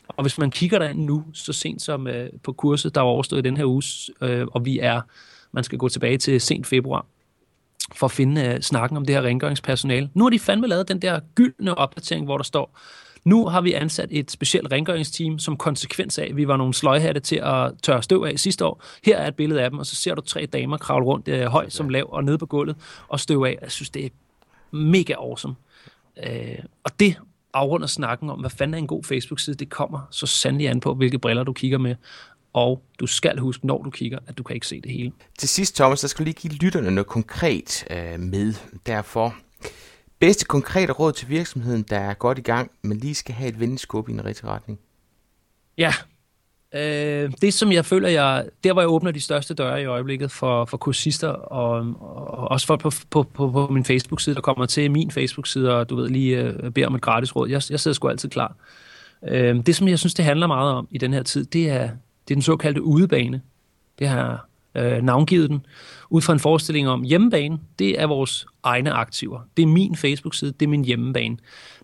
Og 0.09 0.25
hvis 0.25 0.39
man 0.39 0.51
kigger 0.51 0.79
derind 0.79 1.05
nu, 1.05 1.25
så 1.33 1.53
sent 1.53 1.83
som 1.83 2.07
øh, 2.07 2.31
på 2.43 2.53
kurset, 2.53 2.95
der 2.95 3.01
var 3.01 3.09
overstået 3.09 3.47
i 3.47 3.49
den 3.49 3.57
her 3.57 3.65
uge, 3.65 3.83
og 4.55 4.65
vi 4.65 4.79
er, 4.79 5.01
man 5.53 5.65
skal 5.65 5.79
gå 5.79 5.89
tilbage 5.89 6.19
til 6.19 6.41
sent 6.41 6.67
februar, 6.67 7.07
for 7.95 8.07
at 8.07 8.11
finde 8.11 8.55
uh, 8.55 8.61
snakken 8.61 8.97
om 8.97 9.05
det 9.05 9.15
her 9.15 9.23
rengøringspersonale. 9.23 10.11
Nu 10.15 10.25
har 10.25 10.31
de 10.31 10.39
fandme 10.39 10.67
lavet 10.67 10.89
den 10.89 11.03
der 11.03 11.21
gyldne 11.35 11.79
opdatering, 11.79 12.25
hvor 12.25 12.37
der 12.37 12.45
står, 12.45 12.79
nu 13.25 13.47
har 13.47 13.61
vi 13.61 13.73
ansat 13.73 14.09
et 14.11 14.31
specielt 14.31 14.73
rengøringsteam 14.73 15.39
som 15.39 15.57
konsekvens 15.57 16.19
af, 16.19 16.27
at 16.31 16.37
vi 16.37 16.49
var 16.49 16.57
nogle 16.57 16.75
sløjhatte 16.75 17.21
til 17.21 17.37
at 17.37 17.73
tørre 17.83 18.03
støv 18.03 18.23
af 18.23 18.39
sidste 18.39 18.65
år. 18.65 18.83
Her 19.05 19.17
er 19.17 19.29
et 19.29 19.37
billede 19.37 19.63
af 19.63 19.71
dem, 19.71 19.79
og 19.79 19.87
så 19.87 19.95
ser 19.95 20.15
du 20.15 20.21
tre 20.21 20.47
damer 20.47 20.77
kravle 20.77 21.07
rundt 21.07 21.29
øh, 21.29 21.47
højt 21.47 21.73
som 21.73 21.89
lav 21.89 22.09
og 22.13 22.25
nede 22.25 22.39
på 22.39 22.47
gulvet 22.47 22.77
og 23.09 23.21
støv 23.21 23.43
af. 23.43 23.59
Jeg 23.63 23.71
synes, 23.71 23.91
det 23.91 24.05
er 24.05 24.11
mega 24.71 25.13
awesome. 25.13 25.55
Øh, 26.27 26.59
og 26.85 27.01
det 27.01 27.17
afrunder 27.55 27.87
snakken 27.87 28.31
om, 28.31 28.41
hvad 28.41 28.51
fanden 28.51 28.75
er 28.75 28.79
en 28.79 28.87
god 28.87 29.05
Facebook-side, 29.05 29.57
det 29.57 29.71
kommer 29.71 30.01
så 30.11 30.27
sandelig 30.27 30.69
an 30.69 30.81
på, 30.81 30.95
hvilke 30.95 31.19
briller 31.19 31.45
du 31.45 31.53
kigger 31.53 31.79
med. 31.79 31.95
Og 32.53 32.83
du 33.01 33.07
skal 33.07 33.39
huske, 33.39 33.67
når 33.67 33.83
du 33.83 33.91
kigger, 33.91 34.19
at 34.27 34.39
du 34.39 34.43
kan 34.43 34.55
ikke 34.55 34.67
se 34.67 34.81
det 34.81 34.93
hele. 34.93 35.13
Til 35.39 35.49
sidst, 35.49 35.77
Thomas, 35.77 36.01
der 36.01 36.09
skal 36.09 36.25
lige 36.25 36.35
give 36.35 36.53
lytterne 36.53 36.91
noget 36.91 37.07
konkret 37.07 37.85
øh, 37.91 38.21
med. 38.21 38.55
Derfor, 38.87 39.35
bedste 40.21 40.45
konkrete 40.45 40.93
råd 40.93 41.13
til 41.13 41.29
virksomheden, 41.29 41.83
der 41.83 41.99
er 41.99 42.15
godt 42.15 42.39
i 42.39 42.43
gang, 42.43 42.71
men 42.83 42.99
lige 42.99 43.15
skal 43.15 43.35
have 43.35 43.49
et 43.49 43.61
vendeskub 43.61 44.09
i 44.09 44.13
en 44.13 44.25
rigtig 44.25 44.49
retning. 44.49 44.79
Ja, 45.79 45.93
Øh, 46.75 47.33
det, 47.43 47.55
som 47.55 47.73
jeg 47.73 47.85
føler, 47.85 48.09
jeg, 48.09 48.45
der 48.65 48.73
hvor 48.73 48.83
jeg 48.83 48.89
åbner 48.89 49.11
de 49.11 49.21
største 49.21 49.55
døre 49.55 49.83
i 49.83 49.85
øjeblikket 49.85 50.31
for, 50.31 50.65
for 50.65 50.77
kursister, 50.77 51.29
og, 51.29 51.77
og 52.01 52.51
også 52.51 52.67
folk 52.67 52.81
på, 52.81 52.91
på, 53.11 53.23
på, 53.23 53.51
på 53.51 53.69
min 53.73 53.85
Facebook-side, 53.85 54.35
der 54.35 54.41
kommer 54.41 54.67
til 54.67 54.91
min 54.91 55.11
Facebook-side, 55.11 55.77
og 55.77 55.91
du 55.91 55.97
ved, 55.97 56.09
lige 56.09 56.39
øh, 56.39 56.71
beder 56.71 56.87
om 56.87 56.95
et 56.95 57.03
gratis 57.03 57.37
råd. 57.37 57.49
Jeg, 57.49 57.63
jeg 57.71 57.81
sidder 57.81 57.95
sgu 57.95 58.09
altid 58.09 58.29
klar. 58.29 58.57
Øh, 59.29 59.67
det, 59.67 59.77
som 59.77 59.89
jeg 59.89 59.99
synes, 59.99 60.15
det 60.15 60.25
handler 60.25 60.47
meget 60.47 60.73
om 60.73 60.89
i 60.91 60.99
den 60.99 61.13
her 61.13 61.23
tid, 61.23 61.45
det 61.45 61.71
er, 61.71 61.83
det 62.29 62.31
er 62.31 62.35
den 62.35 62.43
såkaldte 62.43 62.83
udebane. 62.83 63.43
Det 63.99 64.09
har 64.09 64.49
øh, 64.75 65.03
navngivet 65.03 65.51
den, 65.51 65.67
ud 66.11 66.23
fra 66.23 66.33
en 66.33 66.41
forestilling 66.41 66.89
om 66.89 67.03
hjemmebane, 67.03 67.59
det 67.79 68.01
er 68.01 68.07
vores 68.07 68.47
egne 68.63 68.93
aktiver. 68.93 69.41
Det 69.57 69.63
er 69.63 69.67
min 69.67 69.97
Facebook-side, 69.97 70.53
det 70.53 70.67
er 70.67 70.71
min 70.71 70.85
hjemmebane. 70.85 71.37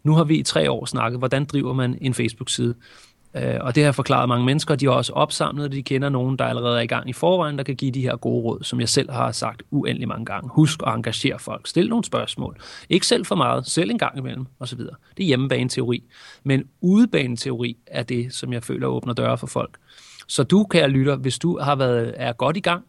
Nu 0.05 0.15
har 0.15 0.25
vi 0.25 0.39
i 0.39 0.43
tre 0.43 0.71
år 0.71 0.85
snakket, 0.85 1.21
hvordan 1.21 1.45
driver 1.45 1.73
man 1.73 1.99
en 2.01 2.15
Facebook-side. 2.15 2.75
Øh, 3.37 3.57
og 3.61 3.75
det 3.75 3.85
har 3.85 3.93
forklaret 3.93 4.29
mange 4.29 4.47
mennesker, 4.47 4.75
de 4.75 4.87
har 4.87 4.93
også 4.93 5.13
opsamlet, 5.13 5.73
de 5.73 5.83
kender 5.83 6.09
nogen, 6.09 6.39
der 6.39 6.45
allerede 6.45 6.79
er 6.79 6.83
i 6.83 6.87
gang 6.87 7.09
i 7.09 7.13
forvejen, 7.13 7.59
der 7.59 7.65
kan 7.65 7.77
give 7.77 7.91
de 7.91 8.03
her 8.03 8.17
gode 8.17 8.43
råd, 8.43 8.65
som 8.65 8.81
jeg 8.81 8.89
selv 8.89 9.11
har 9.11 9.33
sagt 9.33 9.63
uendelig 9.71 10.09
mange 10.09 10.25
gange. 10.25 10.51
Husk 10.53 10.81
at 10.87 10.95
engagere 10.95 11.39
folk, 11.39 11.67
stil 11.67 11.89
nogle 11.89 12.05
spørgsmål. 12.05 12.57
Ikke 12.89 13.07
selv 13.07 13.25
for 13.25 13.35
meget, 13.35 13.67
selv 13.67 13.91
en 13.91 13.99
gang 13.99 14.19
imellem, 14.19 14.47
osv. 14.61 14.79
Det 14.79 14.91
er 15.19 15.25
hjemmebaneteori. 15.25 16.03
Men 16.45 16.65
udebaneteori 16.81 17.77
er 17.87 18.03
det, 18.03 18.35
som 18.35 18.53
jeg 18.53 18.63
føler 18.63 18.87
åbner 18.87 19.13
døre 19.13 19.39
for 19.39 19.47
folk. 19.47 19.79
Så 20.27 20.43
du, 20.43 20.65
kære 20.65 20.89
lytter, 20.89 21.17
hvis 21.17 21.39
du 21.39 21.59
har 21.59 21.77
været, 21.77 22.15
er 22.17 22.33
godt 22.33 22.57
i 22.57 22.61
gang, 22.61 22.85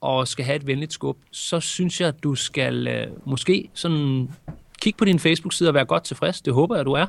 og 0.00 0.28
skal 0.28 0.44
have 0.44 0.56
et 0.56 0.66
venligt 0.66 0.92
skub, 0.92 1.18
så 1.30 1.60
synes 1.60 2.00
jeg, 2.00 2.08
at 2.08 2.22
du 2.22 2.34
skal 2.34 2.88
øh, 2.88 3.06
måske 3.26 3.70
sådan 3.74 4.30
kigge 4.82 4.96
på 4.96 5.04
din 5.04 5.18
Facebook-side 5.18 5.70
og 5.70 5.74
være 5.74 5.84
godt 5.84 6.04
tilfreds. 6.04 6.40
Det 6.40 6.54
håber 6.54 6.76
jeg, 6.76 6.84
du 6.84 6.92
er. 6.92 7.06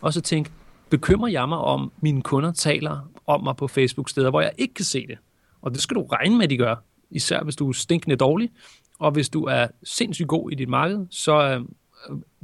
Og 0.00 0.12
så 0.12 0.20
tænk, 0.20 0.52
bekymrer 0.90 1.28
jeg 1.28 1.48
mig 1.48 1.58
om, 1.58 1.92
mine 2.00 2.22
kunder 2.22 2.52
taler 2.52 3.10
om 3.26 3.44
mig 3.44 3.56
på 3.56 3.68
Facebook-steder, 3.68 4.30
hvor 4.30 4.40
jeg 4.40 4.52
ikke 4.58 4.74
kan 4.74 4.84
se 4.84 5.06
det. 5.06 5.18
Og 5.62 5.70
det 5.70 5.80
skal 5.80 5.94
du 5.94 6.02
regne 6.02 6.36
med, 6.36 6.44
at 6.44 6.50
de 6.50 6.56
gør. 6.56 6.76
Især 7.10 7.42
hvis 7.42 7.56
du 7.56 7.68
er 7.68 7.72
stinkende 7.72 8.16
dårlig. 8.16 8.50
Og 8.98 9.10
hvis 9.10 9.28
du 9.28 9.44
er 9.44 9.66
sindssygt 9.84 10.28
god 10.28 10.50
i 10.50 10.54
dit 10.54 10.68
marked, 10.68 11.06
så 11.10 11.42
øh, 11.42 11.60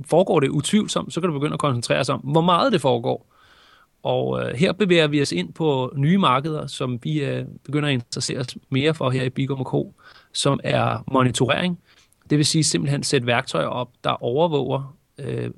foregår 0.07 0.41
det 0.41 0.49
utvivlsomt. 0.49 1.14
Så 1.14 1.20
kan 1.20 1.28
du 1.28 1.39
begynde 1.39 1.55
at 1.55 1.61
koncentrere 1.61 2.05
sig 2.05 2.14
om, 2.14 2.20
hvor 2.20 2.41
meget 2.41 2.72
det 2.72 2.80
foregår. 2.80 3.34
Og 4.03 4.40
øh, 4.40 4.55
her 4.57 4.72
bevæger 4.72 5.07
vi 5.07 5.22
os 5.22 5.32
ind 5.32 5.53
på 5.53 5.92
nye 5.96 6.18
markeder, 6.18 6.66
som 6.66 6.99
vi 7.03 7.24
øh, 7.24 7.44
begynder 7.64 7.88
at 7.88 7.92
interessere 7.92 8.38
os 8.38 8.57
mere 8.70 8.94
for 8.94 9.11
her 9.11 9.22
i 9.22 9.30
Bigum 9.30 9.64
Co., 9.64 9.94
som 10.32 10.61
er 10.64 11.05
monitorering. 11.12 11.78
Det 12.30 12.38
vil 12.38 12.46
sige 12.46 12.64
simpelthen 12.64 13.03
sætte 13.03 13.26
værktøjer 13.26 13.66
op, 13.66 13.88
der 14.05 14.22
overvåger 14.22 14.96
øh, 15.18 15.51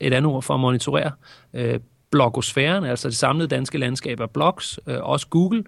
et 0.00 0.12
andet 0.12 0.32
ord 0.32 0.42
for 0.42 0.54
at 0.54 0.60
monitorere 0.60 1.12
øh, 1.54 1.80
blogosfæren, 2.10 2.84
altså 2.84 3.08
det 3.08 3.16
samlede 3.16 3.48
danske 3.48 3.78
landskab 3.78 4.20
af 4.20 4.30
blogs, 4.30 4.80
øh, 4.86 4.98
også 5.02 5.26
Google, 5.28 5.64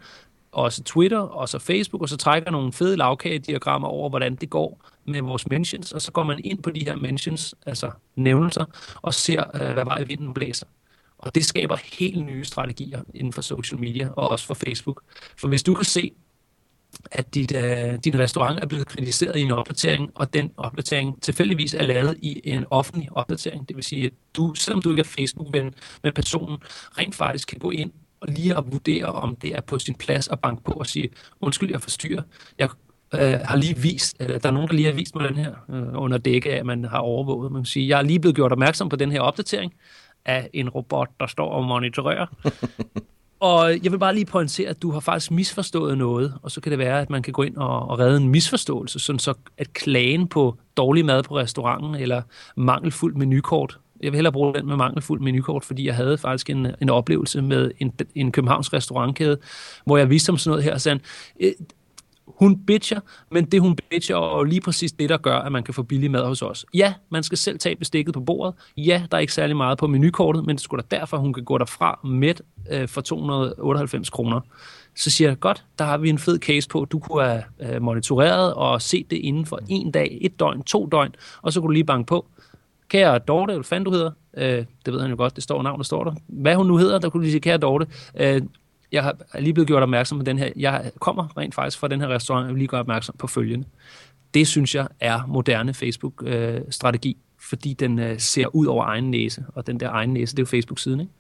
også 0.52 0.82
Twitter, 0.82 1.18
og 1.18 1.48
så 1.48 1.58
Facebook, 1.58 2.02
og 2.02 2.08
så 2.08 2.16
trækker 2.16 2.50
nogle 2.50 2.72
fede 2.72 2.96
lavkagediagrammer 2.96 3.88
over, 3.88 4.08
hvordan 4.08 4.34
det 4.34 4.50
går 4.50 4.80
med 5.04 5.22
vores 5.22 5.48
mentions, 5.48 5.92
og 5.92 6.02
så 6.02 6.12
går 6.12 6.22
man 6.22 6.40
ind 6.44 6.62
på 6.62 6.70
de 6.70 6.84
her 6.84 6.96
mentions, 6.96 7.54
altså 7.66 7.90
nævnelser, 8.16 8.64
og 9.02 9.14
ser, 9.14 9.44
øh, 9.54 9.72
hvad 9.72 9.84
vej 9.84 10.02
vinden 10.02 10.34
blæser. 10.34 10.66
Og 11.18 11.34
det 11.34 11.44
skaber 11.44 11.76
helt 11.98 12.24
nye 12.24 12.44
strategier 12.44 13.02
inden 13.14 13.32
for 13.32 13.42
social 13.42 13.80
media, 13.80 14.08
og 14.16 14.28
også 14.28 14.46
for 14.46 14.54
Facebook. 14.54 15.02
For 15.36 15.48
hvis 15.48 15.62
du 15.62 15.74
kan 15.74 15.84
se, 15.84 16.12
at 17.10 17.34
dit, 17.34 17.52
uh, 17.52 17.94
din 18.04 18.18
restaurant 18.18 18.60
er 18.60 18.66
blevet 18.66 18.86
kritiseret 18.86 19.36
i 19.36 19.40
en 19.40 19.50
opdatering, 19.50 20.10
og 20.14 20.34
den 20.34 20.50
opdatering 20.56 21.22
tilfældigvis 21.22 21.74
er 21.74 21.82
lavet 21.82 22.16
i 22.22 22.40
en 22.44 22.64
offentlig 22.70 23.08
opdatering. 23.12 23.68
Det 23.68 23.76
vil 23.76 23.84
sige, 23.84 24.06
at 24.06 24.12
du, 24.36 24.54
selvom 24.54 24.82
du 24.82 24.90
ikke 24.90 25.00
er 25.00 25.04
Facebook-ven 25.04 25.74
med 26.02 26.12
personen, 26.12 26.58
rent 26.98 27.14
faktisk 27.14 27.48
kan 27.48 27.58
gå 27.58 27.70
ind 27.70 27.92
og 28.20 28.28
lige 28.28 28.56
at 28.56 28.64
vurdere, 28.72 29.06
om 29.06 29.36
det 29.36 29.54
er 29.54 29.60
på 29.60 29.78
sin 29.78 29.94
plads 29.94 30.28
at 30.28 30.40
banke 30.40 30.64
på 30.64 30.72
og 30.72 30.86
sige, 30.86 31.08
undskyld, 31.40 31.70
jeg 31.70 31.80
forstyrrer. 31.80 32.22
Jeg 32.58 32.68
øh, 33.14 33.40
har 33.44 33.56
lige 33.56 33.76
vist, 33.78 34.16
eller 34.20 34.38
der 34.38 34.48
er 34.48 34.52
nogen, 34.52 34.68
der 34.68 34.74
lige 34.74 34.86
har 34.86 34.92
vist 34.92 35.14
mig 35.14 35.28
den 35.28 35.36
her, 35.36 35.54
øh, 35.70 36.02
under 36.02 36.18
dække 36.18 36.52
af, 36.52 36.56
at 36.56 36.66
man 36.66 36.84
har 36.84 36.98
overvåget. 36.98 37.52
Man 37.52 37.62
kan 37.62 37.66
sige, 37.66 37.88
jeg 37.88 37.98
er 37.98 38.02
lige 38.02 38.20
blevet 38.20 38.34
gjort 38.36 38.52
opmærksom 38.52 38.88
på 38.88 38.96
den 38.96 39.12
her 39.12 39.20
opdatering 39.20 39.72
af 40.28 40.50
en 40.52 40.68
robot, 40.68 41.08
der 41.20 41.26
står 41.26 41.50
og 41.50 41.64
monitorerer. 41.64 42.26
Og 43.40 43.82
jeg 43.82 43.92
vil 43.92 43.98
bare 43.98 44.14
lige 44.14 44.24
pointere, 44.24 44.68
at 44.68 44.82
du 44.82 44.90
har 44.90 45.00
faktisk 45.00 45.30
misforstået 45.30 45.98
noget, 45.98 46.34
og 46.42 46.50
så 46.50 46.60
kan 46.60 46.70
det 46.70 46.78
være, 46.78 47.00
at 47.00 47.10
man 47.10 47.22
kan 47.22 47.32
gå 47.32 47.42
ind 47.42 47.56
og, 47.56 47.88
og 47.88 47.98
redde 47.98 48.16
en 48.16 48.28
misforståelse, 48.28 48.98
sådan 48.98 49.18
så 49.18 49.34
at 49.58 49.72
klagen 49.72 50.28
på 50.28 50.56
dårlig 50.76 51.04
mad 51.04 51.22
på 51.22 51.38
restauranten 51.38 51.94
eller 51.94 52.22
mangelfuld 52.56 53.14
menukort, 53.14 53.78
jeg 54.00 54.12
vil 54.12 54.16
hellere 54.16 54.32
bruge 54.32 54.54
den 54.54 54.66
med 54.66 54.76
mangelfuld 54.76 55.20
menukort, 55.20 55.64
fordi 55.64 55.86
jeg 55.86 55.96
havde 55.96 56.18
faktisk 56.18 56.50
en, 56.50 56.66
en 56.80 56.90
oplevelse 56.90 57.42
med 57.42 57.70
en, 57.78 57.92
en 58.14 58.32
Københavns 58.32 58.72
restaurantkæde, 58.72 59.38
hvor 59.84 59.96
jeg 59.96 60.10
viste 60.10 60.30
om 60.30 60.38
sådan 60.38 60.50
noget 60.50 60.64
her, 60.64 60.74
og 60.74 60.80
sagde, 60.80 61.00
øh, 61.40 61.52
hun 62.36 62.64
bitcher, 62.64 63.00
men 63.30 63.44
det 63.44 63.60
hun 63.60 63.76
bitcher 63.90 64.16
er 64.16 64.44
lige 64.44 64.60
præcis 64.60 64.92
det, 64.92 65.08
der 65.08 65.16
gør, 65.16 65.38
at 65.38 65.52
man 65.52 65.62
kan 65.62 65.74
få 65.74 65.82
billig 65.82 66.10
mad 66.10 66.26
hos 66.26 66.42
os. 66.42 66.66
Ja, 66.74 66.94
man 67.10 67.22
skal 67.22 67.38
selv 67.38 67.58
tage 67.58 67.76
bestikket 67.76 68.14
på 68.14 68.20
bordet. 68.20 68.54
Ja, 68.76 69.02
der 69.10 69.16
er 69.16 69.20
ikke 69.20 69.32
særlig 69.32 69.56
meget 69.56 69.78
på 69.78 69.86
menukortet, 69.86 70.46
men 70.46 70.56
det 70.56 70.62
skulle 70.62 70.84
da 70.90 70.96
derfor, 70.96 71.16
hun 71.16 71.32
kan 71.32 71.44
gå 71.44 71.58
derfra 71.58 72.00
med 72.04 72.34
øh, 72.70 72.88
for 72.88 73.00
298 73.00 74.10
kroner. 74.10 74.40
Så 74.96 75.10
siger 75.10 75.30
jeg, 75.30 75.40
godt, 75.40 75.64
der 75.78 75.84
har 75.84 75.98
vi 75.98 76.08
en 76.08 76.18
fed 76.18 76.38
case 76.38 76.68
på. 76.68 76.84
Du 76.84 76.98
kunne 76.98 77.24
have 77.24 77.42
øh, 77.60 77.82
monitoreret 77.82 78.54
og 78.54 78.82
set 78.82 79.10
det 79.10 79.16
inden 79.16 79.46
for 79.46 79.60
en 79.68 79.90
dag, 79.90 80.18
et 80.20 80.40
døgn, 80.40 80.62
to 80.62 80.86
døgn, 80.86 81.14
og 81.42 81.52
så 81.52 81.60
kunne 81.60 81.68
du 81.68 81.72
lige 81.72 81.84
banke 81.84 82.06
på. 82.06 82.26
Kære 82.88 83.18
Dorte, 83.18 83.54
hvad 83.54 83.64
fanden 83.64 83.84
du 83.84 83.90
hedder? 83.90 84.10
Øh, 84.36 84.64
det 84.86 84.94
ved 84.94 85.00
han 85.00 85.10
jo 85.10 85.16
godt, 85.16 85.36
det 85.36 85.44
står 85.44 85.62
navnet, 85.62 85.86
står 85.86 86.04
der. 86.04 86.12
Hvad 86.26 86.54
hun 86.54 86.66
nu 86.66 86.76
hedder, 86.76 86.98
der 86.98 87.10
kunne 87.10 87.22
lige 87.22 87.32
sige, 87.32 87.40
kære 87.40 87.58
Dorte, 87.58 87.86
øh, 88.16 88.42
jeg 88.92 89.02
har 89.02 89.16
lige 89.38 89.54
blevet 89.54 89.66
gjort 89.66 89.82
opmærksom 89.82 90.18
på 90.18 90.24
den 90.24 90.38
her. 90.38 90.52
Jeg 90.56 90.92
kommer 91.00 91.36
rent 91.36 91.54
faktisk 91.54 91.78
fra 91.78 91.88
den 91.88 92.00
her 92.00 92.08
restaurant, 92.08 92.44
og 92.44 92.54
vil 92.54 92.58
lige 92.58 92.68
gøre 92.68 92.80
opmærksom 92.80 93.14
på 93.18 93.26
følgende. 93.26 93.66
Det 94.34 94.46
synes 94.46 94.74
jeg 94.74 94.88
er 95.00 95.26
moderne 95.26 95.74
Facebook-strategi, 95.74 97.16
fordi 97.40 97.72
den 97.72 97.98
øh, 97.98 98.20
ser 98.20 98.54
ud 98.54 98.66
over 98.66 98.84
egen 98.84 99.10
næse, 99.10 99.44
og 99.54 99.66
den 99.66 99.80
der 99.80 99.90
egen 99.90 100.12
næse, 100.12 100.36
det 100.36 100.38
er 100.38 100.42
jo 100.42 100.46
Facebook-siden, 100.46 101.00
ikke? 101.00 101.12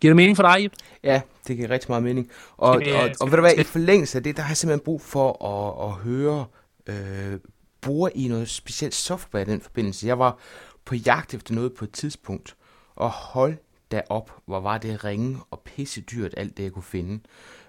Giver 0.00 0.10
det 0.10 0.16
mening 0.16 0.36
for 0.36 0.42
dig, 0.42 0.64
Ip? 0.64 0.72
Ja, 1.02 1.20
det 1.48 1.56
giver 1.56 1.70
rigtig 1.70 1.90
meget 1.90 2.02
mening. 2.02 2.30
Og, 2.56 2.70
og, 2.70 2.76
og, 2.76 3.10
og 3.20 3.30
ved 3.30 3.36
du 3.36 3.40
hvad, 3.40 3.52
i 3.58 3.62
forlængelse 3.62 4.18
af 4.18 4.24
det, 4.24 4.36
der 4.36 4.42
har 4.42 4.50
jeg 4.50 4.56
simpelthen 4.56 4.84
brug 4.84 5.00
for 5.00 5.44
at, 5.44 5.88
at 5.88 5.94
høre, 5.94 6.44
øh, 6.86 7.38
bruger 7.80 8.08
I 8.14 8.28
noget 8.28 8.48
specielt 8.48 8.94
software 8.94 9.42
i 9.42 9.46
den 9.46 9.60
forbindelse? 9.60 10.06
Jeg 10.06 10.18
var 10.18 10.38
på 10.84 10.94
jagt 10.94 11.34
efter 11.34 11.54
noget 11.54 11.72
på 11.72 11.84
et 11.84 11.92
tidspunkt, 11.92 12.56
og 12.96 13.10
hold 13.10 13.56
derop, 13.94 14.30
hvor 14.46 14.60
var 14.60 14.78
det 14.78 15.04
ringe 15.04 15.38
og 15.50 15.60
pisse 15.64 16.00
dyrt, 16.00 16.34
alt 16.36 16.56
det 16.56 16.62
jeg 16.62 16.72
kunne 16.72 16.82
finde. 16.82 17.20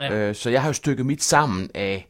Ja. 0.02 0.14
Øh, 0.14 0.36
så 0.36 0.50
jeg 0.50 0.62
har 0.62 0.70
jo 0.70 0.74
stykket 0.74 1.06
mit 1.06 1.24
sammen 1.24 1.70
af 1.74 2.08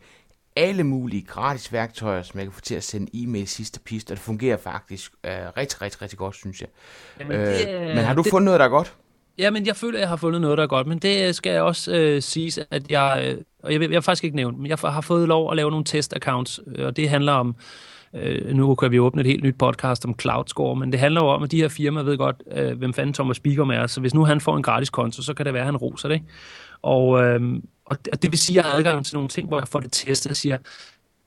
alle 0.56 0.84
mulige 0.84 1.22
gratis 1.22 1.74
værktøjer, 1.74 2.22
som 2.22 2.40
jeg 2.40 2.46
kan 2.46 2.54
få 2.54 2.62
til 2.62 2.76
at 2.76 2.84
sende 2.84 3.08
e-mail 3.14 3.48
sidste 3.48 3.80
pist, 3.80 4.12
og 4.12 4.18
det 4.18 4.24
fungerer 4.24 4.58
faktisk 4.58 5.12
øh, 5.24 5.32
rigtig, 5.58 5.82
rigtig, 5.82 6.02
rigtig 6.02 6.20
godt, 6.20 6.36
synes 6.36 6.62
jeg. 6.62 6.70
Jamen, 7.20 7.38
øh, 7.38 7.48
det, 7.48 7.70
øh, 7.70 7.82
men 7.82 7.98
har 7.98 8.14
du 8.14 8.22
det, 8.22 8.30
fundet 8.30 8.46
noget, 8.46 8.60
der 8.60 8.66
er 8.66 8.70
godt? 8.70 8.96
Ja, 9.38 9.50
men 9.50 9.66
jeg 9.66 9.76
føler, 9.76 9.98
at 9.98 10.02
jeg 10.02 10.10
har 10.10 10.16
fundet 10.16 10.42
noget, 10.42 10.58
der 10.58 10.64
er 10.64 10.68
godt, 10.68 10.88
men 10.88 11.00
det 11.00 11.36
skal 11.36 11.52
jeg 11.52 11.62
også 11.62 11.96
øh, 11.96 12.22
sige, 12.22 12.66
at 12.72 12.92
jeg, 12.92 13.24
øh, 13.26 13.42
og 13.64 13.74
jeg, 13.74 13.82
jeg 13.82 13.96
har 13.96 14.02
faktisk 14.02 14.24
ikke 14.24 14.36
nævnt, 14.36 14.60
men 14.60 14.68
jeg 14.68 14.78
har 14.78 15.02
fået 15.02 15.28
lov 15.28 15.52
at 15.52 15.56
lave 15.56 15.72
nogle 15.72 15.86
test-accounts, 15.90 16.60
øh, 16.68 16.86
og 16.86 16.98
det 16.98 17.10
handler 17.10 17.34
om 17.34 17.48
Øh, 17.48 17.56
Øh, 18.16 18.56
nu 18.56 18.76
kan 18.76 18.92
vi 18.92 19.00
åbne 19.00 19.22
et 19.22 19.28
helt 19.28 19.44
nyt 19.44 19.58
podcast 19.58 20.06
om 20.06 20.20
CloudScore, 20.20 20.76
men 20.76 20.92
det 20.92 21.00
handler 21.00 21.22
jo 21.22 21.28
om, 21.28 21.44
at 21.44 21.52
de 21.52 21.58
her 21.58 21.68
firmaer 21.68 22.04
ved 22.04 22.18
godt, 22.18 22.44
øh, 22.52 22.78
hvem 22.78 22.94
fanden 22.94 23.14
Thomas 23.14 23.40
Bigum 23.40 23.70
er. 23.70 23.88
Så 23.88 24.02
hvis 24.02 24.14
nu 24.14 24.26
han 24.26 24.42
får 24.42 24.58
en 24.58 24.64
gratis 24.64 24.90
konto, 24.90 25.22
så 25.22 25.34
kan 25.34 25.46
det 25.46 25.54
være, 25.54 25.62
at 25.62 25.68
han 25.68 25.78
roser 25.78 26.10
det. 26.10 26.22
Og, 26.82 27.24
øh, 27.24 27.42
og 27.86 27.98
det 28.22 28.32
vil 28.32 28.40
sige, 28.40 28.60
at 28.60 28.64
jeg 28.64 28.72
har 28.72 28.78
adgang 28.78 29.06
til 29.06 29.16
nogle 29.16 29.30
ting, 29.30 29.48
hvor 29.48 29.60
jeg 29.60 29.68
får 29.68 29.80
det 29.80 29.92
testet 29.92 30.30
og 30.30 30.36
siger, 30.36 30.58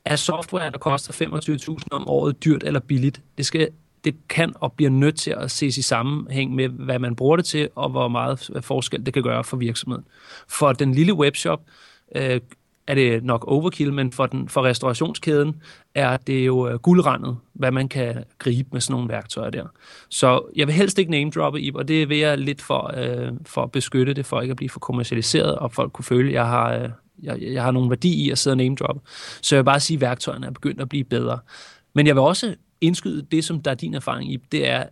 er 0.04 0.16
software, 0.16 0.70
der 0.70 0.78
koster 0.78 1.12
25.000 1.12 1.76
om 1.90 2.08
året, 2.08 2.44
dyrt 2.44 2.62
eller 2.62 2.80
billigt? 2.80 3.22
Det 3.38 3.46
skal 3.46 3.68
det 4.04 4.16
kan 4.28 4.52
og 4.54 4.72
bliver 4.72 4.90
nødt 4.90 5.18
til 5.18 5.30
at 5.30 5.50
ses 5.50 5.78
i 5.78 5.82
sammenhæng 5.82 6.54
med, 6.54 6.68
hvad 6.68 6.98
man 6.98 7.16
bruger 7.16 7.36
det 7.36 7.44
til, 7.44 7.68
og 7.74 7.90
hvor 7.90 8.08
meget 8.08 8.50
forskel 8.60 9.06
det 9.06 9.14
kan 9.14 9.22
gøre 9.22 9.44
for 9.44 9.56
virksomheden. 9.56 10.04
For 10.48 10.72
den 10.72 10.92
lille 10.92 11.14
webshop 11.14 11.60
øh, 12.16 12.40
er 12.88 12.94
det 12.94 13.24
nok 13.24 13.44
overkill, 13.48 13.92
men 13.92 14.12
for, 14.12 14.26
den, 14.26 14.48
for 14.48 14.64
restaurationskæden 14.64 15.62
er 15.94 16.16
det 16.16 16.46
jo 16.46 16.68
øh, 16.68 16.74
guldrandet, 16.74 17.36
hvad 17.52 17.70
man 17.70 17.88
kan 17.88 18.24
gribe 18.38 18.68
med 18.72 18.80
sådan 18.80 18.92
nogle 18.92 19.08
værktøjer 19.08 19.50
der. 19.50 19.66
Så 20.08 20.42
jeg 20.56 20.66
vil 20.66 20.74
helst 20.74 20.98
ikke 20.98 21.10
name 21.10 21.30
droppe 21.30 21.60
i, 21.60 21.70
og 21.74 21.88
det 21.88 22.08
vil 22.08 22.18
jeg 22.18 22.38
lidt 22.38 22.62
for, 22.62 22.92
øh, 22.96 23.32
for 23.46 23.62
at 23.62 23.72
beskytte 23.72 24.14
det, 24.14 24.26
for 24.26 24.40
ikke 24.40 24.50
at 24.52 24.56
blive 24.56 24.70
for 24.70 24.80
kommercialiseret, 24.80 25.54
og 25.54 25.72
folk 25.72 25.92
kunne 25.92 26.04
føle, 26.04 26.28
at 26.28 26.34
jeg 26.34 26.46
har, 26.46 26.72
øh, 26.72 26.88
jeg, 27.22 27.38
jeg 27.42 27.62
har 27.62 27.70
nogen 27.70 27.90
værdi 27.90 28.24
i 28.24 28.30
at 28.30 28.38
sidde 28.38 28.54
og 28.54 28.58
name 28.58 28.76
droppe. 28.76 29.00
Så 29.42 29.54
jeg 29.54 29.60
vil 29.60 29.64
bare 29.64 29.80
sige, 29.80 29.96
at 29.96 30.00
værktøjerne 30.00 30.46
er 30.46 30.50
begyndt 30.50 30.80
at 30.80 30.88
blive 30.88 31.04
bedre. 31.04 31.38
Men 31.94 32.06
jeg 32.06 32.14
vil 32.14 32.22
også 32.22 32.54
indskyde 32.80 33.26
det, 33.32 33.44
som 33.44 33.62
der 33.62 33.70
er 33.70 33.74
din 33.74 33.94
erfaring 33.94 34.32
i, 34.32 34.36
det 34.52 34.68
er, 34.68 34.84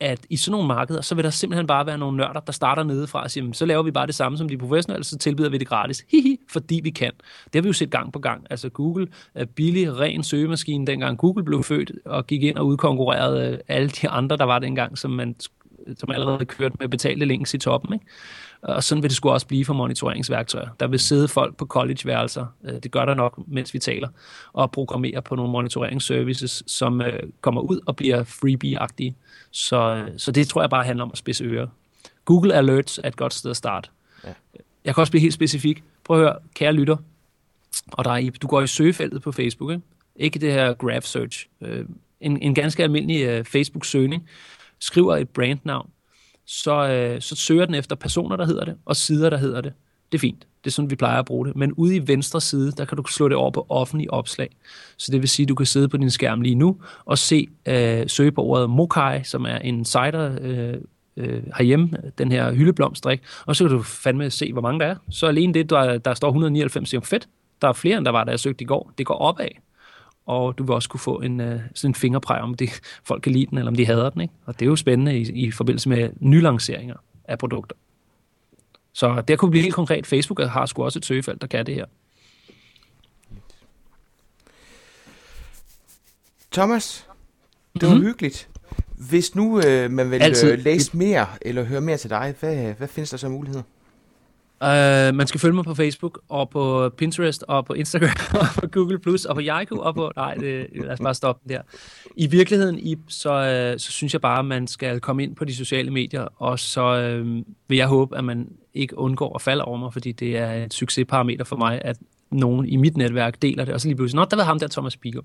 at 0.00 0.26
i 0.30 0.36
sådan 0.36 0.52
nogle 0.52 0.68
markeder, 0.68 1.00
så 1.00 1.14
vil 1.14 1.24
der 1.24 1.30
simpelthen 1.30 1.66
bare 1.66 1.86
være 1.86 1.98
nogle 1.98 2.16
nørder, 2.16 2.40
der 2.40 2.52
starter 2.52 2.82
nedefra 2.82 3.22
og 3.22 3.30
siger, 3.30 3.52
så 3.52 3.66
laver 3.66 3.82
vi 3.82 3.90
bare 3.90 4.06
det 4.06 4.14
samme 4.14 4.38
som 4.38 4.48
de 4.48 4.58
professionelle, 4.58 5.04
så 5.04 5.18
tilbyder 5.18 5.50
vi 5.50 5.58
det 5.58 5.68
gratis. 5.68 6.04
Hihi, 6.10 6.38
fordi 6.50 6.80
vi 6.84 6.90
kan. 6.90 7.12
Det 7.44 7.54
har 7.54 7.62
vi 7.62 7.68
jo 7.68 7.72
set 7.72 7.90
gang 7.90 8.12
på 8.12 8.18
gang. 8.18 8.46
Altså 8.50 8.68
Google 8.68 9.08
er 9.34 9.44
billig, 9.44 9.98
ren 9.98 10.22
søgemaskine, 10.22 10.86
dengang 10.86 11.18
Google 11.18 11.44
blev 11.44 11.62
født 11.62 11.92
og 12.04 12.26
gik 12.26 12.42
ind 12.42 12.56
og 12.56 12.66
udkonkurrerede 12.66 13.60
alle 13.68 13.88
de 13.88 14.08
andre, 14.08 14.36
der 14.36 14.44
var 14.44 14.58
dengang, 14.58 14.98
som 14.98 15.10
man 15.10 15.34
som 15.98 16.10
allerede 16.10 16.44
kørt 16.44 16.80
med 16.80 16.88
betalte 16.88 17.26
links 17.26 17.54
i 17.54 17.58
toppen. 17.58 17.94
Ikke? 17.94 18.06
Og 18.62 18.84
sådan 18.84 19.02
vil 19.02 19.10
det 19.10 19.16
sgu 19.16 19.30
også 19.30 19.46
blive 19.46 19.64
for 19.64 19.74
monitoreringsværktøjer. 19.74 20.68
Der 20.80 20.86
vil 20.86 20.98
sidde 20.98 21.28
folk 21.28 21.56
på 21.56 21.66
collegeværelser, 21.66 22.46
øh, 22.64 22.74
det 22.82 22.90
gør 22.90 23.04
der 23.04 23.14
nok, 23.14 23.38
mens 23.46 23.74
vi 23.74 23.78
taler, 23.78 24.08
og 24.52 24.70
programmere 24.70 25.22
på 25.22 25.34
nogle 25.34 25.52
monitoreringsservices, 25.52 26.62
som 26.66 27.00
øh, 27.00 27.22
kommer 27.40 27.60
ud 27.60 27.80
og 27.86 27.96
bliver 27.96 28.24
freebie-agtige. 28.24 29.14
Så, 29.50 29.94
øh, 29.94 30.08
så 30.16 30.32
det 30.32 30.48
tror 30.48 30.62
jeg 30.62 30.70
bare 30.70 30.84
handler 30.84 31.04
om 31.04 31.10
at 31.12 31.18
spidse 31.18 31.44
ører. 31.44 31.66
Google 32.24 32.54
Alerts 32.54 33.00
er 33.04 33.08
et 33.08 33.16
godt 33.16 33.34
sted 33.34 33.50
at 33.50 33.56
starte. 33.56 33.90
Ja. 34.24 34.32
Jeg 34.84 34.94
kan 34.94 35.00
også 35.00 35.12
blive 35.12 35.22
helt 35.22 35.34
specifik. 35.34 35.82
Prøv 36.04 36.16
at 36.16 36.22
høre, 36.22 36.36
kære 36.54 36.72
lytter, 36.72 36.96
og 37.92 38.04
der 38.04 38.10
er, 38.10 38.30
du 38.42 38.46
går 38.46 38.60
i 38.60 38.66
søgefeltet 38.66 39.22
på 39.22 39.32
Facebook, 39.32 39.70
ikke? 39.70 39.82
ikke 40.16 40.38
det 40.38 40.52
her 40.52 40.74
graph 40.74 41.04
search. 41.04 41.46
En, 42.20 42.42
en 42.42 42.54
ganske 42.54 42.82
almindelig 42.82 43.46
Facebook-søgning. 43.46 44.28
Skriver 44.80 45.16
et 45.16 45.28
brandnavn, 45.28 45.90
så, 46.46 46.88
øh, 46.88 47.20
så 47.20 47.36
søger 47.36 47.66
den 47.66 47.74
efter 47.74 47.96
personer, 47.96 48.36
der 48.36 48.46
hedder 48.46 48.64
det, 48.64 48.76
og 48.84 48.96
sider, 48.96 49.30
der 49.30 49.36
hedder 49.36 49.60
det. 49.60 49.72
Det 50.12 50.18
er 50.18 50.20
fint. 50.20 50.46
Det 50.64 50.70
er 50.70 50.72
sådan, 50.72 50.90
vi 50.90 50.96
plejer 50.96 51.18
at 51.18 51.24
bruge 51.24 51.46
det. 51.46 51.56
Men 51.56 51.72
ude 51.72 51.96
i 51.96 52.08
venstre 52.08 52.40
side, 52.40 52.72
der 52.72 52.84
kan 52.84 52.96
du 52.96 53.04
slå 53.06 53.28
det 53.28 53.36
over 53.36 53.50
på 53.50 53.66
offentlige 53.68 54.12
opslag. 54.12 54.48
Så 54.96 55.12
det 55.12 55.20
vil 55.20 55.28
sige, 55.28 55.44
at 55.44 55.48
du 55.48 55.54
kan 55.54 55.66
sidde 55.66 55.88
på 55.88 55.96
din 55.96 56.10
skærm 56.10 56.40
lige 56.40 56.54
nu 56.54 56.76
og 57.04 57.18
se, 57.18 57.48
øh, 57.66 58.08
søge 58.08 58.32
på 58.32 58.42
ordet 58.42 58.70
Mokai, 58.70 59.24
som 59.24 59.44
er 59.44 59.58
en 59.58 59.84
cider 59.84 60.38
øh, 60.40 60.74
øh, 61.16 61.42
herhjemme, 61.56 61.90
den 62.18 62.32
her 62.32 62.52
hyldeblomstrik, 62.52 63.20
og 63.46 63.56
så 63.56 63.64
kan 63.64 63.76
du 63.76 63.82
fandme 63.82 64.30
se, 64.30 64.52
hvor 64.52 64.62
mange 64.62 64.80
der 64.80 64.86
er. 64.86 64.96
Så 65.10 65.26
alene 65.26 65.54
det, 65.54 65.70
der, 65.70 65.98
der 65.98 66.14
står 66.14 66.28
199, 66.28 66.94
er 66.94 67.00
fedt. 67.00 67.28
Der 67.62 67.68
er 67.68 67.72
flere, 67.72 67.96
end 67.96 68.04
der 68.04 68.12
var, 68.12 68.24
da 68.24 68.30
jeg 68.30 68.40
søgte 68.40 68.62
i 68.62 68.66
går. 68.66 68.92
Det 68.98 69.06
går 69.06 69.14
opad 69.14 69.48
og 70.26 70.58
du 70.58 70.62
vil 70.62 70.74
også 70.74 70.88
kunne 70.88 71.00
få 71.00 71.20
en, 71.20 71.40
uh, 71.40 71.60
sådan 71.74 71.90
en 71.90 71.94
fingerpræg 71.94 72.40
om, 72.40 72.54
det, 72.54 72.80
folk 73.04 73.22
kan 73.22 73.32
lide 73.32 73.46
den, 73.46 73.58
eller 73.58 73.70
om 73.70 73.76
de 73.76 73.86
hader 73.86 74.10
den. 74.10 74.20
Ikke? 74.20 74.34
Og 74.44 74.54
det 74.60 74.66
er 74.66 74.70
jo 74.70 74.76
spændende 74.76 75.18
i, 75.18 75.46
i 75.46 75.50
forbindelse 75.50 75.88
med 75.88 76.10
nylanceringer 76.20 76.96
af 77.24 77.38
produkter. 77.38 77.76
Så 78.92 79.20
der 79.28 79.36
kunne 79.36 79.50
blive 79.50 79.62
helt 79.62 79.74
konkret. 79.74 80.06
Facebook 80.06 80.40
har 80.42 80.66
sgu 80.66 80.84
også 80.84 80.98
et 80.98 81.04
søgefelt, 81.04 81.40
der 81.40 81.46
kan 81.46 81.66
det 81.66 81.74
her. 81.74 81.84
Thomas, 86.52 87.06
det 87.74 87.82
var 87.82 87.88
mm-hmm. 87.88 88.06
hyggeligt. 88.06 88.48
Hvis 89.08 89.34
nu 89.34 89.60
øh, 89.60 89.90
man 89.90 90.10
vil 90.10 90.22
Altid. 90.22 90.52
Øh, 90.52 90.58
læse 90.58 90.96
mere 90.96 91.26
eller 91.42 91.64
høre 91.64 91.80
mere 91.80 91.96
til 91.96 92.10
dig, 92.10 92.34
hvad, 92.40 92.74
hvad 92.74 92.88
findes 92.88 93.10
der 93.10 93.16
så 93.16 93.28
muligheder? 93.28 93.62
Uh, 94.64 95.14
man 95.14 95.26
skal 95.26 95.40
følge 95.40 95.54
mig 95.54 95.64
på 95.64 95.74
Facebook, 95.74 96.20
og 96.28 96.50
på 96.50 96.90
Pinterest, 96.96 97.44
og 97.48 97.66
på 97.66 97.72
Instagram, 97.72 98.10
og 98.40 98.46
på 98.60 98.66
Google+, 98.66 98.98
Plus 98.98 99.24
og 99.24 99.34
på 99.34 99.40
Yahoo, 99.44 99.78
og 99.78 99.94
på... 99.94 100.12
Nej, 100.16 100.34
det, 100.34 100.66
lad 100.74 100.90
os 100.90 101.00
bare 101.00 101.14
stoppe 101.14 101.48
der. 101.48 101.60
I 102.16 102.26
virkeligheden, 102.26 102.78
Ip, 102.78 102.98
så, 103.08 103.30
uh, 103.30 103.80
så 103.80 103.92
synes 103.92 104.12
jeg 104.12 104.20
bare, 104.20 104.38
at 104.38 104.44
man 104.44 104.66
skal 104.66 105.00
komme 105.00 105.22
ind 105.22 105.36
på 105.36 105.44
de 105.44 105.54
sociale 105.54 105.90
medier, 105.90 106.28
og 106.36 106.58
så 106.58 107.20
uh, 107.20 107.26
vil 107.68 107.76
jeg 107.78 107.86
håbe, 107.86 108.16
at 108.16 108.24
man 108.24 108.48
ikke 108.74 108.98
undgår 108.98 109.34
at 109.34 109.42
falde 109.42 109.64
over 109.64 109.78
mig, 109.78 109.92
fordi 109.92 110.12
det 110.12 110.36
er 110.36 110.52
et 110.64 110.74
succesparameter 110.74 111.44
for 111.44 111.56
mig, 111.56 111.80
at 111.84 111.96
nogen 112.30 112.68
i 112.68 112.76
mit 112.76 112.96
netværk 112.96 113.42
deler 113.42 113.64
det, 113.64 113.74
og 113.74 113.80
så 113.80 113.88
lige 113.88 113.96
pludselig, 113.96 114.16
nå, 114.20 114.26
der 114.30 114.36
var 114.36 114.44
ham 114.44 114.58
der, 114.58 114.68
Thomas 114.68 114.96
Bigum. 114.96 115.24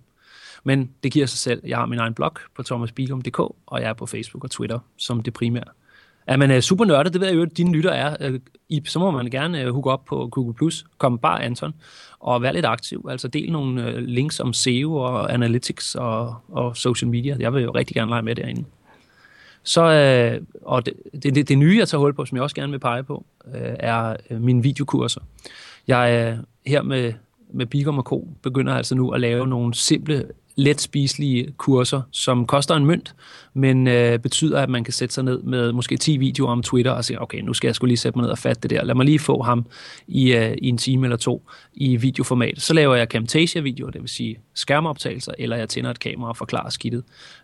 Men 0.63 0.91
det 1.03 1.11
giver 1.11 1.25
sig 1.25 1.39
selv. 1.39 1.61
Jeg 1.65 1.77
har 1.77 1.85
min 1.85 1.99
egen 1.99 2.13
blog 2.13 2.31
på 2.55 2.63
thomasbigum.dk, 2.63 3.39
og 3.39 3.81
jeg 3.81 3.89
er 3.89 3.93
på 3.93 4.05
Facebook 4.05 4.43
og 4.43 4.51
Twitter 4.51 4.79
som 4.97 5.23
det 5.23 5.33
primære. 5.33 5.63
Er 6.27 6.37
man 6.37 6.51
øh, 6.51 6.61
super 6.61 6.85
nørdet, 6.85 7.13
det 7.13 7.21
ved 7.21 7.27
jeg 7.27 7.37
jo, 7.37 7.41
at 7.41 7.57
dine 7.57 7.71
lytter 7.71 7.91
er, 7.91 8.15
øh, 8.19 8.33
uh, 8.33 8.39
Ip, 8.69 8.87
så 8.87 8.99
må 8.99 9.11
man 9.11 9.25
gerne 9.25 9.67
uh, 9.67 9.73
hooke 9.73 9.91
op 9.91 10.05
på 10.05 10.27
Google+, 10.31 10.53
Plus, 10.53 10.85
kom 10.97 11.17
bare 11.17 11.43
Anton, 11.43 11.73
og 12.19 12.41
vær 12.41 12.51
lidt 12.51 12.65
aktiv. 12.65 13.05
Altså 13.09 13.27
del 13.27 13.51
nogle 13.51 14.01
links 14.01 14.39
om 14.39 14.53
SEO 14.53 14.95
og 14.95 15.33
analytics 15.33 15.95
og, 15.95 16.35
og 16.51 16.77
social 16.77 17.09
media. 17.09 17.35
Jeg 17.39 17.53
vil 17.53 17.63
jo 17.63 17.71
rigtig 17.71 17.95
gerne 17.95 18.09
lege 18.09 18.21
med 18.21 18.35
derinde. 18.35 18.65
Så, 19.63 19.81
og 20.61 20.85
det, 20.85 20.93
det, 21.23 21.47
det, 21.47 21.57
nye, 21.57 21.77
jeg 21.77 21.87
tager 21.87 21.99
hul 21.99 22.13
på, 22.13 22.25
som 22.25 22.35
jeg 22.35 22.43
også 22.43 22.55
gerne 22.55 22.71
vil 22.71 22.79
pege 22.79 23.03
på, 23.03 23.25
er 23.79 24.15
mine 24.39 24.63
videokurser. 24.63 25.21
Jeg 25.87 26.15
er 26.15 26.37
her 26.65 26.81
med, 26.81 27.13
med 27.53 27.65
Bigum 27.65 27.97
og 27.97 28.03
Co. 28.03 28.27
begynder 28.41 28.73
altså 28.73 28.95
nu 28.95 29.09
at 29.11 29.21
lave 29.21 29.47
nogle 29.47 29.73
simple 29.73 30.25
let 30.55 30.81
spiselige 30.81 31.53
kurser, 31.57 32.01
som 32.11 32.45
koster 32.45 32.75
en 32.75 32.85
mønt, 32.85 33.15
men 33.53 33.87
øh, 33.87 34.19
betyder, 34.19 34.61
at 34.61 34.69
man 34.69 34.83
kan 34.83 34.93
sætte 34.93 35.15
sig 35.15 35.23
ned 35.23 35.41
med 35.41 35.71
måske 35.71 35.97
10 35.97 36.17
videoer 36.17 36.51
om 36.51 36.63
Twitter 36.63 36.91
og 36.91 37.05
sige, 37.05 37.21
okay, 37.21 37.39
nu 37.39 37.53
skal 37.53 37.67
jeg 37.67 37.75
skulle 37.75 37.89
lige 37.89 37.97
sætte 37.97 38.17
mig 38.17 38.23
ned 38.23 38.31
og 38.31 38.37
fatte 38.37 38.61
det 38.61 38.69
der. 38.69 38.83
Lad 38.83 38.95
mig 38.95 39.05
lige 39.05 39.19
få 39.19 39.41
ham 39.41 39.65
i, 40.07 40.33
øh, 40.33 40.55
i 40.57 40.69
en 40.69 40.77
time 40.77 41.05
eller 41.05 41.17
to 41.17 41.47
i 41.73 41.95
videoformat. 41.95 42.61
Så 42.61 42.73
laver 42.73 42.95
jeg 42.95 43.07
Camtasia-videoer, 43.07 43.91
det 43.91 44.01
vil 44.01 44.09
sige 44.09 44.37
skærmoptagelser, 44.53 45.31
eller 45.39 45.57
jeg 45.57 45.69
tænder 45.69 45.91
et 45.91 45.99
kamera 45.99 46.29
og 46.29 46.37
forklarer 46.37 46.69
skidtet. 46.69 47.03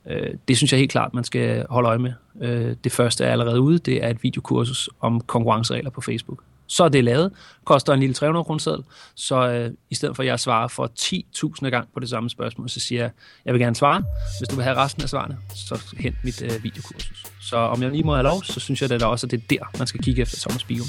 Øh, 0.10 0.30
det 0.48 0.58
synes 0.58 0.72
jeg 0.72 0.80
helt 0.80 0.92
klart, 0.92 1.14
man 1.14 1.24
skal 1.24 1.66
holde 1.70 1.90
øje 1.90 2.00
med. 2.00 2.14
Øh, 2.42 2.76
det 2.84 2.92
første 2.92 3.24
er 3.24 3.32
allerede 3.32 3.62
ude, 3.62 3.78
det 3.78 4.04
er 4.04 4.10
et 4.10 4.24
videokursus 4.24 4.90
om 5.00 5.22
konkurrenceregler 5.22 5.90
på 5.90 6.02
Facebook 6.02 6.44
så 6.72 6.84
er 6.84 6.90
det 6.90 7.04
lavet, 7.04 7.32
koster 7.66 7.94
en 7.94 8.00
lille 8.00 8.14
300 8.14 8.44
kroner 8.44 8.84
så 9.16 9.48
øh, 9.50 9.72
i 9.90 9.96
stedet 9.96 10.16
for 10.16 10.24
at 10.24 10.28
jeg 10.28 10.40
svarer 10.40 10.68
for 10.68 10.92
10.000 11.00 11.70
gang 11.70 11.88
på 11.94 12.00
det 12.00 12.10
samme 12.10 12.30
spørgsmål, 12.30 12.70
så 12.70 12.80
siger 12.80 13.02
jeg, 13.02 13.12
jeg 13.46 13.54
vil 13.54 13.62
gerne 13.62 13.76
svare. 13.76 14.04
Hvis 14.40 14.48
du 14.48 14.56
vil 14.56 14.64
have 14.64 14.76
resten 14.76 15.04
af 15.04 15.10
svarene, 15.10 15.38
så 15.56 15.82
hent 15.98 16.16
mit 16.24 16.42
øh, 16.42 16.64
videokursus. 16.64 17.26
Så 17.42 17.58
om 17.58 17.82
jeg 17.82 17.92
lige 17.92 18.04
må 18.04 18.14
have 18.14 18.24
lov, 18.24 18.44
så 18.44 18.60
synes 18.60 18.82
jeg 18.82 18.90
da 18.90 18.94
det 18.94 19.02
er 19.02 19.08
også, 19.08 19.28
at 19.28 19.32
det 19.32 19.42
er 19.44 19.48
der, 19.50 19.78
man 19.78 19.88
skal 19.88 20.02
kigge 20.02 20.22
efter 20.22 20.38
Thomas 20.40 20.64
Bium. 20.64 20.88